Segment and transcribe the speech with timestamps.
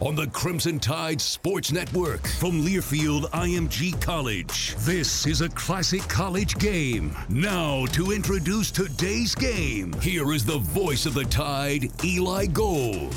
[0.00, 4.74] on the Crimson Tide Sports Network from Learfield IMG College.
[4.78, 7.14] This is a classic college game.
[7.28, 13.14] Now, to introduce today's game, here is the voice of the Tide, Eli Gold.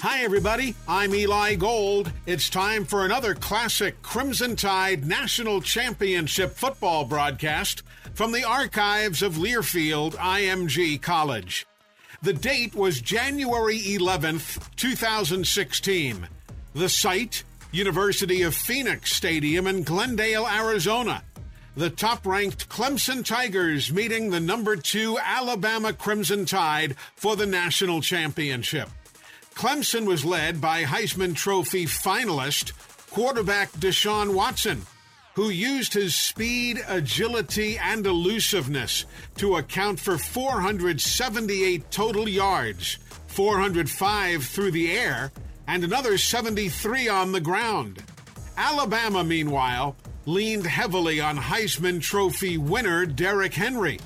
[0.00, 0.74] Hi, everybody.
[0.86, 2.12] I'm Eli Gold.
[2.26, 9.34] It's time for another classic Crimson Tide National Championship football broadcast from the archives of
[9.34, 11.66] Learfield IMG College.
[12.22, 16.28] The date was January 11th, 2016.
[16.72, 17.42] The site,
[17.72, 21.24] University of Phoenix Stadium in Glendale, Arizona.
[21.76, 28.00] The top ranked Clemson Tigers meeting the number two Alabama Crimson Tide for the national
[28.02, 28.88] championship.
[29.56, 32.70] Clemson was led by Heisman Trophy finalist
[33.10, 34.86] quarterback Deshaun Watson
[35.34, 39.06] who used his speed, agility, and elusiveness
[39.36, 42.98] to account for 478 total yards,
[43.28, 45.32] 405 through the air,
[45.66, 48.02] and another 73 on the ground.
[48.56, 53.98] Alabama, meanwhile, leaned heavily on Heisman Trophy winner Derrick Henry,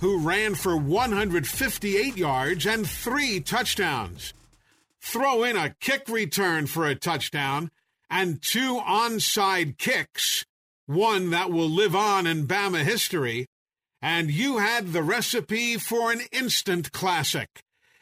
[0.00, 4.32] who ran for 158 yards and three touchdowns.
[5.02, 7.70] Throw in a kick return for a touchdown
[8.10, 10.44] and two onside kicks,
[10.90, 13.46] one that will live on in Bama history,
[14.02, 17.48] and you had the recipe for an instant classic.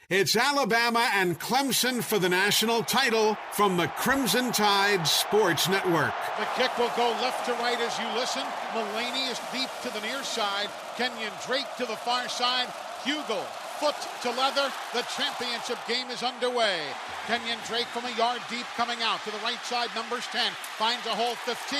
[0.08, 6.14] It's Alabama and Clemson for the national title from the Crimson Tide Sports Network.
[6.38, 8.44] The kick will go left to right as you listen.
[8.72, 10.70] Mullaney is deep to the near side.
[10.96, 12.68] Kenyon Drake to the far side.
[13.04, 13.44] Huegel
[13.78, 14.72] foot to leather.
[14.94, 16.80] The championship game is underway.
[17.28, 20.50] Kenyon Drake from a yard deep coming out to the right side, numbers 10.
[20.80, 21.78] Finds a hole 15,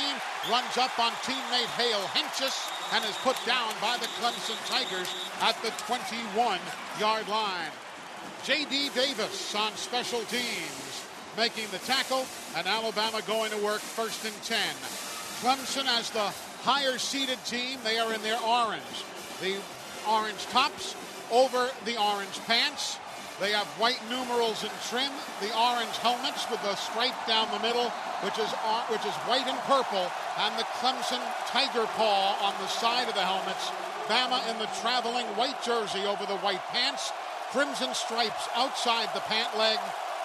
[0.52, 2.52] runs up on teammate Hale Hentges,
[2.92, 5.08] and is put down by the Clemson Tigers
[5.40, 6.60] at the 21
[7.00, 7.72] yard line.
[8.44, 8.90] J.D.
[8.94, 14.58] Davis on special teams, making the tackle, and Alabama going to work first and 10.
[15.40, 16.28] Clemson as the
[16.60, 19.00] higher seeded team, they are in their orange.
[19.40, 19.56] The
[20.06, 20.94] orange tops,
[21.32, 22.98] over the orange pants.
[23.38, 27.90] They have white numerals and trim, the orange helmets with the stripe down the middle,
[28.26, 30.10] which is uh, which is white and purple,
[30.42, 33.70] and the Clemson tiger paw on the side of the helmets.
[34.10, 37.12] Bama in the traveling white jersey over the white pants,
[37.54, 39.78] crimson stripes outside the pant leg,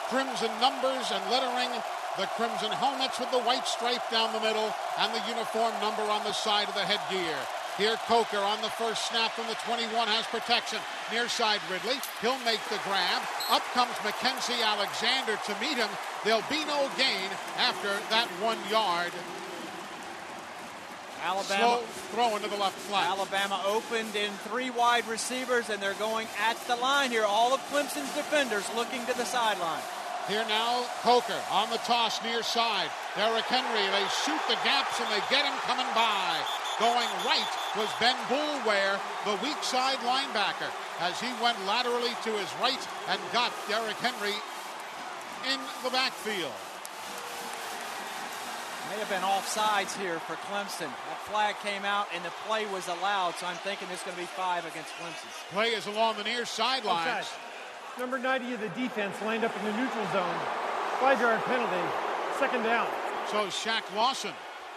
[0.09, 1.69] crimson numbers and lettering,
[2.18, 6.23] the crimson helmets with the white stripe down the middle, and the uniform number on
[6.23, 7.38] the side of the headgear.
[7.78, 10.78] Here, Coker on the first snap from the 21 has protection.
[11.11, 11.97] Near side Ridley.
[12.22, 13.22] He'll make the grab.
[13.50, 15.89] Up comes Mackensie Alexander to meet him.
[16.23, 19.09] There'll be no gain after that one yard.
[21.25, 21.81] Alabama Slow
[22.14, 23.09] throw into the left flat.
[23.09, 27.25] Alabama opened in three wide receivers, and they're going at the line here.
[27.25, 29.81] All of Clemson's defenders looking to the sideline.
[30.28, 32.91] Here now, Coker on the toss near side.
[33.16, 36.37] Derrick Henry, they shoot the gaps and they get him coming by.
[36.79, 42.49] Going right was Ben Boulware, the weak side linebacker, as he went laterally to his
[42.59, 44.34] right and got Derrick Henry
[45.53, 46.52] in the backfield.
[48.90, 50.90] May have been offsides here for Clemson.
[50.90, 54.22] That flag came out and the play was allowed, so I'm thinking it's going to
[54.22, 55.29] be five against Clemson.
[55.52, 57.28] Play is along the near sidelines.
[57.99, 60.35] Number 90 of the defense lined up in the neutral zone.
[60.99, 61.87] Five yard penalty.
[62.40, 62.87] Second down.
[63.29, 64.34] So Shaq Lawson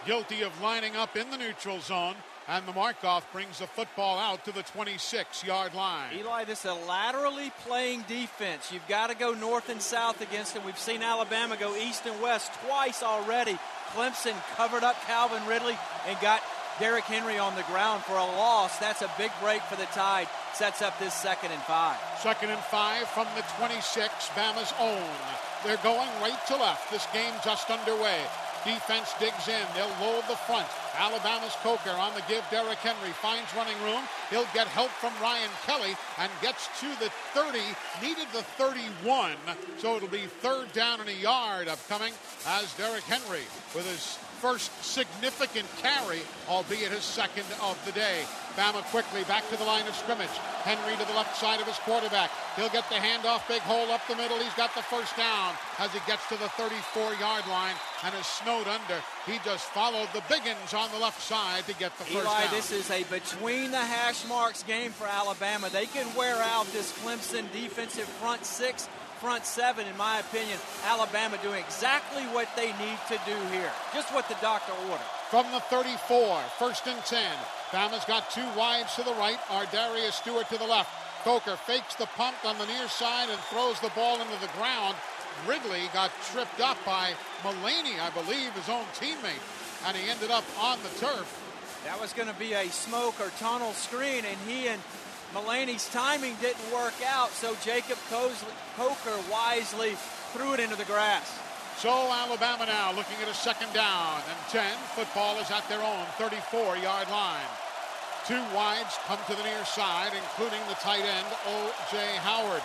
[0.07, 2.15] guilty of lining up in the neutral zone.
[2.47, 6.15] And the mark-off brings the football out to the 26-yard line.
[6.15, 8.71] Eli, this is a laterally playing defense.
[8.71, 10.63] You've got to go north and south against them.
[10.63, 13.59] We've seen Alabama go east and west twice already.
[13.93, 15.77] Clemson covered up Calvin Ridley
[16.07, 16.41] and got
[16.79, 18.77] Derrick Henry on the ground for a loss.
[18.77, 20.29] That's a big break for the Tide.
[20.53, 21.97] Sets up this second and five.
[22.21, 25.03] Second and five from the 26, Bama's own.
[25.65, 26.91] They're going right to left.
[26.91, 28.21] This game just underway.
[28.65, 29.65] Defense digs in.
[29.75, 30.67] They'll load the front.
[30.97, 32.43] Alabama's Coker on the give.
[32.49, 34.01] Derrick Henry finds running room.
[34.29, 37.59] He'll get help from Ryan Kelly and gets to the 30.
[38.01, 39.31] Needed the 31.
[39.77, 42.13] So it'll be third down and a yard upcoming
[42.47, 43.45] as Derrick Henry
[43.75, 48.23] with his first significant carry, albeit his second of the day.
[48.57, 50.33] Bama quickly back to the line of scrimmage.
[50.65, 52.31] Henry to the left side of his quarterback.
[52.55, 54.39] He'll get the handoff, big hole up the middle.
[54.39, 58.25] He's got the first down as he gets to the 34 yard line and is
[58.25, 58.97] snowed under.
[59.27, 62.51] He just followed the Biggins on the left side to get the first Eli, down.
[62.51, 65.69] this is a between the hash marks game for Alabama.
[65.69, 71.37] They can wear out this Clemson defensive front six front seven, in my opinion, Alabama
[71.41, 73.71] doing exactly what they need to do here.
[73.93, 75.09] Just what the doctor ordered.
[75.29, 77.21] From the 34, first and 10.
[77.71, 80.89] Bama's got two wides to the right, Ardarius Stewart to the left.
[81.23, 84.95] Coker fakes the punt on the near side and throws the ball into the ground.
[85.47, 87.13] Ridley got tripped up by
[87.43, 89.43] Mullaney, I believe, his own teammate,
[89.85, 91.27] and he ended up on the turf.
[91.85, 94.81] That was going to be a smoke or tunnel screen, and he and
[95.33, 99.95] Mullaney's timing didn't work out, so Jacob Coker wisely
[100.33, 101.37] threw it into the grass.
[101.77, 104.65] So Alabama now looking at a second down and 10.
[104.95, 107.49] Football is at their own 34-yard line.
[108.25, 112.17] Two wides come to the near side, including the tight end, O.J.
[112.25, 112.63] Howard.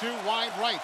[0.00, 0.82] Two wide right.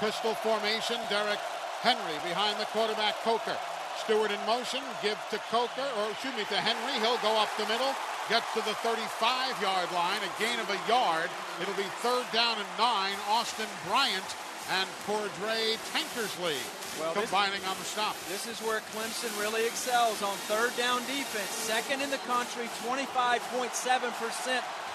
[0.00, 1.38] Pistol formation, Derrick
[1.82, 3.56] Henry behind the quarterback, Coker.
[4.02, 6.98] Stewart in motion, give to Coker, or excuse me, to Henry.
[7.00, 7.94] He'll go up the middle,
[8.28, 11.30] gets to the 35 yard line, a gain of a yard.
[11.62, 13.14] It'll be third down and nine.
[13.30, 14.26] Austin Bryant
[14.70, 16.58] and Cordrea Tankersley
[16.98, 18.16] well, combining this, on the stop.
[18.28, 21.50] This is where Clemson really excels on third down defense.
[21.70, 23.70] Second in the country, 25.7%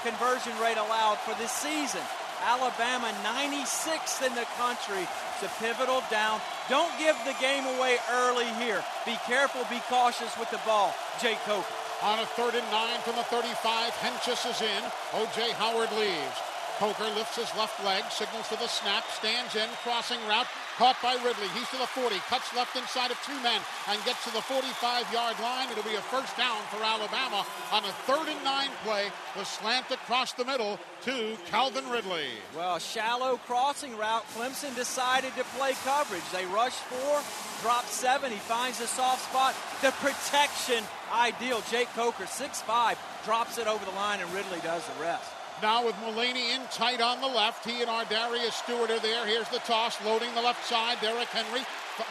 [0.03, 2.01] conversion rate allowed for this season.
[2.43, 5.07] Alabama 96th in the country.
[5.35, 6.41] It's a pivotal down.
[6.69, 8.83] Don't give the game away early here.
[9.05, 10.93] Be careful, be cautious with the ball.
[11.21, 11.80] Jay Coker.
[12.03, 14.83] On a third and nine from the 35, Hentges is in.
[15.13, 15.51] O.J.
[15.51, 16.37] Howard leaves.
[16.79, 21.13] Coker lifts his left leg, signals for the snap, stands in, crossing route, caught by
[21.13, 21.45] Ridley.
[21.53, 25.39] He's to the 40, cuts left inside of two men, and gets to the 45-yard
[25.39, 25.69] line.
[25.69, 29.13] It'll be a first down for Alabama on a third and nine play.
[29.37, 32.33] The slant across the middle to Calvin Ridley.
[32.57, 34.25] Well, shallow crossing route.
[34.33, 36.27] Clemson decided to play coverage.
[36.33, 37.21] They rush four,
[37.61, 38.31] drop seven.
[38.31, 39.53] He finds a soft spot.
[39.81, 41.63] The protection ideal.
[41.71, 45.25] Jake Coker, 6'5", drops it over the line, and Ridley does the rest.
[45.59, 47.65] Now with Mullaney in tight on the left.
[47.65, 49.25] He and Ardarius Stewart are there.
[49.25, 50.97] Here's the toss, loading the left side.
[51.01, 51.61] Derrick Henry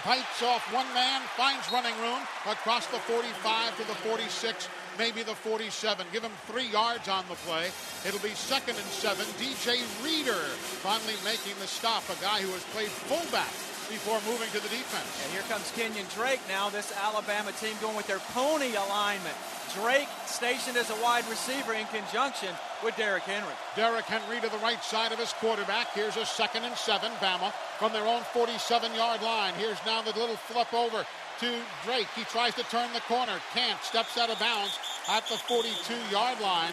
[0.05, 4.69] bites off one man, finds running room across the 45 to the 46,
[4.99, 6.07] maybe the 47.
[6.13, 7.71] Give him three yards on the play.
[8.05, 9.27] It'll be second and seven.
[9.39, 10.43] DJ Reader
[10.83, 15.11] finally making the stop, a guy who has played fullback before moving to the defense.
[15.25, 19.35] And here comes Kenyon Drake now, this Alabama team going with their pony alignment.
[19.75, 23.55] Drake stationed as a wide receiver in conjunction with Derrick Henry.
[23.76, 25.93] Derrick Henry to the right side of his quarterback.
[25.93, 27.11] Here's a second and seven.
[27.21, 29.55] Bama from their own 47 yard line.
[29.55, 31.05] Here's now the little flip over
[31.41, 32.09] to Drake.
[32.14, 33.38] He tries to turn the corner.
[33.53, 33.81] Can't.
[33.83, 36.73] Steps out of bounds at the 42 yard line.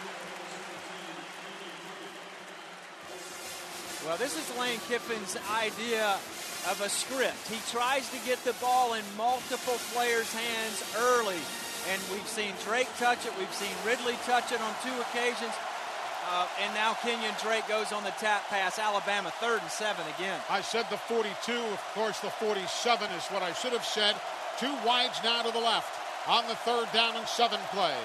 [4.06, 6.16] Well, this is Lane Kiffin's idea
[6.66, 7.46] of a script.
[7.48, 11.38] He tries to get the ball in multiple players' hands early.
[11.92, 13.32] And we've seen Drake touch it.
[13.38, 15.54] We've seen Ridley touch it on two occasions.
[16.30, 18.78] Uh, and now Kenyon Drake goes on the tap pass.
[18.78, 20.38] Alabama third and seven again.
[20.50, 21.52] I said the 42.
[21.52, 24.14] Of course, the 47 is what I should have said.
[24.58, 25.88] Two wides now to the left
[26.28, 27.96] on the third down and seven play.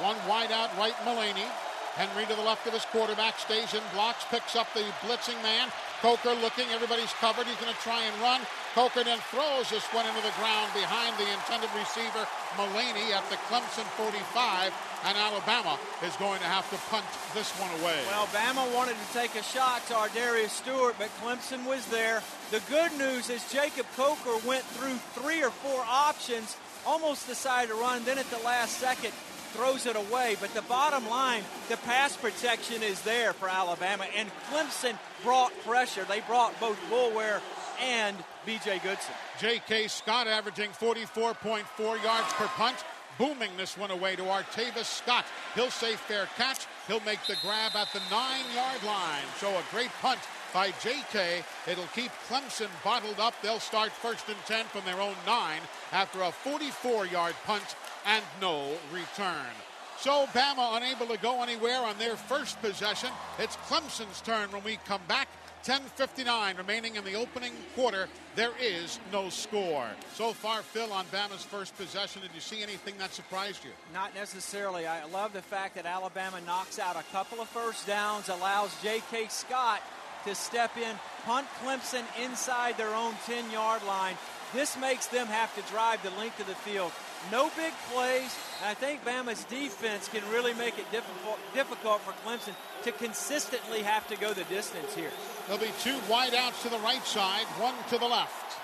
[0.00, 1.46] One wide out right, Mullaney.
[1.94, 5.68] Henry to the left of his quarterback, stays in blocks, picks up the blitzing man.
[6.00, 7.46] Coker looking, everybody's covered.
[7.46, 8.40] He's going to try and run.
[8.74, 12.24] Coker then throws this one into the ground behind the intended receiver,
[12.56, 14.72] Mullaney, at the Clemson 45,
[15.04, 18.00] and Alabama is going to have to punt this one away.
[18.08, 22.22] Well, Bama wanted to take a shot to Ardarius Stewart, but Clemson was there.
[22.50, 26.56] The good news is Jacob Coker went through three or four options,
[26.86, 29.12] almost decided to run, then at the last second
[29.52, 30.36] throws it away.
[30.40, 36.04] But the bottom line, the pass protection is there for Alabama, and Clemson brought pressure.
[36.04, 37.40] They brought both Boulware
[37.80, 38.16] and
[38.46, 38.80] B.J.
[38.80, 39.14] Goodson.
[39.38, 39.88] J.K.
[39.88, 42.76] Scott averaging 44.4 yards per punt.
[43.18, 45.26] Booming this one away to Artavis Scott.
[45.54, 46.66] He'll say fair catch.
[46.88, 49.22] He'll make the grab at the nine yard line.
[49.38, 50.18] So a great punt
[50.54, 51.42] by J.K.
[51.70, 53.34] It'll keep Clemson bottled up.
[53.42, 55.60] They'll start first and 10 from their own nine
[55.92, 59.52] after a 44 yard punt and no return.
[59.98, 63.10] So Bama unable to go anywhere on their first possession.
[63.38, 65.28] It's Clemson's turn when we come back.
[65.64, 68.08] 10.59 remaining in the opening quarter.
[68.34, 69.86] There is no score.
[70.14, 73.70] So far, Phil, on Bama's first possession, did you see anything that surprised you?
[73.94, 74.88] Not necessarily.
[74.88, 79.28] I love the fact that Alabama knocks out a couple of first downs, allows J.K.
[79.28, 79.82] Scott
[80.24, 84.16] to step in, punt Clemson inside their own 10 yard line.
[84.52, 86.92] This makes them have to drive the length of the field.
[87.30, 88.36] No big plays.
[88.64, 94.06] I think Bama's defense can really make it difficult, difficult for Clemson to consistently have
[94.08, 95.10] to go the distance here.
[95.46, 98.58] There'll be two wideouts to the right side, one to the left.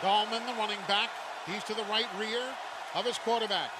[0.00, 1.10] Gallman, the running back,
[1.46, 2.42] he's to the right rear
[2.94, 3.70] of his quarterback.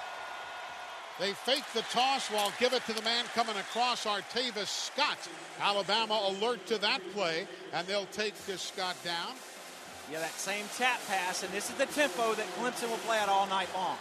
[1.20, 5.18] They fake the toss while give it to the man coming across, Artavis Scott.
[5.60, 9.34] Alabama alert to that play, and they'll take this Scott down.
[10.12, 13.30] Yeah, that same tap pass, and this is the tempo that Clemson will play out
[13.30, 13.96] all night long.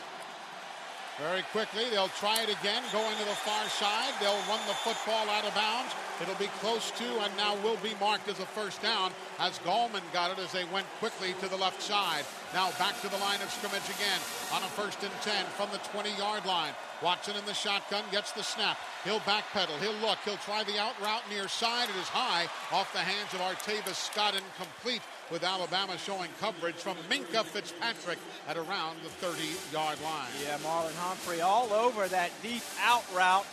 [1.16, 4.12] Very quickly, they'll try it again, going to the far side.
[4.20, 5.96] They'll run the football out of bounds.
[6.20, 10.04] It'll be close to and now will be marked as a first down as Gallman
[10.12, 12.26] got it as they went quickly to the left side.
[12.54, 14.20] Now back to the line of scrimmage again
[14.52, 16.74] on a first and 10 from the 20 yard line.
[17.02, 18.78] Watson in the shotgun gets the snap.
[19.04, 19.80] He'll backpedal.
[19.80, 20.20] He'll look.
[20.26, 21.88] He'll try the out route near side.
[21.90, 25.02] It is high off the hands of Artavis Scott incomplete
[25.32, 29.42] with Alabama showing coverage from Minkah Fitzpatrick at around the 30
[29.74, 30.28] yard line.
[30.44, 33.46] Yeah, Marlon Humphrey all over that deep out route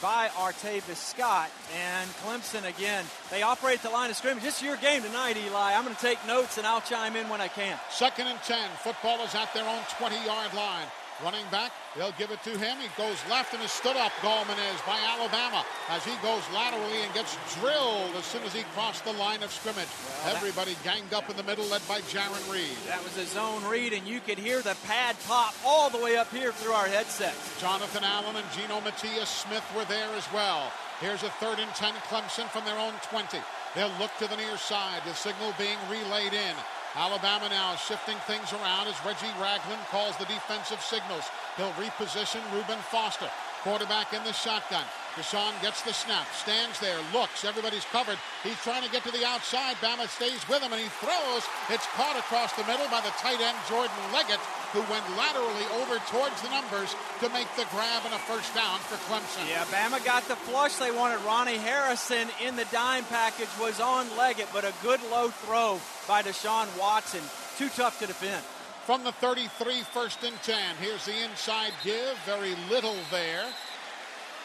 [0.00, 1.50] by Artavis Scott.
[1.76, 4.44] And Clemson again, they operate the line of scrimmage.
[4.44, 5.74] This is your game tonight, Eli.
[5.74, 7.76] I'm going to take notes and I'll chime in when I can.
[7.90, 8.58] Second and 10.
[8.84, 10.86] Football is at their own 20 yard line.
[11.22, 12.78] Running back, they'll give it to him.
[12.78, 17.02] He goes left and is stood up, Gallman is, by Alabama as he goes laterally
[17.02, 19.88] and gets drilled as soon as he crossed the line of scrimmage.
[20.24, 22.76] Well, Everybody ganged up in the middle, led by Jarran Reed.
[22.86, 26.16] That was a zone read, and you could hear the pad pop all the way
[26.16, 27.60] up here through our headsets.
[27.60, 30.70] Jonathan Allen and Geno Matias-Smith were there as well.
[31.00, 33.38] Here's a third and 10 Clemson from their own 20.
[33.74, 36.54] They'll look to the near side, the signal being relayed in.
[36.94, 41.28] Alabama now is shifting things around as Reggie Ragland calls the defensive signals.
[41.56, 43.28] He'll reposition Reuben Foster.
[43.62, 44.84] Quarterback in the shotgun.
[45.18, 48.16] Deshaun gets the snap, stands there, looks, everybody's covered.
[48.44, 49.74] He's trying to get to the outside.
[49.82, 51.42] Bama stays with him and he throws.
[51.68, 54.38] It's caught across the middle by the tight end Jordan Leggett,
[54.70, 58.78] who went laterally over towards the numbers to make the grab and a first down
[58.86, 59.42] for Clemson.
[59.50, 61.18] Yeah, Bama got the flush they wanted.
[61.26, 66.22] Ronnie Harrison in the dime package was on Leggett, but a good low throw by
[66.22, 67.22] Deshaun Watson.
[67.58, 68.44] Too tough to defend
[68.86, 70.56] from the 33, first and 10.
[70.80, 72.16] Here's the inside give.
[72.24, 73.44] Very little there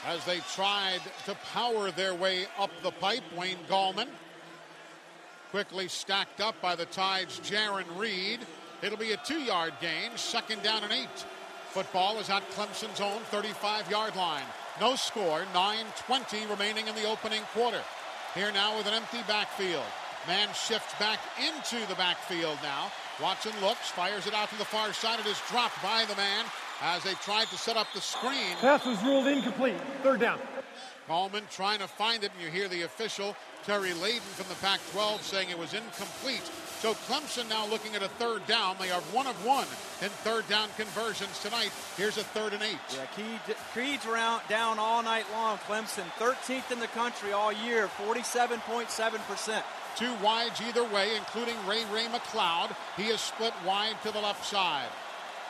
[0.06, 3.24] as they tried to power their way up the pipe.
[3.38, 4.08] Wayne Gallman
[5.52, 8.40] quickly stacked up by the Tide's Jarran Reed.
[8.82, 11.26] It'll be a two yard gain, second down and eight.
[11.70, 14.46] Football is at Clemson's own 35 yard line.
[14.82, 17.82] No score, 9.20 remaining in the opening quarter.
[18.36, 19.86] Here now with an empty backfield.
[20.28, 22.92] Man shifts back into the backfield now.
[23.22, 25.20] Watson looks, fires it out to the far side.
[25.20, 26.46] It is dropped by the man
[26.82, 28.56] as they tried to set up the screen.
[28.62, 29.76] Pass was ruled incomplete.
[30.02, 30.40] Third down.
[31.08, 34.80] Coleman trying to find it, and you hear the official, Terry Layden from the Pac
[34.92, 36.50] 12, saying it was incomplete.
[36.80, 38.78] So Clemson now looking at a third down.
[38.80, 39.68] They are one of one
[40.02, 41.72] in third down conversions tonight.
[41.98, 42.80] Here's a third and eight.
[42.94, 45.58] Yeah, Creed's, Creed's around, down all night long.
[45.60, 49.64] Clemson, 13th in the country all year, 47.7%.
[49.96, 52.76] Two wides either way, including Ray Ray McCloud.
[52.98, 54.90] He is split wide to the left side.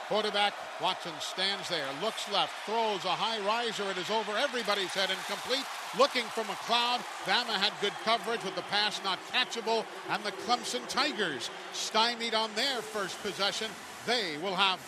[0.08, 3.90] Quarterback Watson stands there, looks left, throws a high riser.
[3.90, 5.66] It is over everybody's head, incomplete.
[5.98, 7.00] Looking for McCloud.
[7.26, 12.50] Bama had good coverage with the pass not catchable, and the Clemson Tigers stymied on
[12.56, 13.70] their first possession.
[14.06, 14.80] They will have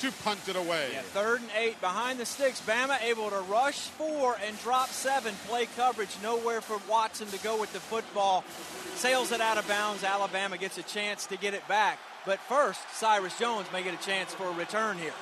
[0.00, 0.90] to punt it away.
[0.92, 2.60] Yeah, third and eight behind the sticks.
[2.60, 5.34] Bama able to rush four and drop seven.
[5.46, 8.44] Play coverage nowhere for Watson to go with the football.
[8.94, 10.04] Sails it out of bounds.
[10.04, 11.98] Alabama gets a chance to get it back.
[12.28, 15.14] But first, Cyrus Jones may get a chance for a return here.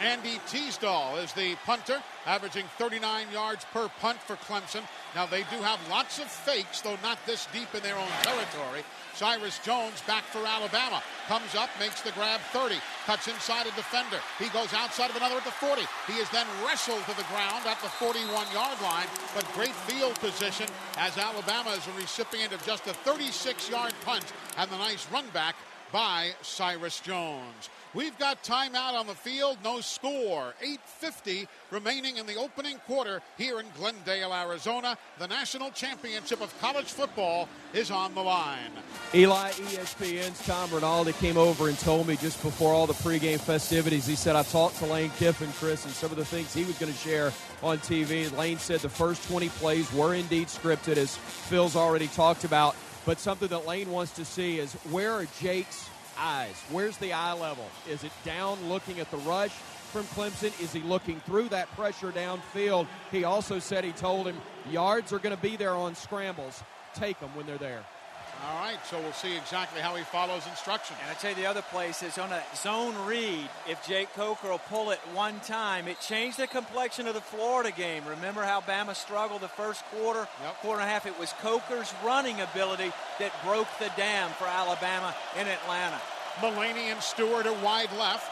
[0.00, 4.80] Andy Teasdall is the punter, averaging 39 yards per punt for Clemson.
[5.14, 8.80] Now, they do have lots of fakes, though not this deep in their own territory.
[9.12, 11.02] Cyrus Jones back for Alabama.
[11.26, 12.76] Comes up, makes the grab 30.
[13.04, 14.16] Cuts inside a defender.
[14.38, 15.82] He goes outside of another at the 40.
[16.06, 18.24] He is then wrestled to the ground at the 41
[18.54, 19.08] yard line.
[19.34, 24.32] But great field position as Alabama is a recipient of just a 36 yard punt
[24.56, 25.54] and the nice run back
[25.92, 27.70] by Cyrus Jones.
[27.94, 30.52] We've got timeout on the field, no score.
[30.62, 34.98] 8.50 remaining in the opening quarter here in Glendale, Arizona.
[35.18, 38.72] The national championship of college football is on the line.
[39.14, 44.06] Eli, ESPN's Tom Rinaldi came over and told me just before all the pregame festivities,
[44.06, 46.78] he said, I talked to Lane Kiffin, Chris, and some of the things he was
[46.78, 48.30] going to share on TV.
[48.36, 52.76] Lane said the first 20 plays were indeed scripted, as Phil's already talked about.
[53.08, 55.88] But something that Lane wants to see is where are Jake's
[56.18, 56.62] eyes?
[56.70, 57.64] Where's the eye level?
[57.88, 59.52] Is it down looking at the rush
[59.92, 60.52] from Clemson?
[60.60, 62.86] Is he looking through that pressure downfield?
[63.10, 64.36] He also said he told him
[64.70, 66.62] yards are going to be there on scrambles.
[66.92, 67.82] Take them when they're there.
[68.46, 70.96] All right, so we'll see exactly how he follows instructions.
[71.02, 73.48] And I tell you, the other place is on a zone read.
[73.68, 77.72] If Jake Coker will pull it one time, it changed the complexion of the Florida
[77.72, 78.04] game.
[78.06, 80.54] Remember how Bama struggled the first quarter, yep.
[80.60, 81.04] quarter and a half?
[81.04, 86.00] It was Coker's running ability that broke the dam for Alabama in Atlanta.
[86.40, 88.30] Mullaney and Stewart are wide left.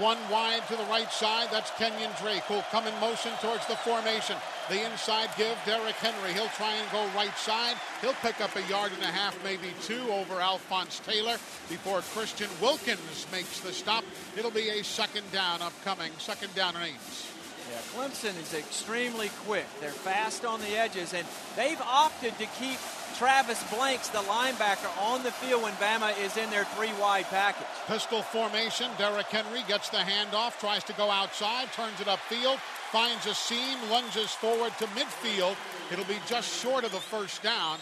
[0.00, 1.48] One wide to the right side.
[1.50, 4.36] That's Kenyon Drake who'll come in motion towards the formation.
[4.72, 6.32] The inside give, Derrick Henry.
[6.32, 7.76] He'll try and go right side.
[8.00, 11.36] He'll pick up a yard and a half, maybe two, over Alphonse Taylor
[11.68, 14.02] before Christian Wilkins makes the stop.
[14.34, 17.31] It'll be a second down upcoming, second down and eight.
[17.72, 19.64] Yeah, Clemson is extremely quick.
[19.80, 21.26] They're fast on the edges, and
[21.56, 22.78] they've opted to keep
[23.16, 27.66] Travis Blanks, the linebacker, on the field when Bama is in their three wide package.
[27.86, 28.90] Pistol formation.
[28.98, 32.58] Derrick Henry gets the handoff, tries to go outside, turns it upfield,
[32.90, 35.56] finds a seam, lunges forward to midfield.
[35.90, 37.78] It'll be just short of the first down.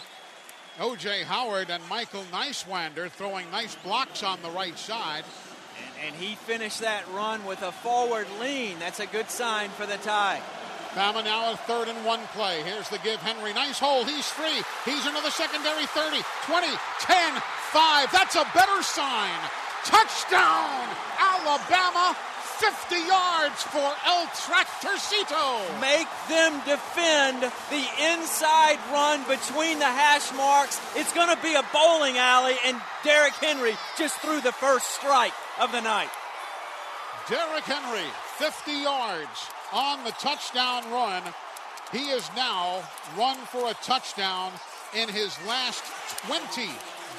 [0.79, 1.23] O.J.
[1.23, 5.25] Howard and Michael Nysewander throwing nice blocks on the right side.
[6.05, 8.79] And, he finished that run with a forward lean.
[8.79, 10.41] That's a good sign for the tie.
[10.93, 12.63] Bama now a third and one play.
[12.63, 13.19] Here's the give.
[13.21, 14.03] Henry, nice hole.
[14.03, 14.61] He's free.
[14.83, 16.67] He's into the secondary 30, 20,
[16.99, 17.41] 10,
[17.71, 18.11] 5.
[18.11, 19.39] That's a better sign.
[19.85, 20.87] Touchdown,
[21.19, 22.17] Alabama.
[22.61, 25.81] 50 yards for El Tractorcito.
[25.81, 30.79] Make them defend the inside run between the hash marks.
[30.95, 35.33] It's going to be a bowling alley, and Derrick Henry just threw the first strike
[35.61, 36.09] of the night.
[37.29, 41.21] Derrick Henry, 50 yards on the touchdown run.
[41.91, 42.81] He is now
[43.15, 44.51] run for a touchdown
[44.95, 45.83] in his last
[46.25, 46.67] 20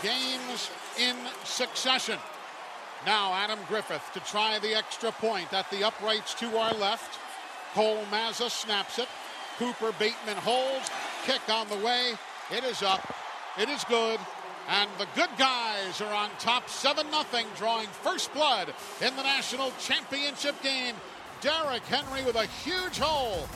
[0.02, 2.18] games in succession.
[3.06, 7.20] Now Adam Griffith to try the extra point at the uprights to our left.
[7.74, 9.08] Cole Mazza snaps it.
[9.58, 10.90] Cooper Bateman holds.
[11.24, 12.14] Kick on the way.
[12.50, 13.14] It is up.
[13.56, 14.18] It is good.
[14.68, 19.72] And the good guys are on top 7 0, drawing first blood in the national
[19.80, 20.94] championship game.
[21.40, 23.48] Derrick Henry with a huge hole,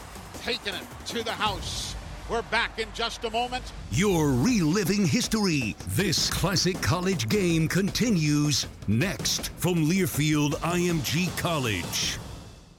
[0.43, 1.95] taking it to the house.
[2.29, 3.73] We're back in just a moment.
[3.93, 5.77] You're reliving history.
[5.91, 12.19] This classic college game continues next from Learfield IMG College.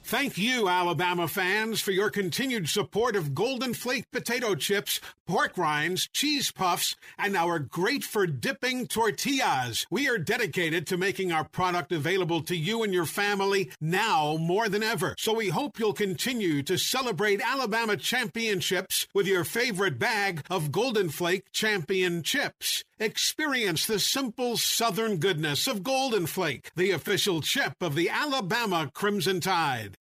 [0.08, 6.08] Thank you, Alabama fans, for your continued support of Golden Flake potato chips, pork rinds,
[6.14, 9.86] cheese puffs, and our great for dipping tortillas.
[9.90, 14.70] We are dedicated to making our product available to you and your family now more
[14.70, 15.14] than ever.
[15.18, 21.10] So we hope you'll continue to celebrate Alabama championships with your favorite bag of Golden
[21.10, 22.82] Flake champion chips.
[23.00, 29.38] Experience the simple southern goodness of Golden Flake, the official chip of the Alabama Crimson
[29.38, 29.94] Tide.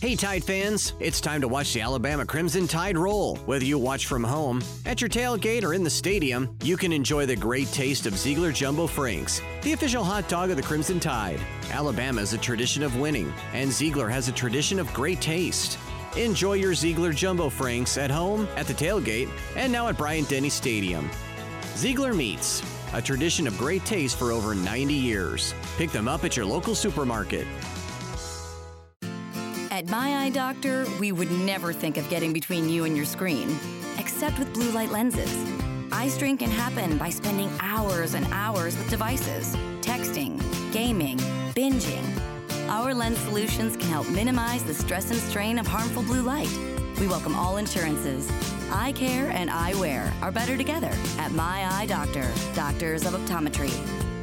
[0.00, 3.36] Hey, Tide fans, it's time to watch the Alabama Crimson Tide roll.
[3.46, 7.26] Whether you watch from home, at your tailgate, or in the stadium, you can enjoy
[7.26, 11.40] the great taste of Ziegler Jumbo Franks, the official hot dog of the Crimson Tide.
[11.70, 15.78] Alabama is a tradition of winning, and Ziegler has a tradition of great taste.
[16.16, 20.50] Enjoy your Ziegler Jumbo Franks at home, at the tailgate, and now at Bryant Denny
[20.50, 21.08] Stadium.
[21.76, 25.54] Ziegler Meats, a tradition of great taste for over 90 years.
[25.76, 27.46] Pick them up at your local supermarket.
[29.72, 33.58] At My Eye Doctor, we would never think of getting between you and your screen,
[33.98, 35.34] except with blue light lenses.
[35.90, 40.40] Eye strain can happen by spending hours and hours with devices, texting,
[40.72, 41.18] gaming,
[41.56, 42.04] binging.
[42.68, 46.73] Our lens solutions can help minimize the stress and strain of harmful blue light.
[47.00, 48.30] We welcome all insurances.
[48.70, 53.72] Eye care and eyewear are better together at My Eye Doctor, Doctors of Optometry.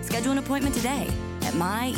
[0.03, 1.07] Schedule an appointment today
[1.41, 1.97] at myeyedr.com.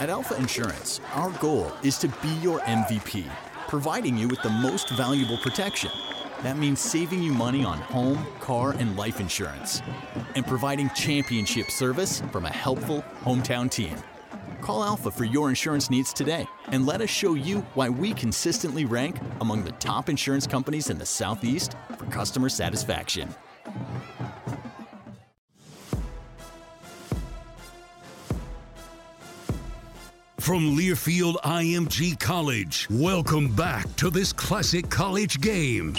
[0.00, 3.24] At Alpha Insurance, our goal is to be your MVP,
[3.68, 5.90] providing you with the most valuable protection.
[6.44, 9.80] That means saving you money on home, car, and life insurance,
[10.34, 13.96] and providing championship service from a helpful hometown team.
[14.60, 18.84] Call Alpha for your insurance needs today and let us show you why we consistently
[18.84, 23.34] rank among the top insurance companies in the Southeast for customer satisfaction.
[30.40, 35.94] From Learfield IMG College, welcome back to this classic college game.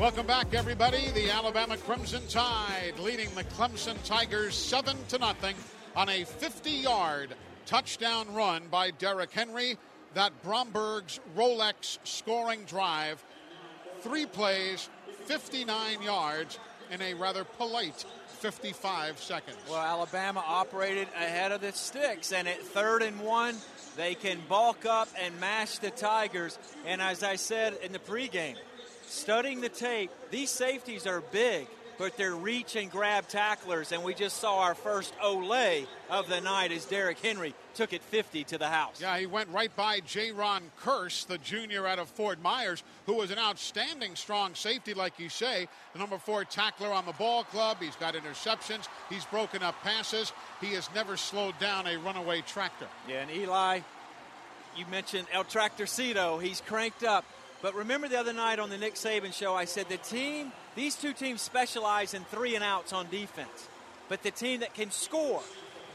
[0.00, 1.10] Welcome back, everybody.
[1.10, 5.54] The Alabama Crimson Tide leading the Clemson Tigers 7 to nothing
[5.94, 7.34] on a 50 yard
[7.66, 9.76] touchdown run by Derrick Henry.
[10.14, 13.22] That Bromberg's Rolex scoring drive.
[14.00, 14.88] Three plays,
[15.26, 16.58] 59 yards
[16.90, 18.06] in a rather polite
[18.38, 19.58] 55 seconds.
[19.68, 23.54] Well, Alabama operated ahead of the sticks, and at third and one,
[23.98, 26.58] they can bulk up and mash the Tigers.
[26.86, 28.56] And as I said in the pregame,
[29.10, 31.66] studying the tape, these safeties are big,
[31.98, 33.92] but they're reach and grab tacklers.
[33.92, 38.02] And we just saw our first Olay of the night as Derrick Henry took it
[38.02, 39.00] 50 to the house.
[39.00, 43.30] Yeah, he went right by Jayron Kearse, the junior out of Fort Myers, who was
[43.30, 45.68] an outstanding strong safety, like you say.
[45.92, 47.76] The number four tackler on the ball club.
[47.80, 48.88] He's got interceptions.
[49.10, 50.32] He's broken up passes.
[50.60, 52.86] He has never slowed down a runaway tractor.
[53.06, 53.80] Yeah, and Eli,
[54.76, 56.42] you mentioned El Tractorcito.
[56.42, 57.26] He's cranked up.
[57.62, 60.94] But remember the other night on the Nick Saban show, I said the team, these
[60.94, 63.68] two teams specialize in three and outs on defense.
[64.08, 65.42] But the team that can score,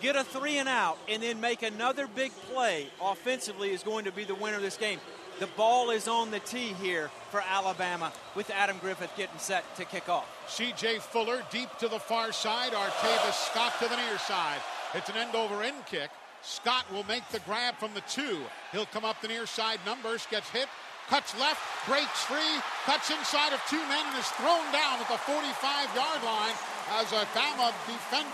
[0.02, 4.12] get a three and out, and then make another big play offensively is going to
[4.12, 5.00] be the winner of this game.
[5.40, 9.84] The ball is on the tee here for Alabama with Adam Griffith getting set to
[9.84, 10.30] kick off.
[10.48, 11.00] C.J.
[11.00, 12.72] Fuller deep to the far side.
[12.72, 14.60] Artavis Scott to the near side.
[14.94, 16.10] It's an end over end kick.
[16.42, 18.40] Scott will make the grab from the two.
[18.72, 20.70] He'll come up the near side numbers, gets hit,
[21.10, 25.20] cuts left, breaks free, cuts inside of two men, and is thrown down at the
[25.24, 26.56] 45 yard line
[27.00, 28.28] as a Bama defend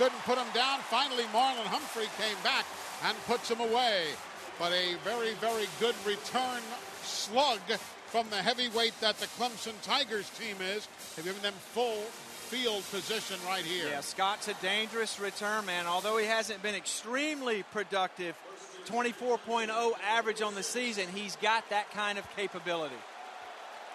[0.00, 0.78] couldn't put him down.
[0.88, 2.64] Finally, Marlon Humphrey came back
[3.04, 4.06] and puts him away.
[4.58, 6.62] But a very, very good return
[7.02, 7.60] slug
[8.06, 10.88] from the heavyweight that the Clemson Tigers team is.
[11.14, 12.00] They've given them full
[12.48, 13.88] field position right here.
[13.90, 15.86] Yeah, Scott's a dangerous return man.
[15.86, 18.34] Although he hasn't been extremely productive,
[18.90, 22.96] 24.0 average on the season, he's got that kind of capability.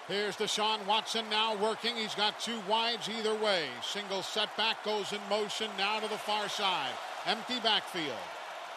[0.07, 1.95] Here's Deshaun Watson now working.
[1.95, 3.65] He's got two wides either way.
[3.83, 6.93] Single setback goes in motion now to the far side.
[7.25, 8.13] Empty backfield.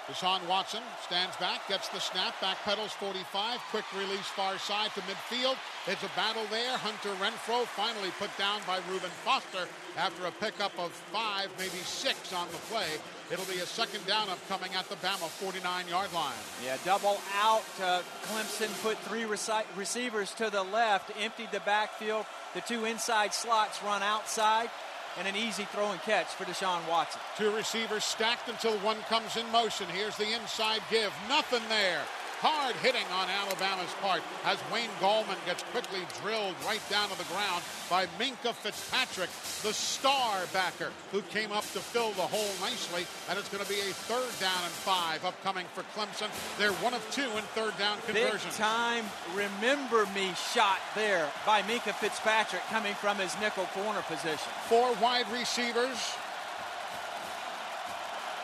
[0.09, 5.03] Deshaun Watson stands back, gets the snap, back pedals 45, quick release far side to
[5.03, 5.57] midfield.
[5.87, 6.79] It's a battle there.
[6.79, 9.69] Hunter Renfrow finally put down by Reuben Foster
[9.99, 12.89] after a pickup of five, maybe six on the play.
[13.31, 16.33] It'll be a second down upcoming at the Bama 49-yard line.
[16.65, 17.65] Yeah, double out.
[17.79, 22.25] Uh, Clemson put three receivers to the left, emptied the backfield.
[22.55, 24.71] The two inside slots run outside
[25.19, 27.21] and an easy throw and catch for Deshaun Watson.
[27.37, 29.87] Two receivers stacked until one comes in motion.
[29.89, 31.13] Here's the inside give.
[31.29, 32.03] Nothing there.
[32.41, 37.27] Hard hitting on Alabama's part as Wayne Gallman gets quickly drilled right down to the
[37.35, 39.29] ground by Minkah Fitzpatrick,
[39.67, 43.07] the star backer who came up to fill the hole nicely.
[43.29, 46.31] And it's going to be a third down and five upcoming for Clemson.
[46.59, 48.51] They're one of two in third down conversion.
[48.51, 54.39] Big time remember me shot there by Minkah Fitzpatrick coming from his nickel corner position.
[54.69, 55.99] Four wide receivers.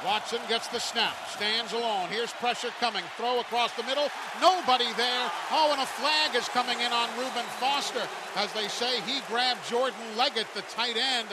[0.04, 2.08] Watson gets the snap, stands alone.
[2.10, 3.02] Here's pressure coming.
[3.16, 4.08] Throw across the middle.
[4.40, 5.30] Nobody there.
[5.50, 8.06] Oh, and a flag is coming in on Reuben Foster.
[8.36, 11.28] As they say, he grabbed Jordan Leggett, the tight end,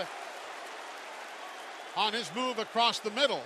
[1.98, 3.44] on his move across the middle.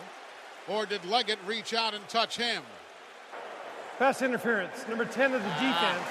[0.67, 2.61] Or did Leggett reach out and touch him?
[3.97, 6.07] Pass interference, number 10 of the defense.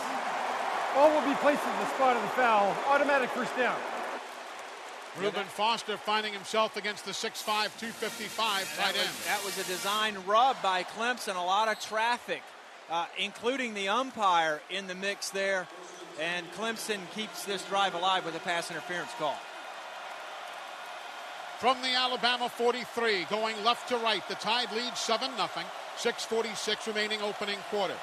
[0.97, 2.75] All will be placed at the spot of the foul.
[2.89, 3.79] Automatic first down.
[5.19, 7.45] Reuben Foster finding himself against the 6'5",
[7.79, 8.97] 255 tight end.
[8.97, 11.37] Was, that was a design rub by Clemson.
[11.37, 12.43] A lot of traffic,
[12.91, 15.69] uh, including the umpire in the mix there.
[16.21, 19.37] And Clemson keeps this drive alive with a pass interference call.
[21.59, 25.49] From the Alabama 43, going left to right, the Tide leads 7 0.
[25.97, 27.95] 6.46 remaining opening quarter.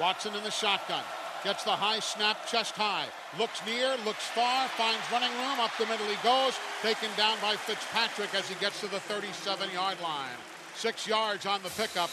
[0.00, 1.02] Watson in the shotgun.
[1.46, 3.06] Gets the high snap, chest high.
[3.38, 5.62] Looks near, looks far, finds running room.
[5.62, 6.58] Up the middle he goes.
[6.82, 10.34] Taken down by Fitzpatrick as he gets to the 37 yard line.
[10.74, 12.10] Six yards on the pickup.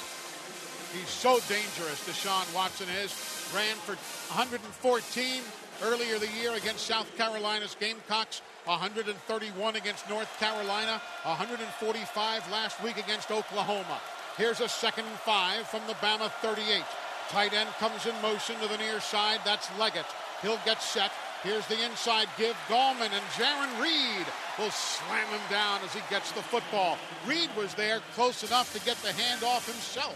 [0.93, 3.09] He's so dangerous, Deshaun Watson is.
[3.57, 3.97] Ran for
[4.37, 4.61] 114
[5.81, 8.43] earlier the year against South Carolina's Gamecocks.
[8.65, 9.17] 131
[9.75, 13.97] against North Carolina, 145 last week against Oklahoma.
[14.37, 16.83] Here's a second and five from the Bama 38.
[17.33, 19.39] Tight end comes in motion to the near side.
[19.43, 20.05] That's Leggett.
[20.43, 21.11] He'll get set.
[21.41, 22.55] Here's the inside give.
[22.69, 24.27] Gallman and Jarran Reed
[24.59, 26.95] will slam him down as he gets the football.
[27.25, 30.13] Reed was there close enough to get the handoff himself.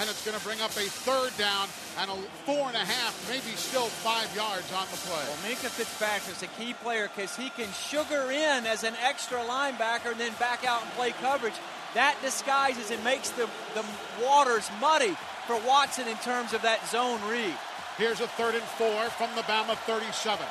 [0.00, 1.68] And it's going to bring up a third down
[2.00, 5.22] and a four and a half, maybe still five yards on the play.
[5.22, 10.10] Well, Minkah Fitzpatrick's a key player because he can sugar in as an extra linebacker
[10.10, 11.54] and then back out and play coverage.
[11.94, 13.84] That disguises and makes the, the
[14.20, 15.16] waters muddy
[15.46, 17.54] for Watson in terms of that zone read.
[17.96, 20.44] Here's a third and four from the Bama 37.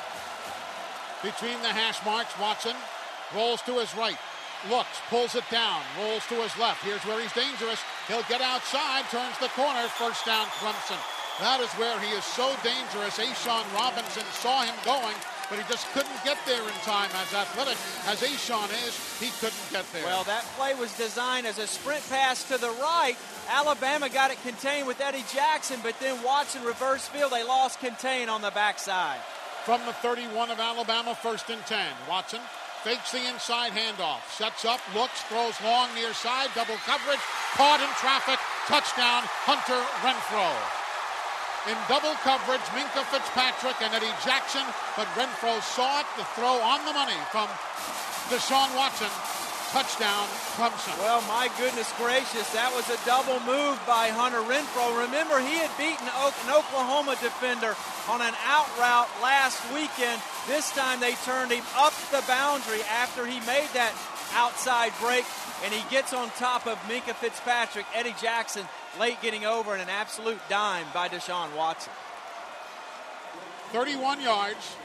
[1.22, 2.74] Between the hash marks, Watson
[3.34, 4.18] rolls to his right,
[4.68, 6.82] looks, pulls it down, rolls to his left.
[6.82, 7.80] Here's where he's dangerous.
[8.08, 10.98] He'll get outside, turns the corner, first down Clemson.
[11.38, 13.20] That is where he is so dangerous.
[13.20, 15.14] A'Shawn Robinson saw him going,
[15.52, 17.10] but he just couldn't get there in time.
[17.12, 17.76] As athletic
[18.08, 20.04] as A'Shawn is, he couldn't get there.
[20.04, 23.16] Well, that play was designed as a sprint pass to the right.
[23.48, 27.32] Alabama got it contained with Eddie Jackson, but then Watson reverse field.
[27.32, 29.20] They lost contain on the backside.
[29.64, 31.78] From the 31 of Alabama, first and 10.
[32.08, 32.40] Watson
[32.84, 37.18] fakes the inside handoff, sets up, looks, throws long near side, double coverage,
[37.58, 38.38] caught in traffic,
[38.70, 40.54] touchdown, Hunter Renfrow.
[41.66, 44.62] in double coverage, Minkah Fitzpatrick and Eddie Jackson,
[44.94, 47.50] but Renfrow saw it, the throw on the money from
[48.30, 49.10] Deshaun Watson.
[49.74, 50.96] Touchdown, Clemson.
[51.02, 55.04] Well, my goodness gracious, that was a double move by Hunter Renfrow.
[55.04, 57.74] Remember, he had beaten an Oklahoma defender
[58.08, 60.22] on an out route last weekend.
[60.46, 63.90] This time they turned him up the boundary after he made that
[64.32, 65.26] outside break,
[65.64, 67.86] and he gets on top of Minkah Fitzpatrick.
[67.92, 68.64] Eddie Jackson
[68.98, 71.92] late getting over and an absolute dime by Deshaun Watson.
[73.72, 74.76] 31 yards.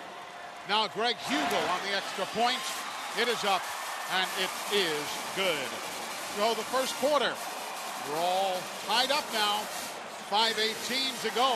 [0.68, 2.60] Now Greg Huegel on the extra point.
[3.20, 3.62] It is up,
[4.14, 5.70] and it is good.
[6.38, 7.32] So the first quarter,
[8.10, 9.62] we're all tied up now.
[10.32, 11.52] 5.18 to go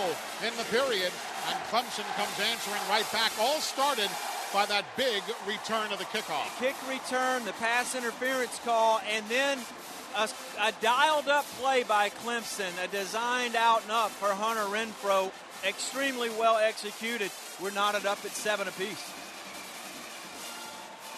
[0.46, 1.12] in the period,
[1.48, 3.32] and Clemson comes answering right back.
[3.39, 4.10] All started
[4.54, 6.60] by that big return of the kickoff.
[6.60, 9.60] Kick return, the pass interference call, and then
[10.18, 10.30] a,
[10.62, 15.32] a dialed up play by Clemson, a designed out and up for Hunter Renfrow.
[15.65, 17.32] extremely well executed.
[17.62, 19.14] We're knotted up at seven apiece.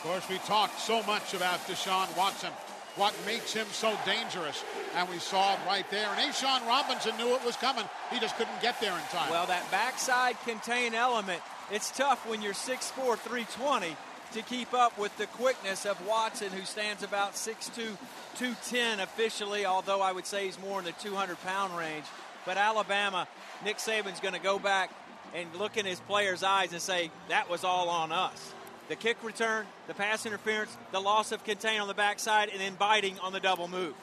[0.08, 2.50] Course, we talked so much about Deshaun Watson,
[2.96, 4.64] what makes him so dangerous,
[4.96, 6.08] and we saw it right there.
[6.08, 7.84] And A'Shawn Robinson knew it was coming.
[8.10, 9.30] He just couldn't get there in time.
[9.30, 11.42] Well, that backside contain element,
[11.72, 13.98] it's tough when you're 6'4", 320
[14.32, 20.02] to keep up with the quickness of Watson, who stands about 6'2", 210 officially, although
[20.02, 22.06] I would say he's more in the 200-pound range.
[22.46, 23.28] But Alabama,
[23.66, 24.90] Nick Saban's going to go back
[25.36, 28.54] and look in his players' eyes and say, that was all on us.
[28.90, 32.76] The kick return, the pass interference, the loss of contain on the backside, and then
[32.76, 33.94] biting on the double move.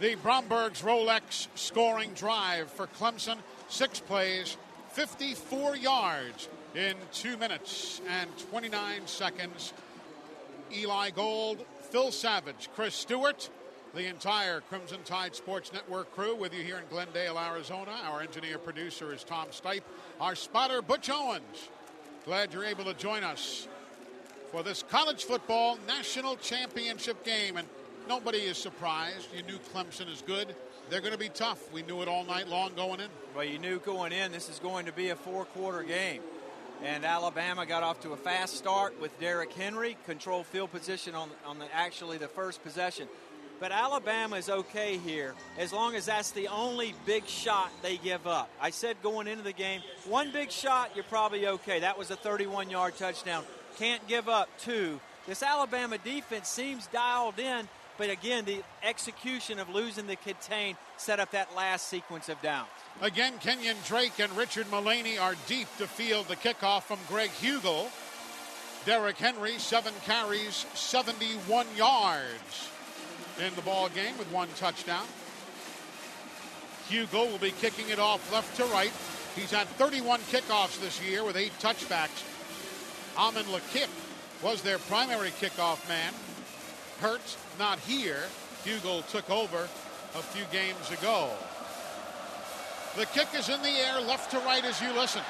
[0.00, 3.36] The Bromberg's Rolex scoring drive for Clemson,
[3.68, 4.56] six plays,
[4.92, 9.72] 54 yards in two minutes and 29 seconds.
[10.74, 13.50] Eli Gold, Phil Savage, Chris Stewart,
[13.94, 17.96] the entire Crimson Tide Sports Network crew with you here in Glendale, Arizona.
[18.04, 19.82] Our engineer producer is Tom Stipe.
[20.20, 21.68] Our spotter, Butch Owens.
[22.24, 23.66] Glad you're able to join us
[24.50, 27.56] for this college football national championship game.
[27.56, 27.68] And
[28.08, 29.28] nobody is surprised.
[29.36, 30.54] You knew Clemson is good.
[30.90, 31.72] They're going to be tough.
[31.72, 33.08] We knew it all night long going in.
[33.34, 36.22] Well, you knew going in this is going to be a four quarter game.
[36.82, 41.28] And Alabama got off to a fast start with Derrick Henry, control field position on,
[41.44, 43.08] on the, actually the first possession.
[43.60, 48.28] But Alabama is okay here as long as that's the only big shot they give
[48.28, 48.48] up.
[48.60, 51.80] I said going into the game, one big shot, you're probably okay.
[51.80, 53.42] That was a 31 yard touchdown.
[53.78, 55.00] Can't give up two.
[55.26, 61.20] This Alabama defense seems dialed in, but again, the execution of losing the contain set
[61.20, 62.68] up that last sequence of downs.
[63.00, 67.88] Again, Kenyon Drake and Richard Mullaney are deep to field the kickoff from Greg Huegel.
[68.84, 72.70] Derrick Henry, seven carries, 71 yards
[73.38, 75.04] in the ball game with one touchdown.
[76.88, 78.92] Huegel will be kicking it off left to right.
[79.36, 82.24] He's had 31 kickoffs this year with eight touchbacks.
[83.18, 83.88] Ammon Lakip
[84.44, 86.12] was their primary kickoff man.
[87.00, 88.22] Hurt, not here.
[88.64, 89.64] Huegel took over
[90.14, 91.28] a few games ago.
[92.96, 95.22] The kick is in the air, left to right as you listen.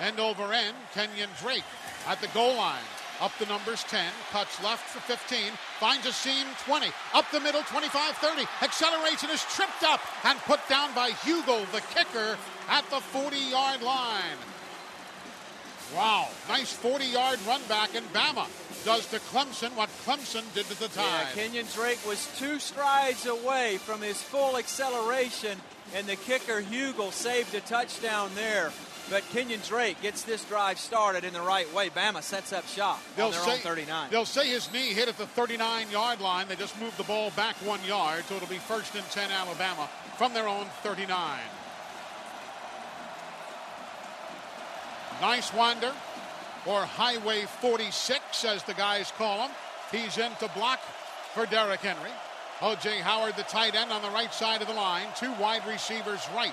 [0.00, 1.64] End over end, Kenyon Drake
[2.06, 2.84] at the goal line.
[3.22, 7.62] Up the numbers 10, cuts left for 15, finds a seam 20, up the middle
[7.62, 12.36] 25 30, accelerates and is tripped up and put down by Huegel, the kicker,
[12.68, 14.36] at the 40 yard line.
[15.94, 18.46] Wow, nice 40 yard run back, and Bama
[18.84, 21.26] does to Clemson what Clemson did to the Tide.
[21.34, 25.58] Yeah, Kenyon Drake was two strides away from his full acceleration,
[25.94, 28.72] and the kicker Huegel saved a touchdown there.
[29.10, 31.90] But Kenyon Drake gets this drive started in the right way.
[31.90, 34.10] Bama sets up shop they'll on their say, own 39.
[34.10, 36.46] They'll say his knee hit at the 39-yard line.
[36.48, 39.88] They just moved the ball back one yard, so it'll be first and 10 Alabama
[40.16, 41.40] from their own 39.
[45.20, 45.92] Nysewander,
[46.66, 49.50] or Highway 46, as the guys call him.
[49.92, 50.80] He's in to block
[51.34, 52.10] for Derrick Henry.
[52.62, 52.98] O.J.
[52.98, 55.06] Howard, the tight end, on the right side of the line.
[55.16, 56.52] Two wide receivers right.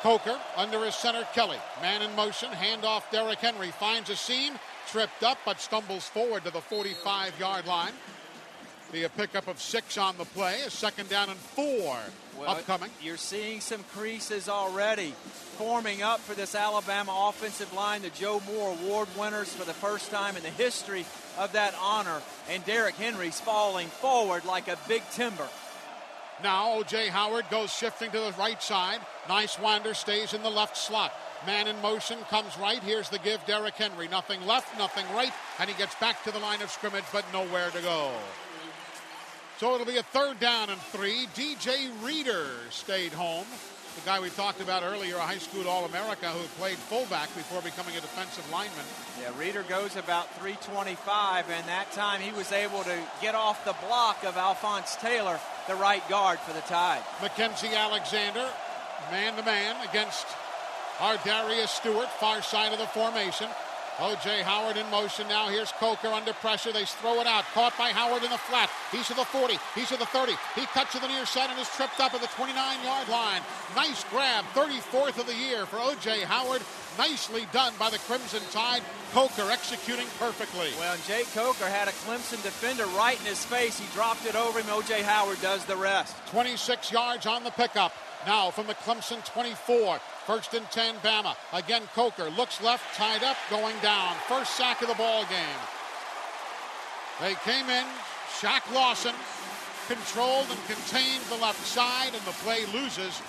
[0.00, 1.58] Coker under his center Kelly.
[1.80, 4.54] Man in motion, handoff Derrick Henry finds a seam,
[4.86, 7.92] tripped up but stumbles forward to the 45 yard line.
[8.94, 11.96] Be a pickup of six on the play, a second down and four
[12.38, 12.90] well, upcoming.
[13.02, 15.12] You're seeing some creases already
[15.58, 18.02] forming up for this Alabama offensive line.
[18.02, 21.04] The Joe Moore Award winners for the first time in the history
[21.36, 22.22] of that honor.
[22.48, 25.48] And Derrick Henry's falling forward like a big timber.
[26.44, 27.08] Now O.J.
[27.08, 29.00] Howard goes shifting to the right side.
[29.26, 31.12] Nysewander stays in the left slot.
[31.46, 32.80] Man in motion comes right.
[32.80, 34.06] Here's the give, Derrick Henry.
[34.06, 37.70] Nothing left, nothing right, and he gets back to the line of scrimmage, but nowhere
[37.70, 38.12] to go.
[39.64, 41.26] So it'll be a third down and three.
[41.34, 43.46] DJ Reader stayed home.
[43.94, 47.62] The guy we talked about earlier, a high school All America who played fullback before
[47.62, 48.84] becoming a defensive lineman.
[49.22, 53.74] Yeah, Reader goes about 325, and that time he was able to get off the
[53.86, 57.00] block of Alphonse Taylor the right guard for the Tide.
[57.20, 58.46] Mackensie Alexander,
[59.10, 60.26] man to man against
[60.98, 63.48] ArDarius Stewart, far side of the formation.
[64.00, 64.42] O.J.
[64.42, 65.48] Howard in motion now.
[65.48, 66.72] Here's Coker under pressure.
[66.72, 67.44] They throw it out.
[67.54, 68.68] Caught by Howard in the flat.
[68.90, 69.56] He's to the 40.
[69.74, 70.32] He's to the 30.
[70.54, 73.42] He cuts to the near side and is tripped up at the 29-yard line.
[73.76, 74.44] Nice grab.
[74.54, 76.22] 34th of the year for O.J.
[76.22, 76.62] Howard.
[76.98, 78.82] Nicely done by the Crimson Tide.
[79.12, 80.70] Coker executing perfectly.
[80.78, 83.78] Well, Jake Coker had a Clemson defender right in his face.
[83.78, 84.66] He dropped it over him.
[84.70, 85.02] O.J.
[85.02, 86.16] Howard does the rest.
[86.30, 87.92] 26 yards on the pickup.
[88.26, 89.98] Now from the Clemson 24.
[90.26, 91.36] First and 10, Bama.
[91.52, 94.14] Again, Coker looks left, tied up, going down.
[94.26, 95.60] First sack of the ball game.
[97.20, 97.84] They came in.
[98.40, 99.14] Shaq Lawson
[99.86, 103.20] controlled and contained the left side, and the play loses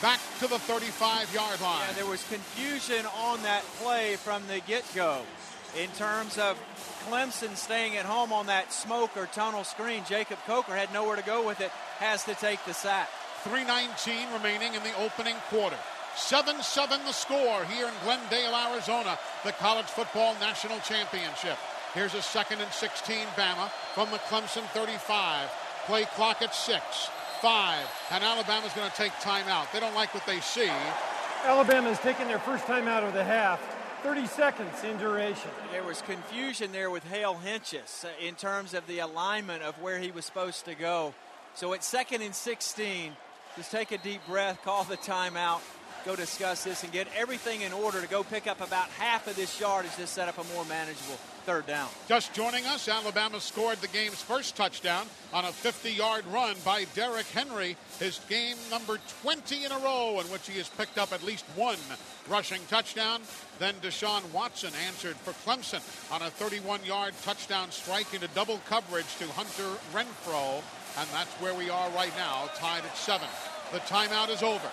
[0.00, 1.82] back to the 35 yard line.
[1.88, 5.22] Yeah, there was confusion on that play from the get go
[5.76, 6.58] in terms of
[7.08, 10.02] Clemson staying at home on that smoke or tunnel screen.
[10.08, 13.08] Jacob Coker had nowhere to go with it, has to take the sack.
[13.44, 15.76] 3.19 remaining in the opening quarter.
[16.16, 21.56] 7 7 the score here in Glendale, Arizona, the College Football National Championship.
[21.94, 25.48] Here's a second and 16 Bama from the Clemson 35.
[25.86, 26.80] Play clock at 6,
[27.40, 29.72] 5, and Alabama's going to take timeout.
[29.72, 30.70] They don't like what they see.
[31.44, 33.60] Alabama's taking their first time out of the half.
[34.02, 35.50] 30 seconds in duration.
[35.72, 39.98] There was confusion there with Hale Hentges uh, in terms of the alignment of where
[39.98, 41.12] he was supposed to go.
[41.54, 43.12] So at second and 16,
[43.56, 45.60] just take a deep breath, call the timeout,
[46.04, 49.36] go discuss this and get everything in order to go pick up about half of
[49.36, 51.88] this yardage to set up a more manageable third down.
[52.08, 56.84] Just joining us, Alabama scored the game's first touchdown on a 50 yard run by
[56.94, 61.12] Derrick Henry, his game number 20 in a row, in which he has picked up
[61.12, 61.78] at least one
[62.28, 63.20] rushing touchdown.
[63.58, 65.82] Then Deshaun Watson answered for Clemson
[66.12, 70.62] on a 31 yard touchdown strike into double coverage to Hunter Renfrow.
[71.00, 73.28] And that's where we are right now, tied at seven.
[73.72, 74.68] The timeout is over.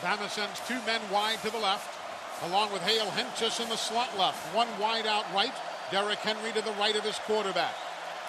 [0.00, 1.92] Bama sends two men wide to the left,
[2.46, 4.38] along with Hale Hentges in the slot left.
[4.56, 5.52] One wide out right,
[5.90, 7.74] Derrick Henry to the right of his quarterback.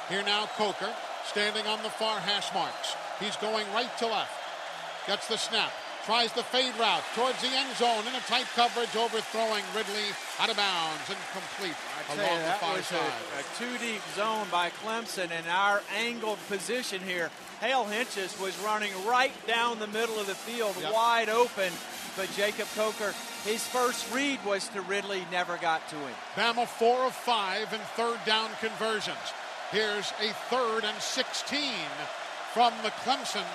[0.09, 2.95] Here now Coker, standing on the far hash marks.
[3.21, 4.33] He's going right to left.
[5.07, 5.71] Gets the snap.
[6.11, 10.49] Tries the fade route towards the end zone in a tight coverage, overthrowing Ridley out
[10.49, 11.73] of bounds and complete
[12.11, 12.99] along you, the far side.
[12.99, 17.29] A, a two deep zone by Clemson, and our angled position here
[17.61, 20.91] Hale Hentges was running right down the middle of the field, yep.
[20.93, 21.71] wide open.
[22.17, 23.13] But Jacob Coker,
[23.45, 26.15] his first read was to Ridley, never got to him.
[26.35, 29.15] Bama four of five in third down conversions.
[29.71, 31.71] Here's a third and 16
[32.53, 33.45] from the Clemson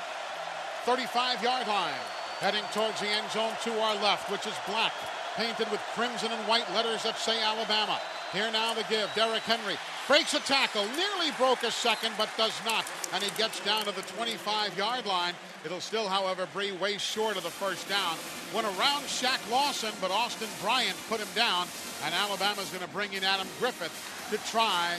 [0.87, 2.16] 35 yard line.
[2.41, 4.93] Heading towards the end zone to our left, which is black,
[5.37, 7.99] painted with crimson and white letters that say Alabama.
[8.31, 9.09] Here now the give.
[9.15, 12.85] Derrick Henry breaks a tackle, nearly broke a second, but does not.
[13.15, 15.33] And he gets down to the 25 yard line.
[15.65, 18.17] It'll still, however, be way short of the first down.
[18.53, 21.67] Went around Shaq Lawson, but Austin Bryant put him down.
[22.05, 24.97] And Alabama's going to bring in Adam Griffith to try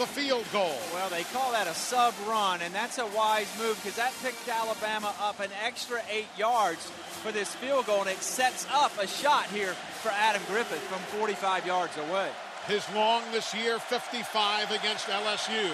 [0.00, 0.78] the field goal.
[0.94, 4.48] Well, they call that a sub run, and that's a wise move because that picked
[4.48, 6.88] Alabama up an extra eight yards
[7.20, 11.00] for this field goal, and it sets up a shot here for Adam Griffith from
[11.20, 12.30] 45 yards away.
[12.66, 15.68] His long this year, 55 against LSU.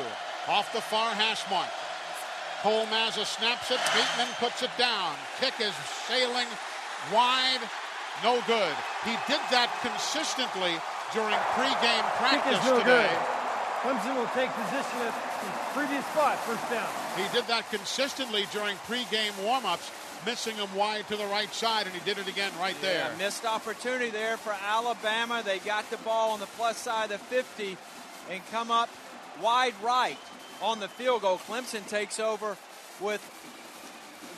[0.48, 1.70] Off the far hash mark.
[2.62, 3.78] Cole Mazza snaps it.
[3.94, 5.14] Bateman puts it down.
[5.38, 5.74] Kick is
[6.10, 6.48] sailing
[7.14, 7.62] wide.
[8.24, 8.74] No good.
[9.04, 10.74] He did that consistently
[11.14, 13.06] during pregame practice Kick is no today.
[13.06, 13.35] good.
[13.86, 16.88] Clemson will take position at the previous spot, first down.
[17.16, 19.92] He did that consistently during pregame warm-ups,
[20.26, 23.08] missing him wide to the right side, and he did it again right there.
[23.16, 25.40] Missed opportunity there for Alabama.
[25.44, 27.76] They got the ball on the plus side of 50
[28.28, 28.88] and come up
[29.40, 30.18] wide right
[30.60, 31.38] on the field goal.
[31.38, 32.56] Clemson takes over
[33.00, 33.22] with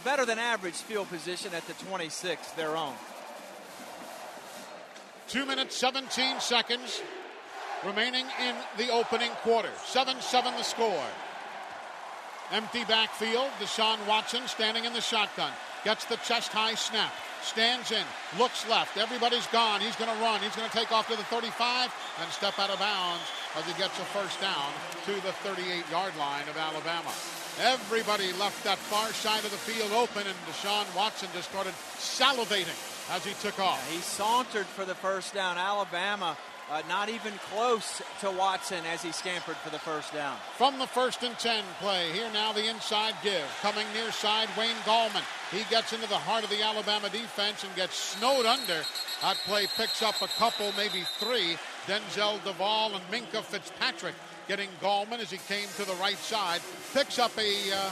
[0.05, 2.93] better than average field position at the 26, their own.
[5.27, 7.01] Two minutes, 17 seconds
[7.85, 9.71] remaining in the opening quarter.
[9.85, 11.07] 7 7 the score.
[12.53, 13.49] Empty backfield.
[13.61, 15.53] Deshaun Watson standing in the shotgun.
[15.85, 17.13] Gets the chest high snap.
[17.43, 18.03] Stands in.
[18.39, 18.97] Looks left.
[18.97, 19.81] Everybody's gone.
[19.81, 20.41] He's going to run.
[20.41, 23.23] He's going to take off to the 35 and step out of bounds
[23.57, 24.73] as he gets a first down
[25.05, 27.13] to the 38 yard line of Alabama.
[27.61, 32.79] Everybody left that far side of the field open, and Deshaun Watson just started salivating
[33.11, 33.83] as he took off.
[33.91, 35.59] He sauntered for the first down.
[35.59, 36.37] Alabama
[36.71, 40.37] uh, not even close to Watson as he scampered for the first down.
[40.57, 43.45] From the first and 10 play, here now the inside give.
[43.63, 45.23] Coming near side, Wayne Gallman.
[45.51, 48.81] He gets into the heart of the Alabama defense and gets snowed under.
[49.23, 51.57] That play picks up a couple, maybe three.
[51.87, 54.15] Denzel Duval and Minkah Fitzpatrick
[54.47, 56.61] getting Gallman as he came to the right side.
[56.93, 57.91] Picks up a uh,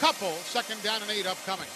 [0.00, 1.68] couple, second down and eight upcoming.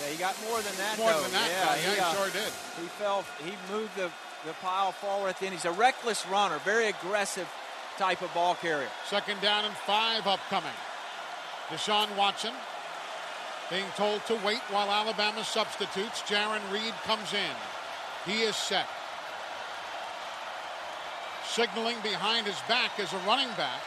[0.00, 0.98] Yeah, he got more than that.
[0.98, 1.22] More though.
[1.22, 1.76] than that, yeah.
[1.76, 2.52] Yeah, he uh, sure did.
[2.80, 3.24] He fell.
[3.44, 4.10] He moved the,
[4.44, 5.54] the pile forward at the end.
[5.54, 7.48] He's a reckless runner, very aggressive
[7.96, 8.88] type of ball carrier.
[9.08, 10.76] Second down and five upcoming.
[11.68, 12.52] Deshaun Watson
[13.70, 16.22] being told to wait while Alabama substitutes.
[16.22, 17.54] Jarran Reed comes in.
[18.26, 18.86] He is set.
[21.46, 23.80] Signaling behind his back as a running back.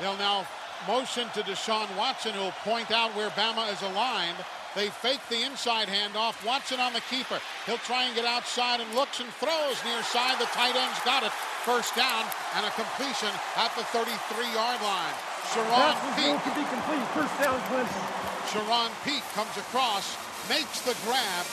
[0.00, 0.46] They'll now
[0.86, 4.36] motion to Deshaun Watson, who will point out where Bama is aligned.
[4.76, 6.36] They fake the inside handoff.
[6.44, 7.40] Watson on the keeper.
[7.64, 10.38] He'll try and get outside and looks and throws near side.
[10.38, 11.32] The tight end's got it.
[11.64, 15.16] First down and a completion at the 33-yard line.
[15.48, 16.44] Charone Peake.
[16.44, 17.08] to be complete.
[17.16, 18.04] First down, Clemson.
[18.52, 20.12] Charone Peake comes across,
[20.50, 21.46] makes the grab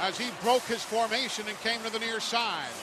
[0.00, 2.76] as he broke his formation and came to the near side.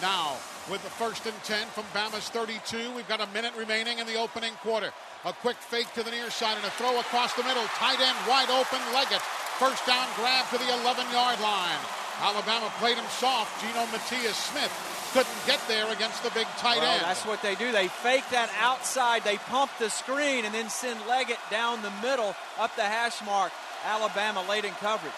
[0.00, 0.40] Now,
[0.70, 4.16] with the first and 10 from Bama's 32, we've got a minute remaining in the
[4.16, 4.90] opening quarter.
[5.24, 7.64] A quick fake to the near side and a throw across the middle.
[7.76, 9.20] Tight end wide open, Leggett.
[9.60, 11.78] First down grab to the 11 yard line.
[12.20, 13.60] Alabama played him soft.
[13.60, 14.72] Geno Matias-Smith
[15.12, 17.02] couldn't get there against the big tight Well, end.
[17.02, 17.70] that's what they do.
[17.70, 19.22] They fake that outside.
[19.24, 23.52] They pump the screen and then send Leggett down the middle up the hash mark.
[23.84, 25.12] Alabama late in coverage.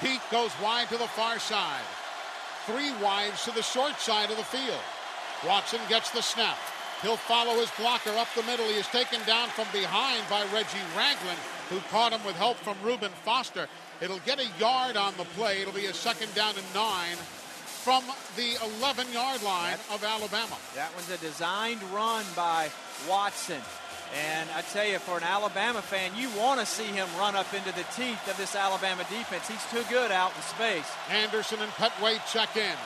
[0.00, 1.82] Pete goes wide to the far side.
[2.70, 4.78] Three wides to the short side of the field.
[5.44, 6.56] Watson gets the snap.
[7.02, 8.66] He'll follow his blocker up the middle.
[8.66, 12.76] He is taken down from behind by Reggie Ragland, who caught him with help from
[12.84, 13.66] Reuben Foster.
[14.00, 15.62] It'll get a yard on the play.
[15.62, 18.04] It'll be a second down and nine from
[18.36, 20.56] the 11 yard line of Alabama.
[20.76, 22.70] That was a designed run by
[23.08, 23.62] Watson.
[24.12, 27.52] And I tell you, for an Alabama fan, you want to see him run up
[27.54, 29.46] into the teeth of this Alabama defense.
[29.46, 30.90] He's too good out in space.
[31.10, 32.76] Anderson and Petway check in.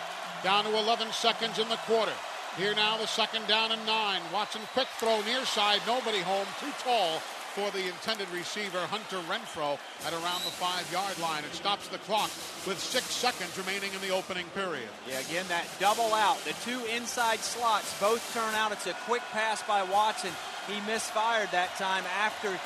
[0.42, 2.12] Down to 11 seconds in the quarter.
[2.58, 4.20] Here now, the second down and nine.
[4.32, 5.80] Watson quick throw near side.
[5.86, 6.46] Nobody home.
[6.60, 7.20] Too tall
[7.54, 11.44] for the intended receiver, Hunter Renfrow, at around the five yard line.
[11.44, 12.30] It stops the clock
[12.66, 14.90] with six seconds remaining in the opening period.
[15.08, 16.42] Yeah, again, that double out.
[16.42, 18.72] The two inside slots both turn out.
[18.72, 20.32] It's a quick pass by Watson.
[20.66, 22.58] He misfired that time after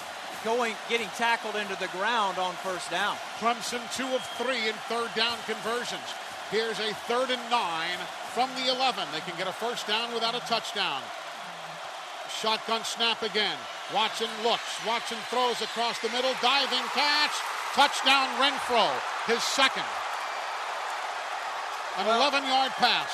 [0.42, 3.16] going getting tackled into the ground on first down.
[3.40, 6.08] Clemson two of three in third down conversions.
[6.50, 8.00] Here's a third and nine
[8.32, 9.04] from the 11.
[9.12, 11.02] They can get a first down without a touchdown.
[12.30, 13.56] Shotgun snap again.
[13.94, 14.84] Watson looks.
[14.86, 16.32] Watson throws across the middle.
[16.40, 17.32] Diving catch.
[17.74, 18.92] Touchdown Renfrow.
[19.26, 19.88] His second.
[21.98, 23.10] An 11 yard pass.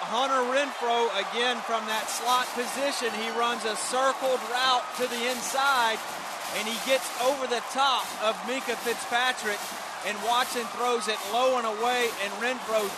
[0.00, 3.12] Hunter Renfrow again from that slot position.
[3.20, 5.98] He runs a circled route to the inside
[6.56, 9.60] and he gets over the top of Minkah Fitzpatrick
[10.08, 12.88] and Watson throws it low and away and Renfrow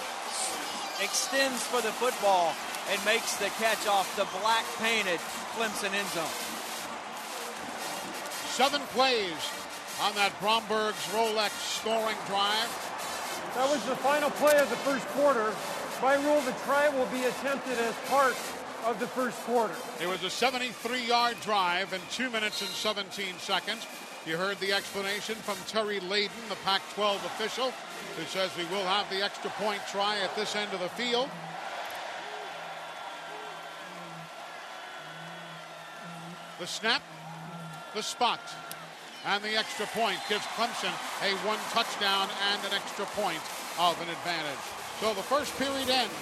[1.03, 2.55] extends for the football
[2.91, 5.20] and makes the catch off the black painted
[5.55, 6.37] Clemson end zone.
[8.51, 9.39] Seven plays
[10.03, 12.70] on that Bromberg's Rolex scoring drive.
[13.55, 15.53] That was the final play of the first quarter.
[16.01, 18.35] By rule, the try will be attempted as part
[18.87, 19.74] of the first quarter.
[20.01, 23.87] It was a 73 yard drive in 2 minutes and 17 seconds.
[24.26, 27.72] You heard the explanation from Terry Layden, the Pac 12 official,
[28.16, 31.28] who says we will have the extra point try at this end of the field.
[36.63, 37.03] The snap,
[37.93, 38.39] the spot,
[39.27, 43.41] and the extra point gives Clemson a one touchdown and an extra point
[43.81, 44.63] of an advantage.
[45.01, 46.15] So the first period ends.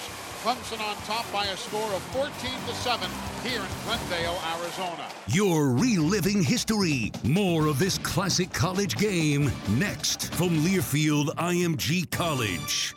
[0.42, 3.10] Clemson on top by a score of 14 to 7
[3.42, 5.06] here in Glendale, Arizona.
[5.26, 7.12] You're reliving history.
[7.22, 12.94] More of this classic college game next from Learfield IMG College.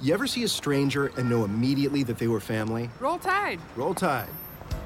[0.00, 2.88] You ever see a stranger and know immediately that they were family?
[3.00, 3.58] Roll Tide.
[3.74, 4.28] Roll Tide.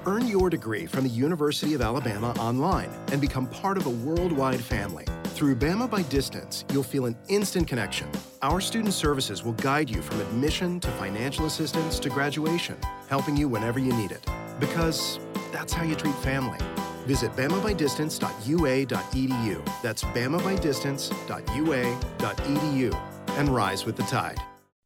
[0.05, 4.61] Earn your degree from the University of Alabama online and become part of a worldwide
[4.61, 5.05] family.
[5.27, 8.11] Through Bama by Distance, you'll feel an instant connection.
[8.43, 12.77] Our student services will guide you from admission to financial assistance to graduation,
[13.09, 14.27] helping you whenever you need it.
[14.59, 15.21] Because
[15.53, 16.59] that's how you treat family.
[17.07, 19.83] Visit bamabydistance.ua.edu.
[19.83, 23.01] That's bamabydistance.ua.edu
[23.39, 24.43] and rise with the tide.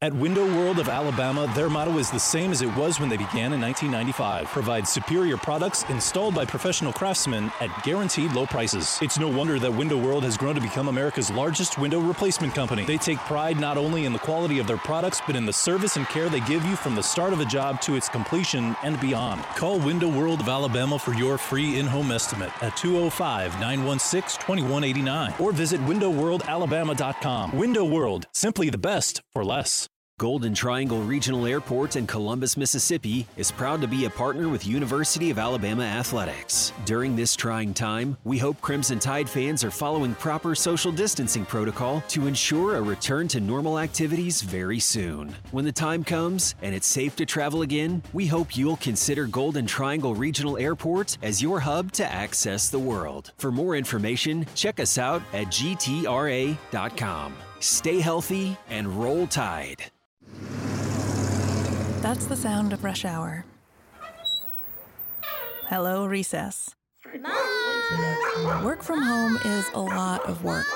[0.07, 3.17] At Window World of Alabama, their motto is the same as it was when they
[3.17, 9.01] began in 1995 provide superior products installed by professional craftsmen at guaranteed low prices.
[9.03, 12.85] It's no wonder that Window World has grown to become America's largest window replacement company.
[12.85, 15.97] They take pride not only in the quality of their products, but in the service
[15.97, 19.01] and care they give you from the start of a job to its completion and
[19.01, 19.43] beyond.
[19.57, 25.35] Call Window World of Alabama for your free in home estimate at 205 916 2189
[25.41, 27.57] or visit WindowWorldAlabama.com.
[27.57, 29.89] Window World, simply the best for less.
[30.19, 35.29] Golden Triangle Regional Airport in Columbus, Mississippi is proud to be a partner with University
[35.29, 36.73] of Alabama Athletics.
[36.87, 42.03] During this trying time, we hope Crimson Tide fans are following proper social distancing protocol
[42.09, 45.37] to ensure a return to normal activities very soon.
[45.51, 49.67] When the time comes and it's safe to travel again, we hope you'll consider Golden
[49.67, 53.33] Triangle Regional Airport as your hub to access the world.
[53.37, 56.57] For more information, check us out at gtra.com.
[57.61, 59.85] Stay healthy and roll tide.
[62.07, 63.45] That's the sound of rush hour.
[65.65, 66.77] Hello, recess.
[68.63, 70.69] Work from home is a lot of work.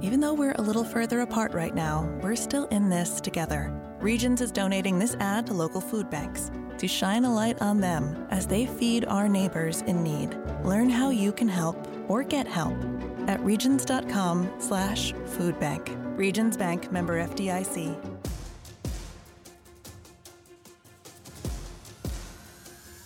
[0.00, 3.70] Even though we're a little further apart right now, we're still in this together.
[4.00, 8.26] Regions is donating this ad to local food banks to shine a light on them
[8.30, 10.34] as they feed our neighbors in need.
[10.64, 12.78] Learn how you can help or get help
[13.26, 16.16] at regions.com slash foodbank.
[16.16, 18.13] Regions Bank member FDIC.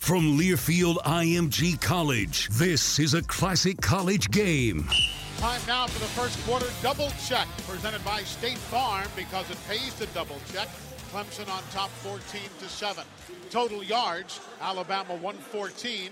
[0.08, 4.88] From Learfield IMG College, this is a classic college game.
[5.36, 9.92] Time now for the first quarter double check presented by State Farm because it pays
[9.96, 10.66] to double check.
[11.12, 13.04] Clemson on top 14 to 7.
[13.50, 16.10] Total yards, Alabama 114,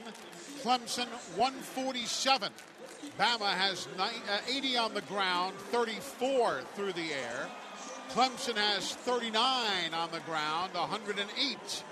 [0.63, 2.53] Clemson 147.
[3.19, 4.11] Bama has uh,
[4.47, 7.49] 80 on the ground, 34 through the air.
[8.11, 11.83] Clemson has 39 on the ground, 108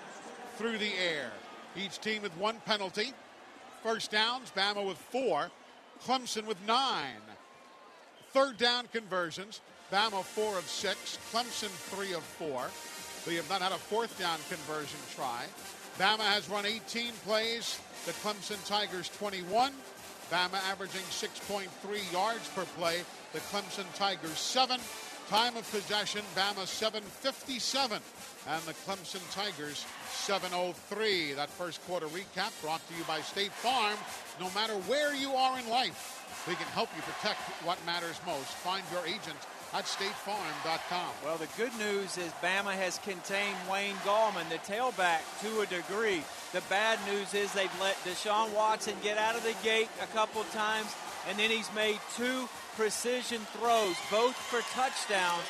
[0.58, 1.32] through the air.
[1.76, 3.12] Each team with one penalty.
[3.82, 5.50] First downs, Bama with four,
[6.06, 7.20] Clemson with nine.
[8.30, 9.60] Third down conversions,
[9.92, 12.66] Bama four of six, Clemson three of four.
[13.26, 15.44] They have not had a fourth down conversion try.
[15.98, 19.72] Bama has run 18 plays, the Clemson Tigers 21.
[20.30, 23.02] Bama averaging 6.3 yards per play,
[23.32, 24.80] the Clemson Tigers 7.
[25.28, 28.00] Time of possession, Bama 757,
[28.48, 31.32] and the Clemson Tigers 703.
[31.34, 33.96] That first quarter recap brought to you by State Farm.
[34.40, 38.48] No matter where you are in life, we can help you protect what matters most.
[38.62, 39.36] Find your agent
[39.74, 41.10] at statefarm.com.
[41.24, 46.22] Well, the good news is Bama has contained Wayne Gallman, the tailback, to a degree.
[46.52, 50.44] The bad news is they've let Deshaun Watson get out of the gate a couple
[50.54, 50.94] times,
[51.28, 55.42] and then he's made two precision throws, both for touchdowns.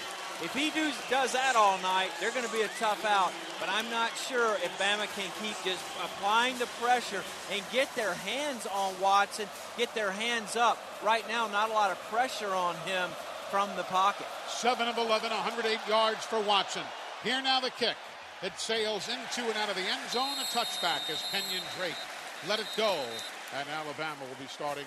[0.43, 3.33] If he do, does that all night, they're going to be a tough out.
[3.61, 7.23] But I'm not sure if Bama can keep just applying the pressure
[7.53, 9.47] and get their hands on Watson,
[9.79, 10.79] get their hands up.
[11.05, 13.11] Right now, not a lot of pressure on him
[13.51, 14.27] from the pocket.
[14.49, 16.83] 7 of 11, 108 yards for Watson.
[17.23, 17.97] Here now the kick.
[18.43, 20.37] It sails into and out of the end zone.
[20.43, 21.95] A touchback as Kenyon Drake
[22.49, 22.99] let it go.
[23.57, 24.85] And Alabama will be starting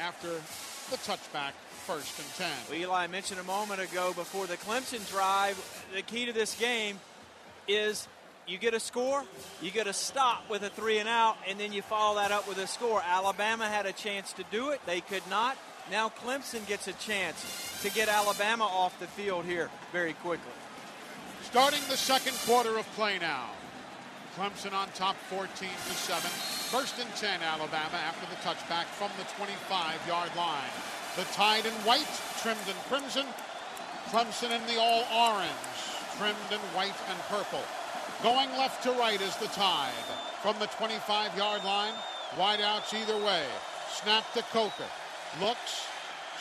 [0.00, 0.28] after
[0.90, 1.52] the touchback
[1.84, 2.50] first and 10.
[2.70, 5.56] Well, Eli mentioned a moment ago before the Clemson drive,
[5.94, 6.98] the key to this game
[7.68, 8.08] is
[8.46, 9.22] you get a score,
[9.60, 12.48] you get a stop with a three and out, and then you follow that up
[12.48, 13.02] with a score.
[13.06, 15.58] Alabama had a chance to do it, they could not.
[15.90, 17.44] Now Clemson gets a chance
[17.82, 20.52] to get Alabama off the field here very quickly.
[21.42, 23.50] Starting the second quarter of play now.
[24.36, 26.22] Clemson on top 14 to 7.
[26.72, 30.72] First and 10 Alabama after the touchback from the 25-yard line.
[31.16, 32.10] The tide in white,
[32.42, 33.26] trimmed in crimson.
[34.10, 35.50] Clemson in the all orange,
[36.18, 37.62] trimmed in white and purple.
[38.22, 39.92] Going left to right is the tide.
[40.42, 41.94] From the 25-yard line,
[42.36, 43.44] Wideouts either way.
[43.90, 44.90] Snap to Coker.
[45.40, 45.86] Looks.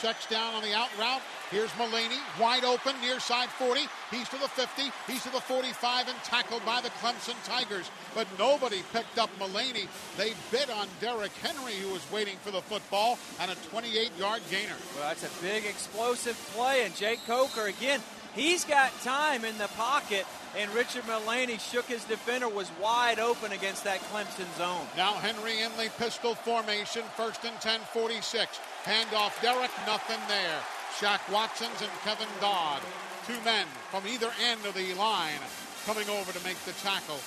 [0.01, 1.21] Checks down on the out route.
[1.49, 3.81] Here's Mullaney, wide open, near side 40.
[4.11, 7.89] He's to the 50, he's to the 45, and tackled by the Clemson Tigers.
[8.15, 9.87] But nobody picked up Mullaney.
[10.17, 14.41] They bit on Derrick Henry, who was waiting for the football, and a 28 yard
[14.49, 14.75] gainer.
[14.95, 18.01] Well, that's a big explosive play, and Jake Coker, again,
[18.35, 20.25] he's got time in the pocket,
[20.57, 24.87] and Richard Mullaney shook his defender, was wide open against that Clemson zone.
[24.97, 28.59] Now Henry in the pistol formation, first and 10, 46.
[28.85, 30.59] Handoff Derrick, nothing there.
[30.99, 32.81] Shaq Watsons and Kevin Dodd,
[33.25, 35.39] two men from either end of the line
[35.85, 37.19] coming over to make the tackle.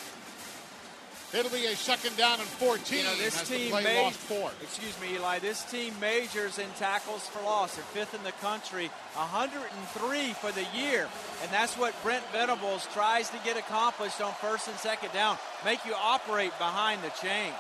[1.35, 4.51] It'll be a second down and 14 you know, this team ma- lost four.
[4.63, 5.41] Excuse me, Eli.
[5.41, 7.75] This team majors in tackles for loss.
[7.75, 11.09] They're fifth in the country, 103 for the year,
[11.43, 15.37] and that's what Brent Venables tries to get accomplished on first and second down.
[15.65, 17.57] Make you operate behind the chains.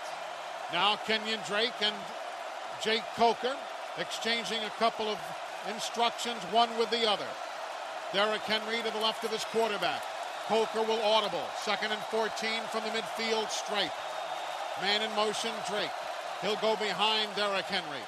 [0.72, 1.94] Now Kenyon Drake and
[2.82, 3.56] Jake Coker
[3.98, 5.18] exchanging a couple of
[5.72, 7.26] instructions, one with the other.
[8.12, 10.02] Derrick Henry to the left of his quarterback.
[10.46, 11.42] Coker will audible.
[11.58, 12.30] Second and 14
[12.70, 13.92] from the midfield stripe.
[14.80, 15.90] Man in motion, Drake.
[16.42, 18.04] He'll go behind Derrick Henry.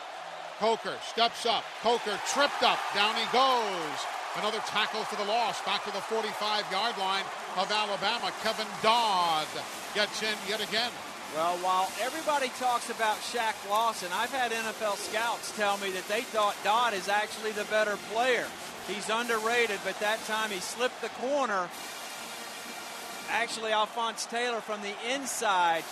[0.60, 1.64] Coker steps up.
[1.82, 2.78] Coker tripped up.
[2.94, 3.98] Down he goes.
[4.36, 5.60] Another tackle for the loss.
[5.64, 7.24] Back to the 45 yard line
[7.56, 8.30] of Alabama.
[8.42, 9.46] Kevin Dodd
[9.94, 10.90] gets in yet again.
[11.34, 16.22] Well, while everybody talks about Shaq Lawson, I've had NFL scouts tell me that they
[16.22, 18.46] thought Dodd is actually the better player.
[18.88, 21.68] He's underrated, but that time he slipped the corner.
[23.28, 25.84] Actually, Alphonse Taylor from the inside,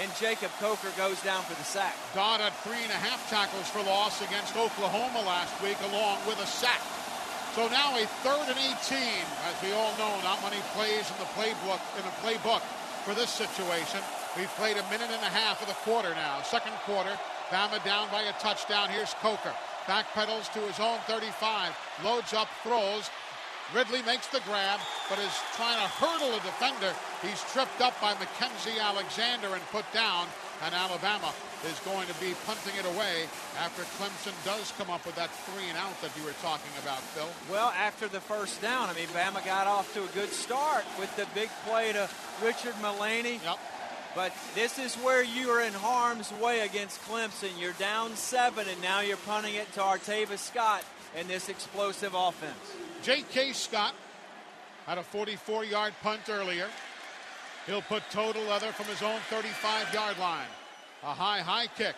[0.00, 1.94] and Jacob Coker goes down for the sack.
[2.14, 6.40] Dodd had three and a half tackles for loss against Oklahoma last week, along with
[6.40, 6.80] a sack.
[7.52, 8.96] So now a third and 18.
[9.44, 12.64] As we all know, not many plays in the playbook in the playbook
[13.04, 14.00] for this situation.
[14.36, 16.40] We've played a minute and a half of the quarter now.
[16.42, 17.10] Second quarter,
[17.50, 18.88] Bama down by a touchdown.
[18.88, 19.52] Here's Coker.
[19.86, 21.74] Backpedals to his own 35.
[22.04, 23.10] Loads up, throws.
[23.74, 24.78] Ridley makes the grab,
[25.08, 26.94] but is trying to hurdle a defender.
[27.22, 30.26] He's tripped up by Mackensie Alexander and put down.
[30.62, 31.32] And Alabama
[31.66, 33.26] is going to be punting it away
[33.58, 36.98] after Clemson does come up with that three and out that you were talking about,
[37.16, 37.26] Phil.
[37.50, 41.14] Well, after the first down, I mean, Bama got off to a good start with
[41.16, 42.08] the big play to
[42.44, 43.40] Richard Mullaney.
[43.42, 43.58] Yep.
[44.14, 47.50] But this is where you are in harm's way against Clemson.
[47.58, 50.84] You're down seven, and now you're punting it to Artavis Scott
[51.18, 52.74] in this explosive offense.
[53.02, 53.52] J.K.
[53.52, 53.94] Scott
[54.86, 56.66] had a 44 yard punt earlier.
[57.66, 60.50] He'll put total leather from his own 35 yard line.
[61.04, 61.94] A high, high kick.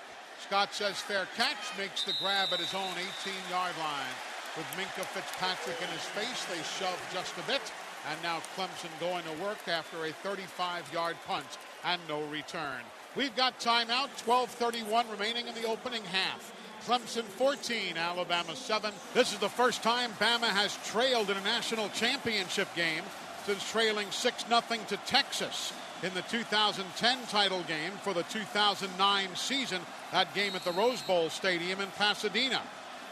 [0.46, 4.14] Scott says fair catch, makes the grab at his own 18 yard line.
[4.56, 7.62] With Minkah Fitzpatrick in his face, they shove just a bit.
[8.10, 11.46] And now Clemson going to work after a 35 yard punt
[11.84, 12.80] and no return.
[13.14, 16.52] We've got timeout, 12:31 remaining in the opening half.
[16.86, 18.92] Clemson 14, Alabama 7.
[19.14, 23.04] This is the first time Bama has trailed in a national championship game
[23.46, 25.72] since trailing 6 0 to Texas
[26.02, 29.80] in the 2010 title game for the 2009 season.
[30.10, 32.60] That game at the Rose Bowl Stadium in Pasadena.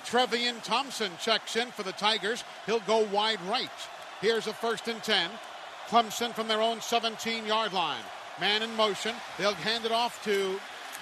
[0.05, 2.43] Trevion Thompson checks in for the Tigers.
[2.67, 3.71] He'll go wide right.
[4.21, 5.31] Here's a first and 10.
[5.89, 8.03] Clemson from their own 17 yard line.
[8.41, 9.15] Man in motion.
[9.39, 10.59] They'll hand it off to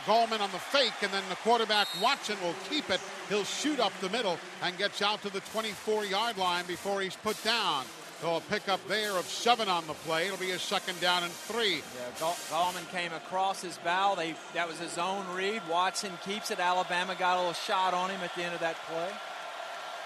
[0.07, 3.01] Gallman on the fake, and then the quarterback Watson will keep it.
[3.29, 7.17] He'll shoot up the middle and gets out to the 24 yard line before he's
[7.17, 7.85] put down.
[8.21, 10.27] So a pickup there of seven on the play.
[10.27, 11.77] It'll be a second down and three.
[11.77, 14.17] Yeah, Gallman came across his bow.
[14.17, 15.63] They that was his own read.
[15.71, 16.59] Watson keeps it.
[16.59, 19.11] Alabama got a little shot on him at the end of that play.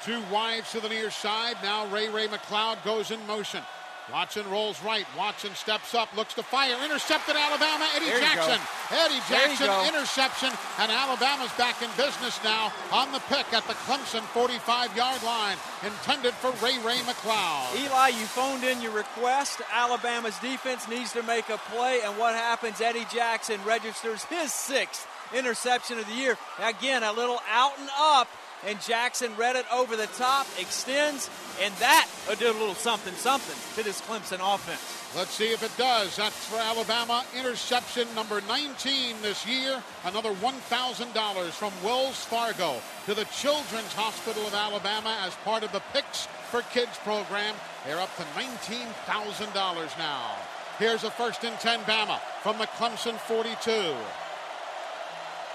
[0.04, 1.56] Two wides to the near side.
[1.62, 3.62] Now Ray Ray McCloud goes in motion.
[4.10, 5.06] Watson rolls right.
[5.16, 6.74] Watson steps up, looks to fire.
[6.84, 7.86] Intercepted Alabama.
[7.94, 8.58] Eddie There Jackson.
[8.90, 10.50] Eddie Jackson interception.
[10.78, 15.56] And Alabama's back in business now on the pick at the Clemson 45 yard line.
[15.84, 17.78] Intended for Ray Ray McCloud.
[17.78, 19.62] Eli, you phoned in your request.
[19.72, 22.80] Alabama's defense needs to make a play, and what happens?
[22.80, 26.36] Eddie Jackson registers his sixth interception of the year.
[26.60, 28.28] Again, a little out and up,
[28.66, 31.28] and Jackson read it over the top, extends,
[31.60, 32.08] and that
[32.38, 35.02] did a little something something to this Clemson offense.
[35.14, 36.16] Let's see if it does.
[36.16, 37.24] That's for Alabama.
[37.38, 39.82] Interception number 19 this year.
[40.04, 45.82] Another $1,000 from Wells Fargo to the Children's Hospital of Alabama as part of the
[45.92, 47.54] Picks for Kids program.
[47.84, 50.36] They're up to $19,000 now.
[50.78, 53.70] Here's a first and 10 Bama from the Clemson 42.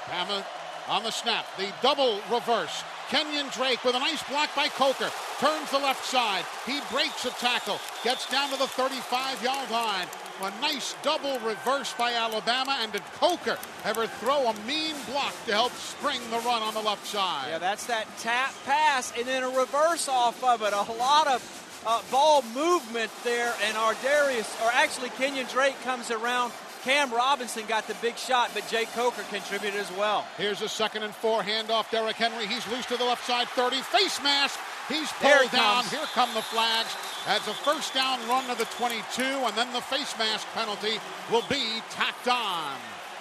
[0.05, 0.45] Bama
[0.87, 1.45] on the snap.
[1.57, 2.83] The double reverse.
[3.09, 5.09] Kenyon Drake with a nice block by Coker.
[5.39, 6.43] Turns the left side.
[6.65, 7.79] He breaks a tackle.
[8.03, 10.07] Gets down to the 35 yard line.
[10.41, 12.77] A nice double reverse by Alabama.
[12.81, 16.81] And did Coker ever throw a mean block to help spring the run on the
[16.81, 17.47] left side?
[17.49, 20.73] Yeah, that's that tap pass and then a reverse off of it.
[20.73, 21.41] A lot of
[21.85, 23.53] uh, ball movement there.
[23.63, 26.51] And our Darius, or actually Kenyon Drake comes around
[26.83, 30.25] Cam Robinson got the big shot, but Jake Coker contributed as well.
[30.37, 31.89] Here's a second and four handoff.
[31.91, 32.45] Derrick Henry.
[32.47, 33.47] He's loose to the left side.
[33.49, 33.77] 30.
[33.81, 34.59] Face mask.
[34.87, 35.83] He's pulled down.
[35.83, 35.91] Comes.
[35.91, 36.95] Here come the flags.
[37.25, 40.99] That's a first down run of the 22, and then the face mask penalty
[41.31, 42.73] will be tacked on.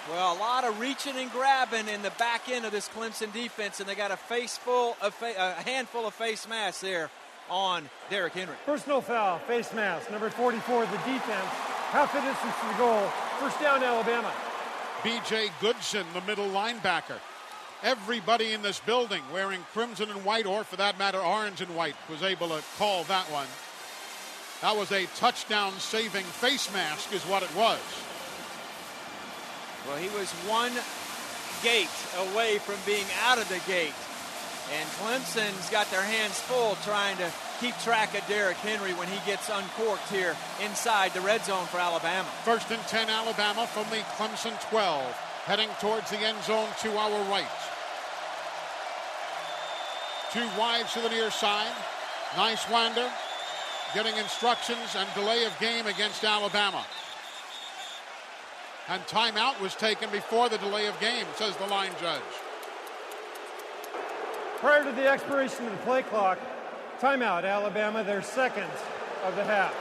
[0.09, 3.81] Well, a lot of reaching and grabbing in the back end of this Clemson defense,
[3.81, 7.09] and they got a face full of fa- a handful of face masks there
[7.49, 8.55] on Derrick Henry.
[8.65, 11.49] Personal foul, face mask, number 44, the defense.
[11.91, 13.09] Half a distance to the goal.
[13.39, 14.31] First down, Alabama.
[15.03, 15.49] B.J.
[15.61, 17.19] Goodson, the middle linebacker.
[17.83, 21.95] Everybody in this building wearing crimson and white, or for that matter, orange and white,
[22.09, 23.45] was able to call that one.
[24.61, 27.79] That was a touchdown saving face mask, is what it was.
[29.87, 30.73] Well, he was one
[31.61, 31.87] gate
[32.31, 33.93] away from being out of the gate.
[34.73, 39.17] And Clemson's got their hands full trying to keep track of Derrick Henry when he
[39.25, 42.27] gets uncorked here inside the red zone for Alabama.
[42.43, 45.03] First and 10, Alabama from the Clemson 12,
[45.45, 47.47] heading towards the end zone to our right.
[50.33, 51.71] Two wides to the near side.
[52.35, 53.09] Nysewander
[53.93, 56.85] getting instructions and delay of game against Alabama.
[58.89, 62.21] And timeout was taken before the delay of game, says the line judge.
[64.57, 66.39] Prior to the expiration of the play clock,
[66.99, 68.67] timeout, Alabama, their second
[69.23, 69.73] of the half.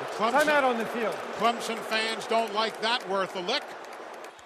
[0.00, 1.14] The Clemson, Timeout on the field.
[1.38, 3.62] Clemson fans don't like that worth a lick,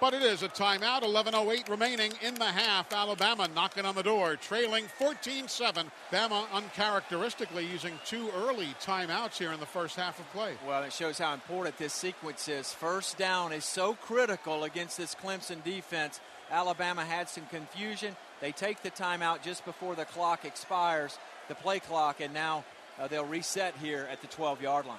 [0.00, 1.02] but it is a timeout.
[1.02, 2.92] 11.08 remaining in the half.
[2.92, 5.90] Alabama knocking on the door, trailing 14-7.
[6.12, 10.54] Bama uncharacteristically using two early timeouts here in the first half of play.
[10.64, 12.72] Well, it shows how important this sequence is.
[12.72, 16.20] First down is so critical against this Clemson defense.
[16.52, 18.14] Alabama had some confusion.
[18.41, 21.18] They take the timeout just before the clock expires,
[21.49, 22.64] the play clock, and now
[22.99, 24.99] uh, they'll reset here at the 12 yard line.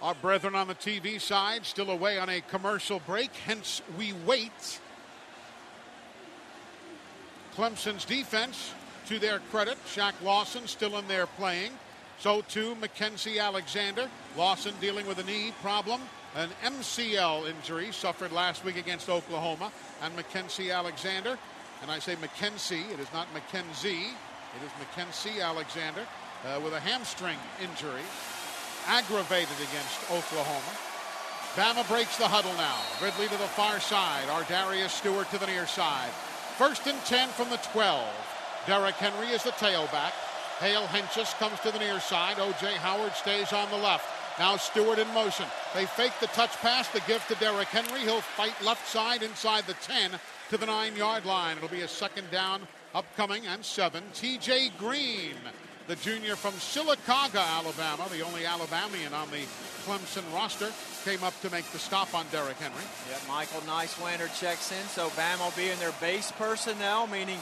[0.00, 4.80] Our brethren on the TV side still away on a commercial break, hence we wait.
[7.54, 8.72] Clemson's defense,
[9.06, 11.72] to their credit, Shaq Lawson still in there playing.
[12.18, 14.08] So too Mackensie Alexander.
[14.36, 16.00] Lawson dealing with a knee problem,
[16.34, 19.70] an MCL injury suffered last week against Oklahoma.
[20.02, 21.36] And Mackensie Alexander,
[21.82, 22.90] and I say McKenzie.
[22.92, 24.14] it is not McKenzie.
[24.54, 26.06] it is McKenzie Alexander
[26.46, 28.02] uh, with a hamstring injury
[28.86, 30.72] aggravated against Oklahoma.
[31.54, 32.78] Bama breaks the huddle now.
[33.02, 34.26] Ridley to the far side.
[34.28, 36.10] ArDarius Stewart to the near side.
[36.56, 38.08] First and 10 from the 12.
[38.66, 40.12] Derrick Henry is the tailback.
[40.58, 42.38] Hale Hentges comes to the near side.
[42.38, 42.74] O.J.
[42.76, 44.06] Howard stays on the left.
[44.38, 45.46] Now Stewart in motion.
[45.74, 48.00] They fake the touch pass, the give to Derrick Henry.
[48.00, 50.12] He'll fight left side inside the 10
[50.52, 51.56] to the 9 yard line.
[51.56, 52.60] It'll be a second down
[52.94, 54.04] upcoming and seven.
[54.12, 55.32] TJ Green
[55.86, 59.40] the junior from Sylacauga, Alabama, the only Alabamian on the
[59.86, 60.70] Clemson roster,
[61.04, 62.84] came up to make the stop on Derrick Henry.
[63.10, 67.38] Yeah, Michael Nysewander checks in, so Bama will be in their base personnel, meaning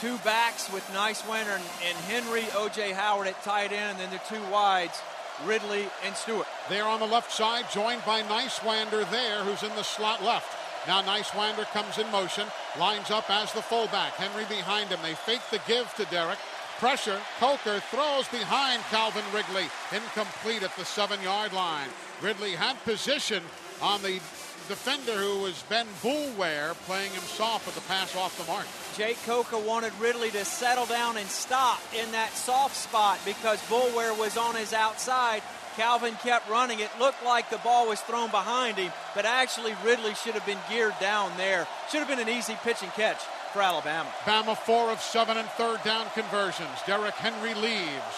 [0.00, 2.90] two backs with Nysewander and, and Henry, O.J.
[2.90, 5.00] Howard at tight end, and then the two wides,
[5.46, 6.48] Ridley and Stewart.
[6.68, 10.61] They're on the left side, joined by Nysewander there, who's in the slot left.
[10.86, 12.46] Now Nysewander comes in motion,
[12.78, 14.14] lines up as the fullback.
[14.14, 14.98] Henry behind him.
[15.02, 16.38] They fake the give to Derrick.
[16.78, 17.20] Pressure.
[17.38, 19.66] Coker throws behind Calvin Ridley.
[19.92, 21.88] Incomplete at the seven yard line.
[22.20, 23.44] Ridley had position
[23.80, 24.20] on the
[24.68, 28.66] defender who was Ben Boulware, playing him soft with the pass off the mark.
[28.96, 34.18] Jake Coker wanted Ridley to settle down and stop in that soft spot because Boulware
[34.18, 35.42] was on his outside.
[35.76, 36.80] Calvin kept running.
[36.80, 40.58] It looked like the ball was thrown behind him, but actually Ridley should have been
[40.68, 41.66] geared down there.
[41.90, 43.18] Should have been an easy pitch and catch
[43.52, 44.08] for Alabama.
[44.24, 46.78] Bama four of seven and third down conversions.
[46.86, 48.16] Derrick Henry leaves.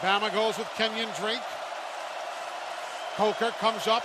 [0.00, 1.42] Bama goes with Kenyon Drake.
[3.16, 4.04] Coker comes up.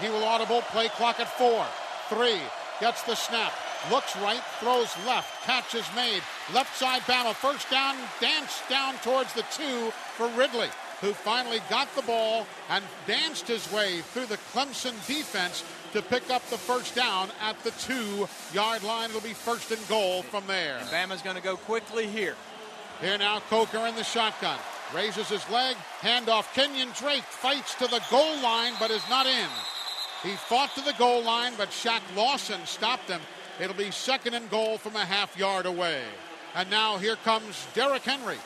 [0.00, 0.62] He will audible.
[0.62, 1.66] Play clock at four.
[2.08, 2.40] Three.
[2.80, 3.52] Gets the snap.
[3.90, 4.42] Looks right.
[4.60, 5.44] Throws left.
[5.44, 6.22] Catch is made.
[6.52, 7.34] Left side Bama.
[7.34, 7.96] First down.
[8.20, 10.68] Dance down towards the two for Ridley,
[11.00, 16.30] who finally got the ball and danced his way through the Clemson defense to pick
[16.30, 19.10] up the first down at the two yard line.
[19.10, 20.78] It'll be first and goal from there.
[20.78, 22.34] And Bama's going to go quickly here.
[23.00, 24.58] Here now, Coker in the shotgun.
[24.94, 25.76] Raises his leg.
[26.00, 26.52] Handoff.
[26.54, 29.48] Kenyon Drake fights to the goal line, but is not in.
[30.22, 33.20] He fought to the goal line, but Shaq Lawson stopped him.
[33.60, 36.02] It'll be second and goal from a half yard away.
[36.54, 38.38] And now here comes Derrick Henry.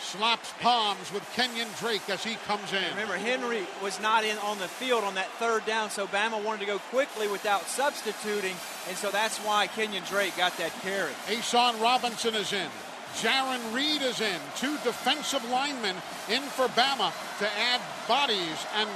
[0.00, 2.82] slaps palms with Kenyon Drake as he comes in.
[2.90, 6.60] Remember, Henry was not in on the field on that third down, so Bama wanted
[6.60, 8.54] to go quickly without substituting,
[8.88, 11.12] and so that's why Kenyon Drake got that carry.
[11.28, 12.68] A'Shawn Robinson is in.
[13.16, 14.40] Jarran Reed is in.
[14.56, 15.96] Two defensive linemen
[16.30, 18.88] in for Bama to add bodies and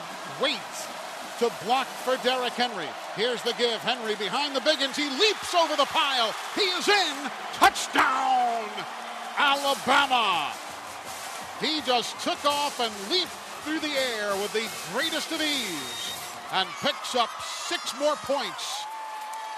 [0.43, 0.59] weight
[1.39, 2.89] to block for Derrick Henry.
[3.15, 3.81] Here's the give.
[3.81, 4.97] Henry behind the Biggins.
[4.97, 6.35] He leaps over the pile.
[6.55, 7.31] He is in.
[7.55, 8.69] Touchdown,
[9.37, 10.53] Alabama.
[11.61, 13.33] He just took off and leaped
[13.65, 16.15] through the air with the greatest of ease
[16.53, 18.85] and picks up six more points.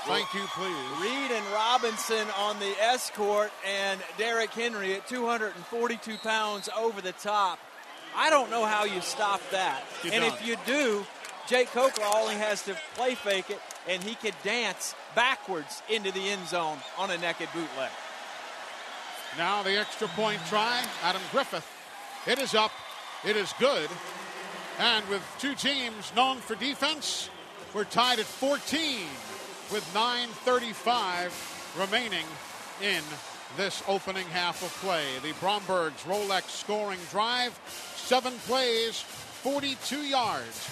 [0.06, 1.02] Thank you, please.
[1.02, 7.58] Reed and Robinson on the escort, and Derrick Henry at 242 pounds over the top.
[8.16, 9.82] I don't know how you stop that.
[10.02, 10.32] You and don't.
[10.32, 11.04] if you do,
[11.48, 16.28] Jake Coker only has to play fake it, and he could dance backwards into the
[16.28, 17.90] end zone on a naked bootleg.
[19.38, 20.84] Now the extra point try.
[21.02, 21.66] Adam Griffith.
[22.26, 22.70] It is up.
[23.24, 23.88] It is good.
[24.78, 27.30] And with two teams known for defense,
[27.72, 29.00] we're tied at 14
[29.72, 32.26] with 9.35 remaining
[32.82, 33.02] in
[33.56, 35.06] this opening half of play.
[35.22, 37.58] The Brombergs Rolex scoring drive,
[37.96, 40.68] seven plays, 42 yards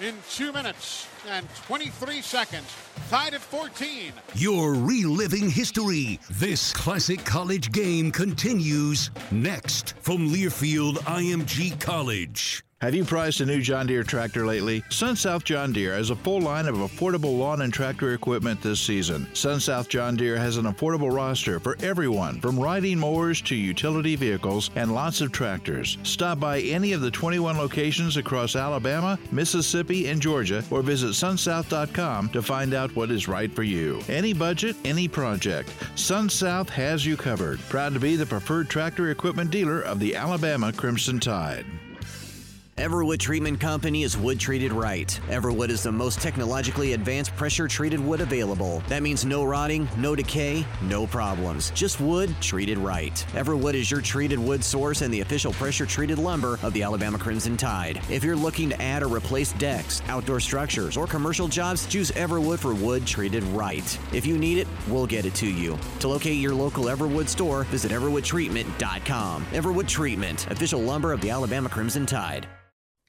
[0.00, 2.66] in two minutes and 23 seconds.
[3.10, 4.12] Tied at 14.
[4.34, 6.18] You're reliving history.
[6.30, 12.64] This classic college game continues next from Learfield IMG College.
[12.82, 14.80] Have you priced a new John Deere tractor lately?
[14.88, 19.26] SunSouth John Deere has a full line of affordable lawn and tractor equipment this season.
[19.34, 24.70] SunSouth John Deere has an affordable roster for everyone, from riding mowers to utility vehicles
[24.76, 25.98] and lots of tractors.
[26.04, 32.30] Stop by any of the 21 locations across Alabama, Mississippi, and Georgia, or visit sunsouth.com
[32.30, 34.00] to find out what is right for you.
[34.08, 35.68] Any budget, any project.
[35.96, 37.60] SunSouth has you covered.
[37.68, 41.66] Proud to be the preferred tractor equipment dealer of the Alabama Crimson Tide.
[42.80, 45.20] Everwood Treatment Company is wood treated right.
[45.28, 48.82] Everwood is the most technologically advanced pressure treated wood available.
[48.88, 51.72] That means no rotting, no decay, no problems.
[51.72, 53.12] Just wood treated right.
[53.34, 57.18] Everwood is your treated wood source and the official pressure treated lumber of the Alabama
[57.18, 58.00] Crimson Tide.
[58.08, 62.60] If you're looking to add or replace decks, outdoor structures, or commercial jobs, choose Everwood
[62.60, 63.98] for wood treated right.
[64.14, 65.78] If you need it, we'll get it to you.
[65.98, 69.44] To locate your local Everwood store, visit everwoodtreatment.com.
[69.52, 72.48] Everwood Treatment, official lumber of the Alabama Crimson Tide.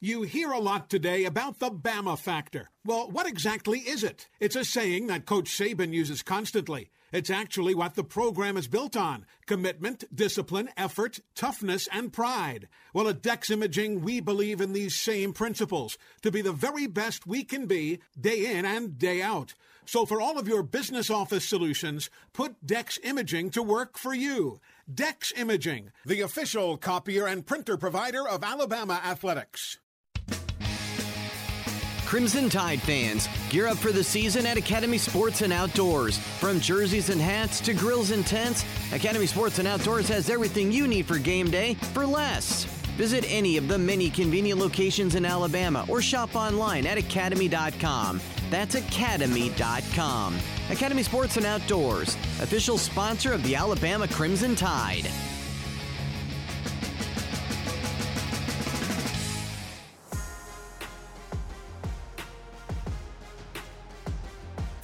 [0.04, 2.72] You hear a lot today about the Bama factor.
[2.84, 4.30] Well, what exactly is it?
[4.40, 6.90] It's a saying that Coach Saban uses constantly.
[7.12, 12.68] It's actually what the program is built on commitment, discipline, effort, toughness, and pride.
[12.96, 17.28] Well, at Dex Imaging, we believe in these same principles to be the very best
[17.28, 19.54] we can be day in and day out.
[19.86, 24.62] So, for all of your business office solutions, put Dex Imaging to work for you.
[24.92, 29.78] Dex Imaging, the official copier and printer provider of Alabama Athletics.
[32.12, 36.18] Crimson Tide fans, gear up for the season at Academy Sports and Outdoors.
[36.18, 40.90] From jerseys and hats to grills and tents, Academy Sports and Outdoors has everything you
[40.90, 42.66] need for game day for less.
[42.98, 48.20] Visit any of the many convenient locations in Alabama or shop online at academy.com.
[48.50, 50.38] That's academy.com.
[50.70, 55.08] Academy Sports and Outdoors, official sponsor of the Alabama Crimson Tide.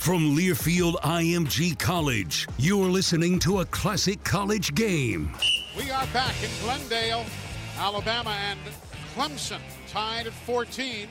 [0.07, 5.33] From Learfield IMG College, you're listening to a classic college game.
[5.77, 7.25] We are back in Glendale,
[7.77, 8.57] Alabama, and
[9.13, 11.09] Clemson tied at 14.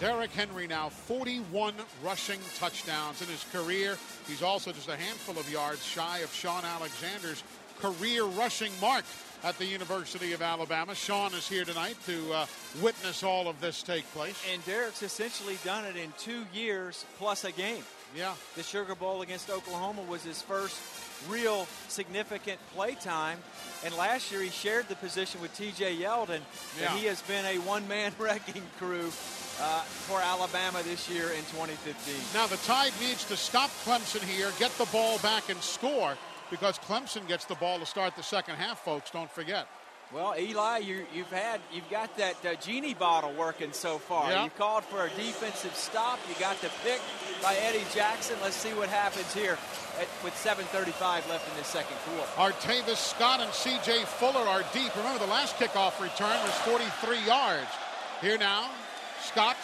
[0.00, 3.96] Derrick Henry now 41 rushing touchdowns in his career.
[4.26, 7.44] He's also just a handful of yards shy of Shaun Alexander's
[7.78, 9.04] career rushing mark
[9.44, 10.94] at the University of Alabama.
[10.94, 12.46] Shaun is here tonight to uh,
[12.80, 14.42] witness all of this take place.
[14.50, 17.84] And Derrick's essentially done it in two years plus a game.
[18.16, 18.32] Yeah.
[18.56, 20.80] The Sugar Bowl against Oklahoma was his first
[21.28, 23.38] real significant play time.
[23.84, 26.40] And last year he shared the position with TJ Yeldon.
[26.80, 26.90] Yeah.
[26.90, 29.08] And he has been a one man wrecking crew
[29.60, 32.14] uh, for Alabama this year in 2015.
[32.32, 36.16] Now the Tide needs to stop Clemson here, get the ball back, and score
[36.54, 39.10] because Clemson gets the ball to start the second half, folks.
[39.10, 39.66] Don't forget.
[40.12, 44.30] Well, Eli, you, you've had you've got that uh, genie bottle working so far.
[44.30, 44.44] Yeah.
[44.44, 46.20] You called for a defensive stop.
[46.28, 47.00] You got the pick
[47.42, 48.36] by Eddie Jackson.
[48.40, 49.58] Let's see what happens here
[49.98, 52.30] at, with 7:35 left in the second quarter.
[52.36, 54.04] Artavis Scott and C.J.
[54.04, 54.94] Fuller are deep.
[54.94, 57.70] Remember, the last kickoff return was 43 yards.
[58.20, 58.70] Here now,
[59.20, 59.56] Scott,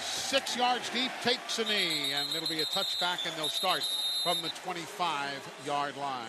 [0.00, 3.82] six yards deep, takes a knee, and it'll be a touchback, and they'll start
[4.26, 6.26] from the 25-yard line.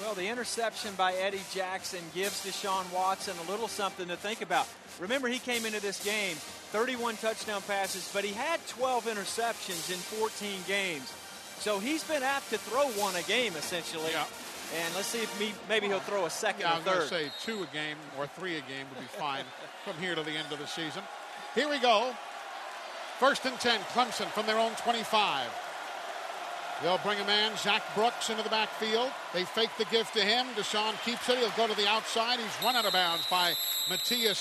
[0.00, 4.66] Well, the interception by Eddie Jackson gives Deshaun Watson a little something to think about.
[4.98, 6.36] Remember, he came into this game
[6.72, 11.12] 31 touchdown passes, but he had 12 interceptions in 14 games.
[11.58, 14.12] So he's been apt to throw one a game, essentially.
[14.12, 14.24] Yeah.
[14.82, 16.96] And let's see if me, maybe he'll throw a second Yeah, I or was going
[16.96, 17.10] to third.
[17.10, 19.44] say two a game or three a game would be fine
[19.84, 21.02] from here to the end of the season.
[21.54, 22.14] Here we go.
[23.18, 25.46] First and 10, Clemson from their own 25.
[26.82, 29.10] They'll bring a man, Zac Brooks, into the backfield.
[29.34, 30.46] They fake the gift to him.
[30.56, 31.36] Deshaun keeps it.
[31.36, 32.38] He'll go to the outside.
[32.38, 33.52] He's run out of bounds by
[33.90, 34.38] Matthias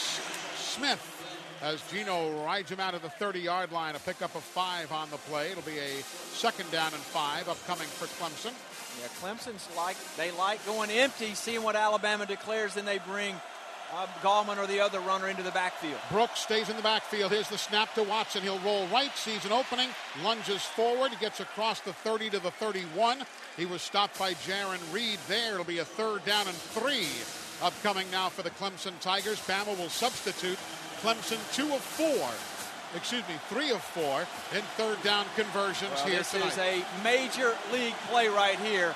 [0.56, 1.20] Smith
[1.62, 3.96] as Geno rides him out of the 30 yard line.
[3.96, 5.52] A pickup of five on the play.
[5.52, 8.54] It'll be a second down and five upcoming for Clemson.
[9.02, 13.36] Yeah, Clemson's like they like going empty, seeing what Alabama declares, then they bring
[13.96, 15.98] uh, Gallman or the other runner into the backfield.
[16.12, 17.32] Brooks stays in the backfield.
[17.32, 18.42] Here's the snap to Watson.
[18.44, 19.90] He'll roll right, sees an opening,
[20.24, 23.24] lunges forward, gets across the 30 to the 31.
[23.58, 25.54] He was stopped by Jarran Reed there.
[25.54, 27.08] It'll be a third down and three.
[27.62, 29.40] Upcoming now for the Clemson Tigers.
[29.46, 30.58] Bama will substitute
[31.02, 32.30] Clemson two of four.
[32.96, 34.22] Excuse me, three of four
[34.56, 36.48] in third down conversions Well, here this tonight.
[36.48, 38.96] is a major league play right here.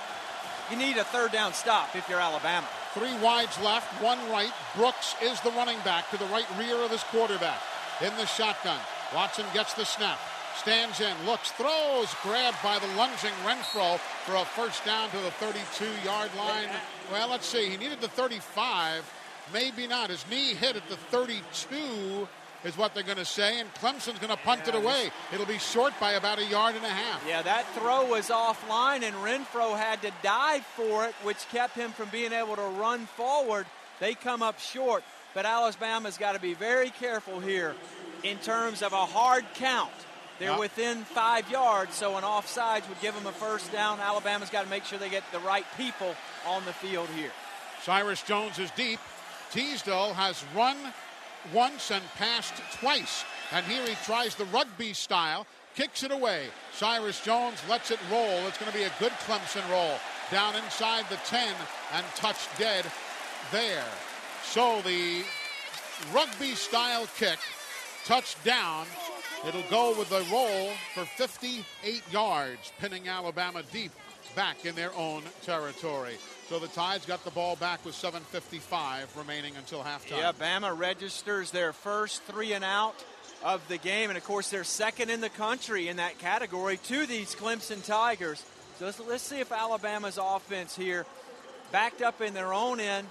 [0.71, 2.67] You need a third down stop if you're Alabama.
[2.93, 4.51] Three wides left, one right.
[4.75, 7.59] Brooks is the running back to the right rear of his quarterback.
[8.01, 8.79] In the shotgun.
[9.13, 10.19] Watson gets the snap.
[10.57, 15.31] Stands in, looks, throws, grabbed by the lunging Renfrow for a first down to the
[15.31, 16.69] 32 yard line.
[17.11, 17.69] Well, let's see.
[17.69, 19.11] He needed the 35.
[19.51, 20.09] Maybe not.
[20.09, 22.27] His knee hit at the 32
[22.63, 25.11] is what they're going to say, and Clemson's going to punt it away.
[25.33, 27.23] It'll be short by about a yard and a half.
[27.27, 31.91] Yeah, that throw was offline, and Renfrow had to dive for it, which kept him
[31.91, 33.65] from being able to run forward.
[33.99, 35.03] They come up short,
[35.33, 37.75] but Alabama's got to be very careful here
[38.23, 39.91] in terms of a hard count.
[40.39, 40.57] They're Yeah.
[40.57, 43.99] within five yards, so an offsides would give them a first down.
[43.99, 46.15] Alabama's got to make sure they get the right people
[46.47, 47.31] on the field here.
[47.83, 48.99] Cyrus Jones is deep.
[49.51, 50.77] Teasdall has run
[51.53, 53.25] once and passed twice.
[53.51, 56.45] And here he tries the rugby style, kicks it away.
[56.73, 58.47] Cyrus Jones lets it roll.
[58.47, 59.95] It's going to be a good Clemson roll.
[60.31, 61.53] Down inside the 10
[61.93, 62.85] and touched dead
[63.51, 63.85] there.
[64.43, 65.23] So the
[66.13, 67.39] rugby style kick,
[68.05, 68.85] touchdown.
[69.47, 73.91] It'll go with the roll for 58 yards, pinning Alabama deep
[74.35, 76.15] back in their own territory.
[76.49, 80.17] So the Tides got the ball back with 7.55 remaining until halftime.
[80.17, 82.95] Yeah, Bama registers their first three and out
[83.43, 87.05] of the game, and of course they're second in the country in that category to
[87.05, 88.43] these Clemson Tigers.
[88.79, 91.05] So let's, let's see if Alabama's offense here,
[91.71, 93.07] backed up in their own end,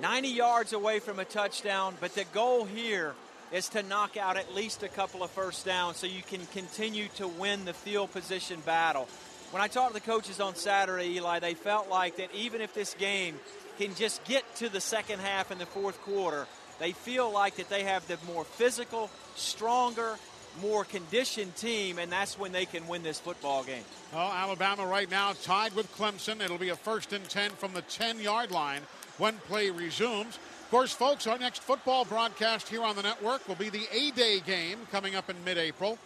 [0.00, 3.14] 90 yards away from a touchdown, but the goal here
[3.52, 7.08] is to knock out at least a couple of first downs so you can continue
[7.16, 9.08] to win the field position battle.
[9.50, 12.74] When I talked to the coaches on Saturday, Eli, they felt like that even if
[12.74, 13.40] this game
[13.78, 16.46] can just get to the second half in the fourth quarter,
[16.78, 20.16] they feel like that they have the more physical, stronger,
[20.60, 23.82] more conditioned team, and that's when they can win this football game.
[24.12, 26.42] Well, Alabama right now tied with Clemson.
[26.42, 28.82] It'll be a first and 10 from the 10 yard line
[29.16, 30.36] when play resumes.
[30.36, 34.10] Of course, folks, our next football broadcast here on the network will be the A
[34.10, 35.98] Day game coming up in mid April.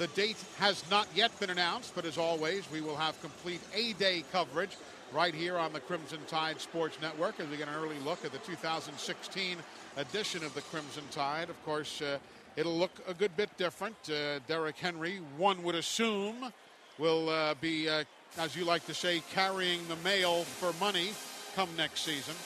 [0.00, 3.92] The date has not yet been announced, but as always, we will have complete A
[3.92, 4.78] Day coverage
[5.12, 8.32] right here on the Crimson Tide Sports Network as we get an early look at
[8.32, 9.58] the 2016
[9.98, 11.50] edition of the Crimson Tide.
[11.50, 12.16] Of course, uh,
[12.56, 13.94] it'll look a good bit different.
[14.08, 16.50] Uh, Derrick Henry, one would assume,
[16.96, 18.04] will uh, be, uh,
[18.38, 21.10] as you like to say, carrying the mail for money
[21.54, 22.36] come next season.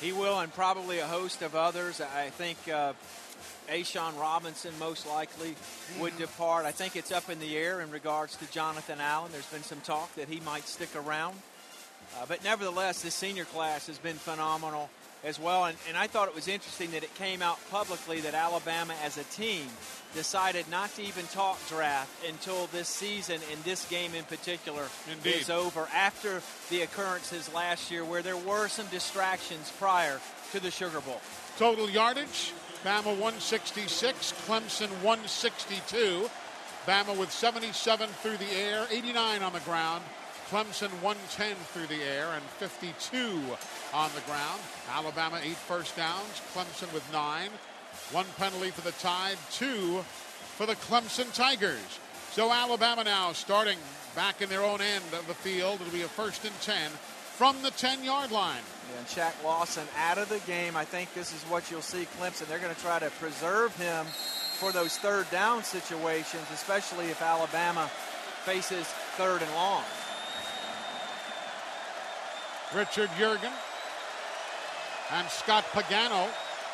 [0.00, 2.00] He will, and probably a host of others.
[2.00, 2.94] I think uh,
[3.68, 5.54] A'Shawn Robinson most likely
[5.98, 6.64] would depart.
[6.64, 9.30] I think it's up in the air in regards to Jonathan Allen.
[9.32, 11.36] There's been some talk that he might stick around.
[12.18, 14.90] Uh, but nevertheless, this senior class has been phenomenal
[15.24, 15.66] as well.
[15.66, 19.16] And, and I thought it was interesting that it came out publicly that Alabama as
[19.18, 19.66] a team
[20.14, 25.36] decided not to even talk draft until this season and this game in particular Indeed.
[25.36, 30.20] is over after the occurrences last year where there were some distractions prior
[30.52, 31.20] to the Sugar Bowl.
[31.58, 32.52] Total yardage
[32.84, 36.30] Bama 166, Clemson 162.
[36.86, 40.02] Bama with 77 through the air, 89 on the ground.
[40.48, 43.18] Clemson 110 through the air and 52
[43.92, 44.60] on the ground.
[44.90, 47.50] Alabama eight first downs, Clemson with nine.
[48.12, 49.98] One penalty for the Tide, two
[50.56, 52.00] for the Clemson Tigers.
[52.32, 53.78] So Alabama now starting
[54.16, 55.80] back in their own end of the field.
[55.82, 56.90] It'll be a first and 10
[57.40, 58.60] from the 10 yard line.
[58.98, 60.76] And Shaq Lawson out of the game.
[60.76, 62.46] I think this is what you'll see Clemson.
[62.46, 64.04] They're going to try to preserve him
[64.58, 67.88] for those third down situations, especially if Alabama
[68.44, 68.86] faces
[69.16, 69.82] third and long.
[72.74, 73.54] Richard Yeargin
[75.12, 76.28] and Scott Pagano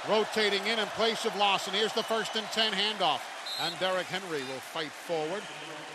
[0.08, 1.74] rotating in in place of Lawson.
[1.74, 3.20] Here's the first and 10 handoff.
[3.62, 5.42] And Derrick Henry will fight forward.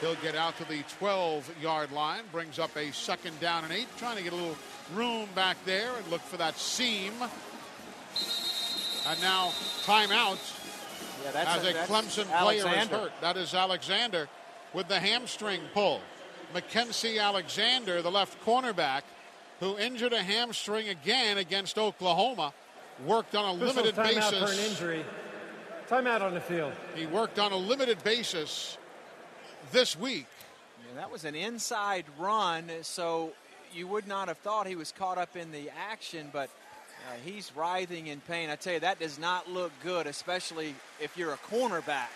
[0.02, 3.88] He'll get out to the 12 yard line, brings up a second down and eight,
[3.97, 4.58] trying to get a little
[4.95, 7.14] room back there and look for that seam.
[9.08, 9.49] And now
[9.86, 10.39] timeout
[11.24, 13.12] yeah, that's as a, a that's Clemson player is hurt.
[13.22, 14.28] That is Alexander
[14.74, 16.02] with the hamstring pull.
[16.54, 19.04] Mackensie Alexander, the left cornerback,
[19.60, 22.54] who injured a hamstring again against Oklahoma,
[23.06, 24.39] worked on a limited timeout basis.
[24.39, 25.06] for an injury.
[25.88, 26.74] Timeout on the field.
[26.95, 28.78] He worked on a limited basis
[29.72, 30.26] this week.
[30.88, 33.32] Yeah, that was an inside run, so
[33.74, 36.49] you would not have thought he was caught up in the action, but
[37.09, 38.49] uh, he's writhing in pain.
[38.49, 42.07] I tell you, that does not look good, especially if you're a cornerback.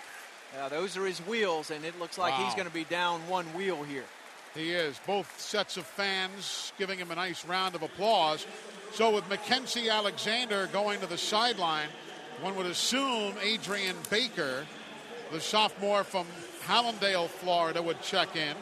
[0.60, 2.46] Uh, those are his wheels, and it looks like Wow.
[2.46, 4.06] he's going to be down one wheel here.
[4.54, 5.00] He is.
[5.06, 8.46] Both sets of fans giving him a nice round of applause.
[8.94, 11.90] So with Mackensie Alexander going to the sideline,
[12.42, 14.66] one would assume Adrian Baker,
[15.34, 16.26] the sophomore from
[16.68, 18.56] Hallandale, Florida, would check in.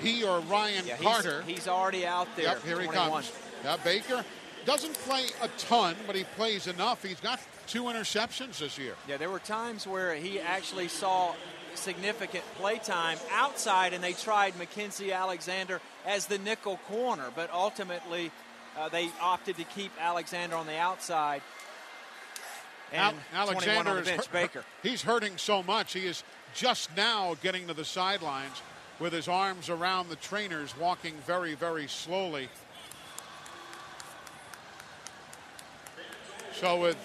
[0.00, 1.42] He or Ryan Yeah, Carter.
[1.42, 2.46] He's, already out there.
[2.46, 3.32] Yep, here he comes.
[3.64, 4.24] Yeah, Baker
[4.64, 7.02] doesn't play a ton, but he plays enough.
[7.02, 8.94] He's got two interceptions this year.
[9.08, 11.34] Yeah, there were times where he actually saw
[11.74, 18.30] significant play time outside, and they tried Mackensie Alexander as the nickel corner, but ultimately
[18.76, 21.42] uh, they opted to keep Alexander on the outside.
[22.92, 24.64] And Al- Alexander the is hurt- Baker.
[24.82, 25.92] He's hurting so much.
[25.92, 26.22] He is
[26.54, 28.62] just now getting to the sidelines
[28.98, 32.48] with his arms around the trainers, walking very, very slowly.
[36.54, 36.96] So with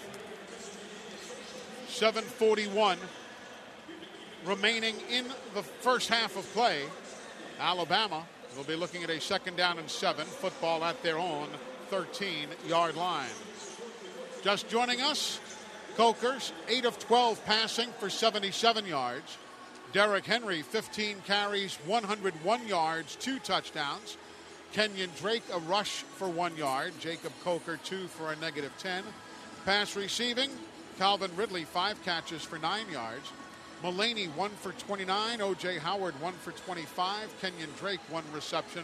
[1.88, 2.98] 741
[4.44, 6.82] remaining in the first half of play,
[7.60, 8.24] Alabama
[8.56, 11.48] will be looking at a second down and seven, football at their own
[11.90, 13.30] 13 yard line.
[14.42, 15.40] Just joining us,
[15.96, 19.38] Cokers, 8 of 12 passing for 77 yards.
[19.92, 24.16] Derrick Henry, 15 carries, 101 yards, two touchdowns.
[24.72, 26.92] Kenyon Drake, a rush for one yard.
[26.98, 29.04] Jacob Coker, two for a negative 10.
[29.64, 30.50] Pass receiving,
[30.98, 33.30] Calvin Ridley, five catches for nine yards.
[33.84, 35.40] Mullaney, one for 29.
[35.40, 35.78] O.J.
[35.78, 37.40] Howard, one for 25.
[37.40, 38.82] Kenyon Drake, one reception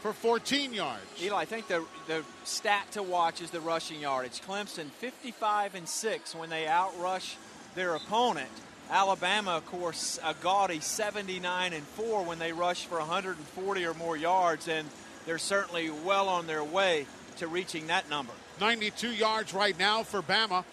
[0.00, 1.02] for 14 yards.
[1.22, 4.40] Eli, I think the the stat to watch is the rushing yardage.
[4.42, 7.36] Clemson 55 and 6 when they outrush
[7.74, 8.50] their opponent.
[8.90, 14.16] Alabama, of course, a gaudy 79 and 4 when they rush for 140 or more
[14.16, 14.88] yards, and
[15.26, 18.32] they're certainly well on their way to reaching that number.
[18.60, 20.64] 92 yards right now for Bama.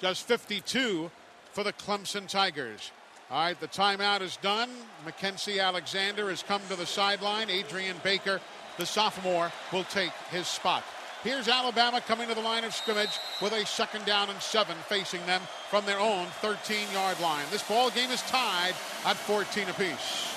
[0.00, 1.10] Just 52
[1.52, 2.90] for the Clemson Tigers.
[3.34, 4.70] All right, the timeout is done.
[5.04, 7.50] Mackensie Alexander has come to the sideline.
[7.50, 8.40] Adrian Baker,
[8.78, 10.84] the sophomore, will take his spot.
[11.24, 15.26] Here's Alabama coming to the line of scrimmage with a second down and seven facing
[15.26, 17.44] them from their own 13 yard line.
[17.50, 18.74] This ball game is tied
[19.04, 20.32] at 14 apiece.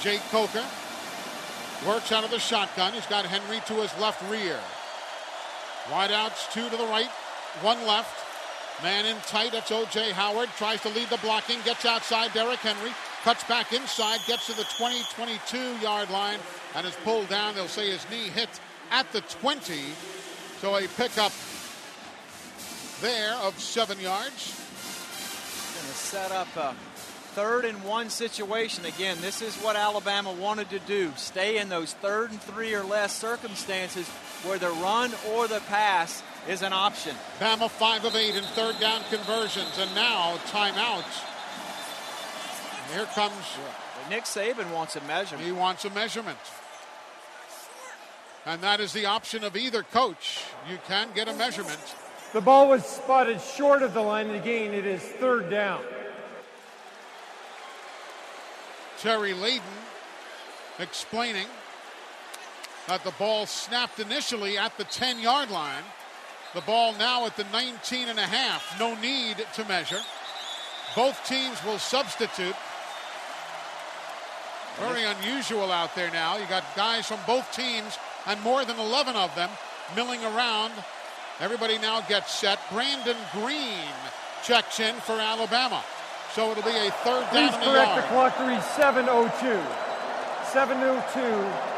[0.00, 0.64] Jake Coker
[1.86, 2.94] works out of the shotgun.
[2.94, 4.58] He's got Henry to his left rear.
[5.90, 7.10] Wideouts, two to the right,
[7.60, 8.29] one left.
[8.82, 10.12] Man in tight, that's O.J.
[10.12, 10.48] Howard.
[10.56, 12.92] Tries to lead the blocking, gets outside Derrick Henry.
[13.24, 16.38] Cuts back inside, gets to the 20, 22 yard line,
[16.74, 17.54] and is pulled down.
[17.54, 18.48] They'll say his knee hit
[18.90, 19.80] at the 20.
[20.60, 21.32] So a pickup
[23.02, 24.56] there of seven yards.
[25.74, 26.74] Going to set up a
[27.34, 28.84] third and one situation.
[28.86, 32.82] Again, this is what Alabama wanted to do stay in those third and three or
[32.82, 34.08] less circumstances
[34.44, 37.14] where the run or the pass is an option.
[37.38, 41.04] Bama five of eight in third down conversions, and now timeout.
[42.94, 43.34] Here comes.
[44.08, 45.46] Nick Saban wants a measurement.
[45.46, 46.38] He wants a measurement.
[48.46, 50.44] And that is the option of either coach.
[50.68, 51.78] You can get a measurement.
[52.32, 54.72] The ball was spotted short of the line of the gain.
[54.72, 55.82] It is third down.
[58.98, 59.60] Terry Layden
[60.78, 61.46] explaining
[62.86, 65.82] that the ball snapped initially at the 10 yard line.
[66.54, 68.76] The ball now at the 19 and a half.
[68.78, 70.00] No need to measure.
[70.96, 72.56] Both teams will substitute.
[74.80, 76.38] Very unusual out there now.
[76.38, 79.50] You got guys from both teams and more than 11 of them
[79.94, 80.72] milling around.
[81.38, 82.58] Everybody now gets set.
[82.72, 83.94] Brandon Green
[84.42, 85.84] checks in for Alabama.
[86.34, 89.62] So it'll be a third down Please correct the clock to read 7.02.
[90.52, 91.69] 7.02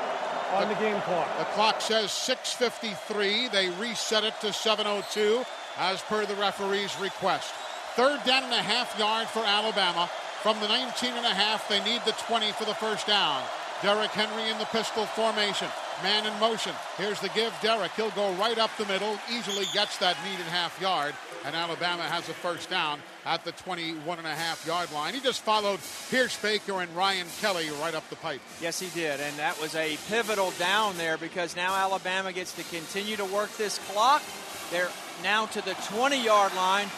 [0.52, 1.28] on the game clock.
[1.38, 3.50] The clock says 6.53.
[3.50, 5.44] They reset it to 7.02
[5.78, 7.52] as per the referee's request.
[7.96, 10.10] Third down and a half yard for Alabama.
[10.42, 13.42] From the 19 and a half, they need the 20 for the first down.
[13.82, 15.68] Derrick Henry in the pistol formation.
[16.02, 16.72] Man in motion.
[16.96, 17.52] Here's the give.
[17.62, 17.92] Derrick.
[17.92, 19.18] He'll go right up the middle.
[19.30, 21.14] Easily gets that needed half yard.
[21.44, 25.14] And Alabama has a first down at the 21 and a half yard line.
[25.14, 28.40] He just followed Pierschbacher and Ryan Kelly right up the pipe.
[28.60, 29.20] Yes, he did.
[29.20, 33.50] And that was a pivotal down there because now Alabama gets to continue to work
[33.56, 34.22] this clock.
[34.70, 34.90] They're
[35.22, 36.88] now to the 20 yard line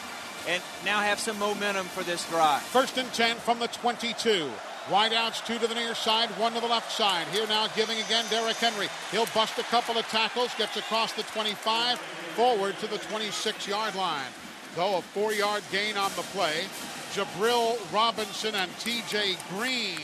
[0.49, 2.63] and now have some momentum for this drive.
[2.63, 4.51] First and 10 from the 22.
[4.89, 7.27] Wideouts, two to the near side, one to the left side.
[7.29, 8.89] Here now giving again Derrick Henry.
[9.11, 11.99] He'll bust a couple of tackles, gets across the 25,
[12.35, 14.31] forward to the 26 yard line.
[14.75, 16.65] Though a four yard gain on the play.
[17.13, 20.01] Jabril Robinson and TJ Green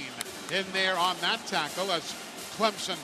[0.52, 2.02] in there on that tackle as
[2.56, 2.96] Clemson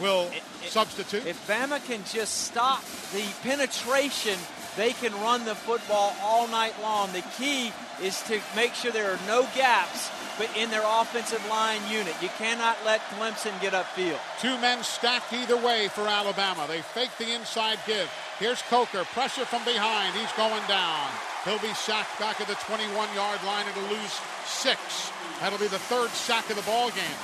[0.00, 1.24] will it, it, substitute.
[1.24, 2.82] If Bama can just stop
[3.12, 4.36] the penetration,
[4.76, 7.12] they can run the football all night long.
[7.12, 7.72] The key
[8.02, 10.10] is to make sure there are no gaps
[10.56, 12.14] in their offensive line unit.
[12.22, 14.18] You cannot let Clemson get upfield.
[14.40, 16.66] Two men stacked either way for Alabama.
[16.68, 18.10] They fake the inside give.
[18.38, 19.04] Here's Coker.
[19.04, 20.14] Pressure from behind.
[20.14, 21.08] He's going down.
[21.44, 23.66] He'll be sacked back at the 21 yard line.
[23.68, 25.10] It'll lose six.
[25.40, 27.20] That'll be the third sack of the ball game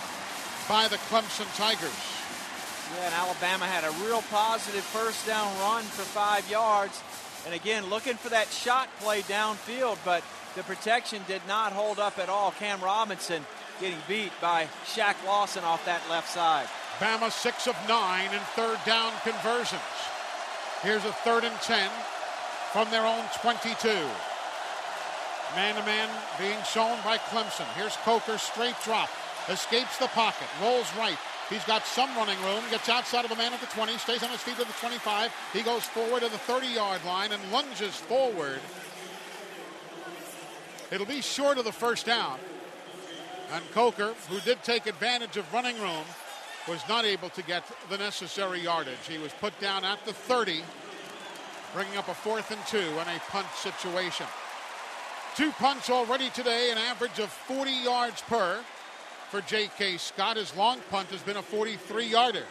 [0.69, 1.93] by the Clemson Tigers.
[2.97, 7.03] Yeah, and Alabama had a real positive first down run for five yards.
[7.45, 10.23] And again, looking for that shot play downfield, but
[10.57, 12.53] the protection did not hold up at all.
[12.53, 13.45] Cam Robinson
[13.81, 16.67] getting beat by Shaq Lawson off that left side.
[16.99, 19.83] Bama six of nine in third down conversions.
[20.83, 21.91] Here's a third and 10
[22.73, 23.89] from their own 22.
[25.57, 26.09] Man to man
[26.39, 27.67] being shown by Clemson.
[27.77, 29.09] Here's Coker, straight drop,
[29.49, 31.19] escapes the pocket, rolls right.
[31.51, 34.31] He's got some running room, gets outside of the man at the 20, stays on
[34.31, 35.33] his feet to the 25.
[35.53, 38.61] He goes forward to the 30 yard line and lunges forward
[40.95, 42.39] It'll be short of the first down.
[43.53, 46.05] And Coker, who did take advantage of running room,
[46.69, 49.07] was not able to get the necessary yardage.
[49.09, 50.63] He was put down at the 30,
[51.75, 54.27] bringing up a fourth and two in a punt situation.
[55.35, 58.61] Two punts already today, an average of 40 yards per
[59.31, 59.97] for J.K.
[59.97, 60.37] Scott.
[60.37, 62.45] His long punt has been a 43 yarder.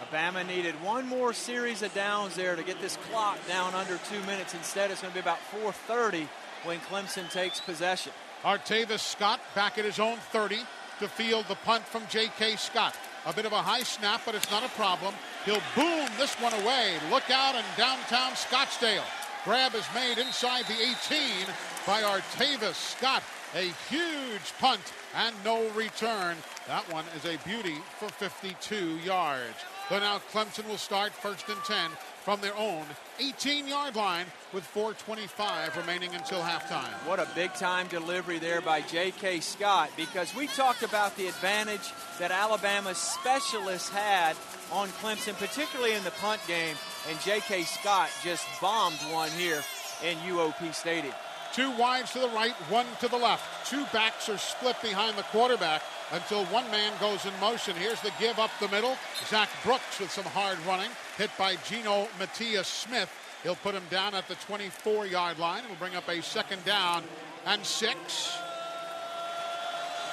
[0.00, 4.20] Alabama needed one more series of downs there to get this clock down under two
[4.26, 4.54] minutes.
[4.54, 6.28] Instead, it's going to be about 430
[6.64, 8.12] when Clemson takes possession.
[8.42, 10.58] Artavis Scott back at his own 30
[11.00, 12.56] to field the punt from J.K.
[12.56, 12.96] Scott.
[13.26, 15.14] A bit of a high snap, but it's not a problem.
[15.44, 16.96] He'll boom this one away.
[17.10, 19.04] Look out in downtown Scottsdale.
[19.44, 21.46] Grab is made inside the 18
[21.86, 23.22] by Artavis Scott.
[23.54, 24.80] A huge punt
[25.14, 26.36] and no return.
[26.66, 29.54] That one is a beauty for 52 yards.
[29.88, 31.90] So now Clemson will start first and 10
[32.24, 32.84] from their own
[33.20, 36.90] 18 yard line with 4.25 remaining until halftime.
[37.06, 39.40] What a big time delivery there by J.K.
[39.40, 44.36] Scott because we talked about the advantage that Alabama's specialists had
[44.72, 46.76] on Clemson, particularly in the punt game,
[47.08, 47.64] and J.K.
[47.64, 49.62] Scott just bombed one here
[50.02, 51.14] in UOP Stadium.
[51.54, 53.70] Two wides to the right, one to the left.
[53.70, 57.76] Two backs are split behind the quarterback until one man goes in motion.
[57.76, 58.96] Here's the give up the middle.
[59.26, 63.08] Zac Brooks with some hard running, hit by Geno Matias-Smith.
[63.44, 65.62] He'll put him down at the 24 yard line.
[65.62, 67.04] It'll bring up a second down
[67.46, 68.36] and six.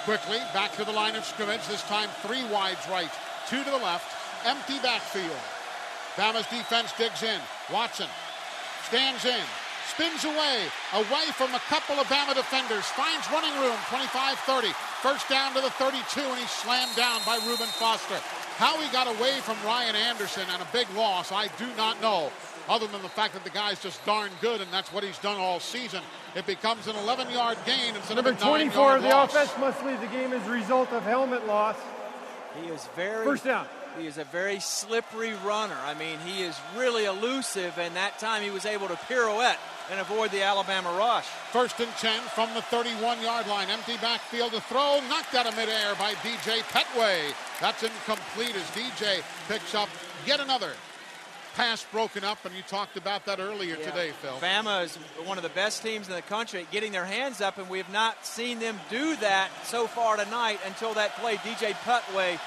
[0.04, 1.66] Quickly back to the line of scrimmage.
[1.68, 3.12] This time three wides right,
[3.50, 4.06] two to the left,
[4.46, 5.32] empty backfield.
[6.18, 7.40] Bama's defense digs in.
[7.72, 8.08] Watson
[8.88, 9.42] stands in,
[9.88, 14.74] spins away, away from a couple of Bama defenders, finds running room, 25-30.
[15.02, 18.20] First down to the 32, and he's slammed down by Reuben Foster.
[18.58, 22.32] How he got away from Ryan Anderson and a big loss, I do not know.
[22.70, 25.38] Other than the fact that the guy's just darn good, and that's what he's done
[25.38, 26.02] all season.
[26.36, 29.34] It becomes an 11-yard gain instead Number of a 24 of the loss.
[29.34, 31.76] offense must leave the game as a result of helmet loss.
[32.62, 33.66] He is very first down.
[34.00, 35.78] He is a very slippery runner.
[35.86, 39.60] I mean, he is really elusive, and that time he was able to pirouette
[39.92, 41.26] and avoid the Alabama rush.
[41.52, 43.70] First and 10 from the 31 yard line.
[43.70, 45.02] Empty backfield to throw.
[45.10, 47.34] Knocked out of midair by DJ Petway.
[47.60, 49.90] That's incomplete as DJ picks up
[50.26, 50.72] yet another
[51.56, 53.86] pass broken up, and you talked about that earlier Yeah.
[53.92, 54.40] today, Phil.
[54.40, 54.96] Bama is
[55.26, 57.78] one of the best teams in the country at getting their hands up, and we
[57.78, 61.36] have not seen them do that so far tonight until that play.
[61.38, 62.40] DJ Petway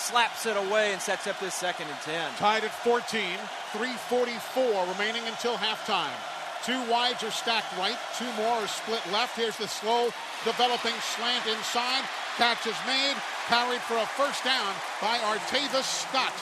[0.00, 2.32] slaps it away and sets up this second and 10.
[2.36, 3.36] Tied at 14,
[3.72, 6.16] 344 remaining until halftime.
[6.64, 9.36] Two wides are stacked right, two more are split left.
[9.36, 10.10] Here's the slow
[10.44, 12.04] developing slant inside.
[12.36, 13.16] Catch is made,
[13.48, 16.32] carried for a first down by Artavis Scott.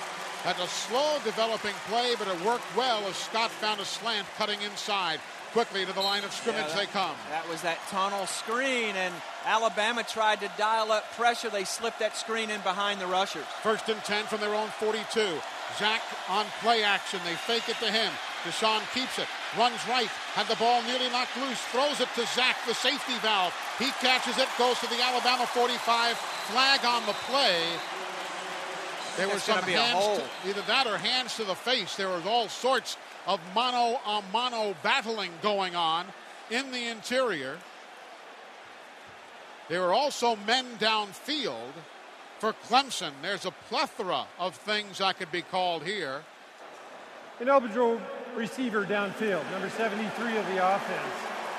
[0.44, 4.62] That's a slow developing play, but it worked well as Scott found a slant cutting
[4.62, 5.18] inside.
[5.52, 7.16] Quickly to the line of scrimmage Yeah, that- they come.
[7.30, 9.14] That was that tunnel screen, and
[9.46, 11.48] Alabama tried to dial up pressure.
[11.48, 13.46] They slipped that screen in behind the rushers.
[13.62, 15.40] First and 10 from their own 42.
[15.78, 17.20] Zac on play action.
[17.24, 18.12] They fake it to him.
[18.44, 19.26] Deshaun keeps it.
[19.56, 20.08] Runs right.
[20.34, 21.60] Had the ball nearly knocked loose.
[21.72, 23.52] Throws it to Zac, the safety valve.
[23.78, 24.48] He catches it.
[24.58, 26.16] Goes to the Alabama 45.
[26.52, 27.60] Flag on the play.
[29.16, 31.96] There was some hands, to, either that or hands to the face.
[31.96, 32.96] There was all sorts
[33.28, 36.06] of mano a mano battling going on
[36.50, 37.58] in the interior.
[39.68, 41.72] There were also men downfield
[42.38, 43.12] for Clemson.
[43.20, 46.22] There's a plethora of things I could be called here.
[47.38, 48.00] An Ineligible
[48.34, 51.12] receiver downfield, number 73 of the offense.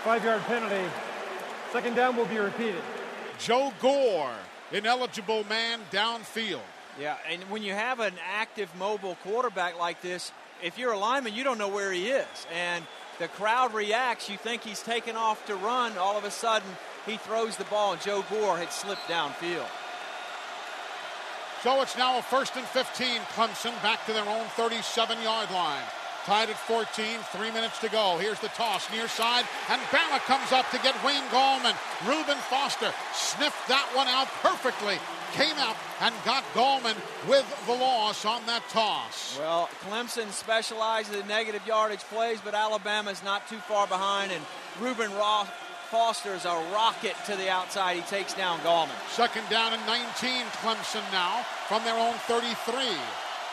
[0.03, 0.89] Five yard penalty.
[1.71, 2.81] Second down will be repeated.
[3.37, 4.33] Joe Gore,
[4.71, 6.61] ineligible man downfield.
[6.99, 10.31] Yeah, and when you have an active mobile quarterback like this,
[10.63, 12.27] if you're a lineman, you don't know where he is.
[12.53, 12.83] And
[13.19, 14.29] the crowd reacts.
[14.29, 15.97] You think he's taken off to run.
[15.97, 16.69] All of a sudden,
[17.05, 19.67] he throws the ball, and Joe Gore had slipped downfield.
[21.63, 23.19] So it's now a first and 15.
[23.35, 25.83] Clemson back to their own 37 yard line.
[26.25, 26.85] Tied at 14,
[27.31, 28.17] three minutes to go.
[28.19, 31.75] Here's the toss near side, and Bama comes up to get Wayne Gallman.
[32.07, 34.99] Reuben Foster sniffed that one out perfectly.
[35.33, 36.95] Came out and got Gallman
[37.27, 39.37] with the loss on that toss.
[39.39, 44.43] Well, Clemson specializes in negative yardage plays, but Alabama's not too far behind, and
[44.79, 45.47] Reuben Ross
[45.89, 47.95] Foster is a rocket to the outside.
[47.95, 48.93] He takes down Gallman.
[49.09, 52.53] Second down and 19, Clemson now from their own 33.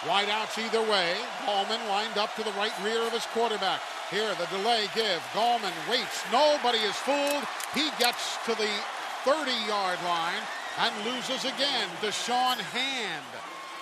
[0.07, 1.17] Wide outs either way.
[1.47, 3.81] Gallman lined up to the right rear of his quarterback.
[4.11, 5.23] Here, the delay give.
[5.33, 6.23] Gallman waits.
[6.31, 7.43] Nobody is fooled.
[7.73, 8.69] He gets to the
[9.25, 10.43] 30 yard line
[10.79, 11.89] and loses again.
[12.01, 13.25] Da'Shawn Hand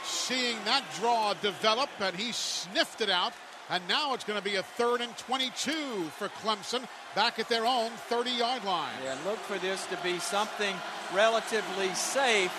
[0.04, 3.32] seeing that draw develop, and he sniffed it out.
[3.70, 5.72] And now it's going to be a third and 22
[6.18, 8.92] for Clemson back at their own 30 yard line.
[9.02, 10.74] Yeah, look for this to be something
[11.14, 12.52] relatively safe.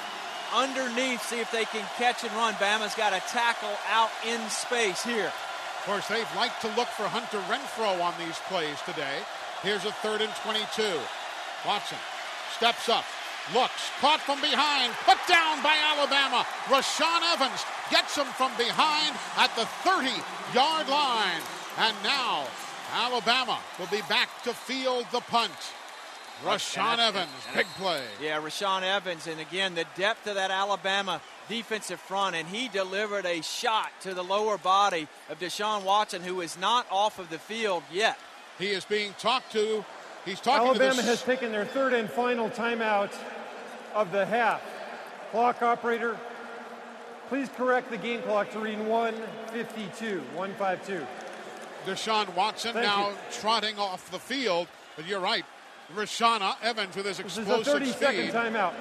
[0.53, 2.53] Underneath, see if they can catch and run.
[2.55, 5.27] Bama's got a tackle out in space here.
[5.27, 9.19] Of course, they've liked to look for Hunter Renfrow on these plays today.
[9.61, 10.99] Here's a third and 22.
[11.65, 11.97] Watson
[12.55, 13.05] steps up,
[13.53, 16.45] looks, caught from behind, put down by Alabama.
[16.65, 20.09] Rashaan Evans gets him from behind at the 30
[20.53, 21.41] yard line.
[21.77, 22.47] And now
[22.93, 25.51] Alabama will be back to field the punt.
[26.43, 28.03] Rashaan Evans, big play.
[28.21, 33.25] Yeah, Rashaan Evans, and again, the depth of that Alabama defensive front, and he delivered
[33.25, 37.39] a shot to the lower body of Deshaun Watson, who is not off of the
[37.39, 38.17] field yet.
[38.59, 39.85] He is being talked to.
[40.25, 43.11] He's talking Alabama to the has taken their third and final timeout
[43.95, 44.61] of the half.
[45.31, 46.17] Clock operator,
[47.29, 50.19] please correct the game clock to read 152.
[50.35, 51.05] 152.
[51.85, 53.15] Deshaun Watson Thank now you.
[53.31, 54.67] trotting off the field.
[54.95, 55.45] But you're right.
[55.95, 58.73] Rashaan Evans with his This is a explosive 30 second speed timeout.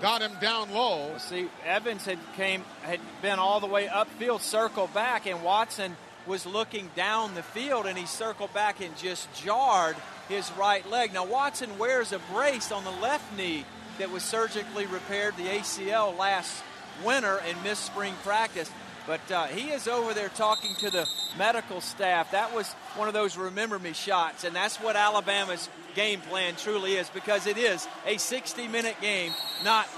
[0.00, 1.16] got him down low.
[1.18, 6.46] See, Evans had came had been all the way upfield, circled back, and Watson was
[6.46, 9.96] looking down the field, and he circled back and just jarred
[10.28, 11.12] his right leg.
[11.12, 13.64] Now Watson wears a brace on the left knee
[13.98, 16.62] that was surgically repaired, the ACL last
[17.04, 18.70] winter, and missed spring practice.
[19.06, 21.08] But uh, he is over there talking to the
[21.38, 22.30] medical staff.
[22.32, 26.94] That was one of those remember me shots, and that's what Alabama's game plan truly
[26.94, 29.32] is because it is a 60 minute game,
[29.64, 29.88] not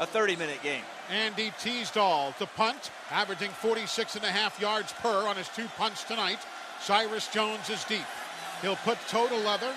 [0.00, 0.82] a 30 minute game.
[1.10, 6.04] Andy Teasdall to punt, averaging 46 and a half yards per on his two punts
[6.04, 6.38] tonight.
[6.80, 8.04] Cyrus Jones is deep.
[8.62, 9.74] He'll put toe to leather,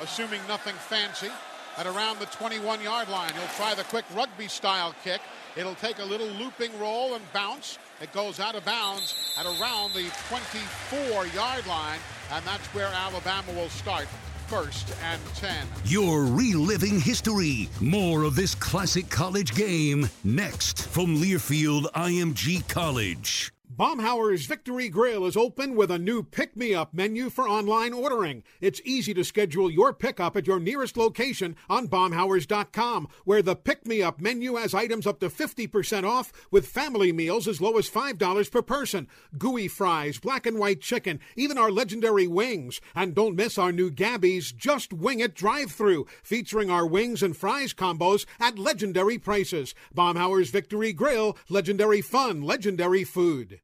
[0.00, 1.30] assuming nothing fancy,
[1.76, 3.32] at around the 21 yard line.
[3.32, 5.20] He'll try the quick rugby style kick.
[5.56, 7.78] It'll take a little looping roll and bounce.
[8.00, 11.98] It goes out of bounds at around the 24 yard line,
[12.32, 14.06] and that's where Alabama will start.
[14.46, 15.66] First and 10.
[15.84, 17.68] You're reliving history.
[17.80, 23.52] More of this classic college game next from Learfield IMG College.
[23.80, 28.42] Baumhower's Victory Grill is open with a new pick me up menu for online ordering.
[28.60, 33.86] It's easy to schedule your pickup at your nearest location on Baumhowers.com, where the pick
[33.86, 37.88] me up menu has items up to 50% off with family meals as low as
[37.88, 39.08] $5 per person,
[39.38, 42.82] gooey fries, black and white chicken, even our legendary wings.
[42.94, 47.34] And don't miss our new Gabby's Just Wing It drive through, featuring our wings and
[47.34, 49.74] fries combos at legendary prices.
[49.94, 53.58] Baumhower's Victory Grill, legendary fun, legendary food.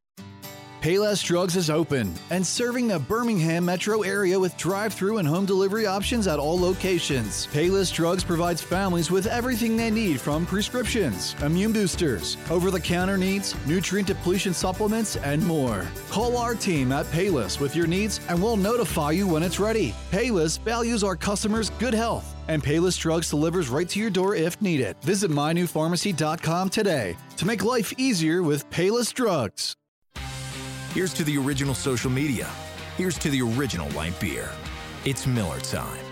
[0.87, 5.45] Payless Drugs is open and serving the Birmingham metro area with drive through and home
[5.45, 7.49] delivery options at all locations.
[7.49, 13.19] Payless Drugs provides families with everything they need from prescriptions, immune boosters, over the counter
[13.19, 15.85] needs, nutrient depletion supplements, and more.
[16.09, 19.93] Call our team at Payless with your needs and we'll notify you when it's ready.
[20.13, 24.63] Payless values our customers' good health and Payless Drugs delivers right to your door if
[24.63, 24.97] needed.
[25.03, 29.75] Visit mynewpharmacy.com today to make life easier with Payless Drugs.
[30.97, 32.49] Here's to the original social media.
[32.97, 34.49] Here's to the original light beer.
[35.05, 36.03] It's Miller time.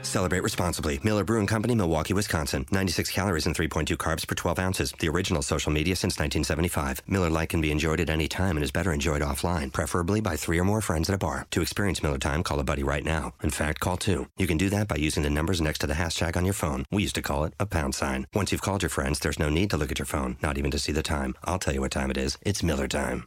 [0.00, 0.98] Celebrate responsibly.
[1.04, 2.64] Miller Brewing Company, Milwaukee, Wisconsin.
[2.70, 4.94] 96 calories and 3.2 carbs per 12 ounces.
[4.98, 7.02] The original social media since 1975.
[7.08, 10.34] Miller Lite can be enjoyed at any time and is better enjoyed offline, preferably by
[10.34, 11.46] three or more friends at a bar.
[11.50, 13.34] To experience Miller time, call a buddy right now.
[13.42, 14.28] In fact, call two.
[14.38, 16.86] You can do that by using the numbers next to the hashtag on your phone.
[16.90, 18.26] We used to call it a pound sign.
[18.32, 20.70] Once you've called your friends, there's no need to look at your phone, not even
[20.70, 21.34] to see the time.
[21.44, 22.38] I'll tell you what time it is.
[22.40, 23.26] It's Miller time.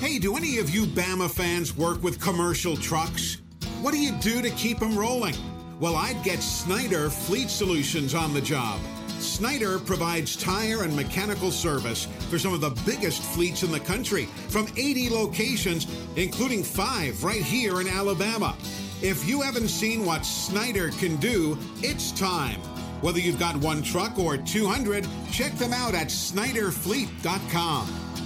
[0.00, 3.38] Hey, do any of you Bama fans work with commercial trucks?
[3.80, 5.34] What do you do to keep them rolling?
[5.80, 8.78] Well, I'd get Snyder Fleet Solutions on the job.
[9.20, 14.26] Snyder provides tire and mechanical service for some of the biggest fleets in the country
[14.48, 15.86] from 80 locations,
[16.16, 18.54] including five right here in Alabama.
[19.00, 22.60] If you haven't seen what Snyder can do, it's time.
[23.00, 28.25] Whether you've got one truck or 200, check them out at SnyderFleet.com.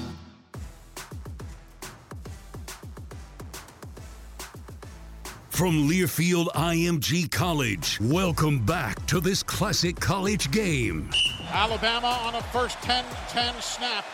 [5.60, 11.10] From Learfield IMG College, welcome back to this classic college game.
[11.52, 14.06] Alabama on a first 10 10 snap.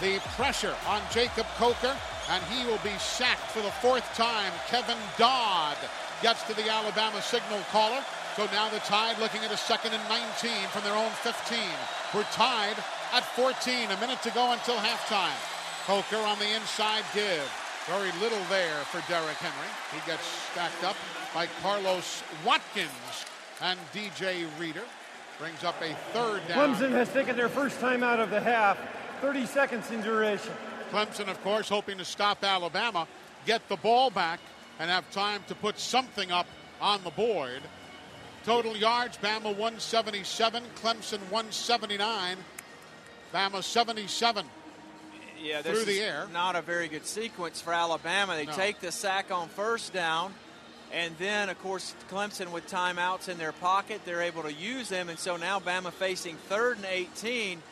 [0.00, 1.94] The pressure on Jacob Coker,
[2.30, 4.50] and he will be sacked for the fourth time.
[4.68, 5.76] Kevin Dodd
[6.22, 8.02] gets to the Alabama signal caller.
[8.34, 11.58] So now the Tide looking at a second and 19 from their own 15.
[12.14, 12.78] We're tied
[13.12, 13.90] at 14.
[13.90, 15.36] A minute to go until halftime.
[15.84, 17.67] Coker on the inside give.
[17.88, 19.68] Very little there for Derrick Henry.
[19.92, 20.96] He gets stacked up
[21.34, 22.90] by Carlos Watkins
[23.62, 24.82] and DJ Reader.
[25.38, 26.74] Brings up a third down.
[26.74, 28.78] Clemson has taken their first time out of the half.
[29.22, 30.52] 30 seconds in duration.
[30.90, 33.08] Clemson, of course, hoping to stop Alabama,
[33.46, 34.40] get the ball back,
[34.78, 36.46] and have time to put something up
[36.82, 37.62] on the board.
[38.44, 42.36] Total yards, Bama 177, Clemson 179,
[43.32, 44.46] Bama 77
[45.42, 46.26] yeah, through the air.
[46.32, 48.34] Not a very good sequence for Alabama.
[48.36, 48.52] They No.
[48.52, 50.34] take the sack on first down,
[50.92, 55.08] and then, of course, Clemson with timeouts in their pocket, they're able to use them,
[55.08, 57.62] and so now Bama facing third and 18.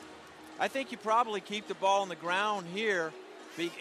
[0.59, 3.13] I think you probably keep the ball on the ground here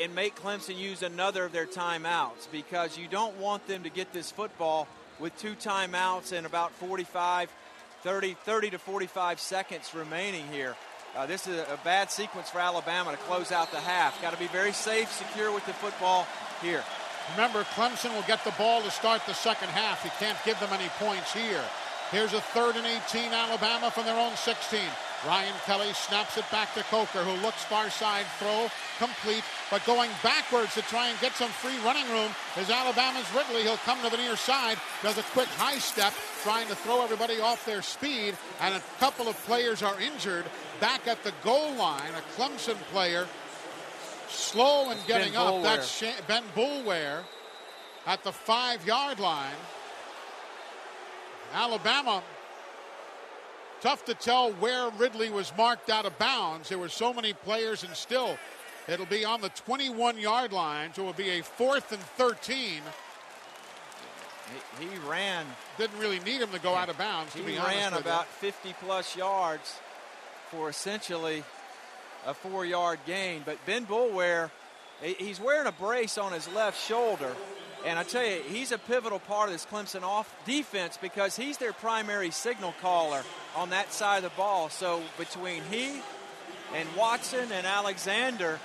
[0.02, 4.14] and make Clemson use another of their timeouts because you don't want them to get
[4.14, 4.88] this football
[5.20, 7.50] with two timeouts and about 45,
[8.04, 10.76] 30, 30 to 45 seconds remaining here.
[11.16, 14.22] Uh, this is a bad sequence for Alabama to close out the half.
[14.22, 16.28] Got to be very safe, secure with the football
[16.62, 16.84] here.
[17.32, 20.04] Remember, Clemson will get the ball to start the second half.
[20.04, 21.64] You can't give them any points here.
[22.12, 24.80] Here's a third and 18, Alabama from their own 16.
[25.26, 28.70] Ryan Kelly snaps it back to Coker, who looks far side throw,
[29.00, 32.30] complete, but going backwards to try and get some free running room
[32.60, 33.64] is Alabama's Ridley.
[33.64, 36.14] He'll come to the near side, does a quick high step,
[36.44, 40.46] trying to throw everybody off their speed, and a couple of players are injured.
[40.80, 43.28] Back at the goal line, a Clemson player
[44.30, 45.54] slow in getting Ben up.
[45.54, 45.64] Boulware.
[45.64, 47.24] That's Ben Boulware
[48.06, 49.56] at the five yard line.
[51.54, 52.22] Alabama,
[53.82, 56.70] tough to tell where Ridley was marked out of bounds.
[56.70, 58.38] There were so many players, and still,
[58.88, 62.82] it'll be on the 21 yard line, so it'll be a fourth and 13.
[64.80, 65.46] He, he ran.
[65.78, 68.76] Didn't really need him to go out of bounds, to He be ran about 50
[68.82, 69.76] plus yards
[70.56, 71.44] for essentially
[72.26, 73.44] a four yard gain.
[73.46, 74.50] But Ben Boulware,
[75.02, 77.36] he's wearing a brace on his left shoulder.
[77.86, 81.58] And I tell you, he's a pivotal part of this Clemson off defense because he's
[81.58, 83.22] their primary signal caller
[83.56, 84.70] on that side of the ball.
[84.70, 86.02] So between he
[86.74, 88.60] and Watson and Alexander,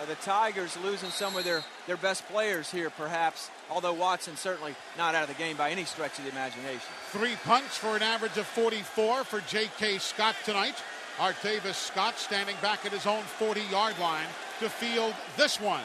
[0.00, 3.50] uh, the Tigers losing some of their, their best players here, perhaps.
[3.70, 6.80] Although Watson certainly not out of the game by any stretch of the imagination.
[7.10, 9.98] Three punts for an average of 44 for J.K.
[9.98, 10.76] Scott tonight.
[11.18, 14.26] Artavis Scott standing back at his own 40 yard line
[14.60, 15.84] to field this one.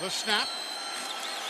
[0.00, 0.48] The snap.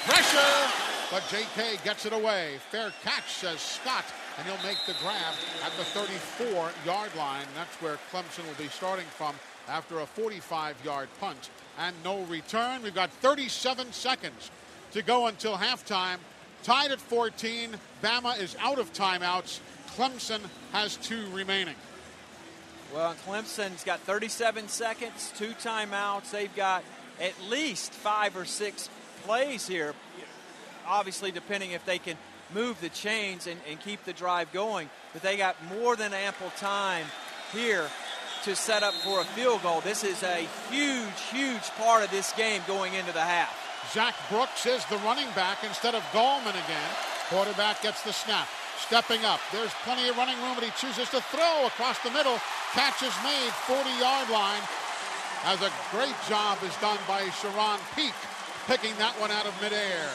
[0.04, 0.72] Pressure!
[1.10, 1.78] But J.K.
[1.84, 2.58] gets it away.
[2.70, 4.04] Fair catch, says Scott,
[4.36, 7.46] and he'll make the grab at the 34 yard line.
[7.54, 9.34] That's where Clemson will be starting from
[9.68, 11.48] after a 45 yard punt
[11.78, 12.82] and no return.
[12.82, 14.50] We've got 37 seconds
[14.92, 16.18] to go until halftime.
[16.62, 17.70] Tied at 14.
[18.02, 19.60] Bama is out of timeouts.
[19.96, 20.40] Clemson
[20.72, 21.76] has two remaining.
[22.94, 26.30] Well, Clemson's got 37 seconds, two timeouts.
[26.30, 26.82] They've got
[27.20, 28.88] at least five or six
[29.24, 29.94] plays here.
[30.86, 32.16] Obviously, depending if they can
[32.54, 34.88] move the chains and, and keep the drive going.
[35.12, 37.06] But they got more than ample time
[37.52, 37.86] here
[38.44, 39.80] to set up for a field goal.
[39.80, 43.54] This is a huge, huge part of this game going into the half.
[43.92, 46.90] Zac Brooks is the running back instead of Gallman again.
[47.28, 48.48] Quarterback gets the snap.
[48.86, 49.40] Stepping up.
[49.52, 52.38] There's plenty of running room, but he chooses to throw across the middle.
[52.72, 54.62] Catch is made, 40 yard line.
[55.44, 58.14] As a great job is done by Charone Peake,
[58.66, 60.08] picking that one out of midair.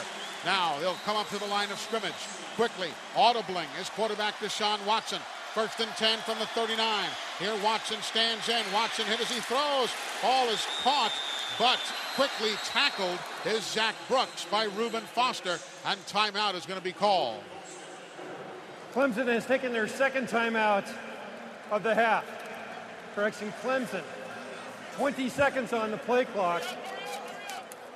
[0.44, 2.12] Now they'll come up to the line of scrimmage
[2.56, 2.90] quickly.
[3.14, 5.20] Audibling is quarterback Deshaun Watson.
[5.54, 7.08] First and 10 from the 39.
[7.38, 8.62] Here Watson stands in.
[8.72, 9.88] Watson hit as he throws.
[10.20, 11.12] Ball is caught,
[11.58, 11.78] but
[12.16, 17.40] quickly tackled is Zac Brooks by Reuben Foster, and timeout is going to be called.
[18.94, 20.88] Clemson has taken their second timeout
[21.72, 22.24] of the half.
[23.16, 24.02] Correction, Clemson.
[24.94, 26.62] 20 seconds on the play clock.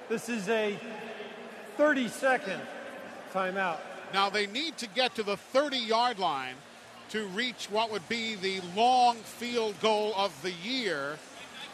[0.09, 0.77] This is a
[1.77, 2.61] 30 second
[3.33, 3.79] timeout.
[4.13, 6.57] Now they need to get to the 30 yard line
[7.11, 11.17] to reach what would be the long field goal of the year.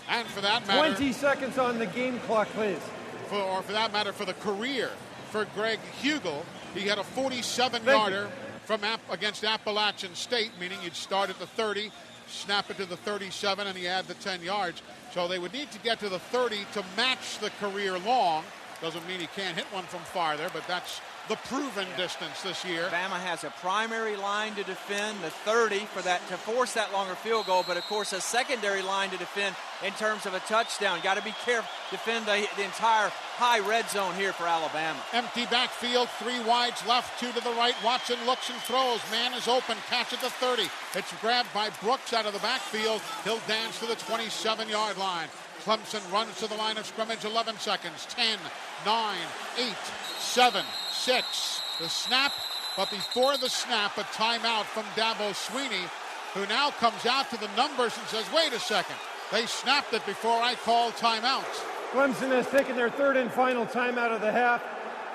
[0.07, 2.81] And for that matter, 20 seconds on the game clock, please.
[3.29, 4.91] For, or for that matter, for the career
[5.31, 6.45] for Greg Huegel,
[6.75, 8.29] he had a 47 yarder
[8.65, 11.91] from App, against Appalachian State, meaning you'd start at the 30,
[12.27, 14.83] snap it to the 37, and he had the 10 yards.
[15.13, 18.45] So they would need to get to the 30 to match the career long.
[18.81, 22.85] Doesn't mean he can't hit one from farther, but that's the proven distance this year.
[22.91, 27.15] Bama has a primary line to defend, the 30 for that to force that longer
[27.15, 31.01] field goal, but of course a secondary line to defend in terms of a touchdown.
[31.03, 34.99] Got to be careful, defend the, the entire high red zone here for Alabama.
[35.13, 37.75] Empty backfield, three wides left, two to the right.
[37.83, 39.01] Watson looks and throws.
[39.11, 40.69] Man is open, catch at the 30.
[40.95, 43.01] It's grabbed by Brooks out of the backfield.
[43.25, 45.29] He'll dance to the 27 yard line.
[45.65, 48.07] Clemson runs to the line of scrimmage, 11 seconds.
[48.11, 48.39] 10,
[48.85, 49.17] 9,
[49.59, 49.75] 8,
[50.19, 50.65] 7,
[51.05, 51.61] 6.
[51.81, 52.33] The snap,
[52.79, 55.87] but before the snap, a timeout from Dabo Swinney,
[56.33, 58.97] who now comes out to the numbers and says, wait a second.
[59.31, 61.45] They snapped it before I called timeout.
[61.93, 64.63] Clemson has taken their third and final timeout of the half.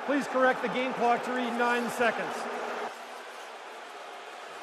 [0.06, 2.36] Please correct the game clock to read nine seconds.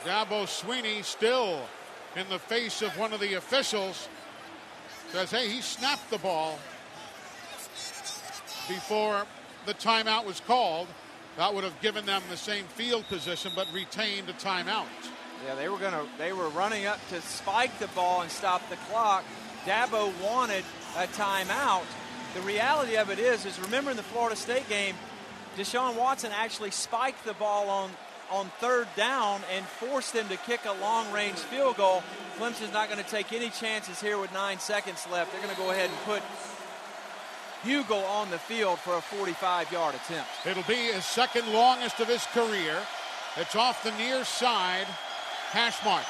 [0.04, 1.60] Dabo Swinney still
[2.14, 4.08] in the face of one of the officials
[5.10, 6.56] says, hey, he snapped the ball
[8.68, 9.26] before
[9.66, 10.86] the timeout was called.
[11.36, 14.86] That would have given them the same field position, but retained a timeout.
[15.44, 16.04] Yeah, they were gonna.
[16.18, 19.24] They were running up to spike the ball and stop the clock.
[19.66, 20.64] Dabo wanted
[20.96, 21.84] a timeout.
[22.34, 24.94] The reality of it is, is remember in the Florida State game,
[25.56, 27.90] Deshaun Watson actually spiked the ball on
[28.30, 32.02] on third down and forced them to kick a long-range field goal.
[32.38, 35.32] Clemson's not going to take any chances here with nine seconds left.
[35.32, 36.22] They're going to go ahead and put
[37.64, 40.30] Huegel on the field for a 45-yard attempt.
[40.44, 42.78] It'll be his second longest of his career.
[43.36, 44.86] It's off the near side
[45.50, 46.04] hash mark.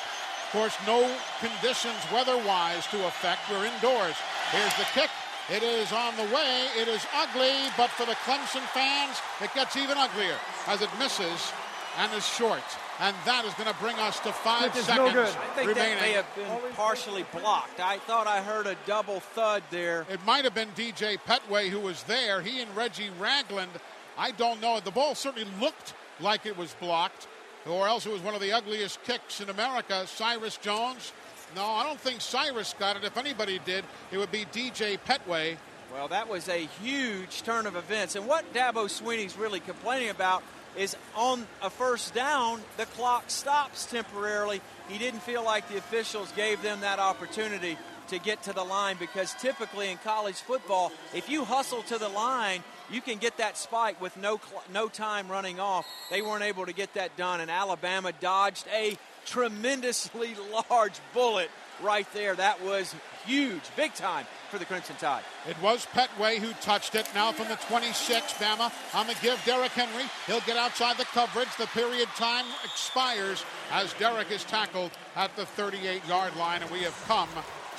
[0.47, 1.03] Of course, no
[1.41, 3.41] conditions weather-wise to affect.
[3.51, 4.15] We're indoors.
[4.53, 5.11] Here's the kick.
[5.51, 6.67] It is on the way.
[6.77, 10.37] It is ugly, but for the Clemson fans, it gets even uglier
[10.67, 11.53] as it misses
[11.99, 12.63] and is short.
[13.01, 15.29] And that is going to bring us to five This is seconds no good.
[15.35, 15.95] I think remaining.
[15.95, 17.81] that may have been partially blocked.
[17.81, 20.07] I thought I heard a double thud there.
[20.11, 22.41] It might have been DJ Petway who was there.
[22.41, 23.71] He and Reggie Ragland.
[24.19, 24.81] I don't know.
[24.81, 27.29] The ball certainly looked like it was blocked,
[27.67, 30.07] or else it was one of the ugliest kicks in America.
[30.07, 31.13] Cyrus Jones.
[31.55, 33.05] No, I don't think Cyrus got it.
[33.05, 35.57] If anybody did, it would be DJ Petway.
[35.93, 38.17] Well, that was a huge turn of events.
[38.17, 40.43] And what Dabo Swinney's really complaining about
[40.77, 44.61] is on a first down, the clock stops temporarily.
[44.89, 47.77] He didn't feel like the officials gave them that opportunity
[48.09, 52.09] to get to the line because typically in college football, if you hustle to the
[52.09, 54.41] line, you can get that spike with no
[54.73, 55.87] no time running off.
[56.11, 60.37] They weren't able to get that done, and Alabama dodged a tremendously
[60.71, 61.51] large bullet
[61.83, 62.35] right there.
[62.35, 62.95] That was
[63.27, 65.25] huge, big time for the Crimson Tide.
[65.49, 67.09] It was Petway who touched it.
[67.15, 69.43] Now from the 26, Bama on the give.
[69.45, 70.05] Derrick Henry.
[70.27, 71.49] He'll get outside the coverage.
[71.59, 76.81] The period time expires as Derrick is tackled at the 38 yard line, and we
[76.81, 77.29] have come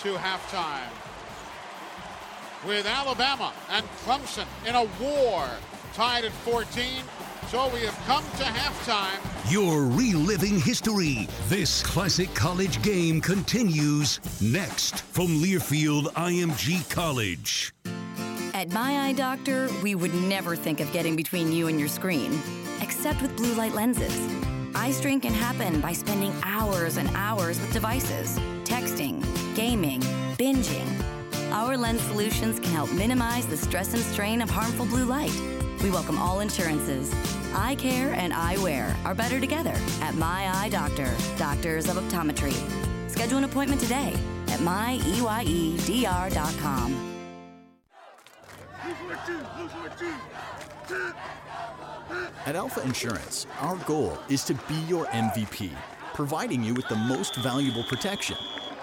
[0.04, 0.92] to halftime.
[2.66, 5.48] With Alabama and Clemson in a war,
[5.94, 7.04] tied at 14.
[7.50, 9.20] So we have come to halftime.
[9.50, 11.30] You're reliving history.
[11.48, 17.74] This classic college game continues next from Learfield IMG College.
[18.54, 22.38] At My Eye Doctor, we would never think of getting between you and your screen,
[22.82, 24.14] except with blue light lenses.
[24.76, 29.24] Eye strain can happen by spending hours and hours with devices, texting,
[29.56, 30.02] gaming,
[30.38, 31.17] binging.
[31.52, 35.32] Our lens solutions can help minimize the stress and strain of harmful blue light.
[35.82, 37.14] We welcome all insurances.
[37.54, 42.54] Eye care and eyewear are better together at My Eye Doctor, Doctors of Optometry.
[43.10, 44.14] Schedule an appointment today
[44.50, 45.04] at myeyedr.com.
[52.46, 55.72] At Alpha Insurance, our goal is to be your MVP,
[56.14, 58.38] providing you with the most valuable protection.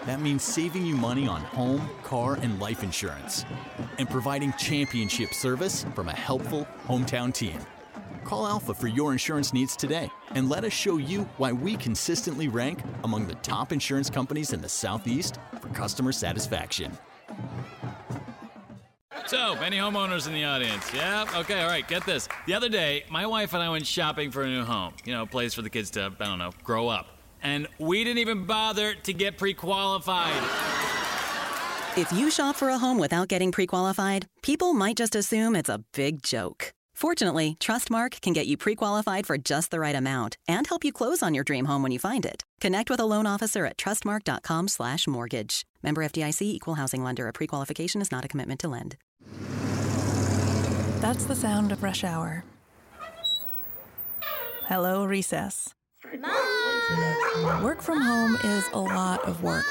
[0.06, 3.44] That means saving you money on home, car, and life insurance,
[3.98, 7.58] and providing championship service from a helpful hometown team.
[8.24, 12.48] Call Alpha for your insurance needs today and let us show you why we consistently
[12.48, 16.96] rank among the top insurance companies in the Southeast for customer satisfaction.
[19.26, 20.92] So, any homeowners in the audience?
[20.92, 21.24] Yeah?
[21.34, 22.28] Okay, all right, get this.
[22.46, 24.92] The other day, my wife and I went shopping for a new home.
[25.06, 27.13] You know, a place for the kids to, I don't know, grow up.
[27.44, 30.42] And we didn't even bother to get pre qualified.
[31.96, 35.68] If you shop for a home without getting pre qualified, people might just assume it's
[35.68, 36.72] a big joke.
[36.94, 40.92] Fortunately, Trustmark can get you pre qualified for just the right amount and help you
[40.92, 42.42] close on your dream home when you find it.
[42.60, 45.66] Connect with a loan officer at trustmark.com slash mortgage.
[45.82, 47.28] Member FDIC equal housing lender.
[47.28, 48.96] A pre qualification is not a commitment to lend.
[51.00, 52.44] That's the sound of rush hour.
[54.66, 55.74] Hello, recess.
[57.62, 59.64] Work from home is a lot of work.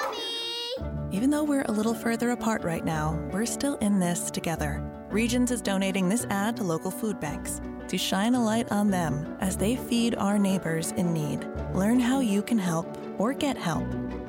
[1.12, 4.84] Even though we're a little further apart right now, we're still in this together.
[5.10, 9.38] Regions is donating this ad to local food banks to shine a light on them
[9.40, 11.48] as they feed our neighbors in need.
[11.74, 13.88] Learn how you can help or get help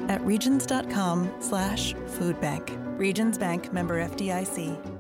[0.09, 2.99] at regions.com slash foodbank.
[2.99, 4.94] Regions Bank member FDIC.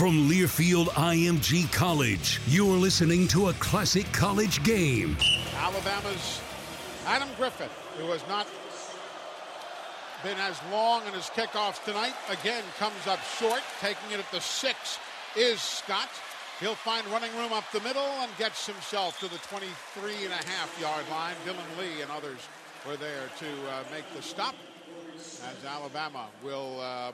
[0.00, 5.14] From Learfield IMG College, you're listening to a classic college game.
[5.58, 6.40] Alabama's
[7.04, 8.46] Adam Griffith, who has not
[10.24, 13.60] been as long in his kickoffs tonight, again comes up short.
[13.78, 14.98] Taking it at the six
[15.36, 16.08] is Scott.
[16.60, 20.46] He'll find running room up the middle and gets himself to the 23 and a
[20.48, 21.34] half yard line.
[21.44, 22.40] Dylan Lee and others
[22.88, 24.54] were there to uh, make the stop
[25.18, 27.12] as Alabama will uh,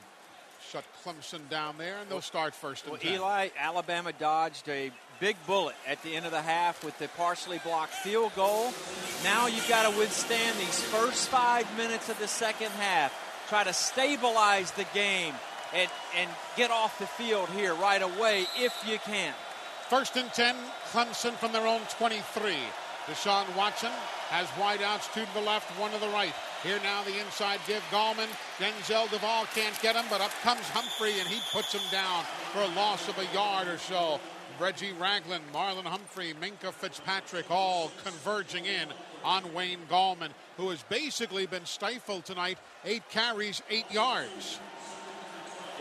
[0.71, 3.13] shut Clemson down there and they'll start first and Well, 10.
[3.13, 7.59] Eli, Alabama dodged a big bullet at the end of the half with the partially
[7.63, 8.73] blocked field goal.
[9.23, 13.13] Now you've got to withstand these first five minutes of the second half.
[13.49, 15.33] Try to stabilize the game
[15.73, 19.33] and, and get off the field here right away if you can.
[19.89, 20.55] First and 10,
[20.91, 22.55] Clemson from their own 23.
[23.07, 23.91] Deshaun Watson
[24.29, 26.33] has wideouts, two to the left, one to the right.
[26.67, 28.27] Here now the inside give Gallman.
[28.59, 32.59] Denzel Devall can't get him, but up comes Humphrey and he puts him down for
[32.59, 34.19] a loss of a yard or so.
[34.59, 38.89] Reggie Ragland, Marlon Humphrey, Minkah Fitzpatrick all converging in
[39.23, 42.57] on Wayne Gallman, who has basically been stifled tonight.
[42.83, 44.59] Eight carries, eight yards.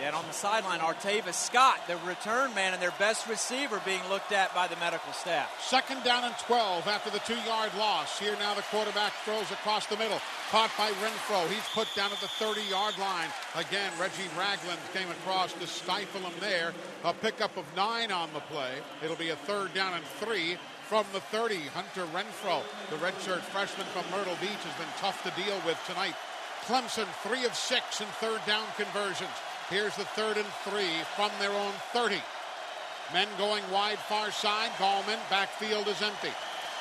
[0.02, 4.30] And on the sideline, Artavis Scott, the return man and their best receiver, being looked
[4.30, 5.50] at by the medical staff.
[5.62, 8.18] Second down and 12 after the two yard loss.
[8.18, 10.20] Here now the quarterback throws across the middle.
[10.50, 11.48] Caught by Renfrow.
[11.48, 13.28] He's put down at the 30 yard line.
[13.54, 16.74] Again, Reggie Ragland came across to stifle him there.
[17.04, 18.74] A pickup of nine on the play.
[19.02, 20.58] It'll be a third down and three
[20.88, 21.56] from the 30.
[21.72, 26.14] Hunter Renfrow, the redshirt freshman from Myrtle Beach, has been tough to deal with tonight.
[26.66, 29.30] Clemson, three of six in third down conversions.
[29.70, 32.16] Here's the third and three from their own 30.
[33.12, 34.70] Men going wide far side.
[34.78, 36.30] Gallman, backfield is empty.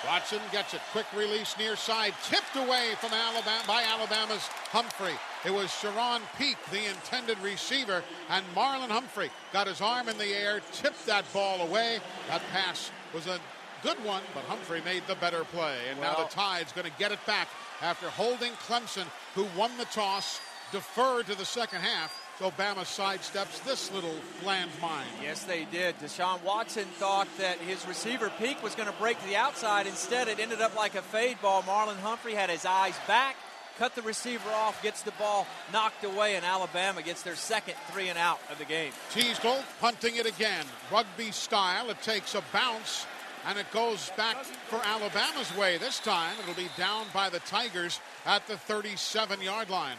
[0.06, 0.82] Watson gets it.
[0.92, 2.14] Quick release near side.
[2.24, 5.16] Tipped away from Alabama by Alabama's Humphrey.
[5.46, 10.28] It was Charone Peake, the intended receiver, and Marlon Humphrey got his arm in the
[10.28, 12.00] air, tipped that ball away.
[12.30, 13.40] That pass was a
[13.82, 15.78] good one, but Humphrey made the better play.
[15.90, 17.48] And now the Tide's going to get it back
[17.82, 20.40] after holding Clemson, who won the toss,
[20.72, 22.25] deferred to the second half.
[22.40, 25.06] So Bama sidesteps this little landmine.
[25.24, 25.98] Yes, they did.
[26.00, 29.88] Deshaun Watson thought that his receiver Peake was going to break to the outside.
[29.88, 31.64] Instead, it ended up like a fade ball.
[31.64, 33.38] Marlon Humphrey had his eyes back,
[33.78, 38.10] cut the receiver off, gets the ball knocked away, and Alabama gets their second three
[38.10, 38.92] and out of the game.
[39.14, 40.66] Teasdall punting it again.
[40.92, 41.90] Rugby style.
[41.90, 43.06] It takes a bounce
[43.48, 45.78] and it goes back for Alabama's way.
[45.78, 49.98] This time it'll be down by the Tigers at the 37 yard line.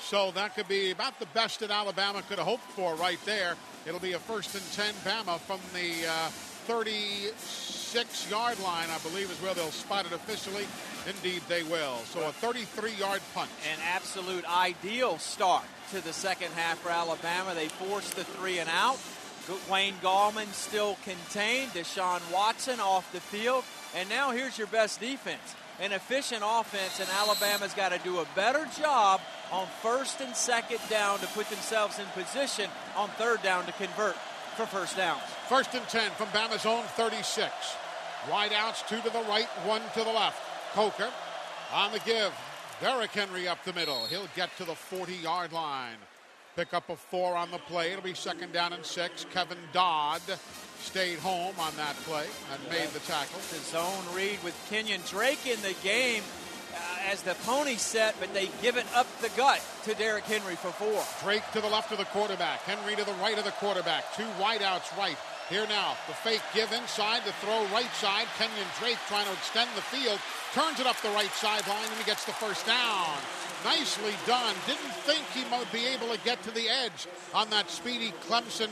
[0.00, 3.54] So that could be about the best that Alabama could have hoped for right there.
[3.86, 6.28] It'll be a first and 10 Bama from the uh,
[6.66, 10.66] 36 yard line, I believe, is where they'll spot it officially.
[11.06, 11.96] Indeed, they will.
[12.04, 13.50] So a 33 yard punt.
[13.72, 17.54] An absolute ideal start to the second half for Alabama.
[17.54, 18.98] They forced the three and out.
[19.70, 21.70] Wayne Gallman still contained.
[21.72, 23.64] Deshaun Watson off the field.
[23.96, 25.54] And now here's your best defense.
[25.80, 29.20] an efficient offense, and Alabama's got to do a better job
[29.52, 34.16] on first and second down to put themselves in position on third down to convert
[34.56, 35.22] for first downs.
[35.48, 37.52] First and 10 from Bama's own 36.
[38.30, 40.40] Wide outs, two to the right, one to the left.
[40.74, 41.08] Coker
[41.72, 42.32] on the give.
[42.80, 44.06] Derrick Henry up the middle.
[44.06, 45.96] He'll get to the 40 yard line.
[46.56, 47.92] Pick up a four on the play.
[47.92, 49.24] It'll be second down and six.
[49.32, 50.22] Kevin Dodd
[50.80, 53.38] stayed home on that play and made the tackle.
[53.50, 56.22] The zone read with Kenyon Drake in the game
[57.08, 60.70] as the pony set, but they give it up the gut to Derrick Henry for
[60.70, 61.02] four.
[61.24, 62.60] Drake to the left of the quarterback.
[62.60, 64.04] Henry to the right of the quarterback.
[64.14, 65.16] Two wideouts right.
[65.48, 68.26] Here now, the fake give inside, the throw right side.
[68.36, 70.20] Kenyon Drake trying to extend the field,
[70.52, 73.16] turns it up the right sideline, and he gets the first down.
[73.64, 74.54] Nicely done.
[74.66, 78.68] Didn't think he might be able to get to the edge on that speedy Clemson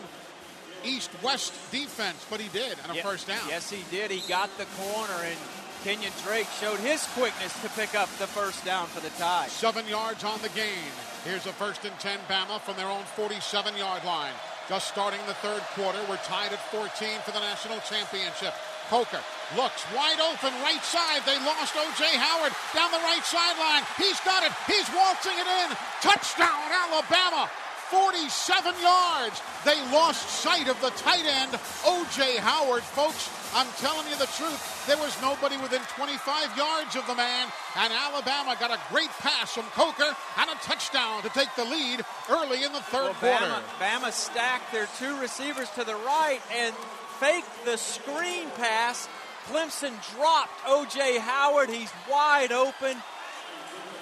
[0.84, 3.40] east-west defense, but he did, and a first down.
[3.48, 4.10] Yes, he did.
[4.10, 5.38] He got the corner, and
[5.86, 9.46] Kenyon Drake showed his quickness to pick up the first down for the tie.
[9.46, 10.90] Seven yards on the gain.
[11.22, 14.34] Here's a first and 10 Bama from their own 47-yard line.
[14.66, 16.90] Just starting the third quarter, we're tied at 14
[17.22, 18.50] for the national championship.
[18.90, 19.22] Coker
[19.54, 21.22] looks wide open right side.
[21.22, 22.18] They lost O.J.
[22.18, 23.86] Howard down the right sideline.
[23.94, 24.50] He's got it.
[24.66, 25.70] He's waltzing it in.
[26.02, 27.46] Touchdown, Alabama.
[27.94, 29.38] 47 yards.
[29.62, 31.54] They lost sight of the tight end,
[31.86, 32.42] O.J.
[32.42, 32.82] Howard.
[32.82, 34.86] Folks, I'm telling you the truth.
[34.86, 39.54] There was nobody within 25 yards of the man, and Alabama got a great pass
[39.54, 43.46] from Coker and a touchdown to take the lead early in the third well, quarter.
[43.80, 46.74] Bama, Bama stacked their two receivers to the right and
[47.18, 49.08] faked the screen pass.
[49.48, 51.18] Clemson dropped O.J.
[51.20, 51.70] Howard.
[51.70, 52.98] He's wide open.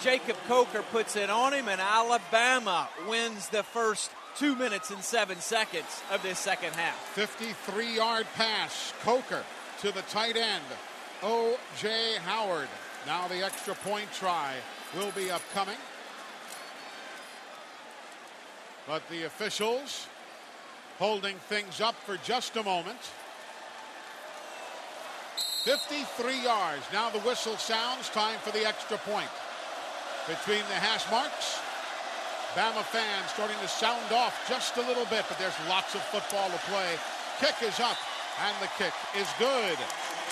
[0.01, 5.39] Jacob Coker puts it on him, and Alabama wins the first two minutes and seven
[5.39, 6.97] seconds of this second half.
[7.15, 8.93] 53 yard pass.
[9.03, 9.45] Coker
[9.81, 10.65] to the tight end.
[11.23, 12.17] O.J.
[12.25, 12.69] Howard.
[13.07, 14.55] Now the extra point try
[14.97, 15.77] will be upcoming.
[18.87, 20.09] But the officials
[20.99, 23.01] holding things up for just a moment.
[25.65, 26.83] 53 yards.
[26.93, 28.11] Now the whistle sounds.
[28.11, 29.31] Time for the extra point
[30.29, 31.61] between the hash marks.
[32.55, 36.49] Bama fans starting to sound off just a little bit, but there's lots of football
[36.51, 36.95] to play.
[37.41, 37.97] Kick is up,
[38.47, 39.77] and the kick is good.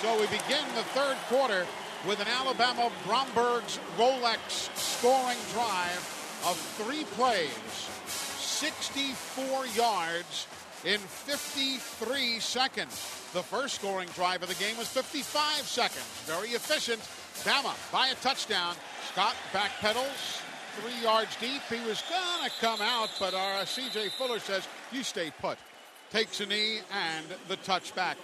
[0.00, 1.66] So we begin the third quarter
[2.06, 5.98] with an Alabama Bromberg's Rolex scoring drive
[6.46, 10.46] of three plays, 64 yards
[10.84, 13.30] in 53 seconds.
[13.32, 16.06] The first scoring drive of the game was 55 seconds.
[16.26, 17.00] Very efficient.
[17.42, 18.76] Bama by a touchdown.
[19.10, 20.42] Scott backpedals
[20.80, 21.62] three yards deep.
[21.68, 24.08] He was going to come out, but our uh, C.J.
[24.10, 25.58] Fuller says, you stay put.
[26.10, 28.16] Takes a knee and the touchback.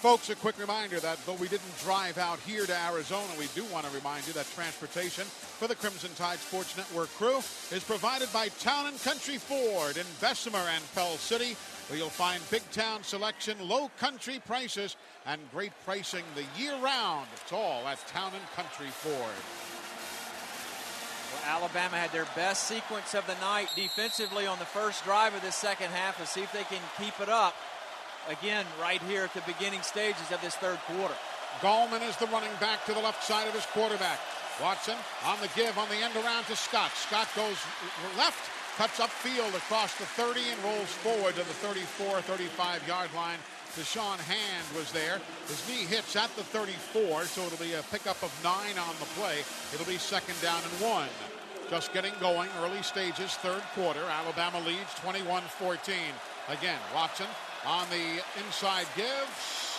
[0.00, 3.64] Folks, a quick reminder that though we didn't drive out here to Arizona, we do
[3.72, 8.32] want to remind you that transportation for the Crimson Tide Sports Network crew is provided
[8.32, 11.56] by Town and Country Ford in Bessemer and Pell City,
[11.88, 14.94] where you'll find big town selection, low country prices,
[15.26, 17.26] and great pricing the year round.
[17.34, 19.77] It's all at Town and Country Ford.
[21.46, 25.54] Alabama had their best sequence of the night defensively on the first drive of this
[25.56, 26.18] second half.
[26.18, 27.54] Let's see if they can keep it up
[28.28, 31.14] again right here at the beginning stages of this third quarter.
[31.60, 34.18] Gallman is the running back to the left side of his quarterback.
[34.62, 36.90] Watson on the give on the end around to Scott.
[36.94, 37.56] Scott goes
[38.16, 43.38] left, cuts upfield across the 30 and rolls forward to the 34, 35 yard line.
[43.76, 45.20] Da'Shawn Hand was there.
[45.46, 49.06] His knee hits at the 34, so it'll be a pickup of nine on the
[49.20, 49.40] play.
[49.72, 51.08] It'll be second down and one.
[51.70, 54.00] Just getting going, early stages, third quarter.
[54.00, 55.94] Alabama leads 21 14.
[56.48, 57.26] Again, Watson
[57.66, 59.28] on the inside give.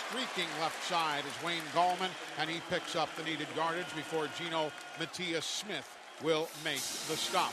[0.08, 4.72] Streaking left side is Wayne Gallman, and he picks up the needed yardage before Gino
[4.98, 5.88] Matias Smith
[6.22, 7.52] will make the stop.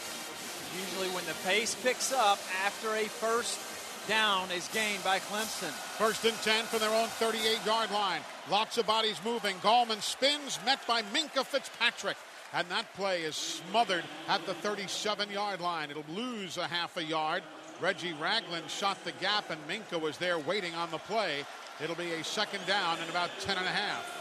[0.76, 3.59] Usually, when the pace picks up after a first
[4.07, 5.71] down is gained by Clemson.
[5.97, 8.21] First and 10 from their own 38 yard line.
[8.49, 9.55] Lots of bodies moving.
[9.57, 12.17] Gallman spins, met by Minkah Fitzpatrick.
[12.53, 15.91] And that play is smothered at the 37 yard line.
[15.91, 17.43] It'll lose a half a yard.
[17.79, 21.45] Reggie Ragland shot the gap, and Minkah was there waiting on the play.
[21.84, 24.17] It'll be a second down and about 10 and a half.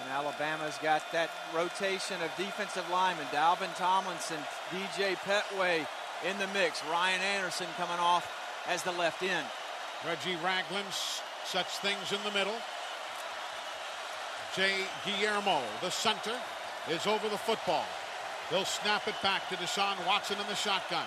[0.00, 3.26] And Alabama's got that rotation of defensive linemen.
[3.26, 4.38] Dalvin Tomlinson,
[4.70, 5.86] DJ Petway
[6.28, 6.82] in the mix.
[6.90, 8.26] Ryan Anderson coming off
[8.68, 9.46] as the left end.
[10.06, 10.86] Reggie Ragland
[11.44, 12.54] sets things in the middle.
[14.54, 16.36] Jay Guillermo, the center,
[16.88, 17.84] is over the football.
[18.50, 21.04] He'll snap it back to Deshaun Watson in the shotgun.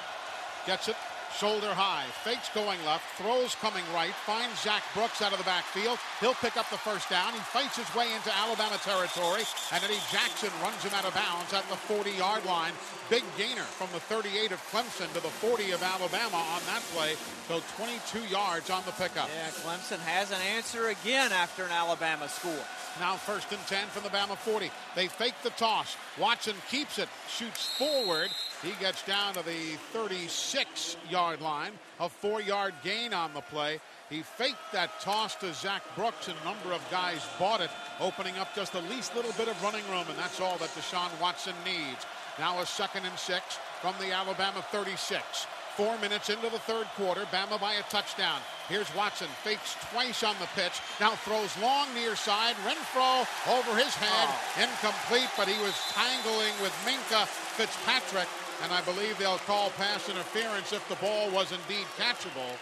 [0.68, 0.96] Gets it
[1.38, 5.98] shoulder high, fakes going left, throws coming right, finds Zac Brooks out of the backfield.
[6.20, 7.34] He'll pick up the first down.
[7.34, 11.54] He fights his way into Alabama territory, and Eddie Jackson runs him out of bounds
[11.54, 12.74] at the 40-yard line.
[13.10, 17.16] Big gainer from the 38 of Clemson to the 40 of Alabama on that play.
[17.48, 19.28] So 22 yards on the pickup.
[19.28, 22.66] Yeah, Clemson has an answer again after an Alabama score.
[23.00, 24.72] Now first and 10 from the Bama 40.
[24.96, 25.96] They fake the toss.
[26.20, 28.30] Watson keeps it, shoots forward.
[28.64, 31.72] He gets down to the 36 yard line.
[32.00, 33.80] A four yard gain on the play.
[34.10, 38.38] He faked that toss to Zac Brooks, and a number of guys bought it, opening
[38.38, 41.56] up just the least little bit of running room, and that's all that Deshaun Watson
[41.66, 42.06] needs.
[42.38, 45.48] Now a second and six from the Alabama 36.
[45.78, 48.42] Four minutes into the third quarter, Bama by a touchdown.
[48.68, 52.56] Here's Watson, fakes twice on the pitch, now throws long near side.
[52.68, 54.62] Renfrow over his head, oh.
[54.62, 57.26] incomplete, but he was tangling with Minkah
[57.56, 58.28] Fitzpatrick,
[58.64, 62.56] and I believe they'll call pass interference if the ball was indeed catchable.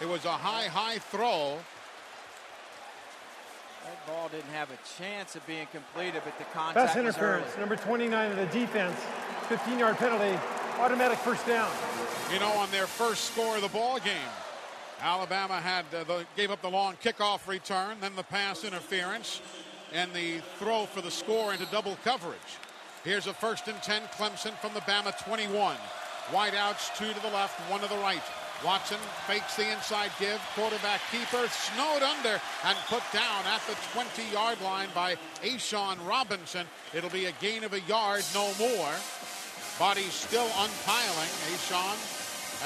[0.00, 1.58] It was a high, high throw.
[3.84, 7.76] That ball didn't have a chance of being completed, but the contact Pass interference, number
[7.76, 8.98] 29 of the defense,
[9.48, 10.38] 15-yard penalty,
[10.78, 11.70] automatic first down.
[12.32, 14.32] You know, on their first score of the ball game,
[15.00, 19.40] Alabama had uh, the, gave up the long kickoff return, then the pass interference,
[19.92, 22.40] and the throw for the score into double coverage.
[23.06, 25.76] Here's a first and 10 Clemson from the Bama 21.
[26.32, 28.20] Wideouts, two to the left, one to the right.
[28.64, 30.40] Watson fakes the inside give.
[30.56, 35.14] Quarterback keeper snowed under and put down at the 20 yard line by
[35.44, 36.66] A'Shawn Robinson.
[36.94, 38.94] It'll be a gain of a yard, no more.
[39.78, 41.30] Bodies still unpiling.
[41.54, 41.94] A'Shawn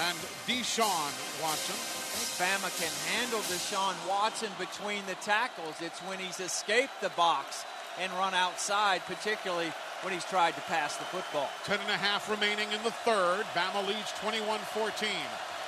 [0.09, 0.17] and
[0.49, 1.13] Deshaun
[1.43, 1.77] Watson.
[1.77, 5.75] I think Bama can handle Deshaun Watson between the tackles.
[5.83, 7.67] It's when he's escaped the box
[8.01, 9.71] and run outside, particularly
[10.03, 11.49] when he's tried to pass the football.
[11.65, 13.45] Ten and a half remaining in the third.
[13.55, 15.09] Bama leads 21-14.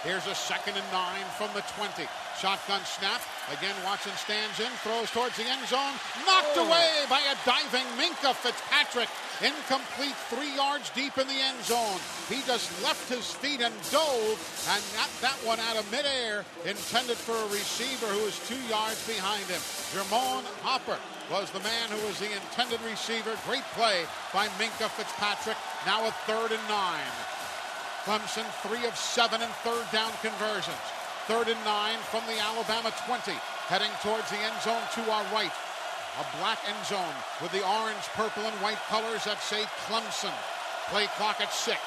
[0.03, 2.03] Here's a second and nine from the 20.
[2.35, 3.23] Shotgun snap.
[3.55, 5.95] Again, Watson stands in, throws towards the end zone.
[6.27, 6.67] Knocked oh.
[6.67, 9.07] away by a diving Minkah Fitzpatrick.
[9.39, 12.03] Incomplete three yards deep in the end zone.
[12.27, 14.43] He just left his feet and dove
[14.75, 18.99] and got that one out of midair, intended for a receiver who was two yards
[19.07, 19.63] behind him.
[19.95, 20.99] Germone Hopper
[21.31, 23.39] was the man who was the intended receiver.
[23.47, 24.03] Great play
[24.35, 25.57] by Minkah Fitzpatrick.
[25.87, 27.32] Now a third and nine.
[28.05, 30.83] Clemson, three of seven in third down conversions.
[31.31, 33.31] Third and nine from the Alabama 20,
[33.71, 35.55] heading towards the end zone to our right.
[36.19, 40.35] A black end zone with the orange, purple, and white colors that say Clemson.
[40.91, 41.79] Play clock at six.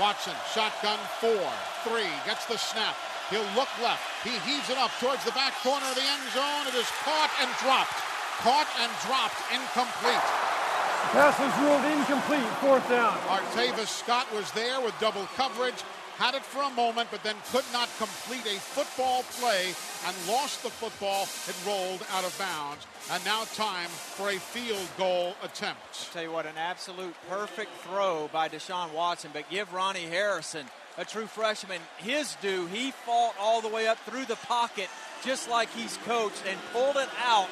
[0.00, 1.52] Watson, shotgun four,
[1.84, 2.96] three, gets the snap.
[3.28, 4.02] He'll look left.
[4.24, 6.64] He heaves it up towards the back corner of the end zone.
[6.64, 8.00] It is caught and dropped.
[8.40, 10.65] Caught and dropped, incomplete.
[11.12, 13.16] Pass was ruled incomplete, fourth down.
[13.28, 15.82] Artavis Scott was there with double coverage,
[16.16, 19.72] had it for a moment, but then could not complete a football play
[20.06, 21.22] and lost the football.
[21.48, 22.86] It rolled out of bounds.
[23.10, 25.80] And now time for a field goal attempt.
[25.92, 30.66] I'll tell you what, an absolute perfect throw by Deshaun Watson, but give Ronnie Harrison,
[30.98, 32.66] a true freshman, his due.
[32.66, 34.88] He fought all the way up through the pocket,
[35.24, 37.48] just like he's coached, and pulled it out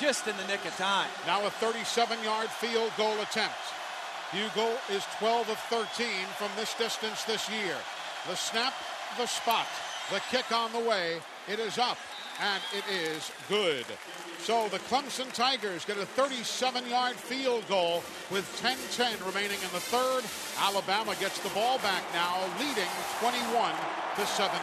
[0.00, 1.08] just in the nick of time.
[1.26, 3.54] Now a 37-yard field goal attempt.
[4.30, 6.06] Huegel is 12 of 13
[6.36, 7.76] from this distance this year.
[8.28, 8.74] The snap,
[9.16, 9.66] the spot,
[10.10, 11.18] the kick on the way.
[11.48, 11.96] It is up,
[12.40, 13.86] and it is good.
[14.40, 20.24] So the Clemson Tigers get a 37-yard field goal with 10-10 remaining in the third.
[20.60, 22.90] Alabama gets the ball back now, leading
[23.20, 23.72] 21
[24.16, 24.58] to 17.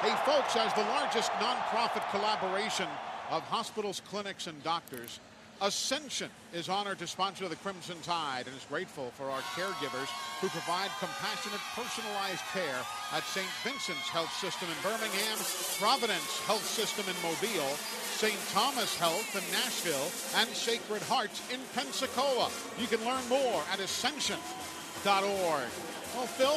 [0.00, 2.88] Hey, folks, as the largest nonprofit collaboration
[3.30, 5.20] of hospitals, clinics, and doctors.
[5.62, 10.08] Ascension is honored to sponsor the Crimson Tide and is grateful for our caregivers
[10.40, 12.80] who provide compassionate, personalized care
[13.12, 13.46] at St.
[13.62, 15.36] Vincent's Health System in Birmingham,
[15.78, 17.76] Providence Health System in Mobile,
[18.16, 18.40] St.
[18.52, 20.08] Thomas Health in Nashville,
[20.40, 22.48] and Sacred Heart in Pensacola.
[22.78, 25.68] You can learn more at ascension.org.
[26.16, 26.56] Well, Phil,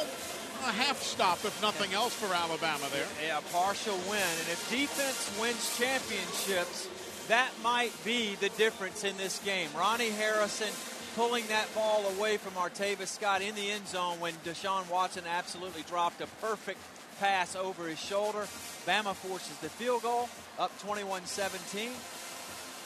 [0.64, 3.06] a half stop, if nothing else, for Alabama there.
[3.24, 4.34] Yeah, partial win.
[4.40, 6.88] And if defense wins championships,
[7.28, 9.68] that might be the difference in this game.
[9.76, 10.68] Ronnie Harrison
[11.16, 15.82] pulling that ball away from Artavis Scott in the end zone when Deshaun Watson absolutely
[15.82, 16.80] dropped a perfect
[17.20, 18.46] pass over his shoulder.
[18.86, 20.28] Bama forces the field goal,
[20.58, 21.90] up 21 17.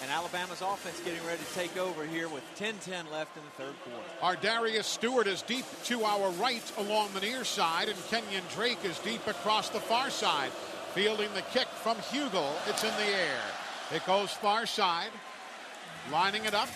[0.00, 3.74] And Alabama's offense getting ready to take over here with 10-10 left in the third
[3.82, 4.38] quarter.
[4.38, 8.98] ArDarius Stewart is deep to our right along the near side, and Kenyon Drake is
[9.00, 10.50] deep across the far side.
[10.94, 12.52] Fielding the kick from Huegel.
[12.68, 13.40] It's in the air.
[13.92, 15.10] It goes far side.
[16.12, 16.68] Lining it up.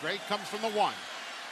[0.00, 0.94] Drake comes from the one.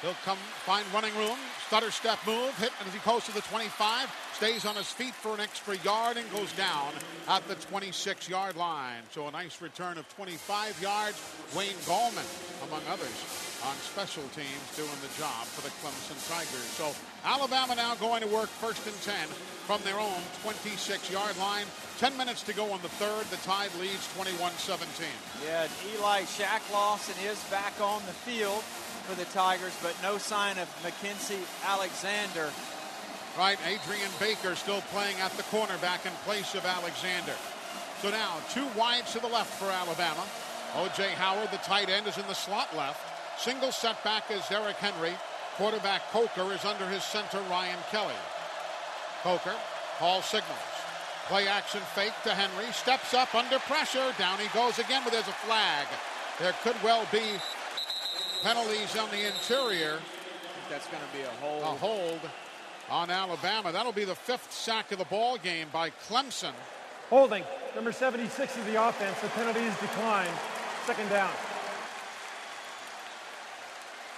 [0.00, 1.38] He'll come find running room,
[1.72, 4.04] stutter step move, hit as he goes to the 25,
[4.34, 6.92] stays on his feet for an extra yard and goes down
[7.28, 9.00] at the 26 yard line.
[9.10, 11.16] So a nice return of 25 yards.
[11.56, 12.28] Wayne Gallman,
[12.68, 13.16] among others,
[13.64, 16.68] on special teams doing the job for the Clemson Tigers.
[16.76, 16.92] So
[17.24, 19.14] Alabama now going to work first and 10
[19.64, 20.76] from their own 26
[21.10, 21.64] yard line.
[21.96, 23.24] 10 minutes to go on the third.
[23.32, 25.08] The Tide leads 21 17.
[25.42, 28.62] Yeah, Eli Shaq Lawson is back on the field
[29.02, 32.50] for the Tigers, but no sign of Mackensie Alexander.
[33.36, 37.34] Right, Adrian Baker still playing at the cornerback in place of Alexander.
[38.00, 40.24] So now, two wides to the left for Alabama.
[40.76, 41.10] O.J.
[41.16, 43.00] Howard, the tight end, is in the slot left.
[43.40, 45.12] Single setback is Derrick Henry.
[45.56, 48.14] Quarterback Coker is under his center, Ryan Kelly.
[49.22, 49.54] Coker,
[49.98, 50.58] Hall signals.
[51.28, 52.72] Play action fake to Henry.
[52.72, 54.12] Steps up under pressure.
[54.18, 55.86] Down he goes again, but there's a flag.
[56.40, 57.38] There could well be
[58.42, 59.98] penalties on the interior.
[60.68, 61.62] that's going to be a hold.
[61.62, 62.20] A hold
[62.90, 63.72] on Alabama.
[63.72, 66.52] That'll be the fifth sack of the ball game by Clemson.
[67.08, 67.44] Holding.
[67.74, 69.20] Number 76 of the offense.
[69.20, 70.34] The penalty is declined.
[70.86, 71.30] Second down.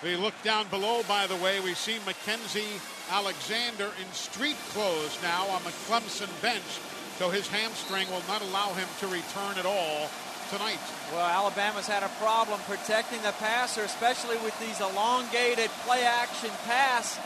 [0.03, 2.81] We look down below, by the way, we see Mackensie
[3.11, 6.81] Alexander in street clothes now on the Clemson bench,
[7.19, 10.11] so his hamstring will not allow him to return at all
[10.51, 10.79] tonight.
[11.13, 17.19] Well, Alabama's had a problem protecting the passer, especially with these elongated play action pass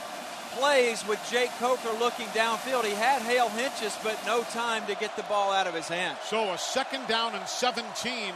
[0.57, 2.85] plays with Jake Coker looking downfield.
[2.85, 6.19] He had Hale Hentges, but no time to get the ball out of his hands.
[6.25, 7.85] So a second down and 17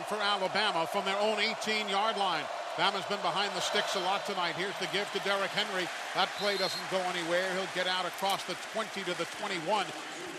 [0.08, 2.44] for Alabama from their own 18 yard line.
[2.76, 4.54] Bama's been behind the sticks a lot tonight.
[4.56, 5.86] Here's the give to Derrick Henry.
[6.14, 7.44] That play doesn't go anywhere.
[7.54, 9.84] He'll get out across the 20 to the 21.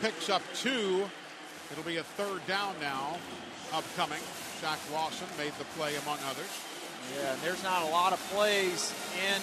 [0.01, 1.05] Picks up two.
[1.71, 3.17] It'll be a third down now
[3.73, 4.21] upcoming.
[4.61, 6.49] Shaq Lawson made the play among others.
[7.17, 8.93] Yeah, and there's not a lot of plays
[9.27, 9.41] in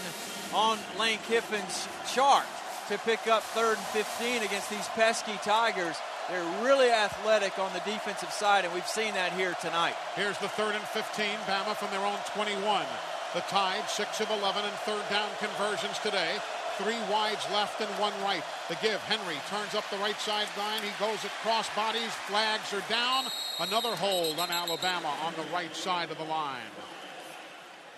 [0.54, 2.46] on Lane Kiffin's chart
[2.88, 5.96] to pick up third and 15 against these pesky Tigers.
[6.30, 9.94] They're really athletic on the defensive side, and we've seen that here tonight.
[10.14, 11.26] Here's the third and 15.
[11.46, 12.86] Bama from their own 21.
[13.34, 16.38] The Tide, 6 of 11 and third down conversions today.
[16.82, 18.42] Three wides left and one right.
[18.68, 19.00] The give.
[19.00, 20.80] Henry turns up the right sideline.
[20.82, 22.10] He goes across bodies.
[22.26, 23.24] Flags are down.
[23.58, 26.72] Another hold on Alabama on the right side of the line.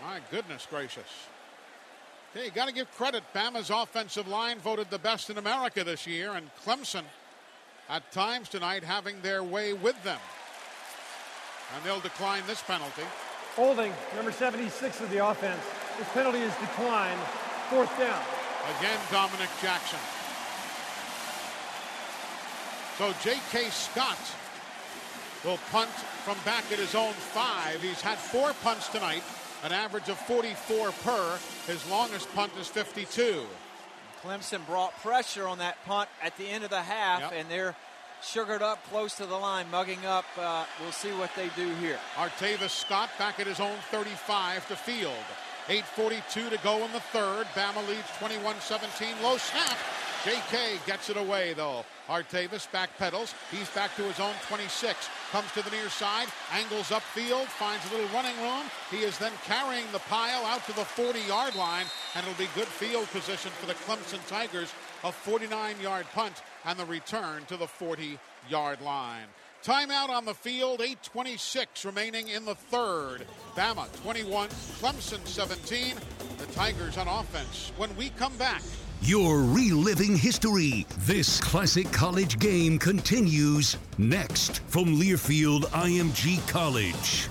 [0.02, 1.06] My goodness gracious.
[2.34, 3.22] Okay, you got to give credit.
[3.32, 7.04] Bama's offensive line voted the best in America this year, and Clemson
[7.88, 10.18] at times tonight having their way with them.
[11.76, 13.02] And they'll decline this penalty.
[13.54, 15.62] Holding, number 76 of the offense.
[15.98, 17.20] This penalty is declined.
[17.70, 18.20] Fourth down.
[18.78, 19.98] Again, Dominic Jackson.
[22.98, 23.68] So J.K.
[23.70, 24.18] Scott
[25.44, 25.90] will punt
[26.24, 27.82] from back at his own five.
[27.82, 29.22] He's had four punts tonight,
[29.64, 31.38] an average of 44 per.
[31.66, 33.44] His longest punt is 52.
[34.22, 37.32] Clemson brought pressure on that punt at the end of the half, Yep.
[37.34, 37.74] and they're
[38.22, 40.24] sugared up close to the line, mugging up.
[40.38, 41.98] Uh, we'll see what they do here.
[42.16, 45.14] Artavis Scott back at his own 35 to field.
[45.68, 47.47] 8.42 to go in the third.
[47.55, 49.22] Bama leads 21-17.
[49.22, 49.76] Low snap.
[50.24, 50.78] J.K.
[50.86, 51.84] gets it away, though.
[52.09, 53.34] Artavis back pedals.
[53.51, 55.09] He's back to his own 26.
[55.32, 56.28] Comes to the near side.
[56.52, 57.47] Angles upfield.
[57.47, 58.62] Finds a little running room.
[58.90, 61.86] He is then carrying the pile out to the 40-yard line.
[62.14, 64.72] And it'll be good field position for the Clemson Tigers.
[65.02, 69.26] A 49-yard punt and the return to the 40-yard line.
[69.64, 73.24] Timeout on the field, 8.26 remaining in the third.
[73.55, 75.94] Bama 21, Clemson 17.
[76.39, 77.70] The Tigers on offense.
[77.76, 78.62] When we come back,
[79.02, 80.84] You're reliving history.
[80.98, 87.28] This classic college game continues next from Learfield IMG College.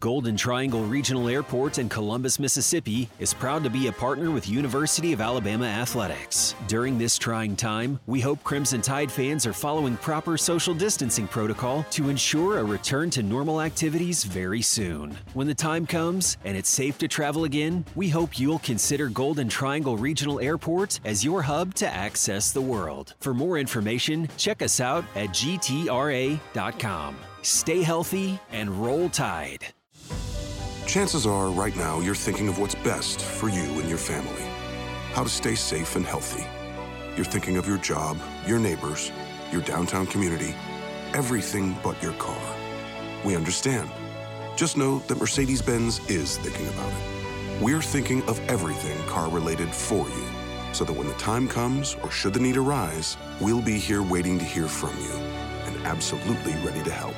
[0.00, 5.12] Golden Triangle Regional Airport in Columbus, Mississippi is proud to be a partner with University
[5.12, 6.54] of Alabama Athletics.
[6.68, 11.84] During this trying time, we hope Crimson Tide fans are following proper social distancing protocol
[11.90, 15.14] to ensure a return to normal activities very soon.
[15.34, 19.50] When the time comes and it's safe to travel again, we hope you'll consider Golden
[19.50, 23.16] Triangle Regional Airport as your hub to access the world.
[23.20, 26.38] For more information, check us out at gtra.com.
[27.42, 29.66] Stay healthy and roll tide.
[30.90, 34.42] Chances are, right now, you're thinking of what's best for you and your family.
[35.12, 36.44] How to stay safe and healthy.
[37.14, 39.12] You're thinking of your job, your neighbors,
[39.52, 40.52] your downtown community,
[41.14, 42.42] everything but your car.
[43.24, 43.88] We understand.
[44.56, 47.62] Just know that Mercedes Benz is thinking about it.
[47.62, 50.26] We're thinking of everything car related for you,
[50.72, 54.40] so that when the time comes, or should the need arise, we'll be here waiting
[54.40, 55.12] to hear from you
[55.66, 57.14] and absolutely ready to help.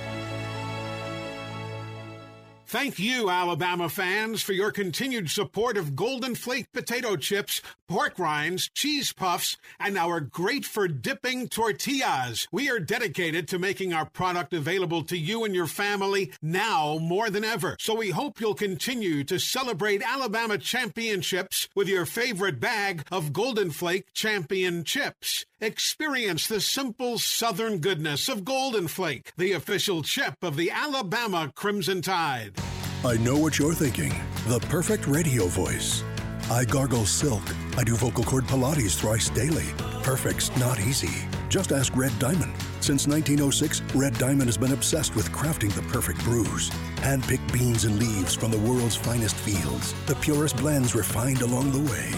[2.73, 8.71] Thank you, Alabama fans, for your continued support of Golden Flake potato chips, pork rinds,
[8.71, 12.49] cheese puffs, and our great for dipping tortillas.
[12.51, 17.29] We are dedicated to making our product available to you and your family now more
[17.29, 17.77] than ever.
[17.79, 23.71] So we hope you'll continue to celebrate Alabama championships with your favorite bag of Golden
[23.71, 25.45] Flake champion chips.
[25.63, 32.03] Experience the simple southern goodness of Golden Flake, the official chip of the Alabama Crimson
[32.03, 32.59] Tide.
[33.05, 34.13] I know what you're thinking.
[34.49, 36.03] The perfect radio voice.
[36.51, 37.45] I gargle silk.
[37.77, 39.67] I do vocal cord Pilates thrice daily.
[40.03, 41.29] Perfect's not easy.
[41.49, 42.55] Just ask Red Diamond.
[42.81, 46.71] Since 1906, Red Diamond has been obsessed with crafting the perfect brews.
[47.03, 49.95] Hand-picked beans and leaves from the world's finest fields.
[50.07, 52.11] The purest blends refined along the way.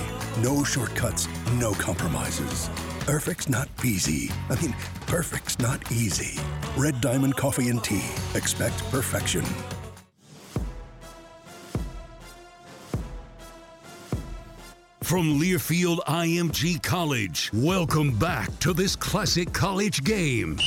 [0.43, 2.71] No shortcuts, no compromises.
[3.07, 4.31] Perfect's not easy.
[4.49, 4.75] I mean,
[5.07, 6.41] perfect's not easy.
[6.75, 8.09] Red Diamond Coffee and Tea.
[8.35, 9.45] Expect perfection.
[15.03, 20.59] From Learfield IMG College, welcome back to this classic college game.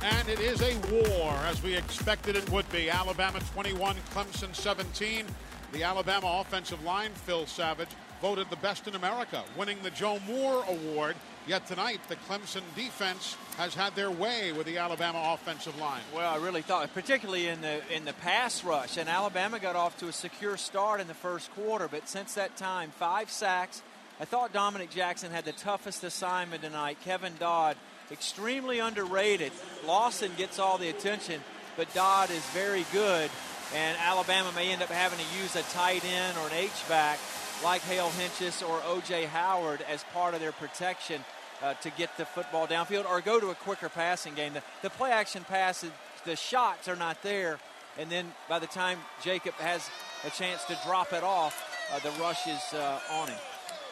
[0.00, 2.88] And it is a war, as we expected it would be.
[2.88, 5.26] Alabama 21, Clemson 17.
[5.72, 7.90] The Alabama offensive line, Phil Savage,
[8.22, 11.16] voted the best in America, winning the Joe Moore Award.
[11.46, 16.02] Yet tonight, the Clemson defense has had their way with the Alabama offensive line.
[16.14, 19.98] Well, I really thought, particularly in the in the pass rush, and Alabama got off
[20.00, 21.88] to a secure start in the first quarter.
[21.88, 23.82] But since that time, five sacks.
[24.20, 26.98] I thought Dominic Jackson had the toughest assignment tonight.
[27.02, 27.78] Kevin Dodd,
[28.12, 29.50] extremely underrated.
[29.86, 31.40] Lawson gets all the attention,
[31.74, 33.30] but Dodd is very good.
[33.74, 37.18] And Alabama may end up having to use a tight end or an H back
[37.62, 39.26] like Hale Hentges or O.J.
[39.26, 41.22] Howard as part of their protection
[41.62, 44.54] uh, to get the football downfield or go to a quicker passing game.
[44.54, 45.90] The, the play action passes,
[46.24, 47.58] the shots are not there.
[47.98, 49.88] And then by the time Jacob has
[50.24, 53.38] a chance to drop it off, uh, the rush is uh, on him.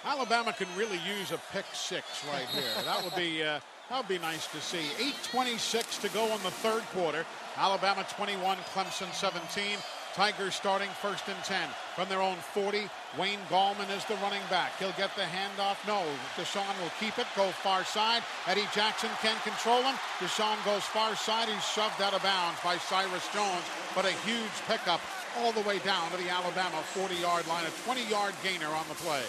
[0.04, 2.62] Alabama can really use a pick six right here.
[2.84, 4.84] that would be uh, that would be nice to see.
[5.32, 7.26] 8:26 to go in the third quarter.
[7.56, 9.78] Alabama 21, Clemson 17.
[10.14, 12.88] Tigers starting first and 10 from their own 40.
[13.18, 14.72] Wayne Gallman is the running back.
[14.78, 15.76] He'll get the handoff.
[15.86, 16.02] No,
[16.36, 18.22] Deshaun will keep it, go far side.
[18.46, 19.94] Eddie Jackson can control him.
[20.18, 21.48] Deshaun goes far side.
[21.48, 23.64] He's shoved out of bounds by Cyrus Jones,
[23.94, 25.00] but a huge pickup
[25.38, 27.64] all the way down to the Alabama 40-yard line.
[27.64, 29.22] A 20-yard gainer on the play.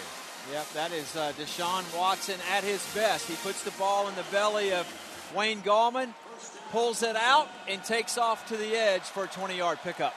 [0.52, 3.28] Yep, that is uh, Deshaun Watson at his best.
[3.28, 4.88] He puts the ball in the belly of
[5.36, 6.14] Wayne Gallman,
[6.72, 10.16] pulls it out, and takes off to the edge for a 20-yard pickup.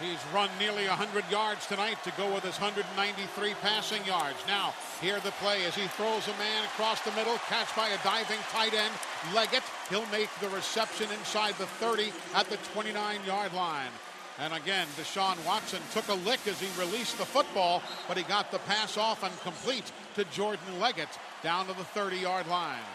[0.00, 4.38] He's run nearly 100 yards tonight to go with his 193 passing yards.
[4.48, 4.72] Now,
[5.02, 8.40] here the play as he throws a man across the middle, catch by a diving
[8.50, 8.94] tight end,
[9.34, 9.62] Leggett.
[9.90, 13.92] He'll make the reception inside the 30 at the 29-yard line.
[14.38, 18.50] And again, Deshaun Watson took a lick as he released the football, but he got
[18.50, 21.10] the pass off and complete to Jordan Leggett
[21.42, 22.88] down to the 30-yard line.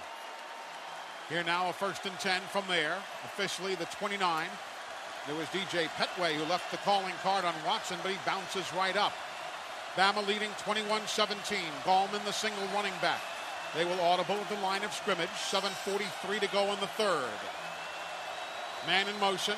[1.30, 4.48] Here now a first and 10 from there, officially the 29.
[5.28, 8.96] There was DJ Petway who left the calling card on Watson, but he bounces right
[8.96, 9.14] up.
[9.96, 11.58] Bama leading 21-17.
[11.84, 13.22] Gallman the single running back.
[13.76, 15.30] They will audible at the line of scrimmage.
[15.30, 17.30] 7.43 to go in the third.
[18.86, 19.56] Man in motion.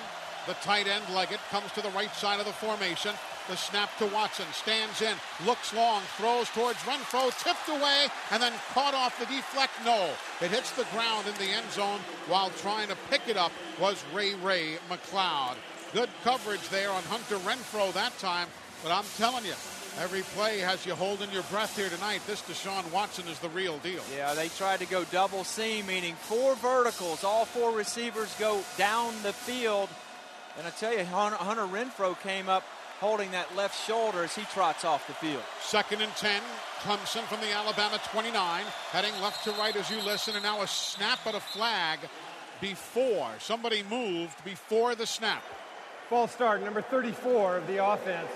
[0.48, 3.14] The tight end Leggett comes to the right side of the formation.
[3.50, 4.46] The snap to Watson.
[4.54, 5.16] Stands in.
[5.46, 6.02] Looks long.
[6.18, 7.32] Throws towards Renfrow.
[7.44, 9.74] Tipped away and then caught off the deflect.
[9.84, 10.10] No.
[10.42, 14.02] It hits the ground in the end zone while trying to pick it up was
[14.14, 15.56] Ray Ray McCloud.
[15.94, 18.48] Good coverage there on Hunter Renfrow that time.
[18.84, 19.56] But I'm telling you,
[20.00, 22.22] Every play has you holding your breath here tonight.
[22.28, 24.04] This Deshaun Watson is the real deal.
[24.16, 27.24] Yeah, they tried to go double seam, meaning four verticals.
[27.24, 29.90] All four receivers go down the field.
[30.58, 32.64] And I tell you, Hunter Renfrow came up
[33.00, 35.44] holding that left shoulder as he trots off the field.
[35.62, 36.42] Second and 10.
[36.82, 40.36] Clemson from the Alabama 29, heading left to right as you listen.
[40.36, 42.00] And now a snap at a flag
[42.60, 43.30] before.
[43.40, 45.44] Somebody moved before the snap.
[46.10, 48.30] False start, number 34 of the offense.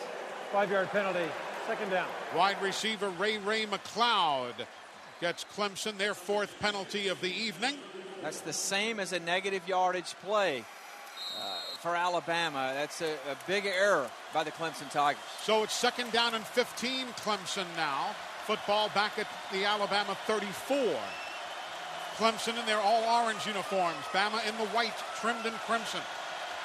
[0.51, 1.25] Five yard penalty.
[1.65, 2.07] Second down.
[2.35, 4.53] Wide receiver Ray Ray McCloud
[5.21, 7.75] gets Clemson their fourth penalty of the evening.
[8.21, 10.65] That's the same as a negative yardage play
[11.81, 12.71] for Alabama.
[12.75, 15.21] That's a, a big error by the Clemson Tigers.
[15.41, 18.15] So it's second down and 15 Clemson now.
[18.45, 20.77] Football back at the Alabama 34.
[22.17, 23.97] Clemson in their all orange uniforms.
[24.11, 26.01] Bama in the white, trimmed in crimson.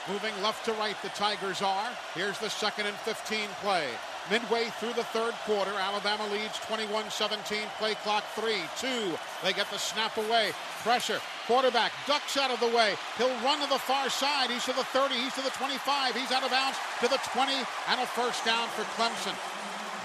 [0.09, 1.89] Moving left to right, the Tigers are.
[2.15, 3.89] Here's the second and 15 play.
[4.31, 7.63] Midway through the third quarter, Alabama leads 21-17.
[7.79, 9.17] Play clock three, two.
[9.45, 10.51] They get the snap away.
[10.83, 11.21] Pressure.
[11.47, 12.97] Quarterback ducks out of the way.
[13.19, 14.51] He'll run to the far side.
[14.51, 15.15] He's to the 30.
[15.15, 16.17] He's to the 25.
[16.17, 19.35] He's out of bounds to the 20 and a first down for Clemson.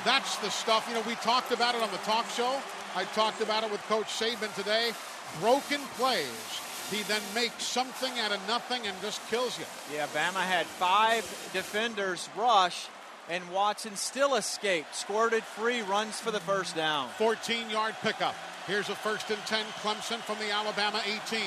[0.05, 0.85] That's the stuff.
[0.87, 2.61] You know, we talked about it on the talk show.
[2.95, 4.91] I talked about it with Coach Saban today.
[5.39, 6.61] Broken plays.
[6.91, 9.65] He then makes something out of nothing and just kills you.
[9.91, 11.23] Yeah, Bama had five
[11.53, 12.87] defenders rush
[13.29, 14.95] and Watson still escaped.
[14.95, 17.09] Squirted free, runs for the first down.
[17.17, 18.35] 14 yard pickup.
[18.67, 21.41] Here's a first and 10 Clemson from the Alabama 18.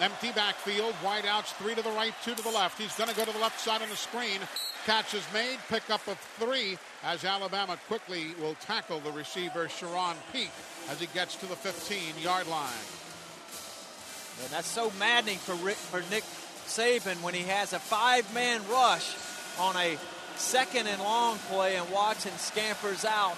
[0.00, 2.78] Empty backfield, wide outs, three to the right, two to the left.
[2.78, 4.40] He's going to go to the left side on the screen.
[4.84, 10.50] Catch is made, pickup of three as Alabama quickly will tackle the receiver Charone Peake
[10.90, 12.70] as he gets to the 15 yard line.
[14.42, 16.24] And that's so maddening for, Rick, for Nick
[16.66, 19.16] Saban when he has a five man rush
[19.58, 19.96] on a
[20.38, 23.36] second and long play, and Watson scampers out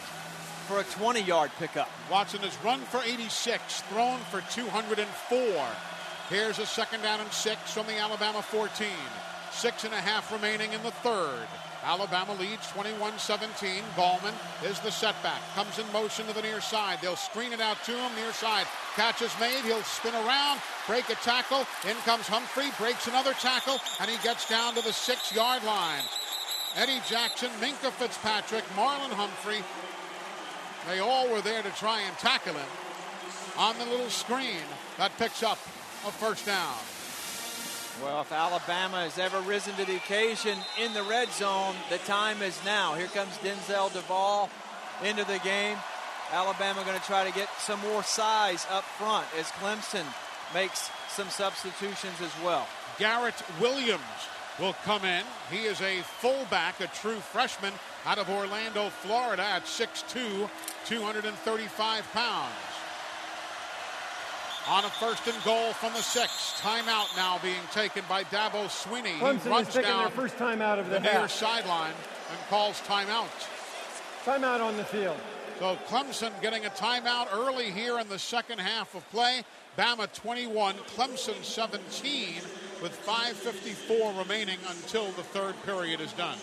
[0.66, 1.88] for a 20 yard pickup.
[2.10, 5.66] Watson has run for 86, thrown for 204.
[6.28, 8.88] Here's a second down and six from the Alabama 14.
[9.50, 11.48] Six and a half remaining in the third.
[11.82, 13.80] Alabama leads 21-17.
[13.96, 15.40] Gallman is the setback.
[15.54, 16.98] Comes in motion to the near side.
[17.00, 18.66] They'll screen it out to him near side.
[18.94, 19.64] Catch is made.
[19.64, 21.64] He'll spin around, break a tackle.
[21.88, 26.02] In comes Humphrey, breaks another tackle, and he gets down to the six-yard line.
[26.76, 29.62] Eddie Jackson, Minkah Fitzpatrick, Marlon Humphrey.
[30.88, 32.68] They all were there to try and tackle him
[33.56, 34.62] on the little screen
[34.96, 35.58] that picks up
[36.06, 36.76] a first down.
[38.02, 42.42] Well, if Alabama has ever risen to the occasion in the red zone, the time
[42.42, 42.94] is now.
[42.94, 44.48] Here comes Denzel Devall
[45.04, 45.76] into the game.
[46.32, 50.04] Alabama going to try to get some more size up front as Clemson
[50.54, 52.68] makes some substitutions as well.
[52.98, 54.02] Garrett Williams
[54.58, 55.24] will come in.
[55.50, 57.72] He is a fullback, a true freshman
[58.04, 60.48] out of Orlando, Florida at 6'2",
[60.86, 62.52] 235 pounds.
[64.68, 66.60] On a first and goal from the six.
[66.60, 69.18] Timeout now being taken by Dabo Swinney.
[69.18, 71.94] Clemson he runs taking down their first timeout of the, the near sideline
[72.30, 73.28] and calls timeout.
[74.26, 75.16] Timeout on the field.
[75.58, 79.42] So Clemson getting a timeout early here in the second half of play.
[79.78, 82.34] Bama 21, Clemson 17
[82.82, 86.38] with 5.54 remaining until the third period is done.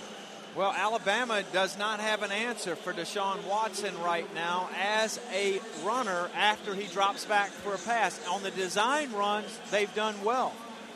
[0.56, 6.30] Well, Alabama does not have an answer for Deshaun Watson right now as a runner
[6.34, 8.26] after he drops back for a pass.
[8.30, 10.54] On the design runs, they've done well.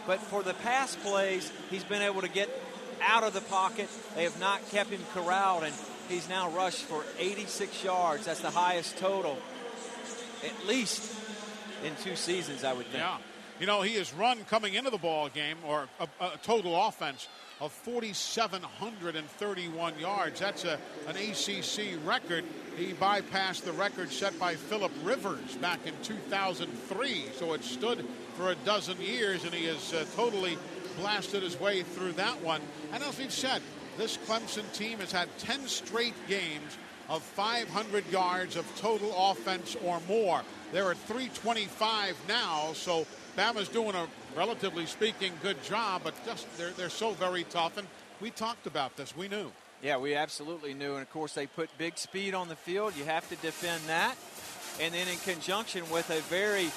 [0.07, 2.49] But for the pass plays, he's been able to get
[3.01, 3.89] out of the pocket.
[4.15, 5.73] They have not kept him corralled, and
[6.07, 8.25] he's now rushed for 86 yards.
[8.25, 9.37] That's the highest total,
[10.45, 11.15] at least
[11.83, 13.03] in two seasons, I would think.
[13.03, 13.17] Yeah.
[13.59, 17.27] You know, he has run coming into the ball game, or a, a total offense
[17.59, 20.39] of 4,731 yards.
[20.39, 22.45] That's a, an ACC record.
[22.77, 27.25] He bypassed the record set by Philip Rivers back in 2003.
[27.37, 28.05] So it stood
[28.35, 30.57] for a dozen years, and he has uh, totally
[30.97, 32.61] blasted his way through that one.
[32.93, 33.61] And as we've said,
[33.97, 36.77] this Clemson team has had 10 straight games
[37.09, 40.43] of 500 yards of total offense or more.
[40.71, 43.07] They're at 325 now, so
[43.37, 47.77] Bama's doing a relatively speaking good job, but just they're they're so very tough.
[47.77, 47.87] And
[48.21, 49.15] we talked about this.
[49.15, 49.51] We knew.
[49.81, 50.93] Yeah, we absolutely knew.
[50.93, 52.95] And of course, they put big speed on the field.
[52.97, 54.15] You have to defend that.
[54.81, 56.69] And then in conjunction with a very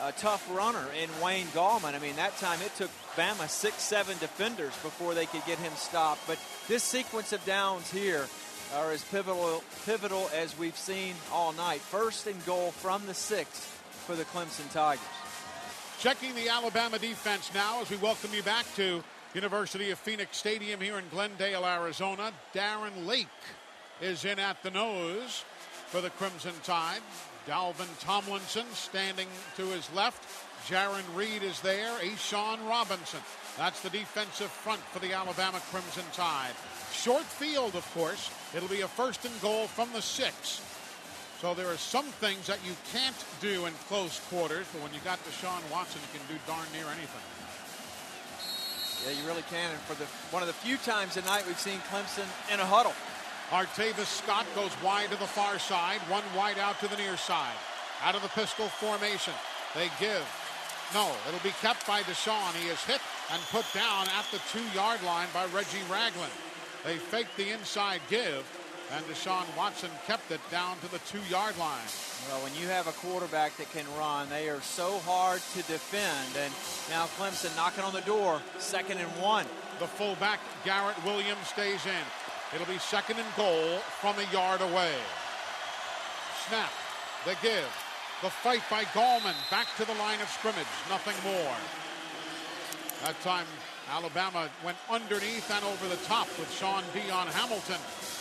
[0.00, 1.94] uh, tough runner in Wayne Gallman.
[1.94, 5.72] I mean, that time it took Bama six, seven defenders before they could get him
[5.74, 6.26] stopped.
[6.26, 6.38] But
[6.68, 8.26] this sequence of downs here
[8.76, 11.80] are as pivotal, pivotal as we've seen all night.
[11.80, 13.48] First and goal from the six
[14.06, 15.04] for the Clemson Tigers.
[16.00, 19.04] Checking the Alabama defense now as we welcome you back to
[19.34, 22.32] University of Phoenix Stadium here in Glendale, Arizona.
[22.54, 23.26] Darren Lake
[24.00, 25.44] is in at the nose
[25.88, 27.02] for the Crimson Tide.
[27.46, 29.28] Dalvin Tomlinson standing
[29.58, 30.26] to his left.
[30.66, 31.92] Jarran Reed is there.
[31.98, 33.20] A'Shawn Robinson.
[33.58, 36.54] That's the defensive front for the Alabama Crimson Tide.
[36.92, 38.30] Short field, of course.
[38.56, 40.62] It'll be a first and goal from the six.
[41.40, 45.00] So there are some things that you can't do in close quarters, but when you
[45.00, 47.24] got Deshaun Watson, you can do darn near anything.
[49.08, 49.72] Yeah, you really can.
[49.72, 50.04] And for the
[50.36, 52.92] one of the few times tonight we've seen Clemson in a huddle.
[53.48, 57.56] Artavis Scott goes wide to the far side, one wide out to the near side.
[58.04, 59.32] Out of the pistol formation.
[59.74, 60.28] They give.
[60.92, 62.52] No, it'll be kept by Deshaun.
[62.60, 63.00] He is hit
[63.32, 66.32] and put down at the two-yard line by Reggie Ragland.
[66.84, 68.44] They fake the inside give,
[68.92, 71.90] and Deshaun Watson kept it down to the two-yard line.
[72.28, 76.36] Well, when you have a quarterback that can run, they are so hard to defend.
[76.36, 76.52] And
[76.90, 79.46] now Clemson knocking on the door, second and one.
[79.78, 82.04] The fullback, Garrett Williams, stays in.
[82.54, 84.94] It'll be second and goal from a yard away.
[86.48, 86.72] Snap,
[87.24, 87.70] the give,
[88.22, 90.66] the fight by Gallman back to the line of scrimmage.
[90.88, 91.54] Nothing more.
[93.04, 93.46] That time,
[93.90, 97.78] Alabama went underneath and over the top with Shaun Dion Hamilton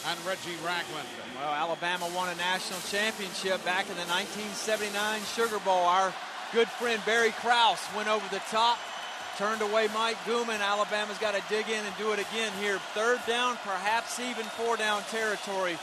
[0.07, 1.05] and Reggie Ragland.
[1.37, 4.89] Well, Alabama won a national championship back in the 1979
[5.35, 5.85] Sugar Bowl.
[5.85, 6.13] Our
[6.53, 8.79] good friend Barry Krauss went over the top,
[9.37, 10.59] turned away Mike Guman.
[10.59, 12.79] Alabama's got to dig in and do it again here.
[12.97, 15.77] Third down, perhaps even four down territory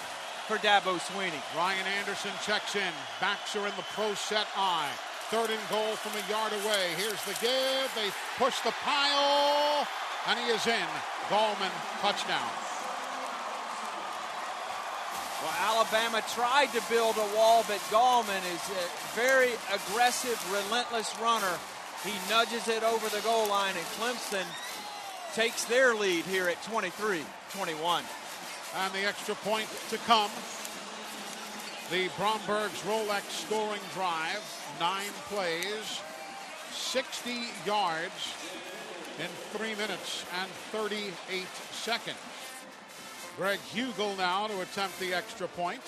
[0.51, 1.43] for Dabo Swinney.
[1.57, 2.93] Ryan Anderson checks in.
[3.21, 4.91] Backs are in the pro set eye.
[5.31, 6.95] Third and goal from a yard away.
[6.97, 7.91] Here's the give.
[7.97, 9.87] They push the pile,
[10.29, 10.89] and he is in.
[11.29, 12.47] Gallman, touchdown.
[15.43, 21.59] Well, Alabama tried to build a wall, but Gallman is a very aggressive, relentless runner.
[22.05, 24.47] He nudges it over the goal line, and Clemson
[25.35, 28.05] takes their lead here at 23 21.
[28.77, 30.31] And the extra point to come.
[31.91, 34.43] The Bromberg's Rolex scoring drive,
[34.81, 36.01] nine plays,
[36.73, 37.31] 60
[37.65, 38.35] yards
[39.19, 42.17] in three minutes and 38 seconds.
[43.37, 45.83] Greg Huegel now to attempt the extra point.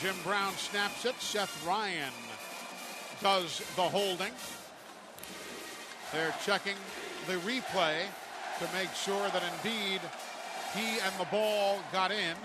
[0.00, 1.14] Jim Brown snaps it.
[1.20, 2.12] Seth Ryan
[3.20, 4.32] does the holding.
[6.12, 6.76] They're checking
[7.26, 7.96] the replay
[8.58, 10.00] to make sure that indeed
[10.74, 12.36] he and the ball got in.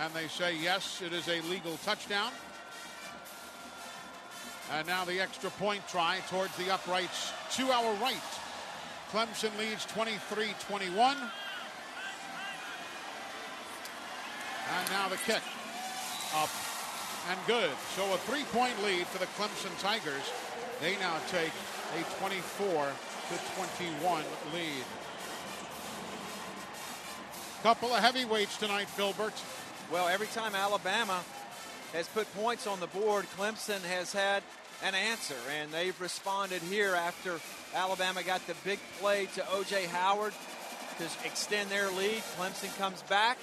[0.00, 2.30] And they say, yes, it is a legal touchdown.
[4.70, 8.16] And now the extra point try towards the uprights to our right.
[9.10, 11.16] Clemson leads 23 21.
[14.74, 15.42] And now the kick.
[16.36, 16.48] Up
[17.28, 17.70] and good.
[17.94, 20.32] So a three point lead for the Clemson Tigers.
[20.80, 21.52] They now take
[21.98, 22.86] a 24
[23.28, 24.24] to 21
[24.54, 24.84] lead.
[27.62, 29.34] Couple of heavyweights tonight, Filbert.
[29.92, 31.20] Well, every time Alabama
[31.92, 34.42] has put points on the board, Clemson has had
[34.82, 37.38] an answer, and they've responded here after
[37.74, 39.86] Alabama got the big play to O.J.
[39.86, 40.32] Howard
[40.98, 42.22] to extend their lead.
[42.38, 43.38] Clemson comes back.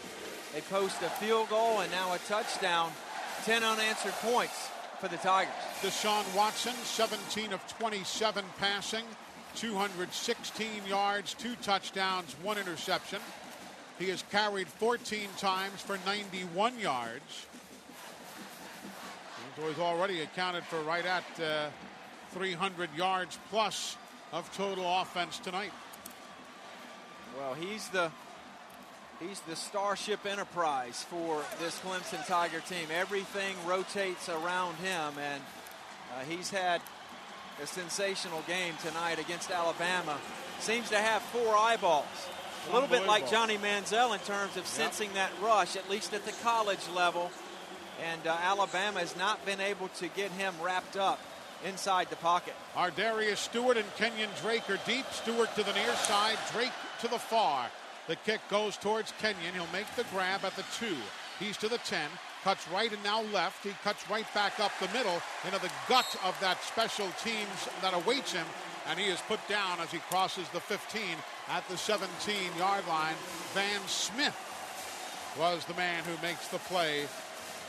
[0.54, 2.92] They post a field goal and now a touchdown.
[3.46, 4.70] 10 unanswered points
[5.00, 5.54] for the Tigers.
[5.82, 9.06] Deshaun Watson, 17 of 27 passing,
[9.56, 13.20] 216 yards, two touchdowns, one interception.
[13.98, 17.48] He has carried 14 times for 91 yards.
[19.68, 21.70] He's already accounted for right at uh,
[22.32, 23.98] 300 yards plus
[24.32, 25.72] of total offense tonight.
[27.38, 28.12] Well, he's the
[29.20, 32.88] he's the starship enterprise for this Clemson Tiger team.
[32.92, 35.42] Everything rotates around him, and
[36.16, 36.82] uh, he's had
[37.62, 40.18] a sensational game tonight against Alabama.
[40.60, 42.06] Seems to have four eyeballs.
[42.70, 45.32] A little bit like Johnny Manziel in terms of sensing yep.
[45.32, 47.32] that rush, at least at the college level.
[48.04, 51.20] And uh, Alabama has not been able to get him wrapped up
[51.66, 52.54] inside the pocket.
[52.76, 55.06] ArDarius Stewart and Kenyon Drake are deep.
[55.12, 56.72] Stewart to the near side, Drake
[57.02, 57.68] to the far.
[58.08, 59.54] The kick goes towards Kenyon.
[59.54, 60.96] He'll make the grab at the two.
[61.40, 62.10] He's to the 10,
[62.44, 63.64] cuts right and now left.
[63.64, 67.94] He cuts right back up the middle into the gut of that special teams that
[67.94, 68.46] awaits him.
[68.90, 71.02] And he is put down as he crosses the 15
[71.50, 73.16] at the 17 yard line.
[73.54, 74.36] Van Smith
[75.40, 77.06] was the man who makes the play.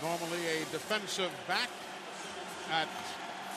[0.02, 1.68] Normally a defensive back
[2.72, 2.88] at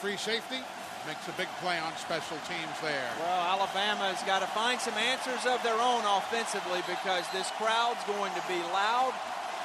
[0.02, 0.60] free safety.
[1.07, 3.11] Makes a big play on special teams there.
[3.20, 8.32] Well, Alabama's got to find some answers of their own offensively because this crowd's going
[8.36, 9.11] to be loud.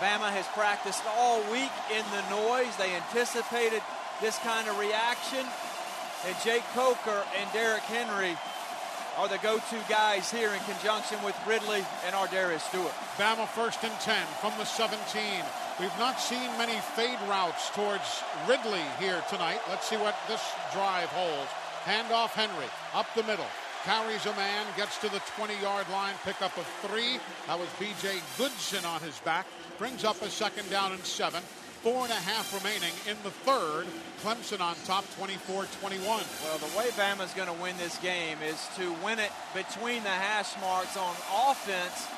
[0.02, 2.74] Bama has practiced all week in the noise.
[2.74, 3.82] They anticipated
[4.20, 5.46] this kind of reaction.
[6.26, 8.34] And Jake Coker and Derrick Henry
[9.18, 12.94] are the go-to guys here in conjunction with Ridley and ArDarius Stewart.
[13.18, 14.94] Bama first and 10 from the 17.
[15.80, 19.58] We've not seen many fade routes towards Ridley here tonight.
[19.68, 20.40] Let's see what this
[20.72, 21.50] drive holds.
[21.82, 23.50] Handoff Henry up the middle.
[23.84, 27.18] Carries a man, gets to the 20-yard line, pick up a three.
[27.48, 28.20] That was B.J.
[28.36, 29.46] Goodson on his back.
[29.78, 31.42] Brings up a second down and seven.
[31.82, 33.86] Four and a half remaining in the third.
[34.22, 36.02] Clemson on top 24-21.
[36.02, 40.10] Well, the way Bama's going to win this game is to win it between the
[40.10, 41.14] hash marks on
[41.48, 42.08] offense,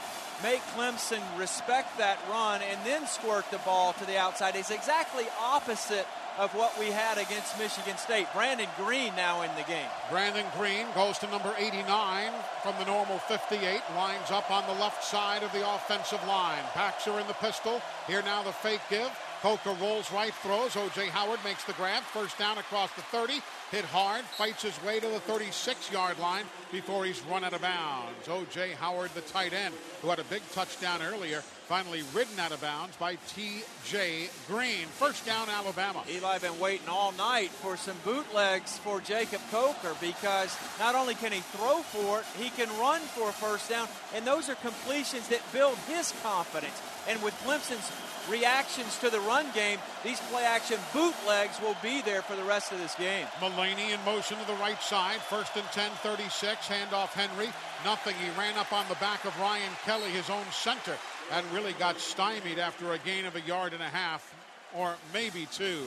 [0.43, 4.57] make Clemson respect that run, and then squirt the ball to the outside.
[4.57, 6.07] It's exactly opposite
[6.39, 8.27] of what we had against Michigan State.
[8.33, 9.89] Brandon Greene now in the game.
[10.11, 12.33] Brandon Greene goes to number 89
[12.63, 16.65] from the normal 58, lines up on the left side of the offensive line.
[16.75, 17.83] Backs are in the pistol.
[18.07, 19.11] Here now the fake give.
[19.41, 20.77] Coker rolls right, throws.
[20.77, 21.07] O.J.
[21.07, 22.03] Howard makes the grab.
[22.03, 23.41] First down across the 30.
[23.71, 27.63] Hit hard, fights his way to the 36 yard line before he's run out of
[27.63, 28.29] bounds.
[28.29, 28.73] O.J.
[28.73, 32.97] Howard, the tight end, who had a big touchdown earlier, finally ridden out of bounds
[32.97, 34.29] by T.J.
[34.47, 34.87] Green.
[34.99, 36.03] First down, Alabama.
[36.11, 41.33] Eli been waiting all night for some bootlegs for Jacob Coker because not only can
[41.33, 45.29] he throw for it, he can run for a first down, and those are completions
[45.29, 46.83] that build his confidence.
[47.09, 47.91] And with Clemson's
[48.29, 52.73] reactions to the run game, these play action bootlegs will be there for the rest
[52.73, 53.27] of this game.
[53.41, 55.21] Mullaney in motion to the right side.
[55.21, 56.69] First and 10, 36.
[56.69, 57.49] Handoff Henry.
[57.85, 58.15] Nothing.
[58.17, 60.97] He ran up on the back of Ryan Kelly, his own center,
[61.33, 64.35] and really got stymied after a gain of a yard and a half,
[64.75, 65.87] or maybe two.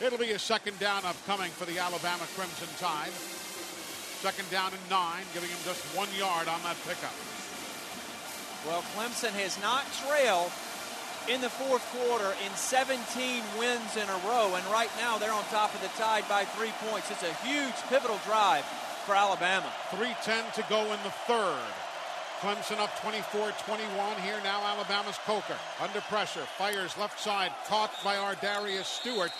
[0.00, 3.12] It'll be a second down upcoming for the Alabama Crimson Tide.
[4.22, 7.14] Second down and nine, giving him just one yard on that pickup.
[8.66, 10.50] Well, Clemson has not trailed
[11.28, 15.44] in the fourth quarter in 17 wins in a row, and right now they're on
[15.44, 17.10] top of the tide by three points.
[17.10, 18.64] It's a huge pivotal drive
[19.04, 19.70] for Alabama.
[19.90, 21.72] 3.10 to go in the third.
[22.40, 28.84] Clemson up 24-21 here now Alabama's Coker under pressure fires left side caught by ArDarius
[28.84, 29.32] Stewart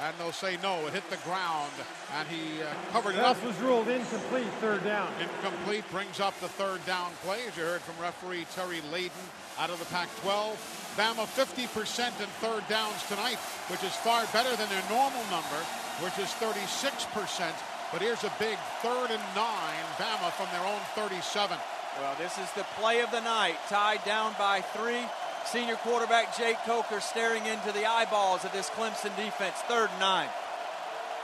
[0.00, 0.86] and they'll say no.
[0.86, 1.72] It hit the ground,
[2.14, 3.44] and he uh, covered that it up.
[3.44, 5.08] was ruled incomplete, third down.
[5.20, 9.24] Incomplete brings up the third down play, as you heard from referee Terry Layden
[9.58, 10.56] out of the Pac-12.
[10.96, 15.60] Bama 50% in third downs tonight, which is far better than their normal number,
[16.04, 17.52] which is 36%.
[17.92, 21.56] But here's a big third and nine, Bama from their own 37.
[22.00, 25.00] Well, this is the play of the night, tied down by three.
[25.46, 29.54] Senior quarterback Jake Coker staring into the eyeballs of this Clemson defense.
[29.68, 30.28] Third and nine.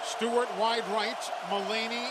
[0.04, 1.18] Stewart wide right.
[1.50, 2.06] Mullaney.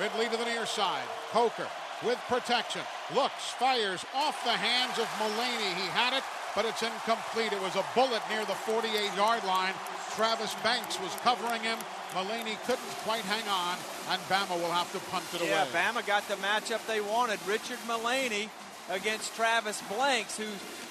[0.00, 1.06] Ridley to the near side.
[1.30, 1.68] Coker
[2.04, 2.82] with protection.
[3.14, 5.74] Looks, fires off the hands of Mullaney.
[5.74, 6.22] He had it,
[6.54, 7.52] but it's incomplete.
[7.52, 9.74] It was a bullet near the 48 yard line.
[10.14, 11.78] Travis Blanks was covering him.
[12.14, 13.78] Mullaney couldn't quite hang on,
[14.10, 15.70] and Bama will have to punt it yeah, away.
[15.72, 17.38] Yeah, Bama got the matchup they wanted.
[17.46, 18.48] Richard Mullaney
[18.90, 20.87] against Travis Blanks, who's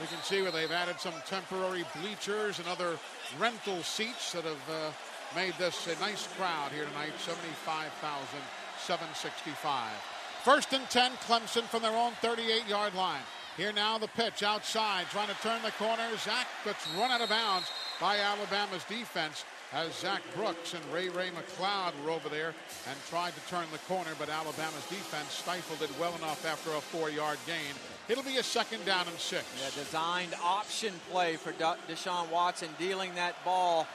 [0.00, 2.96] we can see where they've added some temporary bleachers and other
[3.40, 4.92] rental seats that have uh,
[5.34, 10.17] made this a nice crowd here tonight 75,765.
[10.44, 13.22] First and 10, Clemson from their own 38 yard line.
[13.56, 16.04] Here now the pitch outside, trying to turn the corner.
[16.18, 17.66] Zac gets run out of bounds
[18.00, 22.54] by Alabama's defense as Zac Brooks and Ray Ray McCloud were over there
[22.88, 26.80] and tried to turn the corner, but Alabama's defense stifled it well enough after a
[26.80, 27.74] four yard gain.
[28.08, 29.44] It'll be a second down and six.
[29.60, 33.86] Yeah, designed option play for Deshaun Watson, dealing that ball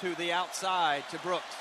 [0.00, 1.54] to the outside to Brooks.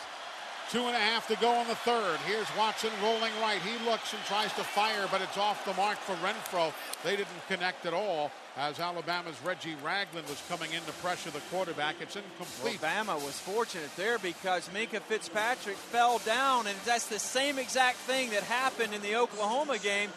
[0.72, 2.18] Two and a half to go in the third.
[2.26, 3.60] Here's Watson rolling right.
[3.62, 6.72] He looks and tries to fire, but it's off the mark for Renfrow.
[7.04, 11.42] They didn't connect at all as Alabama's Reggie Ragland was coming in to pressure the
[11.52, 11.96] quarterback.
[12.00, 12.82] It's incomplete.
[12.82, 18.30] Alabama was fortunate there because Minkah Fitzpatrick fell down, and that's the same exact thing
[18.30, 20.10] that happened in the Oklahoma game.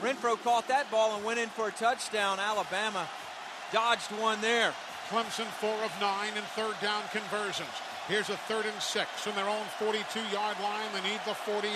[0.00, 2.40] Renfrow caught that ball and went in for a touchdown.
[2.40, 3.06] Alabama
[3.70, 4.72] dodged one there.
[5.10, 7.68] Clemson four of nine in third down conversions.
[8.06, 10.88] Here's a third and six from their own 42-yard line.
[10.92, 11.72] They need the 48.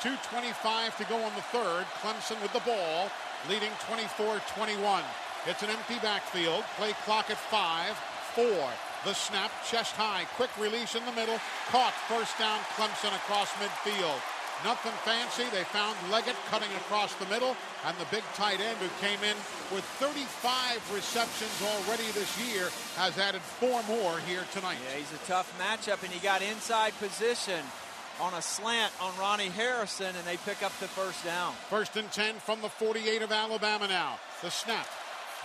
[0.00, 1.84] 2.25 to go on the third.
[2.00, 3.10] Clemson with the ball,
[3.48, 5.02] leading 24-21.
[5.46, 6.64] It's an empty backfield.
[6.76, 7.92] Play clock at five.
[8.32, 8.72] Four.
[9.04, 10.24] The snap, chest high.
[10.36, 11.38] Quick release in the middle.
[11.68, 11.92] Caught.
[12.08, 14.20] First down, Clemson across midfield.
[14.64, 15.44] Nothing fancy.
[15.52, 17.54] They found Leggett cutting across the middle,
[17.84, 19.36] and the big tight end who came in
[19.70, 24.78] with 35 receptions already this year has added four more here tonight.
[24.88, 27.60] Yeah, he's a tough matchup, and he got inside position
[28.20, 31.52] on a slant on Ronnie Harrison, and they pick up the first down.
[31.68, 34.18] First and 10 from the 48 of Alabama now.
[34.40, 34.86] The snap.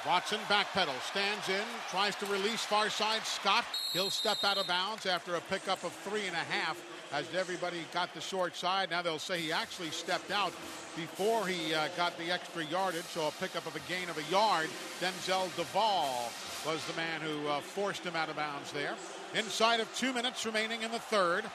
[0.07, 3.25] Watson backpedals, stands in, tries to release far side.
[3.25, 7.25] Scott, he'll step out of bounds after a pickup of three and a half as
[7.35, 8.89] everybody got the short side.
[8.89, 10.53] Now they'll say he actually stepped out
[10.95, 14.31] before he uh, got the extra yardage, so a pickup of a gain of a
[14.31, 14.69] yard.
[14.99, 16.31] Denzel Devall
[16.65, 18.95] was the man who uh, forced him out of bounds there.
[19.35, 21.45] Inside of two minutes remaining in the third,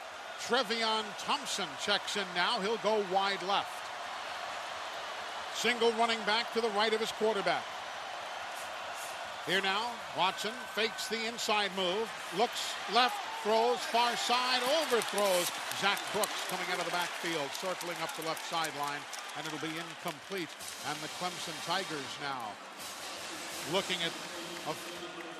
[0.41, 2.59] Trevion Thompson checks in now.
[2.59, 3.71] He'll go wide left.
[5.55, 7.63] Single running back to the right of his quarterback.
[9.47, 13.15] Here now, Watson fakes the inside move, looks left,
[13.45, 15.53] throws far side, overthrows.
[15.77, 18.97] Zac Brooks coming out of the backfield, circling up the left sideline,
[19.37, 20.49] and it'll be incomplete.
[20.89, 22.49] And the Clemson Tigers now
[23.71, 24.09] looking at
[24.65, 24.73] a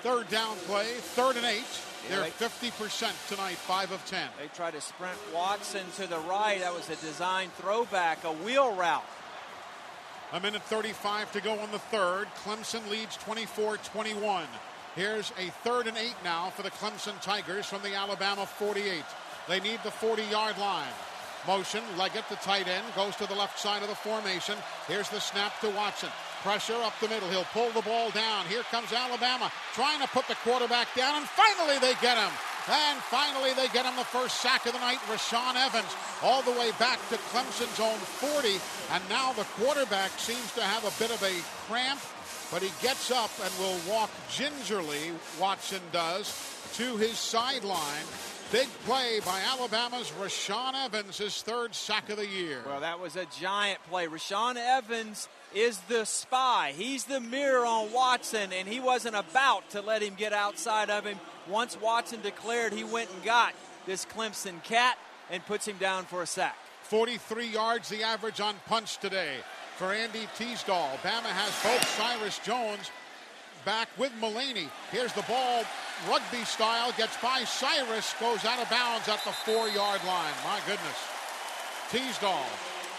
[0.06, 0.86] third down play,
[1.18, 1.65] third and eight.
[2.07, 4.30] Yeah, They're 50% tonight, 5 of 10.
[4.40, 6.60] They tried to sprint Watson to the right.
[6.60, 9.03] That was a design throwback, a wheel route.
[10.34, 12.27] A minute 35 to go on the third.
[12.44, 14.45] Clemson leads 24 21.
[14.95, 19.03] Here's a third and eight now for the Clemson Tigers from the Alabama 48.
[19.47, 20.93] They need the 40 yard line.
[21.45, 24.55] Motion, Leggett, the tight end, goes to the left side of the formation.
[24.88, 26.09] Here's the snap to Watson.
[26.41, 27.30] Pressure up the middle.
[27.30, 28.45] He'll pull the ball down.
[28.45, 32.31] Here comes Alabama trying to put the quarterback down, and finally they get him.
[32.67, 34.97] And finally they get him the first sack of the night.
[35.05, 35.93] Rashaan Evans
[36.23, 38.57] all the way back to Clemson's own 40.
[38.91, 41.35] And now the quarterback seems to have a bit of a
[41.67, 41.99] cramp,
[42.51, 46.34] but he gets up and will walk gingerly, Watson does,
[46.76, 48.05] to his sideline.
[48.51, 52.61] Big play by Alabama's Rashaan Evans, his third sack of the year.
[52.65, 54.05] Well, that was a giant play.
[54.05, 56.73] Rashaan Evans is the spy.
[56.77, 61.05] He's the mirror on Watson, and he wasn't about to let him get outside of
[61.05, 61.19] him.
[61.47, 63.53] Once Watson declared, he went and got
[63.88, 64.97] this Clemson cat
[65.31, 66.55] and puts him down for a sack.
[66.84, 69.38] 43 yards the average on punch today
[69.76, 70.97] for Andy Teasdall.
[71.03, 72.91] Bama has both Cyrus Jones
[73.65, 74.69] back with Mullaney.
[74.91, 75.64] Here's the ball,
[76.10, 80.34] rugby style, gets by Cyrus, goes out of bounds at the four yard line.
[80.43, 80.97] My goodness.
[81.91, 82.45] Teasdall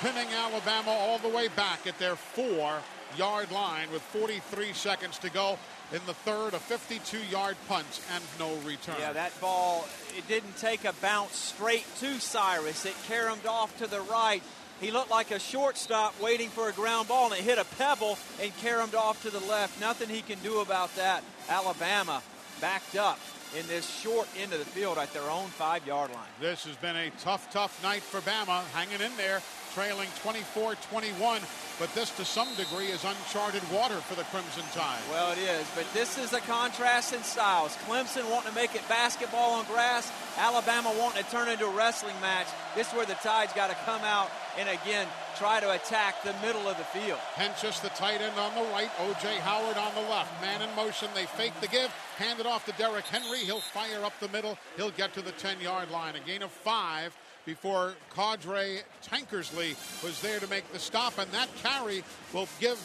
[0.01, 2.83] pinning Alabama all the way back at their four
[3.17, 5.59] yard line with 43 seconds to go
[5.93, 8.97] in the third, a 52 yard punt and no return.
[8.99, 12.85] Yeah, that ball, it didn't take a bounce straight to Cyrus.
[12.85, 14.43] It caromed off to the right.
[14.81, 18.19] He looked like a shortstop waiting for a ground ball, and it hit a pebble
[18.43, 19.81] and caromed off to the left.
[19.81, 21.25] Nothing he can do about that.
[21.49, 22.23] Alabama
[22.61, 23.19] backed up
[23.57, 26.29] in this short end of the field at their own five yard line.
[26.41, 29.41] This has been a tough, tough night for Bama, hanging in there,
[29.73, 31.41] trailing 24 21.
[31.79, 35.01] But this, to some degree, is uncharted water for the Crimson Tide.
[35.11, 37.77] Well, it is, but this is a contrast in styles.
[37.87, 41.77] Clemson wanting to make it basketball on grass, Alabama wanting to turn it into a
[41.77, 42.47] wrestling match.
[42.75, 45.07] This is where the Tide's got to come out and again
[45.37, 47.19] try to attack the middle of the field.
[47.35, 49.37] Hentges, the tight end on the right, O.J.
[49.41, 50.41] Howard on the left.
[50.41, 53.39] Man in motion, they fake the give, hand it off to Derrick Henry.
[53.41, 54.59] He'll fire up the middle.
[54.77, 56.17] He'll get to the 10 yard line.
[56.17, 61.49] A gain of five before Cordrea Tankersley was there to make the stop, and that
[61.63, 62.03] carry
[62.33, 62.79] will give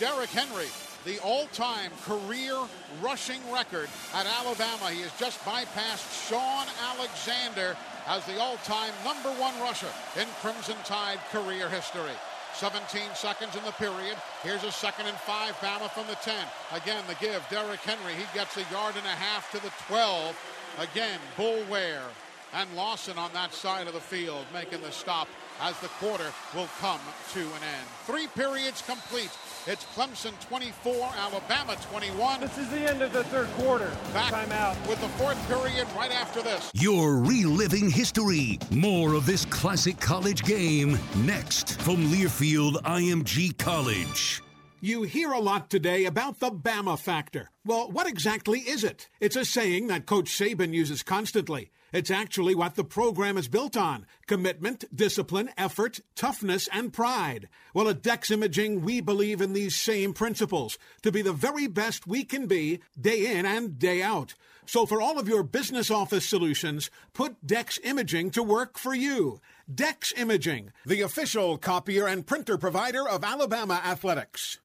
[0.00, 0.66] Derrick Henry
[1.04, 2.56] the all-time career
[3.02, 4.90] rushing record at Alabama.
[4.90, 6.66] He has just bypassed Shaun
[6.96, 9.88] Alexander as the all-time number one rusher
[10.20, 12.16] in Crimson Tide career history.
[12.54, 14.16] 17 seconds in the period.
[14.42, 15.56] Here's a second and five.
[15.56, 16.34] Bama from the 10.
[16.72, 17.44] Again, the give.
[17.50, 18.14] Derrick Henry.
[18.14, 20.36] He gets a yard and a half to the 12.
[20.78, 22.06] Again, Boulware
[22.52, 25.26] and Lawson on that side of the field making the stop
[25.60, 27.00] as the quarter will come
[27.32, 27.86] to an end.
[28.06, 29.30] Three periods complete.
[29.66, 32.40] It's Clemson 24, Alabama 21.
[32.40, 33.90] This is the end of the third quarter.
[34.12, 34.88] Back Timeout.
[34.88, 36.70] with the fourth period right after this.
[36.74, 38.58] You're reliving history.
[38.70, 44.42] More of this classic college game next from Learfield IMG College.
[44.80, 47.50] You hear a lot today about the Bama factor.
[47.64, 49.08] Well, what exactly is it?
[49.18, 51.70] It's a saying that Coach Saban uses constantly.
[51.94, 57.48] It's actually what the program is built on commitment, discipline, effort, toughness, and pride.
[57.72, 62.04] Well, at Dex Imaging, we believe in these same principles to be the very best
[62.04, 64.34] we can be day in and day out.
[64.66, 69.40] So, for all of your business office solutions, put Dex Imaging to work for you.
[69.72, 74.58] Dex Imaging, the official copier and printer provider of Alabama Athletics.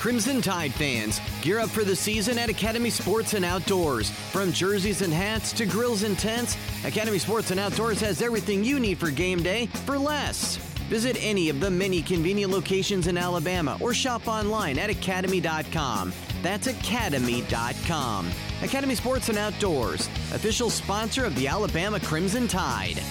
[0.00, 4.08] Crimson Tide fans, gear up for the season at Academy Sports and Outdoors.
[4.08, 6.56] From jerseys and hats to grills and tents,
[6.86, 10.56] Academy Sports and Outdoors has everything you need for game day for less.
[10.88, 16.14] Visit any of the many convenient locations in Alabama or shop online at academy.com.
[16.40, 18.30] That's academy.com.
[18.62, 23.02] Academy Sports and Outdoors, official sponsor of the Alabama Crimson Tide.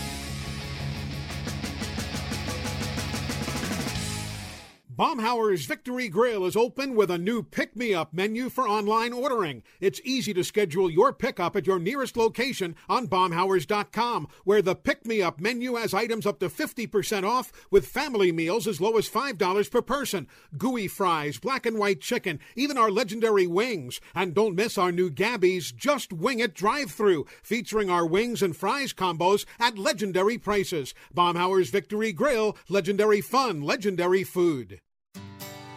[4.99, 9.63] Baumhower's Victory Grill is open with a new pick me up menu for online ordering.
[9.79, 15.05] It's easy to schedule your pickup at your nearest location on Baumhowers.com, where the pick
[15.05, 19.07] me up menu has items up to 50% off with family meals as low as
[19.07, 20.27] $5 per person,
[20.57, 24.01] gooey fries, black and white chicken, even our legendary wings.
[24.13, 28.53] And don't miss our new Gabby's Just Wing It drive through, featuring our wings and
[28.53, 30.93] fries combos at legendary prices.
[31.13, 34.81] Baumhower's Victory Grill, legendary fun, legendary food.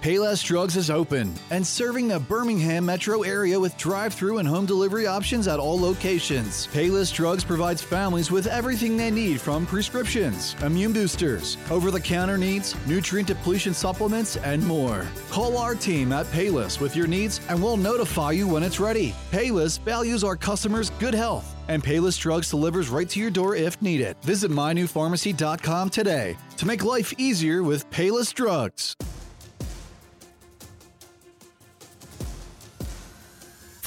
[0.03, 4.67] Payless Drugs is open and serving the Birmingham metro area with drive through and home
[4.67, 6.67] delivery options at all locations.
[6.67, 12.37] Payless Drugs provides families with everything they need from prescriptions, immune boosters, over the counter
[12.37, 15.07] needs, nutrient depletion supplements, and more.
[15.31, 19.15] Call our team at Payless with your needs and we'll notify you when it's ready.
[19.31, 23.81] Payless values our customers' good health and Payless Drugs delivers right to your door if
[23.81, 24.17] needed.
[24.23, 28.97] Visit mynewpharmacy.com today to make life easier with Payless Drugs.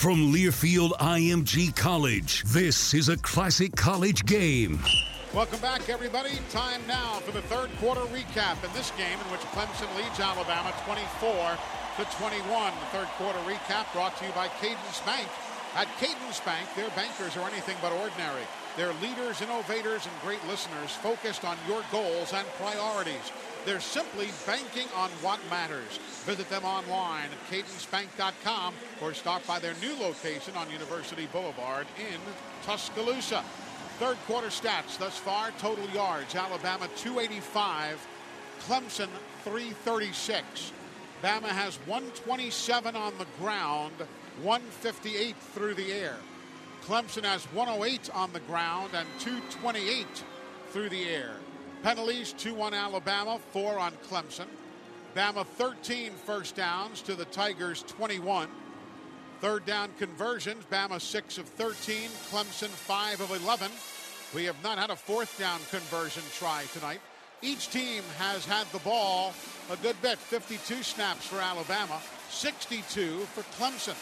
[0.06, 4.78] From Learfield IMG College, this is a classic college game.
[5.34, 6.38] Welcome back, everybody.
[6.52, 10.72] Time now for the third quarter recap in this game in which Clemson leads Alabama
[10.86, 11.58] 24
[11.98, 12.38] to 21.
[12.38, 15.26] The third quarter recap brought to you by Cadence Bank.
[15.74, 18.46] At Cadence Bank, their bankers are anything but ordinary.
[18.78, 23.34] They're leaders, innovators, and great listeners focused on your goals and priorities.
[23.66, 25.98] They're simply banking on what matters.
[26.26, 32.20] Visit them online at cadencebank.com or stop by their new location on University Boulevard in
[32.64, 33.44] Tuscaloosa.
[33.98, 38.06] Third quarter stats thus far total yards Alabama 285,
[38.68, 39.10] Clemson
[39.44, 40.72] 336.
[41.24, 43.96] Bama has 127 on the ground,
[44.44, 46.18] 158 through the air.
[46.84, 50.06] Clemson has 108 on the ground and 228
[50.70, 51.32] through the air.
[51.86, 54.48] Penalties 2 1 Alabama, 4 on Clemson.
[55.16, 58.50] Bama 13 first downs to the Tigers 21.
[59.40, 63.70] Third down conversions, Bama 6 of 13, Clemson 5 of 11.
[64.34, 67.02] We have not had a fourth down conversion try tonight.
[67.44, 69.36] Each team has had the ball
[69.72, 72.02] a good bit 52 snaps for Alabama,
[72.32, 73.94] 62 for Clemson.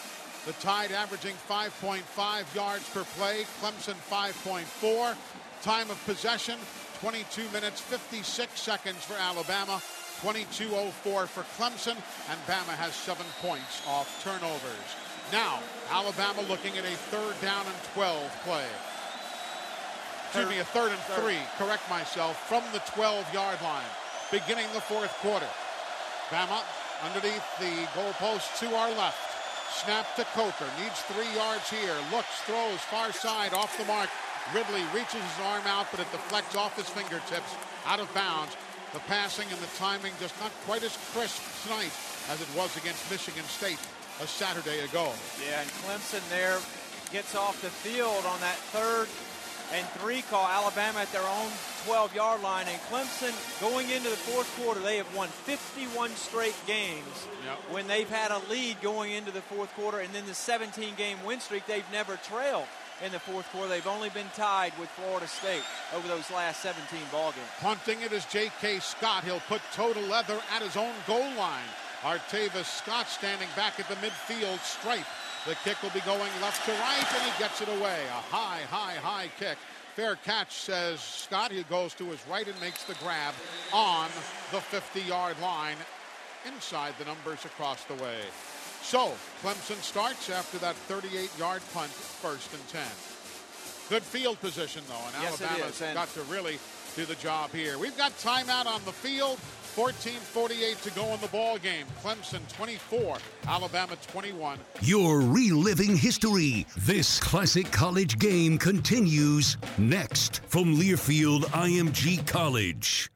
[0.46, 5.18] The Tide averaging 5.5 yards per play, Clemson 5.4.
[5.62, 6.58] Time of possession
[7.04, 8.24] 22 minutes 56
[8.56, 9.84] seconds for Alabama,
[10.24, 12.00] 22.04 for Clemson,
[12.32, 14.88] and Bama has seven points off turnovers.
[15.28, 15.60] Now,
[15.92, 18.64] Alabama looking at a third down and 12 play.
[20.32, 23.92] Excuse me, a third and three, correct myself, from the 12-yard line,
[24.32, 25.52] beginning the fourth quarter.
[26.32, 26.64] Bama
[27.04, 29.20] underneath the goalpost to our left.
[29.84, 34.08] Snap to Coker, needs three yards here, looks, throws, far side, off the mark.
[34.52, 37.56] Ridley reaches his arm out, but it deflects off his fingertips,
[37.86, 38.58] out of bounds.
[38.94, 41.94] The passing and the timing just not quite as crisp tonight
[42.30, 43.80] as it was against Michigan State
[44.22, 45.12] a Saturday ago.
[45.42, 46.60] Yeah, and Clemson there
[47.12, 49.08] gets off the field on that third
[49.72, 51.50] and three call Alabama at their own
[51.86, 52.68] 12 yard line.
[52.68, 57.58] And Clemson going into the fourth quarter, they have won 51 straight games yep.
[57.72, 60.00] when they've had a lead going into the fourth quarter.
[60.00, 62.68] And then the 17 game win streak, they've never trailed
[63.04, 63.68] in the fourth quarter.
[63.68, 65.64] They've only been tied with Florida State
[65.94, 67.48] over those last 17 ball games.
[67.60, 68.80] Punting it is J.K.
[68.80, 69.24] Scott.
[69.24, 71.68] He'll put total leather at his own goal line.
[72.02, 75.06] Artavis Scott standing back at the midfield stripe.
[75.46, 78.00] The kick will be going left to right, and he gets it away.
[78.08, 79.58] A high, high, high kick.
[79.96, 81.52] Fair catch, says Scott.
[81.52, 83.34] He goes to his right and makes the grab
[83.74, 84.08] on
[84.52, 85.78] the 50-yard line
[86.48, 88.20] inside the numbers across the way.
[88.84, 92.82] So, Clemson starts after that 38-yard punt, first and 10.
[93.90, 96.60] Good field position, though, and yes, Alabama's and got to really
[96.96, 97.78] do the job here.
[97.80, 99.40] We've got timeout on the field.
[99.76, 101.88] 14:48 to go in the ball game.
[102.04, 103.18] Clemson 24,
[103.48, 104.60] Alabama 21.
[104.82, 106.68] You're reliving history.
[106.78, 113.10] This classic college game continues next from Learfield IMG College.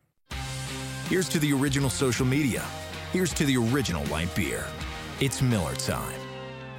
[1.09, 2.63] Here's to the original social media.
[3.13, 4.65] Here's to the original light beer.
[5.19, 6.19] It's Miller time.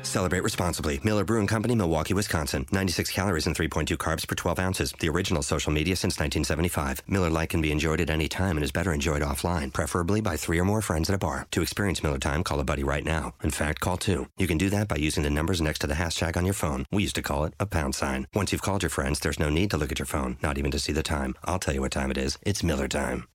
[0.03, 1.01] Celebrate responsibly.
[1.03, 2.65] Miller Brewing Company, Milwaukee, Wisconsin.
[2.71, 4.95] 96 calories and 3.2 carbs per 12 ounces.
[5.01, 7.03] The original social media since 1975.
[7.09, 10.37] Miller Lite can be enjoyed at any time and is better enjoyed offline, preferably by
[10.37, 11.49] three or more friends at a bar.
[11.51, 13.35] To experience Miller time, call a buddy right now.
[13.43, 14.29] In fact, call two.
[14.39, 16.87] You can do that by using the numbers next to the hashtag on your phone.
[16.93, 18.29] We used to call it a pound sign.
[18.35, 20.71] Once you've called your friends, there's no need to look at your phone, not even
[20.71, 21.35] to see the time.
[21.43, 22.39] I'll tell you what time it is.
[22.43, 23.27] It's Miller time.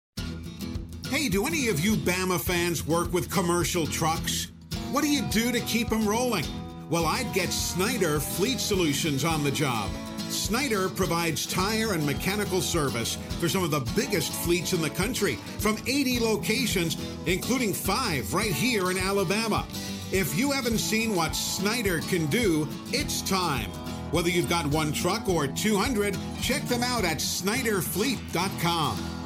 [1.09, 4.47] Hey, do any of you Bama fans work with commercial trucks?
[4.93, 6.45] What do you do to keep them rolling?
[6.91, 9.89] Well, I'd get Snider Fleet Solutions on the job.
[10.29, 15.37] Snider provides tire and mechanical service for some of the biggest fleets in the country
[15.57, 19.65] from 80 locations, including five right here in Alabama.
[20.11, 23.71] If you haven't seen what Snider can do, it's time.
[24.11, 29.22] Whether you've got one truck or 200, check them out at SniderFleet.com.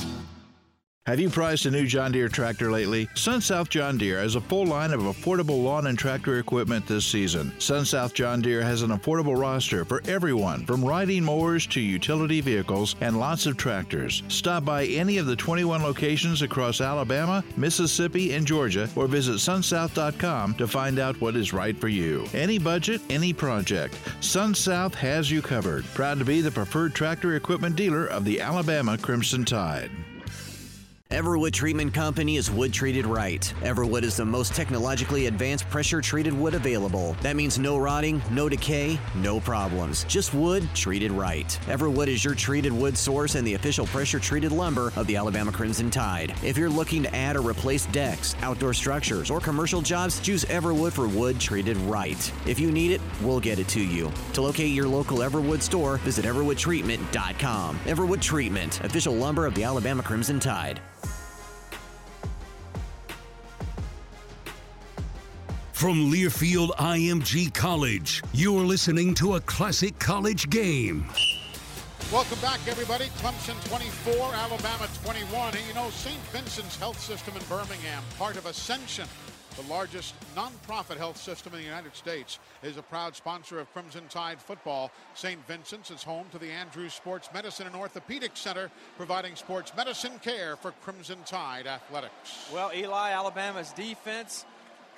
[1.07, 3.07] Have you priced a new John Deere tractor lately?
[3.13, 7.05] Sun South John Deere has a full line of affordable lawn and tractor equipment this
[7.05, 7.57] season.
[7.61, 12.41] Sun South John Deere has an affordable roster for everyone, from riding mowers to utility
[12.41, 14.21] vehicles and lots of tractors.
[14.27, 20.55] Stop by any of the 21 locations across Alabama, Mississippi, and Georgia, or visit sunsouth.com
[20.55, 22.25] to find out what is right for you.
[22.33, 23.97] Any budget, any project.
[24.19, 25.85] Sun South has you covered.
[25.93, 29.89] Proud to be the preferred tractor equipment dealer of the Alabama Crimson Tide.
[31.09, 33.41] Everwood Treatment Company is wood treated right.
[33.61, 37.15] Everwood is the most technologically advanced pressure treated wood available.
[37.21, 40.03] That means no rotting, no decay, no problems.
[40.03, 41.47] Just wood treated right.
[41.67, 45.49] Everwood is your treated wood source and the official pressure treated lumber of the Alabama
[45.49, 46.35] Crimson Tide.
[46.43, 50.91] If you're looking to add or replace decks, outdoor structures, or commercial jobs, choose Everwood
[50.91, 52.31] for wood treated right.
[52.45, 54.11] If you need it, we'll get it to you.
[54.33, 57.79] To locate your local Everwood store, visit everwoodtreatment.com.
[57.85, 60.81] Everwood Treatment, official lumber of the Alabama Crimson Tide.
[65.77, 71.05] From Learfield IMG College, you're listening to a classic college game.
[72.11, 73.05] Welcome back, everybody.
[73.19, 75.55] Clemson 24, Alabama 21.
[75.55, 76.17] And you know, St.
[76.33, 79.07] Vincent's Health System in Birmingham, part of Ascension,
[79.55, 84.05] the largest nonprofit health system in the United States, is a proud sponsor of Crimson
[84.09, 84.89] Tide football.
[85.13, 85.39] St.
[85.45, 90.55] Vincent's is home to the Andrews Sports Medicine and Orthopedic Center, providing sports medicine care
[90.55, 92.49] for Crimson Tide athletics.
[92.51, 94.43] Well, Eli, Alabama's defense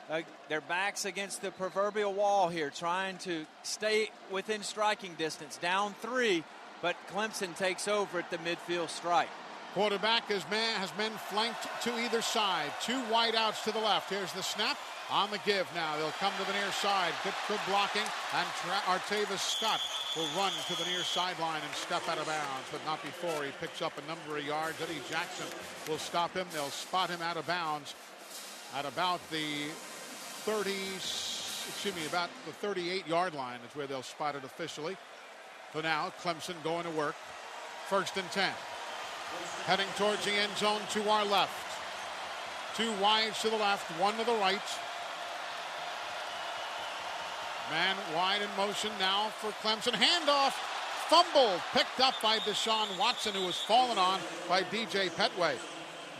[0.10, 5.58] uh, their backs against the proverbial wall here, trying to stay within striking distance.
[5.58, 6.44] Down three,
[6.82, 9.30] but Clemson takes over at the midfield strike.
[9.74, 12.72] Quarterback has, man, has men flanked to either side.
[12.82, 14.10] Two wideouts to the left.
[14.10, 14.78] Here's the snap.
[15.12, 15.98] On the give now.
[15.98, 17.14] They'll come to the near side.
[17.24, 18.06] Good, good blocking.
[18.36, 19.82] And Tra- Artavis Scott
[20.16, 23.50] will run to the near sideline and step out of bounds, but not before he
[23.60, 24.80] picks up a number of yards.
[24.82, 25.48] Eddie Jackson
[25.88, 26.46] will stop him.
[26.54, 27.96] They'll spot him out of bounds
[28.76, 29.70] at about the
[30.46, 30.72] 30,
[31.68, 34.96] excuse me, about the 38 yard line is where they'll spot it officially.
[35.72, 37.16] For now Clemson going to work.
[37.88, 38.50] First and 10.
[39.66, 41.52] Heading towards the end zone to our left.
[42.76, 44.62] Two wides to the left, one to the right.
[47.72, 49.94] Man wide in motion now for Clemson.
[49.94, 50.54] Handoff,
[51.10, 55.56] fumble, picked up by Deshaun Watson, who was fallen on by DJ Pettway.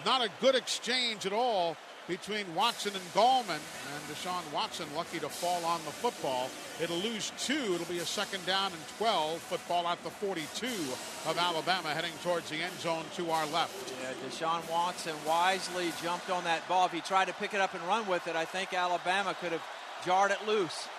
[0.06, 1.76] Not a good exchange at all
[2.10, 3.62] between Watson and Gallman.
[3.62, 6.50] And Deshaun Watson lucky to fall on the football.
[6.82, 7.76] It'll lose two.
[7.76, 9.40] It'll be a second down and 12.
[9.40, 10.68] Football at the 42
[11.30, 13.94] of Alabama heading towards the end zone to our left.
[14.02, 16.88] Yeah, Deshaun Watson wisely jumped on that ball.
[16.88, 19.52] If he tried to pick it up and run with it, I think Alabama could
[19.52, 19.64] have
[20.04, 20.90] jarred it loose.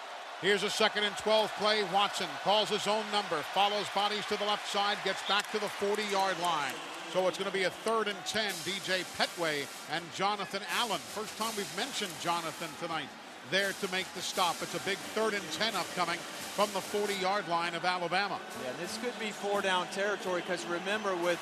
[0.40, 1.82] Here's a second and 12 play.
[1.92, 5.68] Watson calls his own number, follows bodies to the left side, gets back to the
[5.68, 6.72] 40 yard line.
[7.12, 8.52] So it's going to be a third and 10.
[8.62, 10.98] DJ Pettway and Jonathan Allen.
[10.98, 13.08] First time we've mentioned Jonathan tonight
[13.50, 14.55] there to make the stop.
[14.62, 16.18] It's a big third and 10 upcoming
[16.55, 18.39] from the 40 yard line of Alabama.
[18.62, 21.40] Yeah, this could be four down territory because remember, with,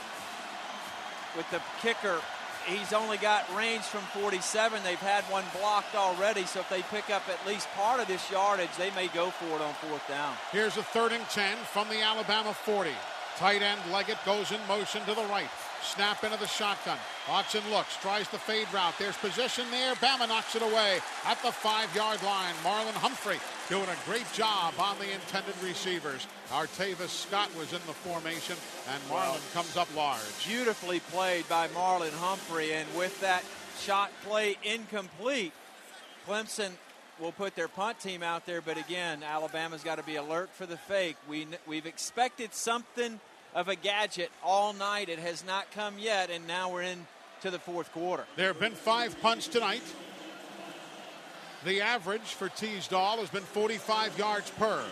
[1.36, 2.18] with the kicker,
[2.66, 4.82] he's only got range from 47.
[4.82, 8.30] They've had one blocked already, so if they pick up at least part of this
[8.30, 10.34] yardage, they may go for it on fourth down.
[10.50, 12.90] Here's a third and 10 from the Alabama 40.
[13.39, 15.49] Tight end Leggett goes in motion to the right.
[15.81, 16.99] Snap into the shotgun.
[17.28, 18.94] Watson looks, tries the fade route.
[18.99, 19.94] There's position there.
[19.94, 22.52] Bama knocks it away at the five yard line.
[22.65, 26.26] Marlon Humphrey doing a great job on the intended receivers.
[26.50, 28.57] Artavis Scott was in the formation,
[28.92, 30.18] and Marlon comes up large.
[30.44, 33.44] Beautifully played by Marlon Humphrey, and with that
[33.78, 35.52] shot play incomplete,
[36.26, 36.73] Clemson
[37.20, 38.60] will put their punt team out there.
[38.60, 41.16] But again, Alabama's got to be alert for the fake.
[41.28, 43.20] We, we've expected something
[43.55, 45.08] of a gadget all night.
[45.08, 47.06] It has not come yet, and now we're in
[47.42, 48.24] to the fourth quarter.
[48.36, 49.82] There have been five punts tonight.
[51.64, 54.84] The average for Teasdall has been 45 yards per.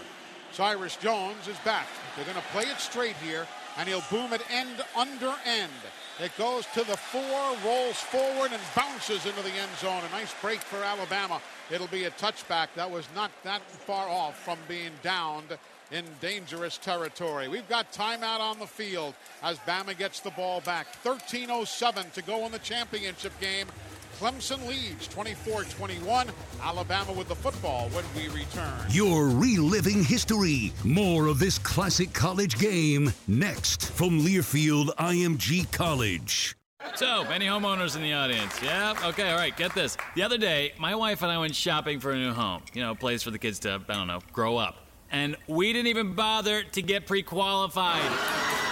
[0.52, 1.86] Cyrus Jones is back.
[2.16, 3.46] They're going to play it straight here,
[3.78, 5.70] and he'll boom it end under end.
[6.18, 10.02] It goes to the four, rolls forward, and bounces into the end zone.
[10.08, 11.42] A nice break for Alabama.
[11.70, 12.68] It'll be a touchback.
[12.74, 15.58] That was not that far off from being downed
[15.92, 17.48] in dangerous territory.
[17.48, 20.86] We've got timeout on the field as Bama gets the ball back.
[21.04, 23.66] 13.07 to go in the championship game.
[24.18, 26.28] Clemson leads 24 21.
[26.62, 28.72] Alabama with the football when we return.
[28.88, 30.72] You're reliving history.
[30.84, 36.56] More of this classic college game next from Learfield IMG College.
[36.94, 38.62] So, any homeowners in the audience?
[38.62, 38.94] Yeah?
[39.04, 39.98] Okay, all right, get this.
[40.14, 42.62] The other day, my wife and I went shopping for a new home.
[42.72, 44.76] You know, a place for the kids to, I don't know, grow up.
[45.10, 48.65] And we didn't even bother to get pre qualified.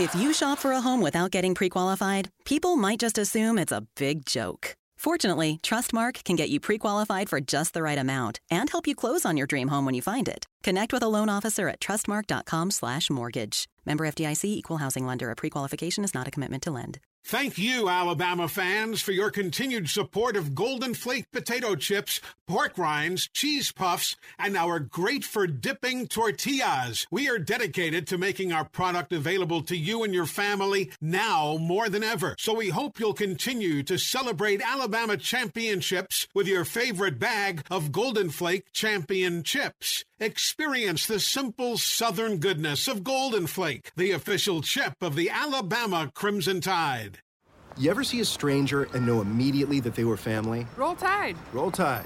[0.00, 3.70] If you shop for a home without getting pre qualified, people might just assume it's
[3.70, 4.74] a big joke.
[4.96, 8.94] Fortunately, Trustmark can get you pre qualified for just the right amount and help you
[8.94, 10.46] close on your dream home when you find it.
[10.62, 13.66] Connect with a loan officer at trustmark.com/slash mortgage.
[13.84, 15.30] Member FDIC equal housing lender.
[15.30, 16.98] A pre qualification is not a commitment to lend.
[17.24, 23.28] Thank you, Alabama fans, for your continued support of Golden Flake potato chips, pork rinds,
[23.32, 27.06] cheese puffs, and our great for dipping tortillas.
[27.10, 31.88] We are dedicated to making our product available to you and your family now more
[31.88, 32.34] than ever.
[32.38, 38.30] So we hope you'll continue to celebrate Alabama championships with your favorite bag of Golden
[38.30, 40.04] Flake champion chips.
[40.22, 46.60] Experience the simple southern goodness of Golden Flake, the official chip of the Alabama Crimson
[46.60, 47.20] Tide.
[47.78, 50.66] You ever see a stranger and know immediately that they were family?
[50.76, 51.38] Roll Tide.
[51.54, 52.04] Roll Tide.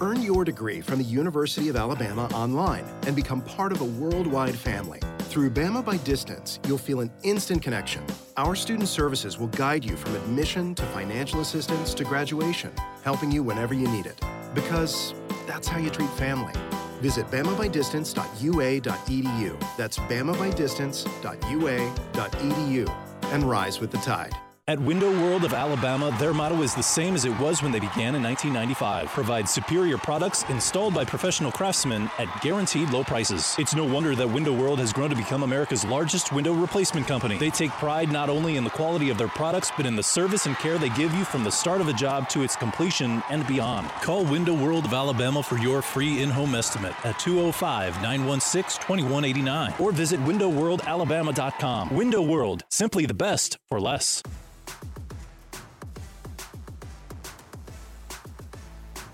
[0.00, 4.54] Earn your degree from the University of Alabama online and become part of a worldwide
[4.54, 5.00] family.
[5.18, 8.02] Through Bama by Distance, you'll feel an instant connection.
[8.38, 12.72] Our student services will guide you from admission to financial assistance to graduation,
[13.04, 14.18] helping you whenever you need it.
[14.54, 15.12] Because
[15.46, 16.54] that's how you treat family.
[17.02, 19.76] Visit bamabydistance.ua.edu.
[19.76, 22.88] That's bamabydistance.ua.edu
[23.32, 24.32] and rise with the tide.
[24.68, 27.80] At Window World of Alabama, their motto is the same as it was when they
[27.80, 29.08] began in 1995.
[29.08, 33.56] Provide superior products installed by professional craftsmen at guaranteed low prices.
[33.58, 37.38] It's no wonder that Window World has grown to become America's largest window replacement company.
[37.38, 40.46] They take pride not only in the quality of their products, but in the service
[40.46, 43.44] and care they give you from the start of a job to its completion and
[43.48, 43.88] beyond.
[44.00, 51.92] Call Window World of Alabama for your free in-home estimate at 205-916-2189 or visit windowworldalabama.com.
[51.92, 54.22] Window World, simply the best for less.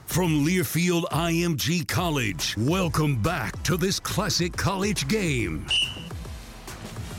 [0.08, 5.66] From Learfield IMG College, welcome back to this classic college game.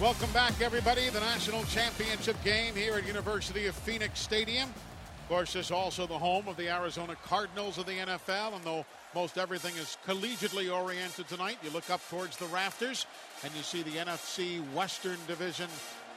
[0.01, 1.07] Welcome back, everybody.
[1.09, 4.67] The national championship game here at University of Phoenix Stadium.
[4.67, 8.55] Of course, this is also the home of the Arizona Cardinals of the NFL.
[8.55, 13.05] And though most everything is collegiately oriented tonight, you look up towards the rafters
[13.43, 15.69] and you see the NFC Western Division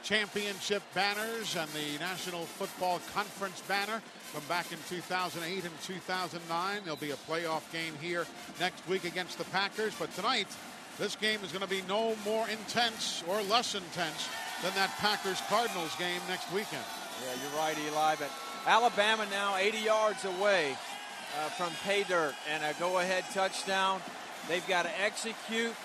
[0.03, 4.01] championship banners and the National Football Conference banner
[4.33, 6.81] from back in 2008 and 2009.
[6.83, 8.25] There'll be a playoff game here
[8.59, 10.47] next week against the Packers, but tonight
[10.97, 14.27] this game is going to be no more intense or less intense
[14.63, 16.81] than that Packers Cardinals game next weekend.
[17.21, 18.15] Yeah, you're right, Eli.
[18.15, 18.31] But
[18.65, 20.75] Alabama now 80 yards away
[21.39, 24.01] uh, from pay dirt and a go ahead touchdown.
[24.49, 25.75] They've got to execute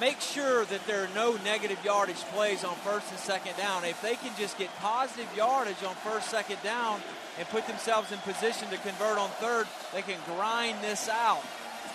[0.00, 3.84] make sure that there are no negative yardage plays on first and second down.
[3.84, 7.00] If they can just get positive yardage on first, second down
[7.38, 11.42] and put themselves in position to convert on third, they can grind this out.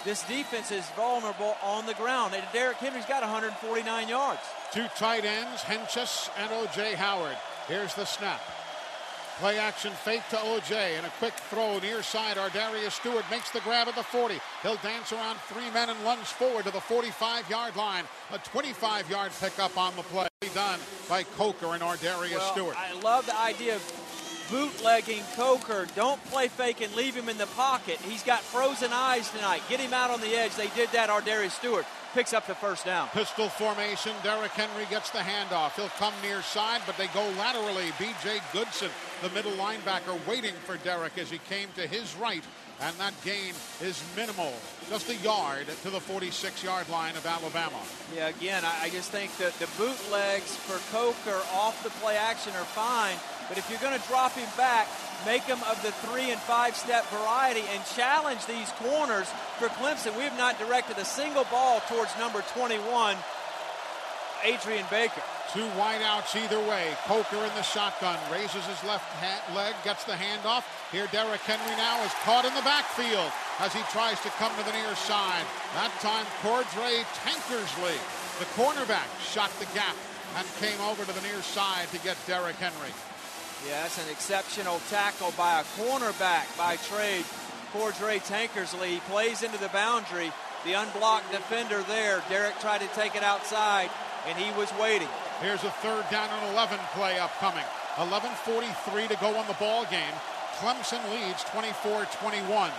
[0.05, 2.35] This defense is vulnerable on the ground.
[2.35, 4.39] And Derrick Henry's got 149 yards.
[4.71, 6.93] Two tight ends, Hentges and O.J.
[6.93, 7.35] Howard.
[7.67, 8.39] Here's the snap.
[9.39, 12.37] Play action fake to OJ and a quick throw near side.
[12.37, 14.39] ArDarius Stewart makes the grab at the 40.
[14.63, 18.05] He'll dance around three men and lunge forward to the 45 yard line.
[18.31, 22.77] A 25 yard pickup on the play done by Coker and ArDarius well, Stewart.
[22.77, 23.81] I love the idea of
[24.49, 25.87] bootlegging Coker.
[25.95, 27.97] Don't play fake and leave him in the pocket.
[28.01, 29.61] He's got frozen eyes tonight.
[29.69, 30.55] Get him out on the edge.
[30.55, 33.09] They did that, ArDarius Stewart picks up the first down.
[33.09, 34.13] Pistol formation.
[34.23, 35.75] Derrick Henry gets the handoff.
[35.75, 37.91] He'll come near side, but they go laterally.
[37.99, 38.39] B.J.
[38.53, 38.89] Goodson,
[39.21, 42.43] the middle linebacker, waiting for Derrick as he came to his right.
[42.81, 44.53] And that gain is minimal.
[44.89, 47.79] Just a yard to the 46 yard line of Alabama.
[48.15, 52.65] Yeah, again, I just think that the bootlegs for Coker off the play action are
[52.65, 53.15] fine.
[53.47, 54.87] But if you're going to drop him back,
[55.25, 60.17] make him of the three and five step variety and challenge these corners for Clemson.
[60.17, 63.15] We have not directed a single ball towards number 21,
[64.43, 65.21] Adrian Baker.
[65.53, 66.91] Two wideouts either way.
[67.05, 69.05] Coker in the shotgun raises his left
[69.55, 70.63] leg, gets the handoff.
[70.91, 74.65] Here, Derrick Henry now is caught in the backfield as he tries to come to
[74.65, 75.45] the near side.
[75.75, 77.95] That time, Cordrea Tankersley,
[78.39, 79.95] the cornerback, shot the gap
[80.35, 82.91] and came over to the near side to get Derrick Henry.
[83.69, 87.25] That's an exceptional tackle by a cornerback by trade.
[87.73, 88.87] Cordrea Tankersley.
[88.87, 90.31] He plays into the boundary.
[90.63, 92.23] The unblocked defender there.
[92.29, 93.89] Derrick tried to take it outside,
[94.27, 95.09] and he was waiting.
[95.41, 97.65] Here's a third down and 11 play upcoming.
[97.95, 100.15] 11.43 to go on the ball game.
[100.57, 102.71] Clemson leads 24-21.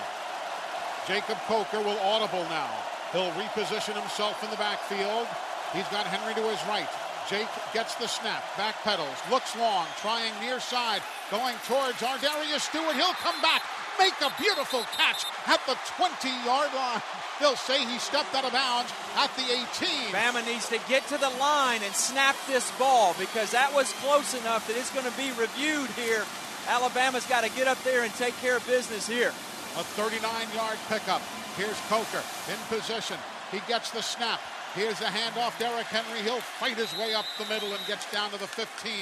[1.07, 2.71] Jacob Coker will audible now.
[3.13, 5.27] He'll reposition himself in the backfield.
[5.73, 6.89] He's got Henry to his right.
[7.29, 12.95] Jake gets the snap, back pedals, looks long, trying near side, going towards ArDarius Stewart.
[12.95, 13.63] He'll come back,
[13.99, 17.03] make a beautiful catch at the 20 yard line.
[17.41, 20.15] They'll say he stepped out of bounds at the 18.
[20.15, 24.35] Bama needs to get to the line and snap this ball because that was close
[24.41, 26.25] enough that it's going to be reviewed here.
[26.69, 29.31] Alabama's got to get up there and take care of business here.
[29.77, 30.23] A 39
[30.55, 31.23] yard pickup.
[31.57, 33.19] Here's Coker in position.
[33.51, 34.41] He gets the snap.
[34.77, 35.59] Here's the handoff.
[35.59, 36.21] Derrick Henry.
[36.21, 38.93] He'll fight his way up the middle and gets down to the 15.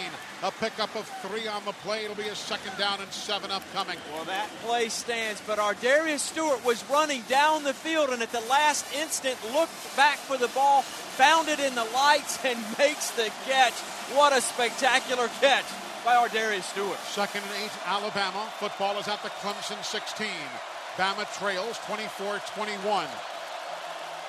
[0.44, 2.04] A pickup of three on the play.
[2.04, 3.98] It'll be a second down and seven upcoming.
[4.12, 8.46] Well, that play stands, but ArDarius Stewart was running down the field and at the
[8.48, 13.32] last instant looked back for the ball, found it in the lights, and makes the
[13.44, 13.74] catch.
[14.14, 15.66] What a spectacular catch
[16.04, 16.98] by ArDarius Stewart.
[17.00, 18.46] Second and eight, Alabama.
[18.60, 20.28] Football is at the Clemson 16.
[20.96, 23.08] Bama trails 24 21.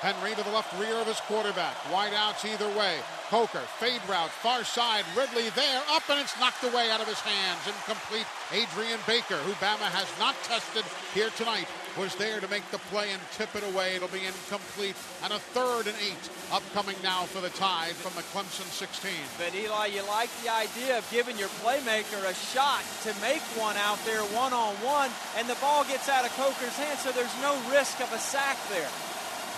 [0.00, 1.74] Henry to the left rear of his quarterback.
[1.90, 2.98] Wide outs either way.
[3.28, 5.04] Coker, fade route, far side.
[5.16, 7.64] Ridley there, up and it's knocked away out of his hands.
[7.66, 8.26] Incomplete.
[8.52, 11.66] Adrian Baker, who Bama has not tested here tonight,
[11.98, 13.96] was there to make the play and tip it away.
[13.96, 14.94] It'll be incomplete.
[15.24, 19.10] And a third and eight upcoming now for the Tide from the Clemson 16.
[19.40, 23.76] But Eli, you like the idea of giving your playmaker a shot to make one
[23.80, 25.10] out there one on one,
[25.40, 28.60] and the ball gets out of Coker's hands, so there's no risk of a sack
[28.68, 28.92] there.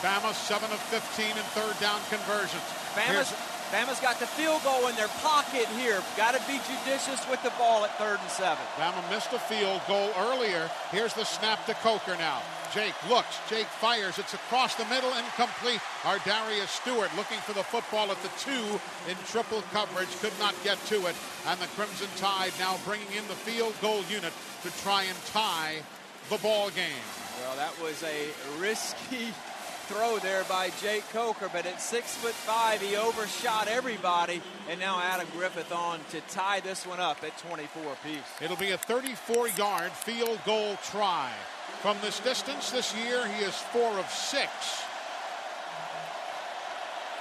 [0.03, 2.63] Bama 7 of 15 in third down conversions.
[2.95, 3.35] Bama's,
[3.75, 6.01] Bama's got the field goal in their pocket here.
[6.17, 8.63] Got to be judicious with the ball at third and seven.
[8.79, 10.71] Bama missed a field goal earlier.
[10.91, 12.41] Here's the snap to Coker now.
[12.73, 13.41] Jake looks.
[13.49, 14.19] Jake fires.
[14.19, 15.81] It's across the middle, incomplete.
[16.03, 20.15] ArDarius Stewart looking for the football at the two in triple coverage.
[20.21, 21.17] Could not get to it.
[21.47, 25.83] And the Crimson Tide now bringing in the field goal unit to try and tie
[26.31, 27.03] the ball game.
[27.41, 28.29] Well, that was a
[28.61, 29.33] risky
[29.89, 35.01] throw there by Jake Coker, but at six foot five, he overshot everybody, and now
[35.01, 38.21] Adam Griffith on to tie this one up at 24 apiece.
[38.43, 41.31] It'll be a 34-yard field goal try.
[41.81, 44.51] From this distance this year, he is four of six.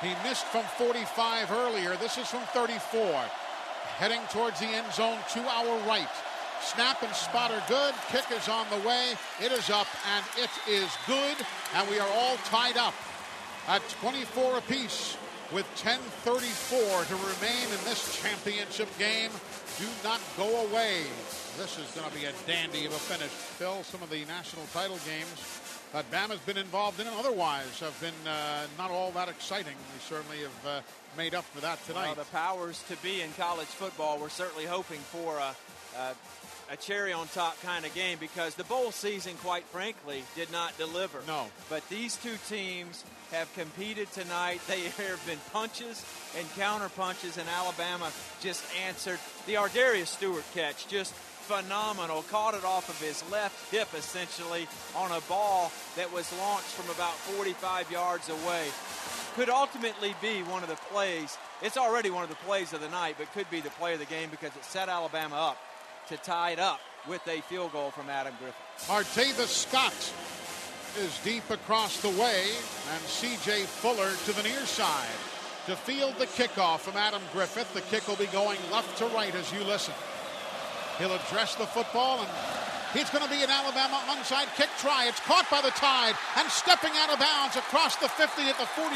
[0.01, 1.95] He missed from 45 earlier.
[1.95, 3.01] This is from 34.
[3.97, 6.07] Heading towards the end zone to our right.
[6.61, 7.93] Snap and spot are good.
[8.09, 9.13] Kick is on the way.
[9.43, 11.37] It is up and it is good.
[11.75, 12.93] And we are all tied up
[13.67, 15.17] at 24 apiece
[15.51, 19.31] with 10:34 to remain in this championship game.
[19.79, 21.03] Do not go away.
[21.57, 23.29] This is going to be a dandy of a finish.
[23.29, 25.61] Phil, some of the national title games
[25.93, 29.75] that Bama's been involved in and otherwise have been uh, not all that exciting.
[29.93, 30.81] We certainly have uh,
[31.15, 32.15] made up for that tonight.
[32.15, 35.55] Well, the powers to be in college football, we're certainly hoping for a,
[35.97, 36.15] a
[36.71, 40.77] a cherry on top kind of game because the bowl season, quite frankly, did not
[40.77, 41.19] deliver.
[41.27, 41.45] No.
[41.69, 44.61] But these two teams have competed tonight.
[44.67, 46.03] There have been punches
[46.37, 49.19] and counter punches, and Alabama just answered.
[49.45, 52.23] The ArDarius Stewart catch, just phenomenal.
[52.23, 56.93] Caught it off of his left hip, essentially, on a ball that was launched from
[56.93, 58.67] about 45 yards away.
[59.35, 61.37] Could ultimately be one of the plays.
[61.61, 63.99] It's already one of the plays of the night, but could be the play of
[63.99, 65.57] the game because it set Alabama up
[66.09, 68.55] to tie it up with a field goal from Adam Griffith.
[68.87, 70.13] Artavis Scott
[70.99, 72.45] is deep across the way,
[72.93, 73.63] and C.J.
[73.63, 75.07] Fuller to the near side
[75.67, 77.73] to field the kickoff from Adam Griffith.
[77.73, 79.93] The kick will be going left to right as you listen.
[80.97, 82.29] He'll address the football and
[82.93, 85.06] He's going to be an Alabama onside kick try.
[85.07, 88.66] It's caught by the Tide and stepping out of bounds across the 50 at the
[88.80, 88.95] 49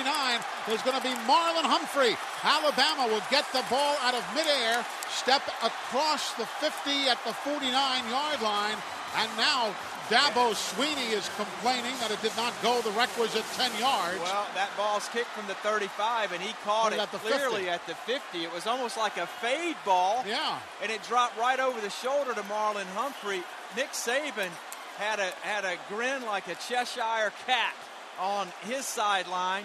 [0.71, 2.15] is going to be Marlon Humphrey.
[2.43, 7.67] Alabama will get the ball out of midair, step across the 50 at the 49
[8.09, 8.79] yard line,
[9.19, 9.75] and now
[10.11, 14.19] Dabo Swinney is complaining that it did not go the requisite 10 yards.
[14.19, 17.69] Well, that ball's kicked from the 35, and he caught it, clearly 50.
[17.69, 18.43] at the 50.
[18.43, 20.23] It was almost like a fade ball.
[20.27, 20.59] Yeah.
[20.83, 23.43] And it dropped right over the shoulder to Marlon Humphrey.
[23.75, 24.49] Nick Saban
[24.97, 27.73] had a had a grin like a Cheshire cat
[28.19, 29.63] on his sideline.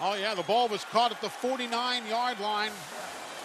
[0.00, 2.70] Oh, yeah, the ball was caught at the 49 yard line.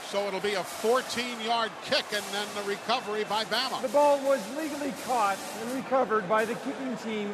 [0.08, 3.82] So it'll be a 14 yard kick and then the recovery by Bama.
[3.82, 7.34] The ball was legally caught and recovered by the kicking team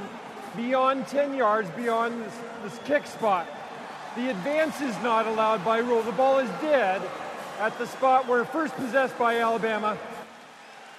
[0.55, 2.33] beyond 10 yards beyond this,
[2.63, 3.47] this kick spot.
[4.15, 6.01] The advance is not allowed by rule.
[6.01, 7.01] The ball is dead
[7.59, 9.97] at the spot where first possessed by Alabama.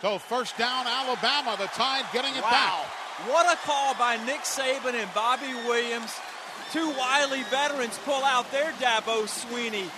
[0.03, 1.57] So first down, Alabama.
[1.57, 2.51] The Tide getting it Wow.
[2.51, 3.29] back.
[3.29, 6.13] What a call by Nick Saban and Bobby Williams.
[6.73, 9.89] Two wily veterans pull out their Dabo Swinney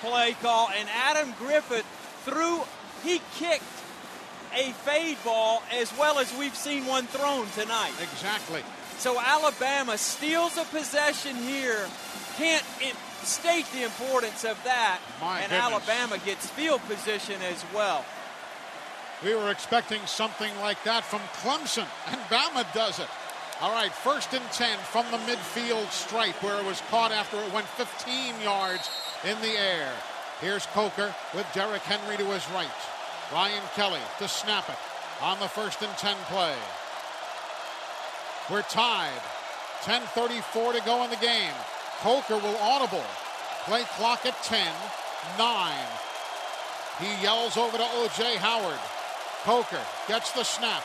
[0.00, 1.86] play call, and Adam Griffith
[2.24, 2.66] threw
[3.04, 3.62] he kicked
[4.52, 7.92] a fade ball as well as we've seen one thrown tonight.
[8.00, 8.62] Exactly.
[8.98, 11.88] So Alabama steals a possession here.
[12.36, 12.64] Can't
[13.22, 14.98] state the importance of that.
[15.20, 15.70] My and goodness.
[15.72, 18.04] Alabama gets field position as well.
[19.24, 23.06] We were expecting something like that from Clemson, and Bama does it.
[23.60, 27.52] All right, first and 10 from the midfield stripe where it was caught after it
[27.52, 28.90] went 15 yards
[29.22, 29.92] in the air.
[30.40, 32.66] Here's Coker with Derrick Henry to his right.
[33.32, 34.76] Ryan Kelly to snap it
[35.22, 36.56] on the first and 10 play.
[38.50, 39.22] We're tied.
[39.82, 41.54] 10.34 to go in the game.
[42.00, 43.04] Coker will audible.
[43.66, 44.66] Play clock at 10,
[45.38, 45.72] 9.
[46.98, 48.36] He yells over to O.J.
[48.36, 48.80] Howard.
[49.42, 50.84] Coker gets the snap.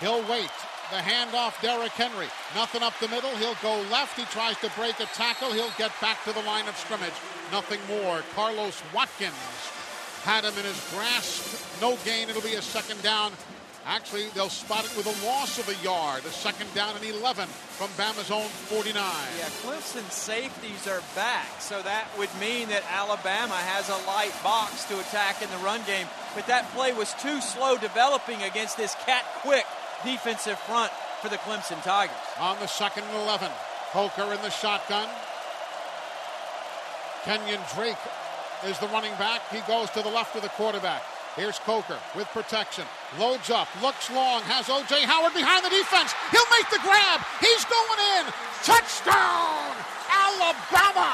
[0.00, 0.50] He'll wait.
[0.90, 2.28] The handoff, Derrick Henry.
[2.54, 3.30] Nothing up the middle.
[3.36, 4.18] He'll go left.
[4.18, 5.52] He tries to break a tackle.
[5.52, 7.14] He'll get back to the line of scrimmage.
[7.50, 8.22] Nothing more.
[8.34, 9.34] Carlos Watkins
[10.22, 11.80] had him in his grasp.
[11.80, 12.28] No gain.
[12.28, 13.32] It'll be a second down.
[13.86, 16.24] Actually, they'll spot it with a loss of a yard.
[16.24, 18.92] A second down and 11 from Bama's own 49.
[19.38, 24.82] Yeah, Clemson safeties are back, so that would mean that Alabama has a light box
[24.90, 26.08] to attack in the run game.
[26.34, 29.64] But that play was too slow developing against this cat quick
[30.04, 30.90] defensive front
[31.22, 32.16] for the Clemson Tigers.
[32.40, 33.52] On the second and 11,
[33.92, 35.08] Coker in the shotgun.
[37.22, 38.02] Kenyon Drake
[38.66, 39.42] is the running back.
[39.52, 41.02] He goes to the left of the quarterback.
[41.36, 42.88] Here's Coker with protection.
[43.20, 45.04] Loads up, looks long, has O.J.
[45.04, 46.16] Howard behind the defense.
[46.32, 47.20] He'll make the grab.
[47.44, 48.24] He's going in.
[48.64, 49.68] Touchdown,
[50.08, 51.12] Alabama.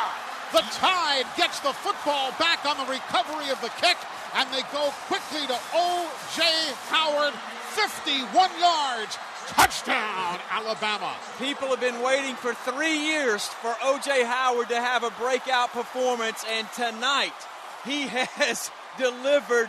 [0.54, 3.98] The Tide gets the football back on the recovery of the kick,
[4.38, 6.46] and they go quickly to O.J.
[6.86, 7.34] Howard,
[7.74, 8.30] 51
[8.62, 9.18] yards.
[9.50, 11.18] Touchdown, Alabama.
[11.42, 14.22] People have been waiting for three years for O.J.
[14.22, 17.34] Howard to have a breakout performance, and tonight
[17.84, 18.06] he
[18.38, 19.68] has delivered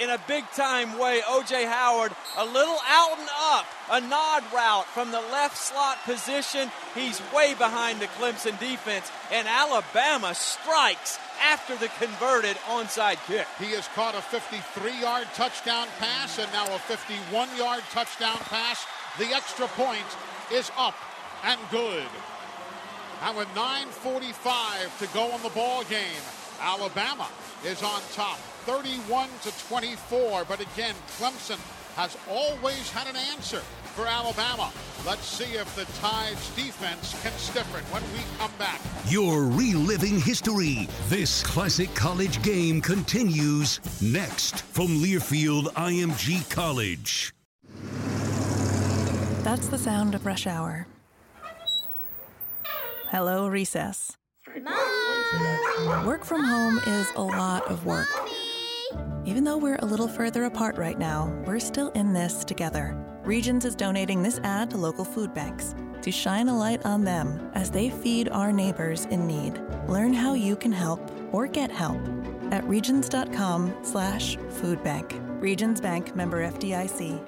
[0.00, 1.20] in a big time way.
[1.26, 1.64] O.J.
[1.64, 6.70] Howard, a little out and up, a nod route from the left slot position.
[6.94, 13.46] He's way behind the Clemson defense, and Alabama strikes after the converted onside kick.
[13.58, 18.86] He has caught a 53 yard touchdown pass and now a 51 yard touchdown pass.
[19.18, 20.06] The extra point
[20.52, 20.94] is up
[21.44, 22.06] and good.
[23.22, 26.22] And with 9.45 to go in the ball game,
[26.60, 27.28] Alabama
[27.64, 30.44] is on top, 31 to 24.
[30.44, 31.58] But again, Clemson
[31.96, 33.60] has always had an answer
[33.94, 34.72] for Alabama.
[35.06, 38.80] Let's see if the Tide's defense can stiffen when we come back.
[39.06, 40.88] You're reliving history.
[41.08, 47.32] This classic college game continues next from Learfield IMG College.
[49.44, 50.86] That's the sound of rush hour.
[53.10, 54.16] Hello, recess.
[56.04, 58.06] Work from home is a lot of work.
[59.24, 62.96] Even though we're a little further apart right now, we're still in this together.
[63.24, 67.50] Regions is donating this ad to local food banks to shine a light on them
[67.54, 69.60] as they feed our neighbors in need.
[69.88, 71.00] Learn how you can help
[71.32, 72.00] or get help
[72.52, 75.20] at regions.com slash foodbank.
[75.40, 77.20] Regions Bank member FDIC.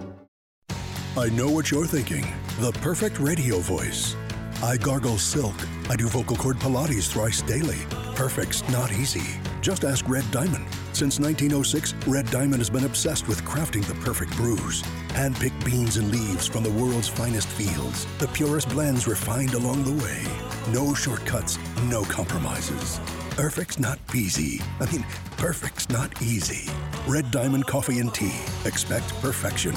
[1.17, 2.25] I know what you're thinking.
[2.61, 4.15] The perfect radio voice.
[4.63, 5.57] I gargle silk.
[5.89, 7.79] I do vocal cord Pilates thrice daily.
[8.17, 9.39] Perfect's not easy.
[9.61, 10.67] Just ask Red Diamond.
[10.93, 14.81] Since 1906, Red Diamond has been obsessed with crafting the perfect brews.
[15.11, 18.07] Hand-picked beans and leaves from the world's finest fields.
[18.19, 20.25] The purest blends refined along the way.
[20.73, 22.99] No shortcuts, no compromises.
[23.31, 24.61] Perfect's not easy.
[24.81, 25.05] I mean,
[25.37, 26.71] perfect's not easy.
[27.07, 28.41] Red Diamond Coffee and Tea.
[28.65, 29.75] Expect perfection.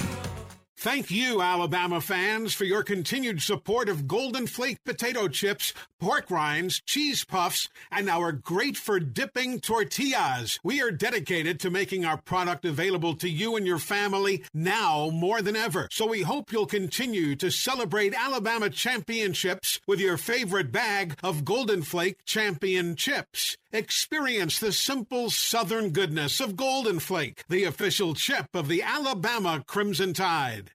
[0.81, 6.81] Thank you, Alabama fans, for your continued support of Golden Flake potato chips, pork rinds,
[6.85, 10.57] cheese puffs, and our great for dipping tortillas.
[10.63, 15.41] We are dedicated to making our product available to you and your family now more
[15.41, 15.89] than ever.
[15.91, 21.81] So we hope you'll continue to celebrate Alabama championships with your favorite bag of Golden
[21.81, 23.57] Flake champion chips.
[23.71, 30.11] Experience the simple southern goodness of Golden Flake, the official chip of the Alabama Crimson
[30.11, 30.71] Tide.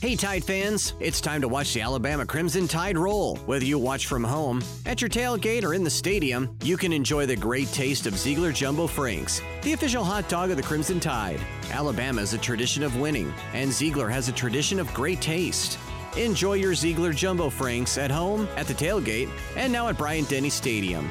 [0.00, 3.34] Hey Tide fans, it's time to watch the Alabama Crimson Tide roll.
[3.38, 7.26] Whether you watch from home, at your tailgate, or in the stadium, you can enjoy
[7.26, 11.40] the great taste of Ziegler Jumbo Franks, the official hot dog of the Crimson Tide.
[11.72, 15.80] Alabama is a tradition of winning, and Ziegler has a tradition of great taste.
[16.16, 20.48] Enjoy your Ziegler Jumbo Franks at home, at the tailgate, and now at Bryant Denny
[20.48, 21.10] Stadium.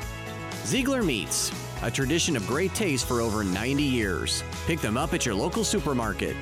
[0.67, 1.49] Ziegler Meats,
[1.81, 4.43] a tradition of great taste for over 90 years.
[4.65, 6.35] Pick them up at your local supermarket.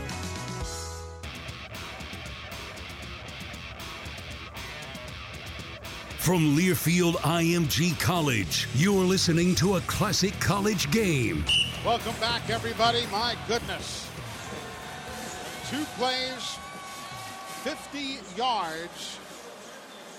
[6.17, 11.45] From Learfield IMG College, you're listening to a classic college game.
[11.85, 13.05] Welcome back, everybody.
[13.11, 14.09] My goodness.
[15.69, 16.57] Two plays,
[17.61, 19.19] 50 yards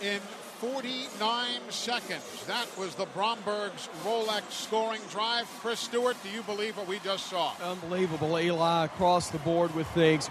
[0.00, 0.20] in
[0.60, 2.44] 49 seconds.
[2.46, 5.46] That was the Bromberg's Rolex scoring drive.
[5.60, 7.52] Chris Stewart, do you believe what we just saw?
[7.62, 10.30] Unbelievable, Eli, across the board with things.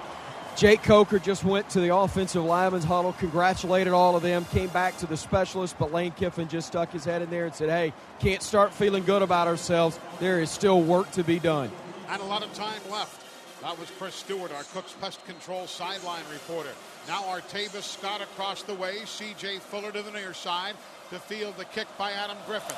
[0.55, 4.97] Jake Coker just went to the offensive lineman's huddle, congratulated all of them, came back
[4.97, 7.93] to the specialist, but Lane Kiffin just stuck his head in there and said, hey,
[8.19, 9.99] can't start feeling good about ourselves.
[10.19, 11.69] There is still work to be done.
[12.09, 13.21] And a lot of time left.
[13.61, 16.73] That was Chris Stewart, our Cook's Pest Control sideline reporter.
[17.07, 19.05] Now Artavis Scott across the way.
[19.05, 19.59] C.J.
[19.59, 20.75] Fuller to the near side
[21.11, 22.75] to field the kick by Adam Griffith.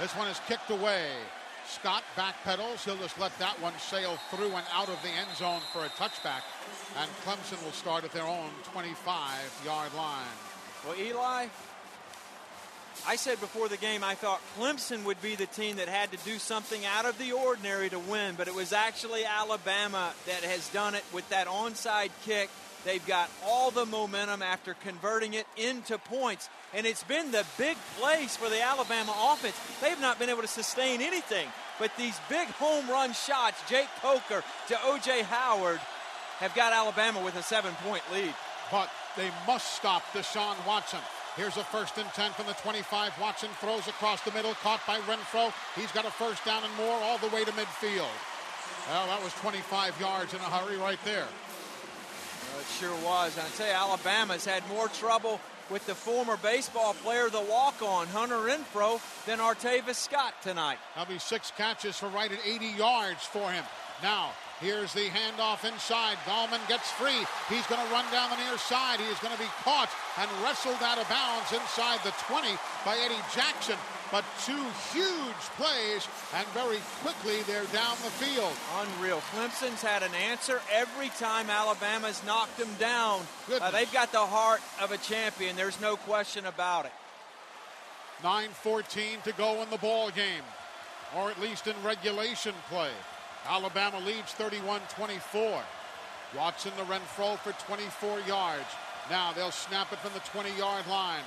[0.00, 1.08] This one is kicked away.
[1.66, 2.84] Scott backpedals.
[2.84, 5.88] He'll just let that one sail through and out of the end zone for a
[5.90, 6.42] touchback.
[6.98, 10.36] And Clemson will start at their own 25-yard line.
[10.86, 11.46] Well, Eli,
[13.06, 16.18] I said before the game I thought Clemson would be the team that had to
[16.18, 20.68] do something out of the ordinary to win, but it was actually Alabama that has
[20.68, 22.50] done it with that onside kick.
[22.84, 27.76] They've got all the momentum after converting it into points, and it's been the big
[27.98, 29.58] place for the Alabama offense.
[29.80, 31.48] They've not been able to sustain anything,
[31.78, 35.22] but these big home run shots, Jake Coker to O.J.
[35.22, 35.80] Howard,
[36.38, 38.34] have got Alabama with a seven-point lead.
[38.70, 41.00] But they must stop Deshaun Watson.
[41.36, 43.18] Here's a first and 10 from the 25.
[43.20, 45.52] Watson throws across the middle, caught by Renfrow.
[45.74, 48.12] He's got a first down and more all the way to midfield.
[48.88, 51.26] Well, that was 25 yards in a hurry right there.
[52.64, 53.36] It sure was.
[53.36, 58.06] And I tell you, Alabama's had more trouble with the former baseball player, the walk-on,
[58.08, 60.78] Hunter Renfrow, than Artavis Scott tonight.
[60.94, 63.64] That'll be six catches for right at 80 yards for him.
[64.02, 66.16] Now, Here's the handoff inside.
[66.24, 67.26] Gallman gets free.
[67.50, 69.00] He's going to run down the near side.
[69.00, 72.54] He is going to be caught and wrestled out of bounds inside the 20
[72.86, 73.76] by Eddie Jackson.
[74.14, 78.52] But two huge plays, and very quickly they're down the field.
[78.78, 79.20] Unreal.
[79.32, 83.22] Clemson's had an answer every time Alabama's knocked them down.
[83.52, 85.56] Uh, they've got the heart of a champion.
[85.56, 86.92] There's no question about it.
[88.22, 90.44] 9.14 to go in the ball game,
[91.16, 92.92] or at least in regulation play.
[93.48, 95.60] Alabama leads 31-24.
[96.38, 98.70] Watson to Renfrow for 24 yards.
[99.10, 101.24] Now they'll snap it from the 20-yard line.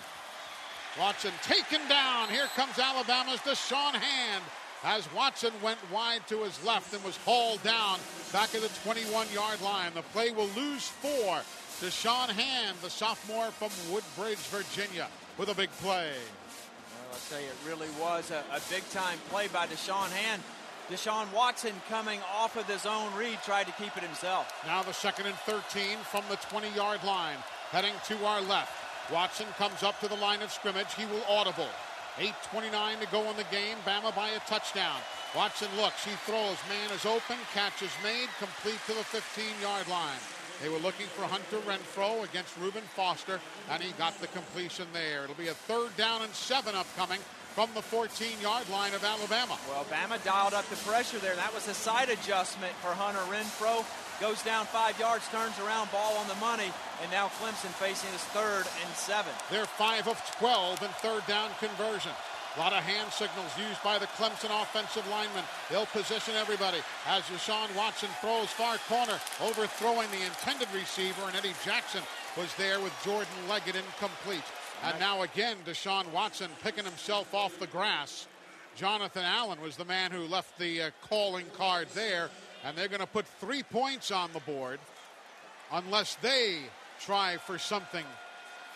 [1.00, 2.30] Watson taken down.
[2.30, 4.44] Here comes Alabama's Da'Shawn Hand
[4.84, 8.00] as Watson went wide to his left and was hauled down
[8.32, 9.92] back at the 21-yard line.
[9.94, 11.42] The play will lose four.
[11.82, 16.12] Da'Shawn Hand, the sophomore from Woodbridge, Virginia, with a big play.
[16.14, 20.42] Well, I'll tell you, it really was a, a big-time play by Da'Shawn Hand.
[20.90, 24.50] Deshaun Watson coming off of his own read tried to keep it himself.
[24.66, 27.36] Now the second and 13 from the 20-yard line,
[27.72, 28.87] heading to our left.
[29.12, 30.94] Watson comes up to the line of scrimmage.
[30.96, 31.70] He will audible.
[32.18, 33.78] 8.29 to go in the game.
[33.86, 35.00] Bama by a touchdown.
[35.36, 36.04] Watson looks.
[36.04, 36.58] He throws.
[36.68, 37.38] Man is open.
[37.54, 38.28] Catch is made.
[38.40, 40.20] Complete to the 15-yard line.
[40.62, 45.24] They were looking for Hunter Renfrow against Reuben Foster, and he got the completion there.
[45.24, 47.20] It'll be a third down and seven upcoming
[47.54, 49.58] from the 14-yard line of Alabama.
[49.70, 51.36] Well, Bama dialed up the pressure there.
[51.36, 53.86] That was a side adjustment for Hunter Renfrow.
[54.20, 56.72] Goes down five yards, turns around, ball on the money,
[57.04, 59.32] and now Clemson facing his third and seven.
[59.52, 62.12] They're five of 12 in third down conversion.
[62.56, 65.44] A lot of hand signals used by the Clemson offensive linemen.
[65.70, 71.54] They'll position everybody as Deshaun Watson throws far corner, overthrowing the intended receiver, and Eddie
[71.64, 72.02] Jackson
[72.36, 74.42] was there with Jordan Leggett incomplete.
[74.84, 78.26] And now again, Deshaun Watson picking himself off the grass.
[78.76, 82.32] Jonathan Allen was the man who left the uh, calling card there,
[82.64, 84.80] and they're going to put three points on the board
[85.72, 86.60] unless they
[87.00, 88.06] try for something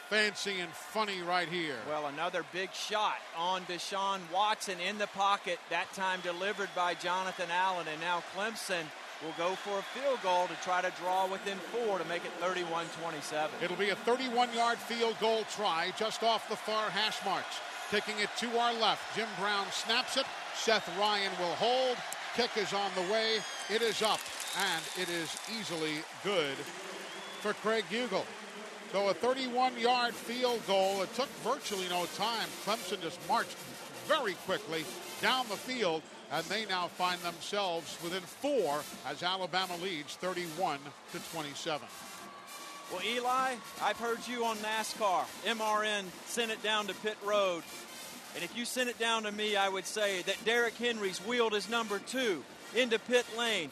[0.10, 1.77] fancy and funny right here.
[1.88, 7.48] Well, another big shot on Deshaun Watson in the pocket, that time delivered by Jonathan
[7.50, 8.84] Allen, and now Clemson
[9.24, 12.32] will go for a field goal to try to draw within four to make it
[12.42, 13.50] 31-27.
[13.64, 17.61] It'll be a 31-yard field goal try just off the far hash marks.
[17.90, 19.16] Taking it to our left.
[19.16, 20.26] Jim Brown snaps it.
[20.56, 21.98] Seth Ryan will hold.
[22.35, 23.38] Kick is on the way.
[23.69, 24.19] It is up,
[24.58, 26.56] and it is easily good
[27.42, 28.26] for Greg Huegel.
[28.92, 31.01] So a 31-yard field goal.
[31.01, 32.48] It took virtually no time.
[32.66, 33.58] Clemson just marched
[34.08, 34.84] very quickly
[35.22, 36.01] down the field
[36.32, 40.80] and they now find themselves within four as Alabama leads 31
[41.11, 41.88] to 27.
[42.92, 45.26] Well, Eli, I've heard you on NASCAR.
[45.45, 47.64] MRN sent it down to pit road.
[48.35, 51.53] And if you sent it down to me, I would say that Derrick Henry's wheeled
[51.53, 52.43] his number two
[52.76, 53.69] into pit lane.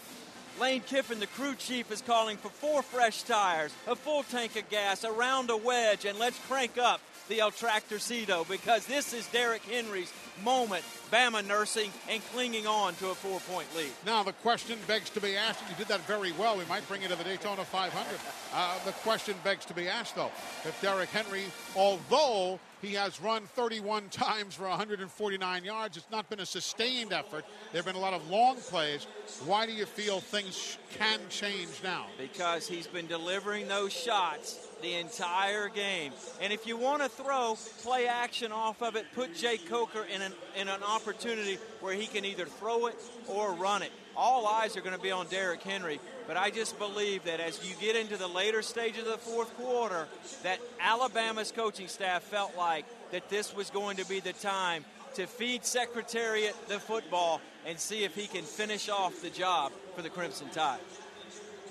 [0.59, 4.69] Lane Kiffin, the crew chief, is calling for four fresh tires, a full tank of
[4.69, 9.61] gas, around a wedge, and let's crank up the El Tractorcito because this is Derrick
[9.61, 10.11] Henry's
[10.43, 10.83] moment.
[11.11, 13.91] Bama nursing and clinging on to a four point lead.
[14.05, 16.57] Now, the question begs to be asked, and you did that very well.
[16.57, 18.19] We might bring you to the Daytona 500.
[18.53, 20.31] Uh, the question begs to be asked, though,
[20.65, 21.45] if Derrick Henry,
[21.75, 25.97] although he has run 31 times for 149 yards.
[25.97, 27.43] It's not been a sustained effort.
[27.71, 29.05] There have been a lot of long plays.
[29.45, 32.05] Why do you feel things can change now?
[32.17, 36.13] Because he's been delivering those shots the entire game.
[36.41, 40.21] And if you want to throw, play action off of it, put Jake Coker in
[40.21, 42.95] an, in an opportunity where he can either throw it
[43.27, 43.91] or run it.
[44.15, 45.99] All eyes are going to be on Derrick Henry.
[46.27, 49.55] But I just believe that as you get into the later stages of the fourth
[49.57, 50.07] quarter,
[50.43, 54.85] that Alabama's coaching staff felt like that this was going to be the time
[55.15, 60.01] to feed Secretariat the football and see if he can finish off the job for
[60.01, 60.79] the Crimson Tide.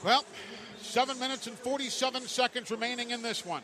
[0.05, 0.25] Well,
[0.81, 3.63] seven minutes and 47 seconds remaining in this one.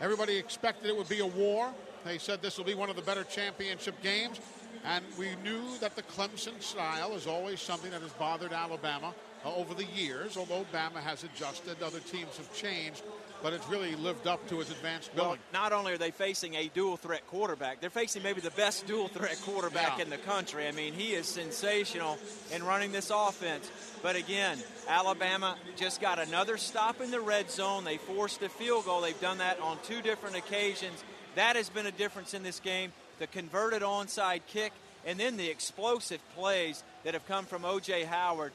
[0.00, 1.72] Everybody expected it would be a war.
[2.04, 4.40] They said this will be one of the better championship games.
[4.84, 9.12] And we knew that the Clemson style is always something that has bothered Alabama
[9.44, 13.02] uh, over the years, although Bama has adjusted, other teams have changed,
[13.42, 15.30] but it's really lived up to its advanced billing.
[15.30, 18.86] Well, not only are they facing a dual threat quarterback, they're facing maybe the best
[18.86, 20.04] dual threat quarterback Yeah.
[20.04, 20.66] in the country.
[20.66, 22.18] I mean, he is sensational
[22.52, 23.70] in running this offense.
[24.02, 24.58] But again,
[24.88, 27.84] Alabama just got another stop in the red zone.
[27.84, 29.00] They forced a field goal.
[29.00, 31.02] They've done that on two different occasions.
[31.34, 32.92] That has been a difference in this game.
[33.18, 34.72] The converted onside kick
[35.04, 38.04] and then the explosive plays that have come from O.J.
[38.04, 38.52] Howard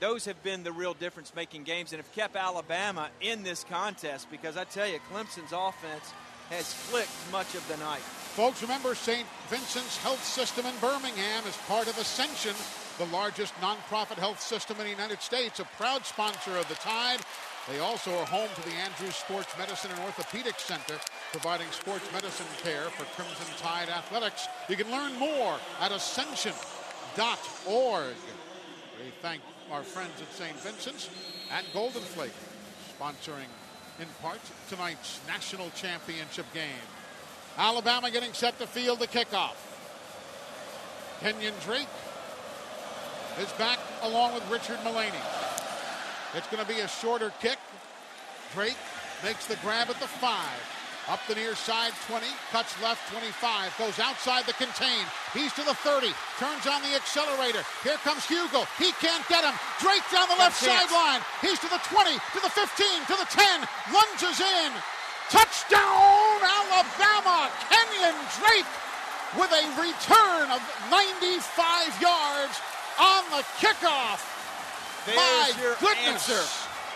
[0.00, 4.30] those have been the real difference making games and have kept Alabama in this contest
[4.30, 6.12] because I tell you, Clemson's offense
[6.50, 8.00] has flicked much of the night.
[8.38, 9.26] Folks, remember St.
[9.48, 12.54] Vincent's Health System in Birmingham is part of Ascension,
[12.98, 17.20] the largest nonprofit health system in the United States, a proud sponsor of the Tide.
[17.68, 20.94] They also are home to the Andrews Sports Medicine and Orthopedic Center,
[21.32, 24.48] providing sports medicine care for Crimson Tide athletics.
[24.68, 26.54] You can learn more at ascension.org.
[29.04, 30.56] We thank our friends at St.
[30.60, 31.10] Vincent's
[31.52, 32.32] and Golden Flake,
[32.98, 33.48] sponsoring
[34.00, 34.38] in part
[34.68, 36.86] tonight's national championship game.
[37.56, 39.56] Alabama getting set to field the kickoff.
[41.20, 41.88] Kenyon Drake
[43.40, 45.10] is back along with Richard Mullaney.
[46.34, 47.58] It's going to be a shorter kick.
[48.54, 48.76] Drake
[49.24, 50.77] makes the grab at the five.
[51.08, 53.32] Up the near side 20, cuts left 25,
[53.80, 55.08] goes outside the contain.
[55.32, 57.64] He's to the 30, turns on the accelerator.
[57.80, 58.68] Here comes Huegel.
[58.76, 59.56] He can't get him.
[59.80, 60.92] Drake down the left Got a chance.
[60.92, 61.20] sideline.
[61.40, 64.70] He's to the 20, to the 15, to the 10, lunges in.
[65.32, 67.48] Touchdown, Alabama!
[67.72, 68.68] Kenyon Drake
[69.40, 70.60] with a return of
[70.92, 71.40] 95
[72.04, 72.60] yards
[73.00, 74.20] on the kickoff.
[75.08, 76.28] There's My your goodness.
[76.28, 76.42] answer.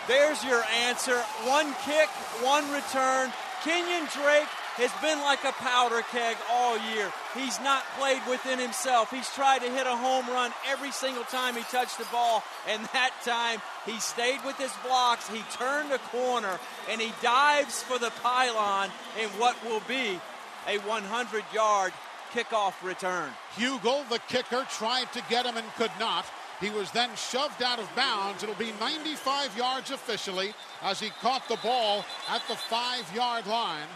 [0.05, 1.17] There's your answer.
[1.49, 2.09] One kick,
[2.45, 3.33] one return.
[3.63, 7.11] Kenyon Drake has been like a powder keg all year.
[7.33, 9.09] He's not played within himself.
[9.09, 12.83] He's tried to hit a home run every single time he touched the ball, and
[12.93, 15.29] that time he stayed with his blocks.
[15.29, 16.59] He turned a corner
[16.89, 18.89] and he dives for the pylon
[19.21, 20.19] in what will be
[20.67, 21.93] a 100 yard
[22.33, 23.29] kickoff return.
[23.55, 26.25] Huegel, the kicker, tried to get him and could not.
[26.59, 28.43] He was then shoved out of bounds.
[28.43, 33.87] It'll be 95 yards officially as he caught the ball at the five yard line.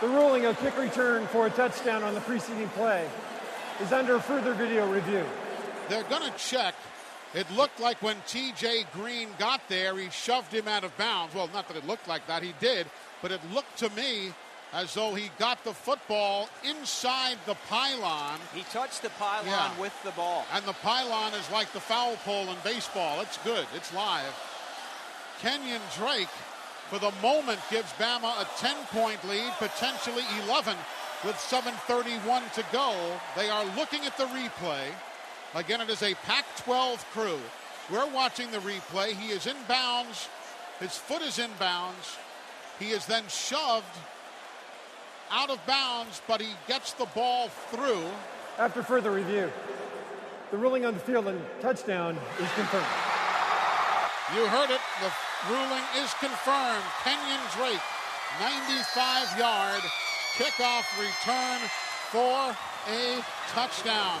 [0.00, 3.08] The ruling of kick return for a touchdown on the preceding play
[3.82, 5.24] is under further video review.
[5.88, 6.74] They're going to check.
[7.34, 11.34] It looked like when TJ Green got there, he shoved him out of bounds.
[11.34, 12.86] Well, not that it looked like that, he did,
[13.22, 14.32] but it looked to me
[14.72, 18.38] as though he got the football inside the pylon.
[18.54, 19.76] He touched the pylon Yeah.
[19.78, 20.46] with the ball.
[20.52, 23.20] And the pylon is like the foul pole in baseball.
[23.20, 23.66] It's good.
[23.74, 24.32] It's live.
[25.42, 26.28] Kenyon Drake,
[26.88, 30.76] for the moment, gives Bama a 10-point lead, potentially 11,
[31.24, 33.20] with 7:31 to go.
[33.36, 34.92] They are looking at the replay.
[35.54, 37.40] Again, it is a Pac-12 crew.
[37.90, 39.14] We're watching the replay.
[39.14, 40.28] He is in bounds.
[40.78, 42.16] His foot is in bounds.
[42.78, 43.84] He is then shoved
[45.30, 48.04] out of bounds, but he gets the ball through.
[48.58, 49.50] After further review,
[50.50, 52.84] the ruling on the field and touchdown is confirmed.
[54.34, 54.80] You heard it.
[55.00, 55.10] The
[55.48, 56.84] ruling is confirmed.
[57.02, 57.80] Kenyon Drake,
[58.40, 59.82] 95 yard
[60.36, 61.58] kickoff return
[62.10, 62.56] for
[62.88, 64.20] a touchdown.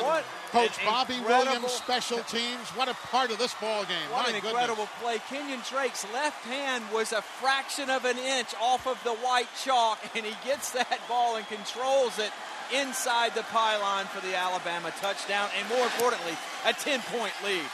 [0.00, 2.68] What Coach Bobby Williams, special teams.
[2.70, 3.96] What a part of this ball game.
[4.10, 4.52] What My an goodness.
[4.52, 5.18] incredible play.
[5.28, 9.98] Kenyon Drake's left hand was a fraction of an inch off of the white chalk,
[10.14, 12.30] and he gets that ball and controls it
[12.74, 16.32] inside the pylon for the Alabama touchdown, and more importantly,
[16.66, 17.64] a 10 point lead.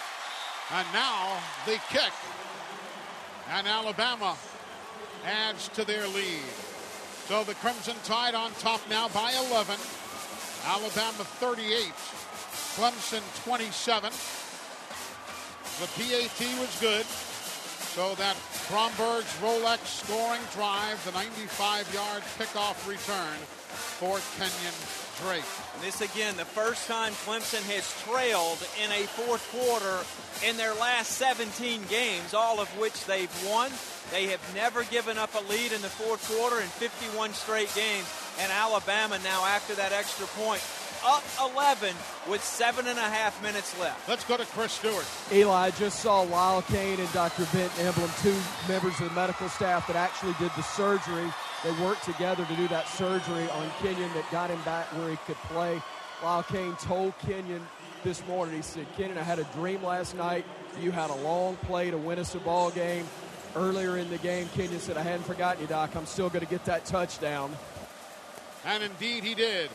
[0.73, 2.13] And now the kick.
[3.51, 4.37] And Alabama
[5.25, 6.43] adds to their lead.
[7.27, 9.77] So the Crimson Tide on top now by 11.
[10.65, 11.93] Alabama 38,
[12.77, 14.13] Clemson 27.
[15.81, 17.07] The PAT was good.
[17.99, 18.37] So that
[18.71, 23.35] Bromberg's Rolex scoring drive, the 95-yard pickoff return
[23.99, 24.75] for Kenyon
[25.19, 25.43] Drake.
[25.75, 29.99] And this again, the first time Clemson has trailed in a fourth quarter
[30.47, 33.73] in their last 17 games, all of which they've won.
[34.13, 38.07] They have never given up a lead in the fourth quarter in 51 straight games.
[38.41, 40.63] And Alabama now, after that extra point,
[41.05, 41.23] up
[41.55, 41.95] 11
[42.29, 44.09] with seven and a half minutes left.
[44.09, 45.07] Let's go to Chris Stewart.
[45.33, 47.45] Eli I just saw Lyle Cain and Dr.
[47.53, 48.37] Benton Emblom, two
[48.73, 51.33] members of the medical staff that actually did the surgery.
[51.65, 55.17] They worked together to do that surgery on Kenyon that got him back where he
[55.27, 55.81] could play.
[56.23, 57.65] Lyle Cain told Kenyon
[58.05, 60.45] this morning, he said, Kenyon, I had a dream last night.
[60.81, 63.07] You had a long play to win us a ball game.
[63.57, 65.97] Earlier in the game, Kenyon said, I hadn't forgotten you, Doc.
[65.97, 67.51] I'm still going to get that touchdown.
[68.69, 69.71] And indeed he did.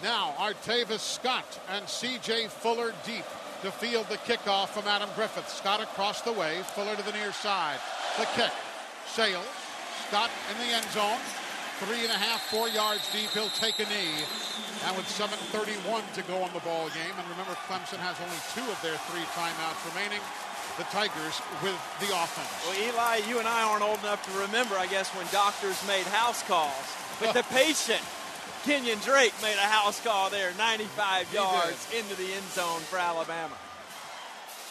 [0.00, 2.46] Now, Artavis Scott and C.J.
[2.48, 3.26] Fuller deep
[3.62, 5.48] to field the kickoff from Adam Griffith.
[5.48, 7.78] Scott across the way, Fuller to the near side.
[8.18, 8.52] The kick.
[9.10, 9.46] Sails.
[10.06, 11.18] Scott in the end zone.
[11.82, 13.30] Three and a half, four yards deep.
[13.34, 14.22] He'll take a knee.
[14.86, 18.62] And with 7.31 to go on the ball game, and remember, Clemson has only two
[18.70, 20.22] of their three timeouts remaining.
[20.78, 22.48] The Tigers with the offense.
[22.64, 26.06] Well, Eli, you and I aren't old enough to remember, I guess, when doctors made
[26.06, 26.86] house calls.
[27.20, 28.00] But the patient
[28.64, 32.04] Kenyon Drake made a house call there, 95 he yards did.
[32.04, 33.54] into the end zone for Alabama.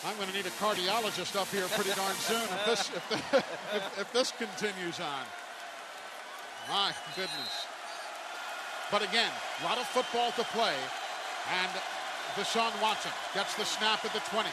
[0.06, 3.38] I'm going to need a cardiologist up here pretty darn soon if this if, the,
[3.78, 5.24] if, if this continues on.
[6.70, 7.68] My goodness.
[8.92, 9.30] But again,
[9.62, 10.76] a lot of football to play.
[11.52, 11.72] And
[12.36, 14.48] Deshaun Watson gets the snap at the 20.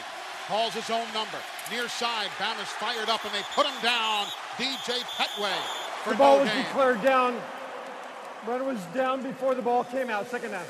[0.47, 1.37] Calls his own number.
[1.71, 4.25] Near side, Bama's fired up and they put him down.
[4.57, 5.55] DJ Pettway
[6.03, 6.63] for the ball no was game.
[6.65, 7.41] declared down
[8.47, 10.29] Runner was down before the ball came out.
[10.29, 10.65] Second down.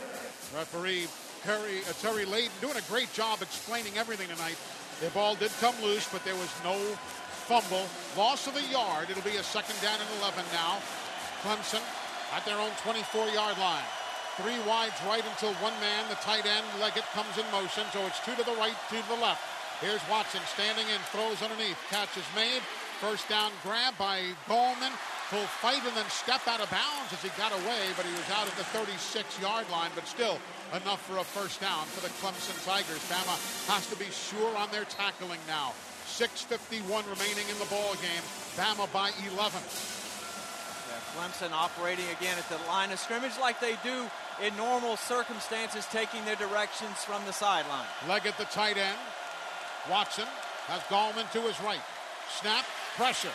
[0.56, 1.06] Referee
[1.44, 4.58] Terry, uh, Terry Layden doing a great job explaining everything tonight.
[5.00, 6.76] The ball did come loose, but there was no
[7.46, 7.86] fumble.
[8.18, 9.10] Loss of a yard.
[9.10, 10.82] It'll be a second down and 11 now.
[11.46, 11.82] Clemson
[12.34, 13.88] at their own 24-yard line.
[14.42, 17.84] Three wides right until one man, the tight end, Leggett, comes in motion.
[17.94, 19.42] So it's two to the right, two to the left.
[19.80, 21.78] Here's Watson standing in, throws underneath.
[21.90, 22.62] Catch is made.
[23.00, 24.92] First down grab by Gallman
[25.30, 28.26] full fight and then step out of bounds as he got away, but he was
[28.34, 30.42] out at the 36-yard line, but still
[30.74, 32.98] enough for a first down for the Clemson Tigers.
[33.06, 33.38] Bama
[33.70, 35.78] has to be sure on their tackling now.
[36.10, 38.26] 6.51 remaining in the ball game.
[38.58, 39.54] Bama by 11.
[39.54, 44.10] Yeah, Clemson operating again at the line of scrimmage like they do
[44.42, 47.86] in normal circumstances, taking their directions from the sideline.
[48.10, 48.98] Leggett the tight end.
[49.94, 50.26] Watson
[50.66, 51.86] has Gallman to his right.
[52.42, 52.66] Snap,
[52.98, 53.30] pressure.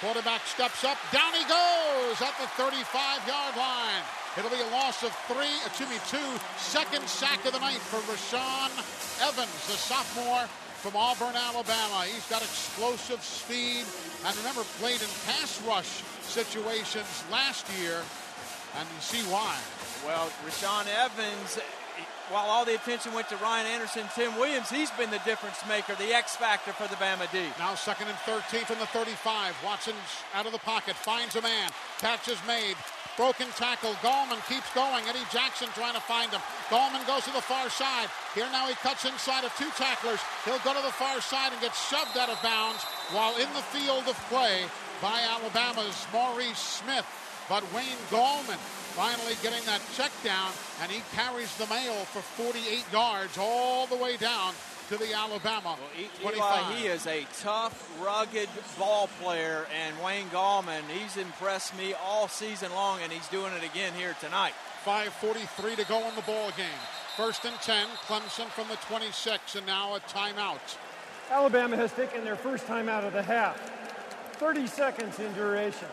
[0.00, 0.96] Quarterback steps up.
[1.12, 4.02] Down he goes at the 35-yard line.
[4.38, 6.40] It'll be a loss of three, excuse me, two.
[6.56, 8.72] Second sack of the night for Rashaan
[9.20, 10.48] Evans, the sophomore
[10.80, 12.08] from Auburn, Alabama.
[12.08, 13.84] He's got explosive speed
[14.24, 18.00] and remember played in pass rush situations last year.
[18.80, 19.52] And you see why.
[20.06, 21.58] Well, Rashaan Evans
[22.30, 25.94] while all the attention went to Ryan Anderson, Tim Williams, he's been the difference maker,
[25.96, 27.42] the X factor for the Bama D.
[27.58, 29.54] Now second and 13 from the 35.
[29.64, 29.96] Watson's
[30.34, 32.76] out of the pocket, finds a man, catch is made.
[33.16, 33.92] Broken tackle.
[34.00, 35.04] Gallman keeps going.
[35.04, 36.40] Eddie Jackson trying to find him.
[36.70, 38.08] Gallman goes to the far side.
[38.34, 40.20] Here now he cuts inside of two tacklers.
[40.46, 43.66] He'll go to the far side and get shoved out of bounds while in the
[43.74, 44.64] field of play
[45.02, 47.04] by Alabama's Maurice Smith.
[47.50, 48.58] But Wayne Gallman
[48.94, 53.96] finally getting that check down, and he carries the mail for 48 yards all the
[53.96, 54.54] way down
[54.88, 55.76] to the Alabama
[56.22, 58.48] well, Eli, he is a tough, rugged
[58.78, 63.64] ball player, and Wayne Gallman, he's impressed me all season long, and he's doing it
[63.64, 64.54] again here tonight.
[64.84, 66.80] 5.43 to go in the ball game.
[67.16, 70.76] First and 10, Clemson from the 26, and now a timeout.
[71.30, 73.58] Alabama has taken their first timeout of the half.
[74.34, 75.88] 30 seconds in duration.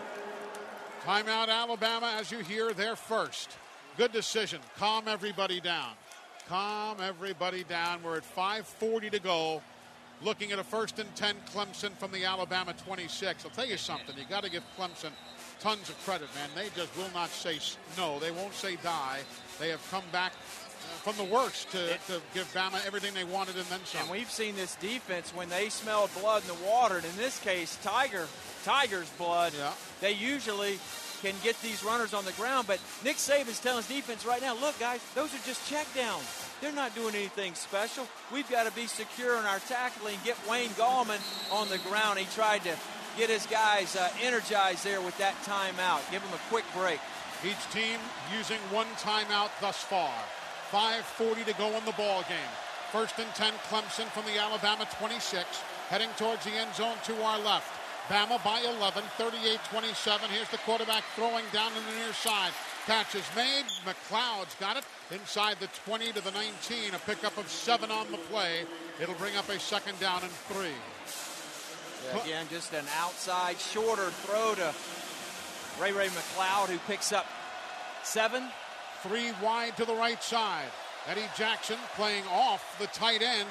[1.08, 3.56] Timeout Alabama as you hear their first.
[3.96, 4.60] Good decision.
[4.76, 5.92] Calm everybody down.
[6.50, 8.04] Calm everybody down.
[8.04, 9.62] We're at 5.40 to go.
[10.22, 13.46] Looking at a first and 10 Clemson from the Alabama 26.
[13.46, 14.18] I'll tell you something.
[14.18, 15.12] You got to give Clemson
[15.62, 16.50] tons of credit, man.
[16.54, 17.58] They just will not say
[17.98, 18.20] no.
[18.20, 19.20] They won't say die.
[19.62, 20.34] They have come back
[21.04, 24.02] from the works to, to, give Bama everything they wanted and then some.
[24.02, 27.40] And we've seen this defense when they smelled blood in the water, and in this
[27.40, 28.28] case, Tiger
[28.64, 29.72] Tigers' blood, yeah.
[30.02, 30.78] they usually
[31.22, 32.68] can get these runners on the ground.
[32.68, 36.44] But Nick Saban's telling his defense right now, look, guys, those are just checkdowns.
[36.62, 38.08] They're not doing anything special.
[38.32, 41.20] We've got to be secure in our tackling, get Wayne Gallman
[41.52, 42.20] on the ground.
[42.20, 42.76] He tried to
[43.18, 46.10] get his guys uh, energized there with that timeout.
[46.12, 47.00] Give them a quick break.
[47.46, 48.00] Each team
[48.36, 50.12] using one timeout thus far.
[50.72, 52.52] 5.40 to go in the ball game.
[52.92, 55.44] First and 10, Clemson from the Alabama 26,
[55.90, 57.72] heading towards the end zone to our left.
[58.08, 60.20] Bama by 11, 38-27.
[60.32, 62.52] Here's the quarterback throwing down to the near side.
[62.86, 63.66] Catch is made.
[63.86, 66.94] McCloud's got it inside the 20 to the 19.
[66.96, 68.64] A pickup of seven on the play.
[69.02, 70.80] It'll bring up a second down and three.
[72.24, 74.74] Again, just an outside, shorter throw to
[75.82, 77.26] Ray Ray McCloud, who picks up
[78.04, 78.44] seven.
[79.08, 80.68] Three wide to the right side.
[81.08, 83.48] Eddie Jackson playing off the tight end,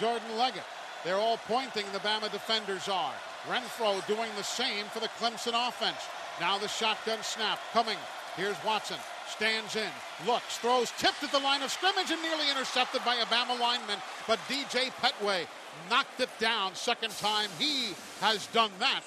[0.00, 0.64] Jordan Leggett.
[1.04, 3.14] They're all pointing, the Bama defenders are.
[3.48, 5.98] Renfrow doing the same for the Clemson offense.
[6.40, 7.98] Now the shotgun snap coming.
[8.36, 8.96] Here's Watson.
[9.28, 9.90] Stands in,
[10.26, 13.98] looks, throws, tipped at the line of scrimmage and nearly intercepted by a Bama lineman.
[14.26, 15.46] But DJ Pettway
[15.88, 16.74] knocked it down.
[16.74, 19.04] Second time he has done that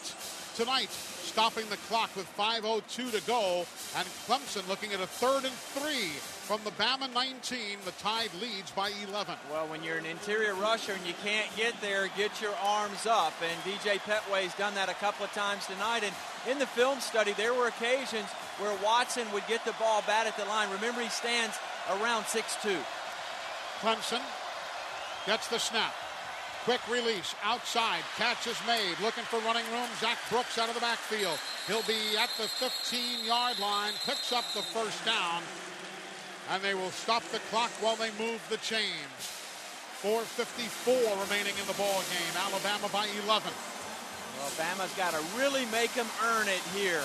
[0.59, 3.65] tonight, stopping the clock with 5.02 to go.
[3.95, 7.79] And Clemson looking at a third and three from the Bama 19.
[7.85, 9.35] The Tide leads by 11.
[9.49, 13.31] Well, when you're an interior rusher and you can't get there, get your arms up.
[13.39, 16.03] And DJ Pettway's done that a couple of times tonight.
[16.03, 16.13] And
[16.51, 18.27] in the film study, there were occasions
[18.59, 20.69] where Watson would get the ball bat at the line.
[20.71, 21.55] Remember, he stands
[21.89, 22.75] around 6'2.
[23.79, 24.21] Clemson
[25.25, 25.93] gets the snap.
[26.65, 28.03] Quick release outside.
[28.17, 28.99] Catch is made.
[29.01, 29.87] Looking for running room.
[29.99, 31.39] Zac Brooks out of the backfield.
[31.67, 33.93] He'll be at the 15 yard line.
[34.05, 35.41] Picks up the first down.
[36.51, 39.39] And they will stop the clock while they move the chains.
[40.03, 42.33] 4.54 remaining in the ball game.
[42.35, 43.51] Alabama by 11.
[44.37, 47.03] Well, Bama's got to really make them earn it here.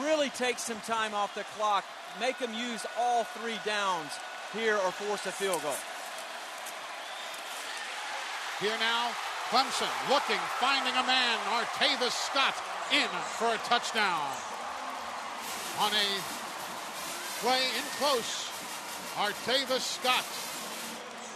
[0.00, 1.84] Really take some time off the clock.
[2.20, 4.10] Make them use all three downs
[4.52, 5.74] here or force a field goal.
[8.60, 9.10] Here now,
[9.50, 12.54] Clemson looking, finding a man, Artavis Scott
[12.92, 13.08] in
[13.38, 14.30] for a touchdown.
[15.80, 16.08] On a
[17.42, 18.48] play in close,
[19.16, 20.24] Artavis Scott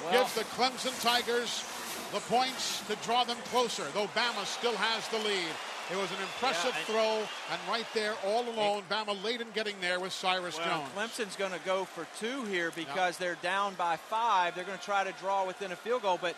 [0.05, 1.65] well, gives the Clemson Tigers
[2.13, 5.53] the points to draw them closer, though Bama still has the lead.
[5.91, 7.19] It was an impressive yeah, throw,
[7.51, 10.89] and right there, all alone, it, Bama late in getting there with Cyrus well, Jones.
[10.95, 14.55] Clemson's going to go for two here because they're down by five.
[14.55, 16.37] They're going to try to draw within a field goal, but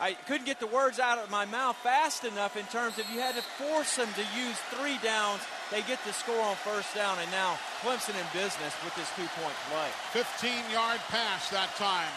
[0.00, 3.20] I couldn't get the words out of my mouth fast enough in terms of you
[3.20, 5.44] had to force them to use three downs.
[5.68, 9.58] They get the score on first down, and now Clemson in business with this two-point
[9.68, 9.92] play.
[10.16, 12.08] 15-yard pass that time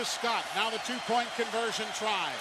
[0.00, 0.48] to Scott.
[0.56, 2.32] Now the two-point conversion try.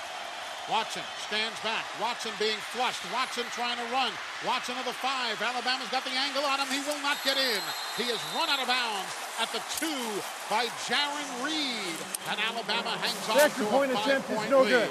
[0.71, 1.83] Watson stands back.
[1.99, 3.03] Watson being flushed.
[3.11, 4.15] Watson trying to run.
[4.47, 5.35] Watson of the five.
[5.43, 6.71] Alabama's got the angle on him.
[6.71, 7.61] He will not get in.
[7.99, 11.97] He is run out of bounds at the two by Jarran Reed.
[12.29, 14.69] And Alabama hangs on Extra to point a attempt is no lead.
[14.69, 14.89] good.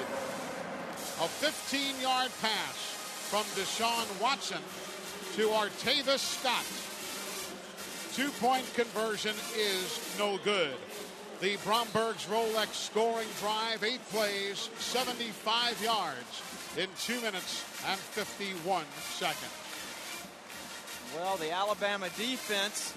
[1.21, 2.75] A 15-yard pass
[3.29, 4.61] from Deshaun Watson
[5.35, 6.65] to Artavis Scott.
[8.13, 10.75] Two-point conversion is no good.
[11.41, 16.41] The Bromberg's Rolex scoring drive, eight plays, 75 yards
[16.77, 18.83] in two minutes and 51
[19.15, 19.51] seconds.
[21.15, 22.93] Well, the Alabama defense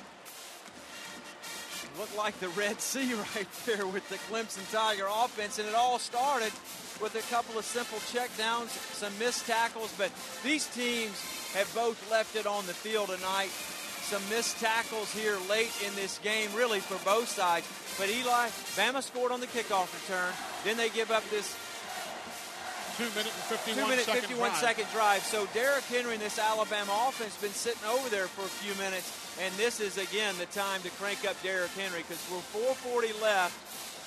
[1.99, 5.99] looked like the Red Sea right there with the Clemson Tiger offense, and it all
[5.99, 6.53] started
[7.01, 10.11] with a couple of simple checkdowns, some missed tackles, but
[10.43, 11.21] these teams
[11.55, 13.51] have both left it on the field tonight.
[14.09, 17.69] Some missed tackles here late in this game, really for both sides.
[17.99, 20.33] But Eli, Bama scored on the kickoff return.
[20.65, 21.55] Then they give up this
[22.97, 24.61] two minute and 51 two minute second 51 drive.
[24.61, 25.23] second drive.
[25.23, 29.07] So Derrick Henry and this Alabama offense been sitting over there for a few minutes,
[29.41, 32.41] and this is again the time to crank up Derrick Henry because we're
[32.75, 33.55] 4:40 left.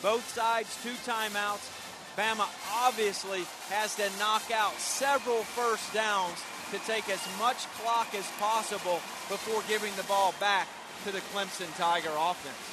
[0.01, 1.69] Both sides two timeouts.
[2.17, 6.37] Bama obviously has to knock out several first downs
[6.71, 10.67] to take as much clock as possible before giving the ball back
[11.05, 12.67] to the Clemson Tiger offense.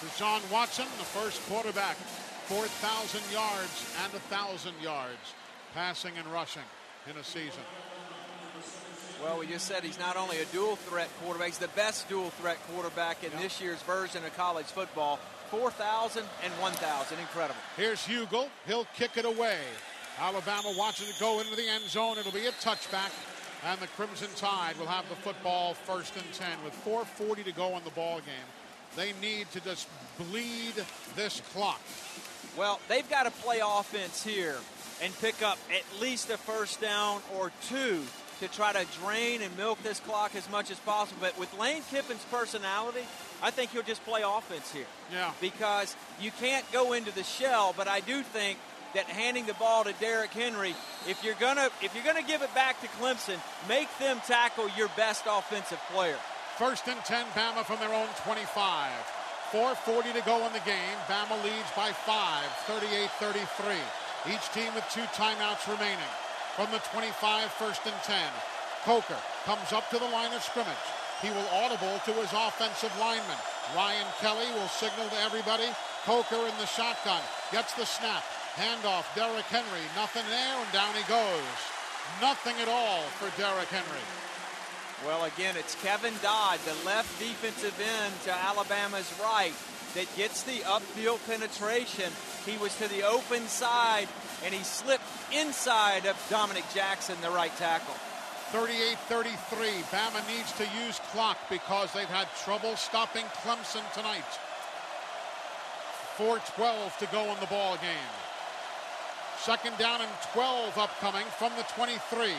[0.00, 1.96] Deshaun Watson, the first quarterback,
[2.46, 5.34] 4,000 yards and 1,000 yards
[5.74, 6.66] passing and rushing
[7.08, 7.62] in a season.
[9.22, 12.30] Well, we just said he's not only a dual threat quarterback, he's the best dual
[12.30, 13.42] threat quarterback in yep.
[13.42, 15.20] this year's version of college football.
[15.50, 17.18] 4,000 and 1,000.
[17.20, 17.60] Incredible.
[17.76, 18.48] Here's Huegel.
[18.66, 19.58] He'll kick it away.
[20.18, 22.18] Alabama watching it go into the end zone.
[22.18, 23.12] It'll be a touchback.
[23.64, 27.76] And the Crimson Tide will have the football first and 10 with 4.40 to go
[27.76, 28.48] in the ball game.
[28.96, 30.74] They need to just bleed
[31.14, 31.80] this clock.
[32.58, 34.56] Well, they've got to play offense here
[35.00, 38.02] and pick up at least a first down or two
[38.40, 41.18] to try to drain and milk this clock as much as possible.
[41.20, 43.02] But with Lane Kiffin's personality,
[43.42, 44.86] I think he'll just play offense here.
[45.12, 45.32] Yeah.
[45.40, 48.58] Because you can't go into the shell, but I do think
[48.94, 50.74] that handing the ball to Derrick Henry,
[51.08, 53.38] if you're gonna if you're gonna give it back to Clemson,
[53.68, 56.18] make them tackle your best offensive player.
[56.58, 58.92] First and 10, Bama from their own 25.
[59.52, 60.96] 4.40 to go in the game.
[61.08, 62.44] Bama leads by 5,
[63.20, 63.76] 38-33.
[64.32, 65.98] Each team with two timeouts remaining.
[66.56, 68.16] From the 25, first and 10.
[68.84, 70.86] Coker comes up to the line of scrimmage.
[71.22, 73.40] He will audible to his offensive lineman.
[73.74, 75.70] Ryan Kelly will signal to everybody.
[76.04, 77.22] Coker in the shotgun.
[77.52, 78.22] Gets the snap.
[78.56, 79.86] Handoff, Derrick Henry.
[79.96, 81.56] Nothing there, and down he goes.
[82.20, 84.04] Nothing at all for Derrick Henry.
[85.06, 89.54] Well, again, it's Kevin Dodd, the left defensive end to Alabama's right,
[89.94, 92.12] that gets the upfield penetration.
[92.46, 94.08] He was to the open side,
[94.44, 97.94] and he slipped inside of Dominic Jackson, the right tackle.
[98.52, 99.82] 38-33.
[99.90, 104.28] Bama needs to use clock because they've had trouble stopping Clemson tonight.
[106.18, 108.12] 4-12 to go in the ball game.
[109.38, 112.32] Second down and 12 upcoming from the 23.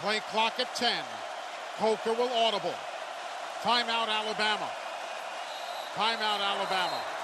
[0.00, 0.92] Play clock at 10.
[1.78, 2.74] Coker will audible.
[3.62, 4.68] Timeout Alabama.
[5.94, 7.17] Timeout Alabama.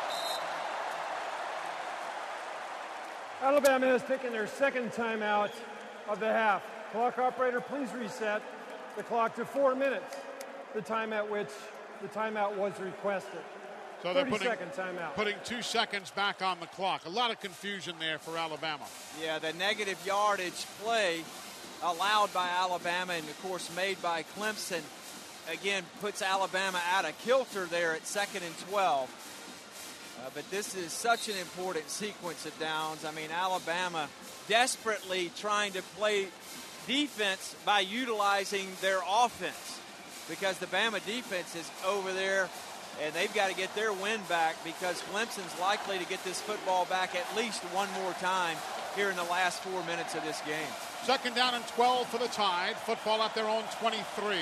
[3.44, 5.50] Alabama has taken their second timeout
[6.08, 6.62] of the half.
[6.92, 8.40] Clock operator, please reset
[8.96, 10.16] the clock to four minutes,
[10.74, 11.50] the time at which
[12.00, 13.40] the timeout was requested.
[14.02, 15.14] So they're putting, second timeout.
[15.14, 17.04] putting two seconds back on the clock.
[17.04, 18.84] A lot of confusion there for Alabama.
[19.22, 21.22] Yeah, the negative yardage play
[21.82, 24.80] allowed by Alabama and, of course, made by Clemson,
[25.52, 29.10] again, puts Alabama out of kilter there at second and 12.
[30.20, 33.04] Uh, but this is such an important sequence of downs.
[33.04, 34.08] I mean, Alabama
[34.48, 36.28] desperately trying to play
[36.86, 39.80] defense by utilizing their offense
[40.28, 42.48] because the Bama defense is over there
[43.02, 46.84] and they've got to get their win back because Clemson's likely to get this football
[46.86, 48.56] back at least one more time
[48.94, 50.72] here in the last four minutes of this game.
[51.02, 52.76] Second down and 12 for the Tide.
[52.76, 54.36] Football at their own 23.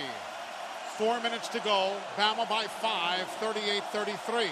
[0.99, 1.97] Four minutes to go.
[2.17, 4.49] Bama by five, 38-33.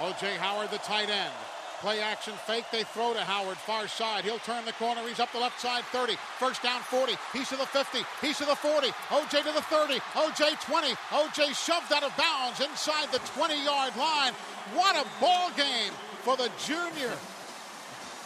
[0.00, 0.36] O.J.
[0.36, 1.32] Howard, the tight end.
[1.80, 2.64] Play action fake.
[2.70, 4.24] They throw to Howard, far side.
[4.24, 5.00] He'll turn the corner.
[5.06, 6.14] He's up the left side, 30.
[6.38, 7.14] First down, 40.
[7.32, 7.98] He's to the 50.
[8.20, 8.86] He's to the 40.
[9.10, 9.98] OJ to the 30.
[10.14, 10.94] OJ 20.
[11.10, 14.32] OJ shoved out of bounds inside the 20 yard line.
[14.74, 17.18] What a ball game for the junior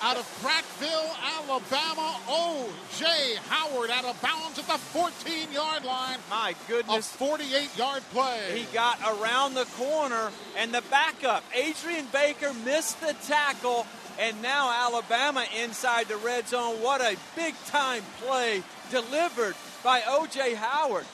[0.02, 2.20] out of Prattville, Alabama.
[2.28, 3.36] O.J.
[3.48, 6.18] Howard out of bounds at the 14 yard line.
[6.30, 7.14] My goodness.
[7.14, 8.58] A 48 yard play.
[8.58, 11.44] He got around the corner and the backup.
[11.54, 13.86] Adrian Baker missed the tackle,
[14.18, 16.76] and now Alabama inside the red zone.
[16.82, 20.54] What a big time play delivered by O.J.
[20.54, 21.06] Howard.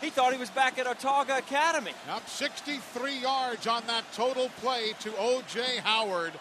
[0.00, 1.92] He thought he was back at Autauga Academy.
[2.08, 5.78] Up 63 yards on that total play to O.J.
[5.84, 6.32] Howard.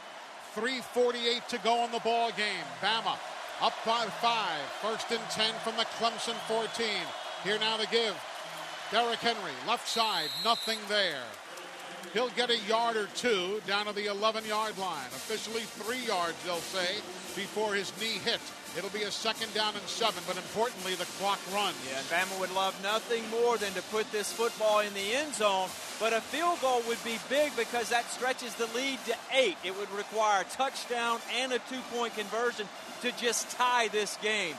[0.56, 2.66] 3.48 to go in the ball game.
[2.82, 3.18] Bama
[3.62, 4.62] up by five.
[4.82, 6.88] First and 10 from the Clemson 14.
[7.44, 8.16] Here now to give.
[8.92, 11.24] Derrick Henry, left side, nothing there.
[12.14, 15.06] He'll get a yard or two down to the 11 yard line.
[15.08, 16.96] Officially three yards, they'll say,
[17.36, 18.40] before his knee hit.
[18.78, 21.76] It'll be a second down and seven, but importantly, the clock runs.
[21.90, 25.34] Yeah, and Bama would love nothing more than to put this football in the end
[25.34, 29.58] zone, but a field goal would be big because that stretches the lead to eight.
[29.64, 32.68] It would require a touchdown and a two point conversion
[33.02, 34.56] to just tie this game.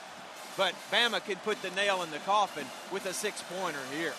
[0.56, 4.14] But Bama can put the nail in the coffin with a six pointer here.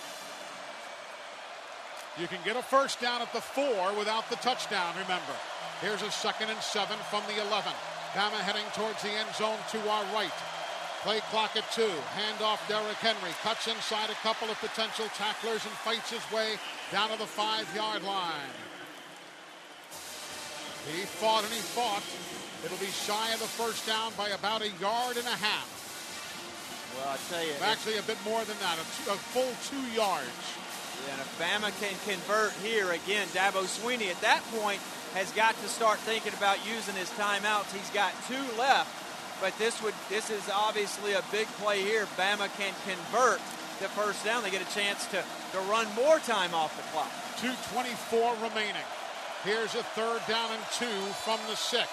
[2.18, 5.34] You can get a first down at the four without the touchdown, remember.
[5.82, 7.72] Here's a second and seven from the 11.
[8.12, 10.36] Bama heading towards the end zone to our right.
[11.04, 11.90] Play clock at two.
[12.14, 13.32] Handoff Derrick Henry.
[13.42, 16.60] Cuts inside a couple of potential tacklers and fights his way
[16.92, 18.54] down to the five yard line.
[20.92, 22.04] He fought and he fought.
[22.66, 25.66] It'll be shy of the first down by about a yard and a half.
[26.98, 27.54] Well, I tell you.
[27.64, 30.28] Actually, a bit more than that, a, two, a full two yards.
[31.08, 34.82] Yeah, and if Bama can convert here again, Dabo Swinney at that point
[35.14, 37.72] has got to start thinking about using his timeouts.
[37.74, 38.90] He's got two left,
[39.42, 42.06] but this would this is obviously a big play here.
[42.18, 43.40] Bama can convert
[43.80, 44.44] the first down.
[44.44, 47.12] They get a chance to, to run more time off the clock.
[47.42, 48.86] 2.24 remaining.
[49.44, 51.90] Here's a third down and two from the six.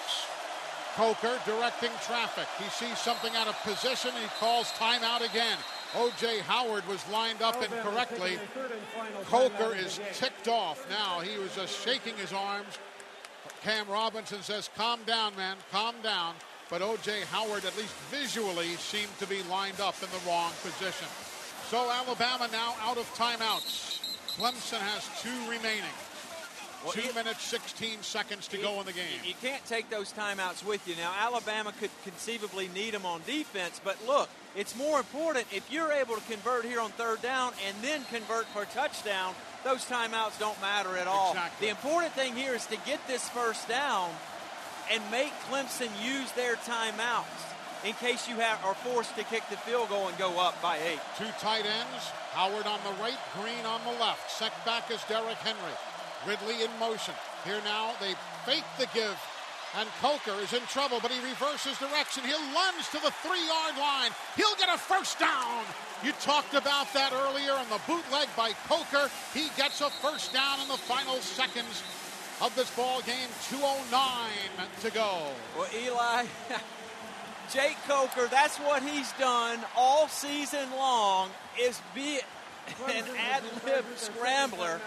[0.95, 2.47] Coker directing traffic.
[2.61, 4.11] He sees something out of position.
[4.21, 5.57] He calls timeout again.
[5.95, 6.39] O.J.
[6.39, 8.37] Howard was lined up incorrectly.
[9.25, 11.21] Coker is ticked off now.
[11.21, 12.77] He was just shaking his arms.
[13.63, 16.33] Cam Robinson says, calm down, man, calm down.
[16.69, 17.21] But O.J.
[17.31, 21.07] Howard, at least visually, seemed to be lined up in the wrong position.
[21.69, 23.97] So Alabama now out of timeouts.
[24.37, 25.83] Clemson has two remaining.
[26.83, 29.19] Well, Two it- minutes, 16 seconds to go in the game.
[29.25, 30.95] You can't take those timeouts with you.
[30.95, 35.91] Now, Alabama could conceivably need them on defense, but look, it's more important if you're
[35.91, 40.39] able to convert here on third down and then convert for a touchdown, those timeouts
[40.39, 41.31] don't matter at all.
[41.31, 41.67] Exactly.
[41.67, 44.09] The important thing here is to get this first down
[44.91, 47.49] and make Clemson use their timeouts
[47.85, 50.77] in case you have, are forced to kick the field goal and go up by
[50.83, 50.99] eight.
[51.17, 52.03] Two tight ends,
[52.35, 54.29] Howard on the right, Greene on the left.
[54.31, 55.75] Sec back is Derrick Henry.
[56.27, 57.13] Ridley in motion.
[57.45, 59.15] Here now, they fake the give,
[59.79, 62.23] and Coker is in trouble, but he reverses direction.
[62.25, 64.11] He'll lunge to the three yard line.
[64.35, 65.63] He'll get a first down.
[66.03, 69.09] You talked about that earlier on the bootleg by Coker.
[69.33, 71.83] He gets a first down in the final seconds
[72.41, 73.27] of this ball game.
[73.49, 75.27] 2.09 to go.
[75.57, 76.25] Well, Eli,
[77.53, 81.29] Jake Coker, that's what he's done all season long
[81.59, 82.19] is be
[82.87, 84.79] an ad-lib scrambler.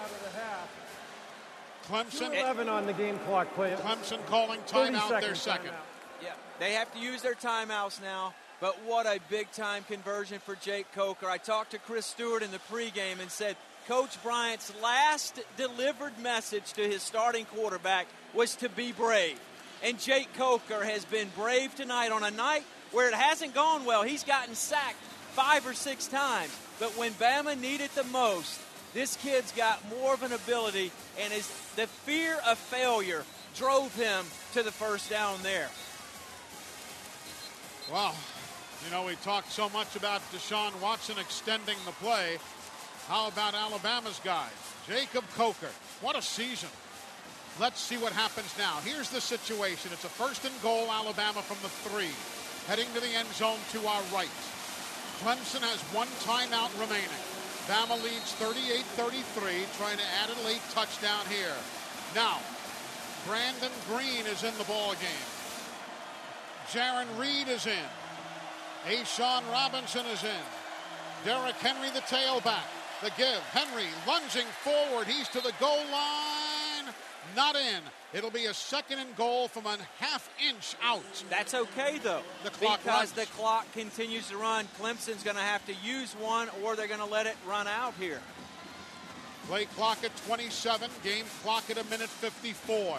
[1.89, 2.33] Clemson.
[2.41, 3.73] 11 on the game clock play.
[3.73, 5.71] Clemson calling timeout their second.
[5.71, 6.23] timeout.
[6.23, 8.33] Yeah, they have to use their timeouts now.
[8.63, 11.29] But what a big time conversion for Jake Coker.
[11.29, 13.57] I talked to Chris Stewart in the pregame and said
[13.89, 19.37] Coach Bryant's last delivered message to his starting quarterback was to be brave.
[19.83, 24.05] And Jake Coker has been brave tonight on a night where it hasn't gone well.
[24.05, 26.57] He's gotten sacked five or six times.
[26.79, 28.61] But when Bama needed the most,
[28.95, 33.25] this kid's got more of an ability, and his, the fear of failure
[33.57, 35.69] drove him to the first down there.
[37.91, 38.15] Well,
[38.85, 42.39] you know, we talked so much about Deshaun Watson extending the play.
[43.09, 44.49] How about Alabama's guy,
[44.87, 45.71] Jacob Coker.
[46.01, 46.69] What a season.
[47.61, 48.79] Let's see what happens now.
[48.85, 49.91] Here's the situation.
[49.93, 52.15] It's a first and goal, Alabama from the three.
[52.67, 54.31] Heading to the end zone to our right.
[55.21, 57.23] Clemson has one timeout remaining.
[57.69, 61.55] Bama leads 38-33, trying to add a late touchdown here.
[62.15, 62.39] Now,
[63.27, 65.29] Brandon Greene is in the ball game.
[66.73, 67.91] Jarran Reed is in.
[68.87, 70.45] A'Shawn Robinson is in.
[71.25, 72.67] Derrick Henry, the tailback.
[73.03, 73.39] The give.
[73.53, 75.07] Henry lunging forward.
[75.07, 76.93] He's to the goal line.
[77.37, 77.81] Not in.
[78.13, 81.03] It'll be a second and goal from a half inch out.
[81.31, 83.13] That's okay though, The clock because runs.
[83.13, 84.67] the clock continues to run.
[84.81, 87.95] Clemson's going to have to use one, or they're going to let it run out
[87.99, 88.21] here.
[89.49, 90.91] Play clock at 27.
[91.03, 92.99] Game clock at a minute 54.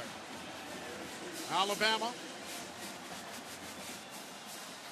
[1.51, 2.11] Alabama.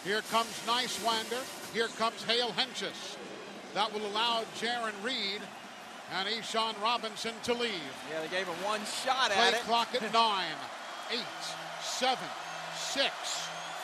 [0.04, 1.74] Here comes Nysewander.
[1.74, 3.18] Here comes Hale Hentges.
[3.74, 5.42] That will allow Jarran Reed
[6.14, 7.72] and A'Shawn Robinson to leave.
[8.12, 9.60] Yeah, they gave him one shot Play at it.
[9.62, 10.56] clock at nine,
[11.12, 11.20] eight,
[11.82, 12.28] seven,
[12.76, 13.14] six,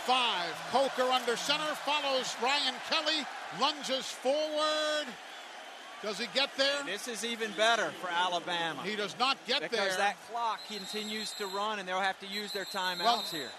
[0.06, 0.50] five.
[0.72, 3.26] Coker under center follows Ryan Kelly,
[3.62, 5.06] lunges forward.
[6.04, 6.84] Does he get there?
[6.86, 8.82] This is even better for Alabama.
[8.84, 9.86] He does not get because there.
[9.86, 13.50] Because that clock continues to run, and they'll have to use their timeouts Well- here.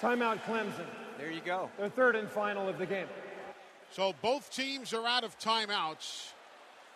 [0.00, 0.86] Timeout Clemson.
[1.18, 1.68] There you go.
[1.78, 3.06] Their third and final of the game.
[3.90, 6.32] So both teams are out of timeouts.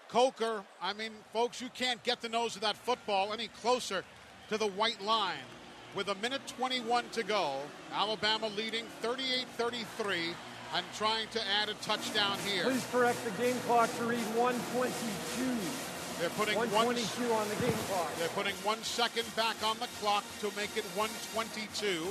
[0.09, 4.05] Coker, I mean, folks, you can't get the nose of that football any closer
[4.49, 5.47] to the white line.
[5.95, 7.57] With a minute 21 to go,
[7.93, 10.35] Alabama leading 38 33
[10.75, 12.65] and trying to add a touchdown here.
[12.65, 16.21] Please correct the game clock to read 122.
[16.21, 18.11] They're putting one, 122 on the game clock.
[18.19, 22.07] they're putting one second back on the clock to make it 122,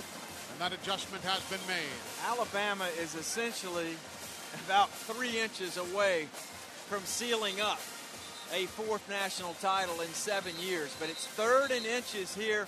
[0.53, 1.83] and that adjustment has been made.
[2.25, 3.95] Alabama is essentially
[4.65, 6.27] about three inches away
[6.87, 7.79] from sealing up
[8.53, 12.67] a fourth national title in seven years, but it's third in inches here.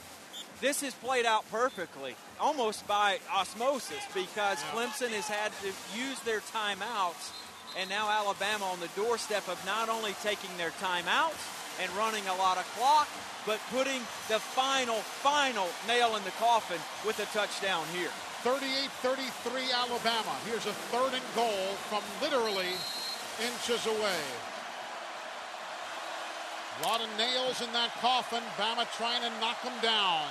[0.62, 6.40] This has played out perfectly, almost by osmosis, because Clemson has had to use their
[6.40, 7.32] timeouts,
[7.78, 12.36] and now Alabama on the doorstep of not only taking their timeouts and running a
[12.36, 13.08] lot of clock,
[13.46, 18.12] but putting the final, final nail in the coffin with a touchdown here.
[18.44, 20.36] 38-33 Alabama.
[20.46, 22.74] Here's a third and goal from literally
[23.42, 24.24] inches away.
[26.82, 28.44] A lot of nails in that coffin.
[28.58, 30.28] Bama trying to knock them down.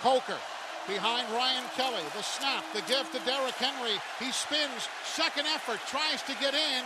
[0.00, 0.38] Coker
[0.86, 2.04] behind Ryan Kelly.
[2.14, 3.96] The snap, the give to Derrick Henry.
[4.18, 4.88] He spins.
[5.04, 5.80] Second effort.
[5.86, 6.84] Tries to get in.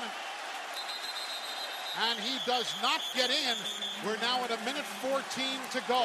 [1.94, 3.54] And he does not get in.
[4.04, 5.22] We're now at a minute 14
[5.70, 6.02] to go.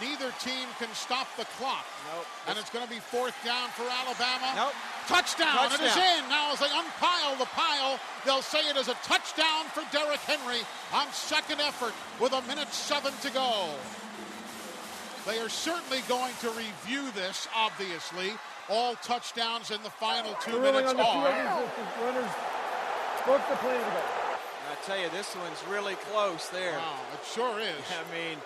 [0.00, 1.84] Neither team can stop the clock.
[2.14, 2.26] Nope.
[2.48, 4.54] And it's going to be fourth down for Alabama.
[4.54, 4.74] Nope.
[5.08, 5.72] Touchdown.
[5.74, 6.28] It is in.
[6.30, 10.62] Now as they unpile the pile, they'll say it is a touchdown for Derrick Henry
[10.94, 13.74] on second effort with a minute seven to go.
[15.26, 18.32] They are certainly going to review this, obviously.
[18.68, 21.62] All touchdowns in the final two The ruling minutes on the field are.
[21.64, 22.30] is that the runners
[23.26, 24.02] broke the play to go.
[24.04, 24.23] I
[24.86, 26.72] tell you, this one's really close there.
[26.78, 27.68] Wow, it sure is.
[27.90, 28.38] I mean,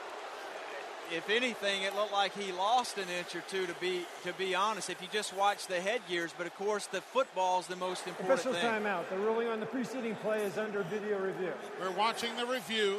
[1.10, 3.67] if anything, it looked like he lost an inch or two.
[3.67, 7.00] To be to be honest, if you just watch the headgears, but of course the
[7.00, 8.83] football is the most important Official thing.
[8.83, 9.08] timeout.
[9.08, 11.52] The ruling on the preceding play is under video review.
[11.81, 12.99] We're watching the review.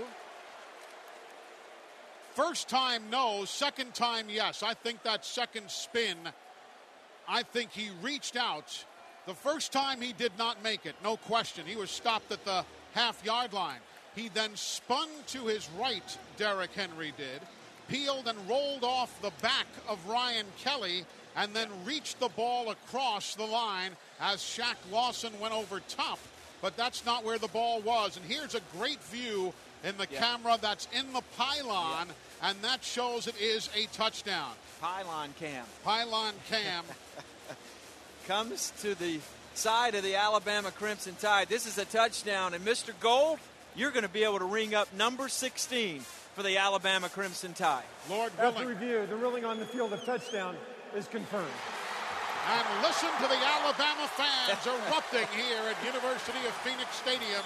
[2.33, 3.45] First time, no.
[3.45, 4.63] Second time, yes.
[4.63, 6.17] I think that second spin,
[7.27, 8.85] I think he reached out.
[9.27, 11.65] The first time he did not make it, no question.
[11.67, 12.63] He was stopped at the
[12.99, 13.79] half yard line.
[14.15, 17.41] He then spun to his right, Derrick Henry did,
[17.87, 21.05] peeled and rolled off the back of Ryan Kelly,
[21.37, 26.19] and then reached the ball across the line as Shaq Lawson went over top.
[26.61, 28.17] But that's not where the ball was.
[28.17, 29.53] And here's a great view
[29.85, 30.19] in the Yeah.
[30.19, 32.09] camera that's in the pylon,
[32.41, 34.51] and that shows it is a touchdown.
[34.81, 35.65] Pylon cam.
[35.85, 36.83] Pylon cam.
[38.27, 39.19] comes to the
[39.55, 41.49] side of the Alabama Crimson Tide.
[41.49, 42.93] This is a touchdown, and Mr.
[42.99, 43.39] Gold,
[43.75, 46.01] you're going to be able to ring up number 16
[46.35, 47.83] for the Alabama Crimson Tide.
[48.09, 50.55] Lord After review, the ruling on the field of touchdown
[50.95, 51.47] is confirmed.
[52.47, 57.43] And listen to the Alabama fans erupting here at University of Phoenix Stadium.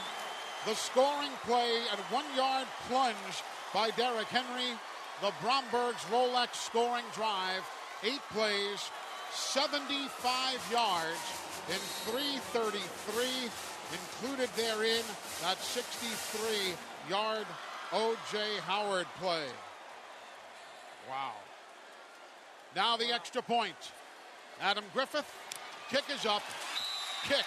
[0.65, 4.77] The scoring play and one yard plunge by Derrick Henry.
[5.21, 7.63] The Bromberg's Rolex scoring drive.
[8.03, 8.89] Eight plays,
[9.33, 11.21] 75 yards
[11.69, 11.79] in
[12.11, 13.49] 333.
[13.93, 15.03] Included therein
[15.43, 16.73] that 63
[17.09, 17.45] yard
[17.91, 18.39] O.J.
[18.65, 19.45] Howard play.
[21.07, 21.33] Wow.
[22.75, 23.75] Now the extra point.
[24.61, 25.31] Adam Griffith,
[25.89, 26.41] kick is up.
[27.27, 27.45] Kick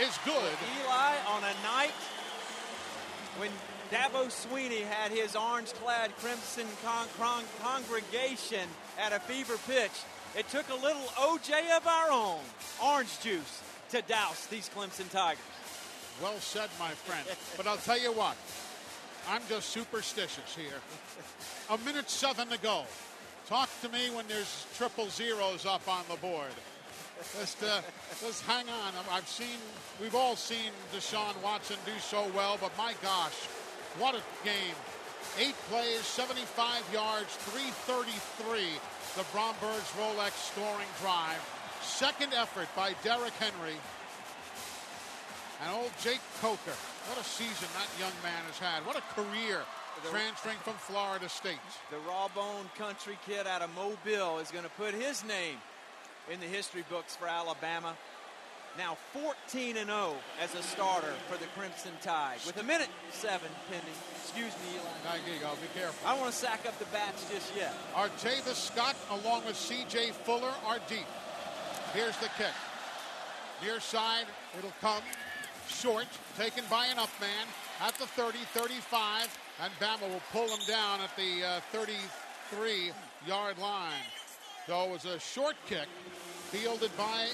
[0.00, 0.56] is good.
[0.80, 1.92] Eli, on a night
[3.36, 3.50] when
[3.90, 9.92] Dabo Swinney had his orange-clad Crimson con- con- congregation at a fever pitch,
[10.36, 12.40] it took a little OJ of our own,
[12.82, 15.38] orange juice, to douse these Clemson Tigers.
[16.22, 17.26] Well said, my friend.
[17.56, 18.36] But I'll tell you what,
[19.28, 20.80] I'm just superstitious here.
[21.70, 22.84] A minute seven to go.
[23.46, 26.50] Talk to me when there's triple zeros up on the board.
[27.38, 27.80] Just, uh,
[28.20, 28.92] just hang on.
[29.10, 29.58] I've seen,
[30.00, 33.34] we've all seen Deshaun Watson do so well, but my gosh,
[33.98, 34.74] what a game.
[35.38, 38.66] Eight plays, 75 yards, 333.
[39.16, 41.38] The Bromberg's Rolex scoring drive.
[41.82, 43.76] Second effort by Derrick Henry.
[45.62, 46.74] And old Jake Coker.
[47.06, 48.84] What a season that young man has had.
[48.84, 49.60] What a career
[50.10, 51.62] transferring from Florida State.
[51.90, 55.58] The raw-boned country kid out of Mobile is going to put his name
[56.28, 57.94] in the history books for Alabama.
[58.76, 63.48] Now 14 and 0 as a starter for the Crimson Tide with a minute seven
[63.70, 63.94] pending.
[64.22, 65.16] Excuse me, Eli.
[65.26, 65.38] You.
[65.38, 66.08] Be careful.
[66.08, 67.72] I don't want to sack up the bats just yet.
[67.94, 70.10] Artavis Scott along with C.J.
[70.24, 71.06] Fuller are deep.
[71.92, 72.54] Here's the kick.
[73.62, 74.26] Near side,
[74.58, 75.02] it'll come.
[75.68, 77.46] Short, taken by an up man
[77.80, 82.90] at the 30, 35, and Bama will pull him down at the uh, 33
[83.26, 83.92] yard line.
[84.66, 85.86] So it was a short kick
[86.50, 87.28] fielded by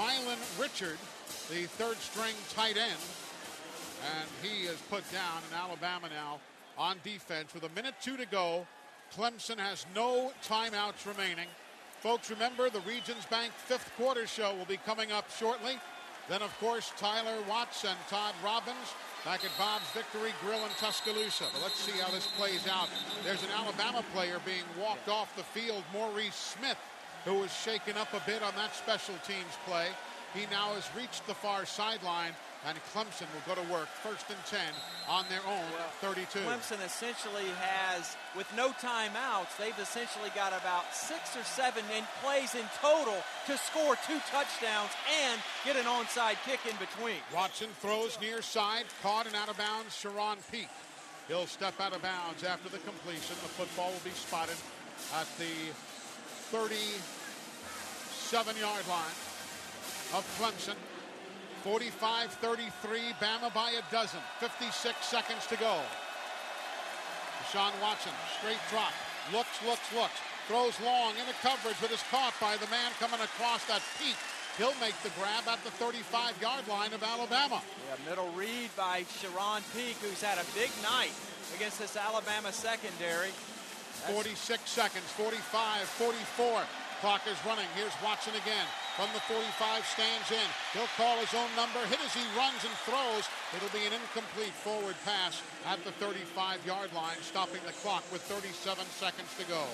[0.00, 0.96] Mylan Richard,
[1.50, 2.96] the third string tight end.
[4.16, 6.40] And he is put down in Alabama now
[6.78, 8.66] on defense with a minute two to go.
[9.14, 11.48] Clemson has no timeouts remaining.
[12.00, 15.78] Folks, remember the Regions Bank fifth quarter show will be coming up shortly.
[16.30, 18.94] Then, of course, Tyler Watts and Todd Robbins
[19.26, 21.44] back at Bob's Victory Grill in Tuscaloosa.
[21.52, 22.88] But let's see how this plays out.
[23.22, 26.78] There's an Alabama player being walked off the field, Maurice Smith,
[27.24, 29.88] who was shaken up a bit on that special teams play.
[30.34, 32.32] He now has reached the far sideline,
[32.64, 34.60] and Clemson will go to work first and 10
[35.08, 36.38] on their own well, 32.
[36.46, 42.54] Clemson essentially has, with no timeouts, they've essentially got about six or seven in plays
[42.54, 44.94] in total to score two touchdowns
[45.26, 47.18] and get an onside kick in between.
[47.34, 49.98] Watson throws near side, caught and out of bounds.
[49.98, 50.70] Charone Peake.
[51.26, 53.34] He'll step out of bounds after the completion.
[53.42, 54.56] The football will be spotted
[55.14, 55.74] at the
[56.50, 59.14] 37 yard line
[60.14, 60.74] of Clemson.
[61.62, 64.18] 45 33, Bama by a dozen.
[64.40, 65.78] 56 seconds to go.
[67.44, 68.92] Deshaun Watson, straight drop.
[69.32, 70.18] Looks, looks, looks.
[70.48, 74.16] Throws long into coverage, but is caught by the man coming across that Peake.
[74.58, 77.62] He'll make the grab at the 35 yard line of Alabama.
[77.62, 81.12] Yeah, middle read by Charone Peake, who's had a big night
[81.54, 83.30] against this Alabama secondary.
[84.08, 86.62] 46 seconds, 45, 44.
[87.00, 87.64] Clock is running.
[87.74, 88.68] Here's Watson again.
[88.96, 89.48] From the 45,
[89.88, 90.48] stands in.
[90.76, 91.80] He'll call his own number.
[91.88, 93.24] Hit as he runs and throws.
[93.56, 98.20] It'll be an incomplete forward pass at the 35 yard line, stopping the clock with
[98.28, 99.64] 37 seconds to go.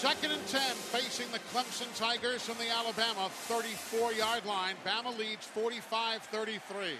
[0.00, 0.60] Second and 10
[0.96, 4.76] facing the Clemson Tigers from the Alabama 34 yard line.
[4.80, 6.96] Bama leads 45 33.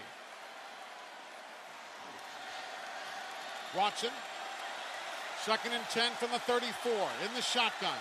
[3.74, 4.10] Watson
[5.44, 6.93] Second and 10 from the 34
[7.25, 7.97] in the shotgun.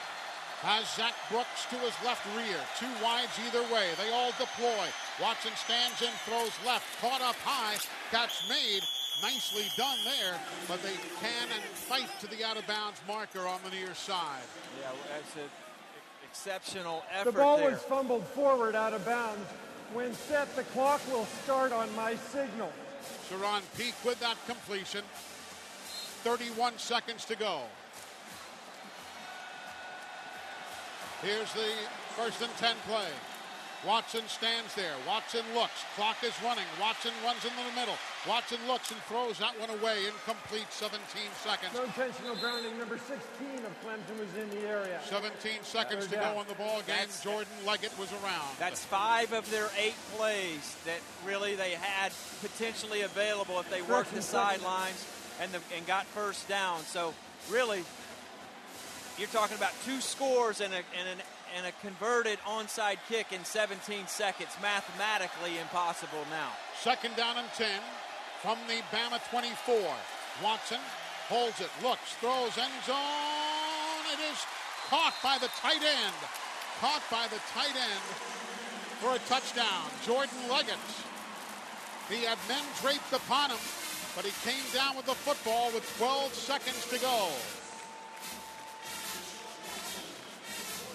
[0.60, 2.60] Has Zac Brooks to his left rear.
[2.76, 3.88] Two wides either way.
[3.96, 4.84] They all deploy.
[5.22, 6.84] Watson stands in, throws left.
[7.00, 7.80] Caught up high.
[8.12, 8.84] Catch made.
[9.24, 10.36] Nicely done there,
[10.68, 14.44] but they can and fight to the out of bounds marker on the near side.
[14.82, 15.50] Yeah, that's an
[16.24, 17.32] exceptional effort.
[17.32, 17.72] The ball there.
[17.72, 19.46] was fumbled forward out of bounds.
[19.94, 22.72] When set, the clock will start on my signal.
[23.30, 25.04] Charone Peake with that completion.
[26.24, 27.62] 31 seconds to go.
[31.22, 31.68] Here's the
[32.16, 33.08] first and 10 play.
[33.86, 34.92] Watson stands there.
[35.08, 35.86] Watson looks.
[35.96, 36.66] Clock is running.
[36.82, 37.96] Watson runs into the middle.
[38.28, 40.04] Watson looks and throws that one away.
[40.06, 40.68] Incomplete.
[40.70, 41.00] 17
[41.42, 41.74] seconds.
[41.74, 42.78] No intentional grounding.
[42.78, 43.16] Number 16
[43.64, 45.00] of Clemson was in the area.
[45.06, 47.00] 17 seconds to go on the ball game.
[47.00, 48.52] That's- Jordan Leggett was around.
[48.60, 54.14] That's five of their eight plays that really they had potentially available if they worked
[54.14, 55.06] the sidelines
[55.40, 56.82] and the, and got first down.
[56.82, 57.14] So
[57.50, 57.84] really,
[59.18, 61.26] you're talking about two scores and a and an
[61.58, 64.52] and a converted onside kick in 17 seconds.
[64.62, 66.52] Mathematically impossible now.
[66.82, 67.68] Second down and 10
[68.42, 69.76] from the Bama 24.
[70.44, 70.80] Watson
[71.28, 74.04] holds it, looks, throws, end zone.
[74.14, 74.40] It is
[74.90, 76.16] caught by the tight end.
[76.80, 78.06] Caught by the tight end
[79.02, 79.90] for a touchdown.
[80.06, 80.80] Jordan Leggett.
[82.10, 83.60] He had men draped upon him,
[84.16, 87.30] but he came down with the football with 12 seconds to go.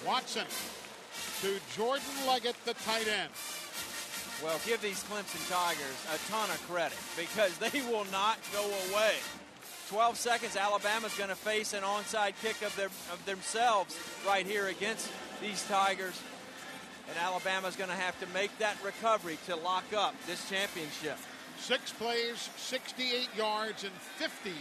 [0.07, 0.47] Watson
[1.41, 3.31] to Jordan Leggett, the tight end.
[4.43, 9.15] Well, give these Clemson Tigers a ton of credit because they will not go away.
[9.89, 14.69] 12 seconds, Alabama's going to face an onside kick of, their, of themselves right here
[14.69, 15.11] against
[15.41, 16.21] these Tigers.
[17.09, 21.19] And Alabama's going to have to make that recovery to lock up this championship.
[21.65, 24.53] Six plays, 68 yards in 50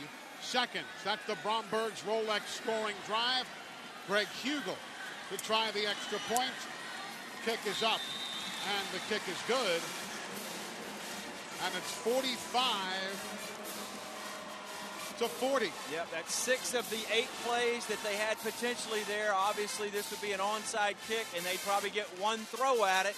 [0.41, 0.85] seconds.
[1.03, 3.45] That's the Bromberg's Rolex scoring drive.
[4.07, 4.77] Greg Huegel
[5.29, 6.55] to try the extra point.
[7.43, 7.99] Kick is up,
[8.71, 9.81] and the kick is good.
[11.65, 13.43] And it's 45
[15.19, 15.71] to 40.
[15.91, 19.33] Yep, that's six of the eight plays that they had potentially there.
[19.35, 23.15] Obviously, this would be an onside kick, and they'd probably get one throw at it.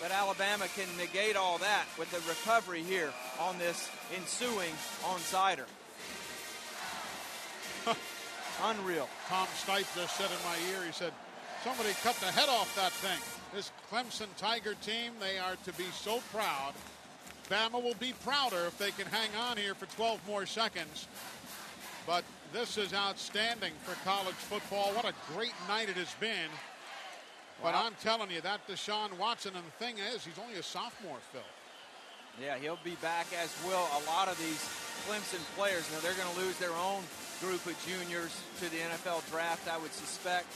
[0.00, 4.72] But Alabama can negate all that with the recovery here on this ensuing
[5.04, 5.66] onsider.
[8.64, 9.08] Unreal.
[9.28, 11.12] Tom Stipe just said in my ear, he said,
[11.64, 13.18] somebody cut the head off that thing.
[13.54, 16.74] This Clemson Tiger team, they are to be so proud.
[17.48, 21.06] Bama will be prouder if they can hang on here for 12 more seconds.
[22.06, 24.92] But this is outstanding for college football.
[24.92, 26.50] What a great night it has been.
[27.62, 27.86] But Wow.
[27.86, 31.42] I'm telling you, that Deshaun Watson, and the thing is, he's only a sophomore, Phil.
[32.40, 34.60] Yeah, he'll be back as will a lot of these
[35.08, 35.88] Clemson players.
[35.92, 37.02] Now they're going to lose their own
[37.40, 40.46] group of juniors to the NFL draft, I would suspect.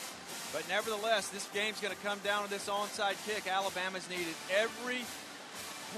[0.53, 3.47] But nevertheless, this game's going to come down to this onside kick.
[3.47, 5.05] Alabama's needed every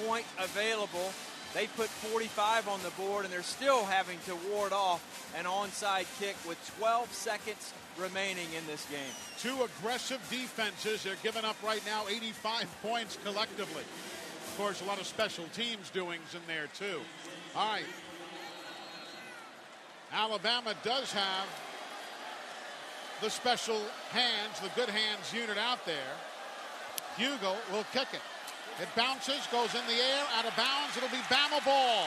[0.06, 1.12] point available.
[1.54, 5.02] They put 45 on the board, and they're still having to ward off
[5.36, 9.12] an onside kick with 12 seconds remaining in this game.
[9.38, 11.02] Two aggressive defenses.
[11.02, 13.82] They're giving up right now 85 points collectively.
[13.82, 17.00] Of course, a lot of special teams doings in there, too.
[17.54, 17.84] All right.
[20.12, 21.46] Alabama does have
[23.20, 26.12] the special hands, the good hands unit out there.
[27.16, 28.20] Huegel will kick it.
[28.80, 30.96] It bounces, goes in the air, out of bounds.
[30.96, 32.06] It'll be Bama ball.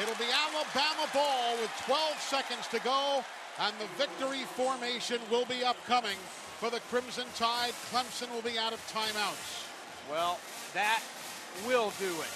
[0.00, 3.24] It'll be Alabama ball with 12 seconds to go,
[3.60, 6.16] and the victory formation will be upcoming
[6.58, 7.72] for the Crimson Tide.
[7.92, 9.66] Clemson will be out of timeouts.
[10.10, 10.38] Well,
[10.74, 11.02] that
[11.66, 12.34] will do it.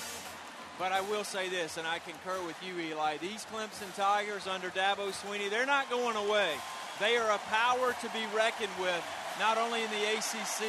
[0.79, 3.19] But I will say this, and I concur with you, Eli.
[3.19, 6.51] These Clemson Tigers under Dabo Swinney, they're not going away.
[6.99, 9.03] They are a power to be reckoned with,
[9.39, 10.67] not only in the ACC,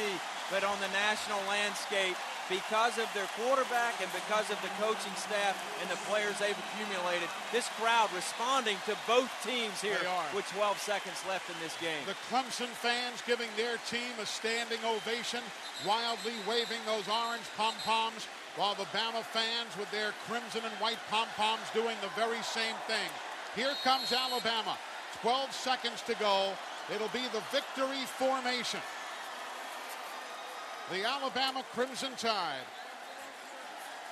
[0.50, 2.16] but on the national landscape
[2.48, 7.26] because of their quarterback and because of the coaching staff and the players they've accumulated.
[7.50, 10.30] This crowd responding to both teams here are.
[10.34, 12.06] with 12 seconds left in this game.
[12.06, 15.42] The Clemson fans giving their team a standing ovation,
[15.82, 21.02] wildly waving those orange pom poms, while the Bama fans with their crimson and white
[21.10, 23.10] pom poms doing the very same thing.
[23.54, 24.78] Here comes Alabama.
[25.22, 26.52] 12 seconds to go.
[26.94, 28.80] It'll be the victory formation.
[30.90, 32.62] The Alabama Crimson Tide.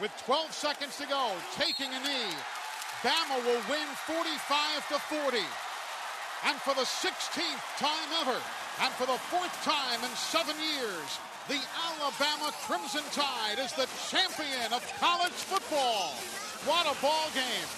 [0.01, 2.35] With 12 seconds to go, taking a knee.
[3.03, 5.39] Bama will win 45 to 40.
[6.47, 8.39] And for the 16th time ever,
[8.83, 14.73] and for the fourth time in seven years, the Alabama Crimson Tide is the champion
[14.73, 16.11] of college football.
[16.67, 17.69] What a ball game.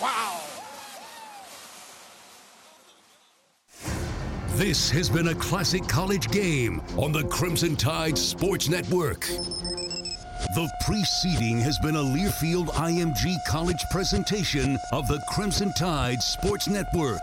[0.00, 0.65] Wow.
[4.56, 9.20] This has been a classic college game on the Crimson Tide Sports Network.
[10.54, 17.20] The preceding has been a Learfield IMG College presentation of the Crimson Tide Sports Network.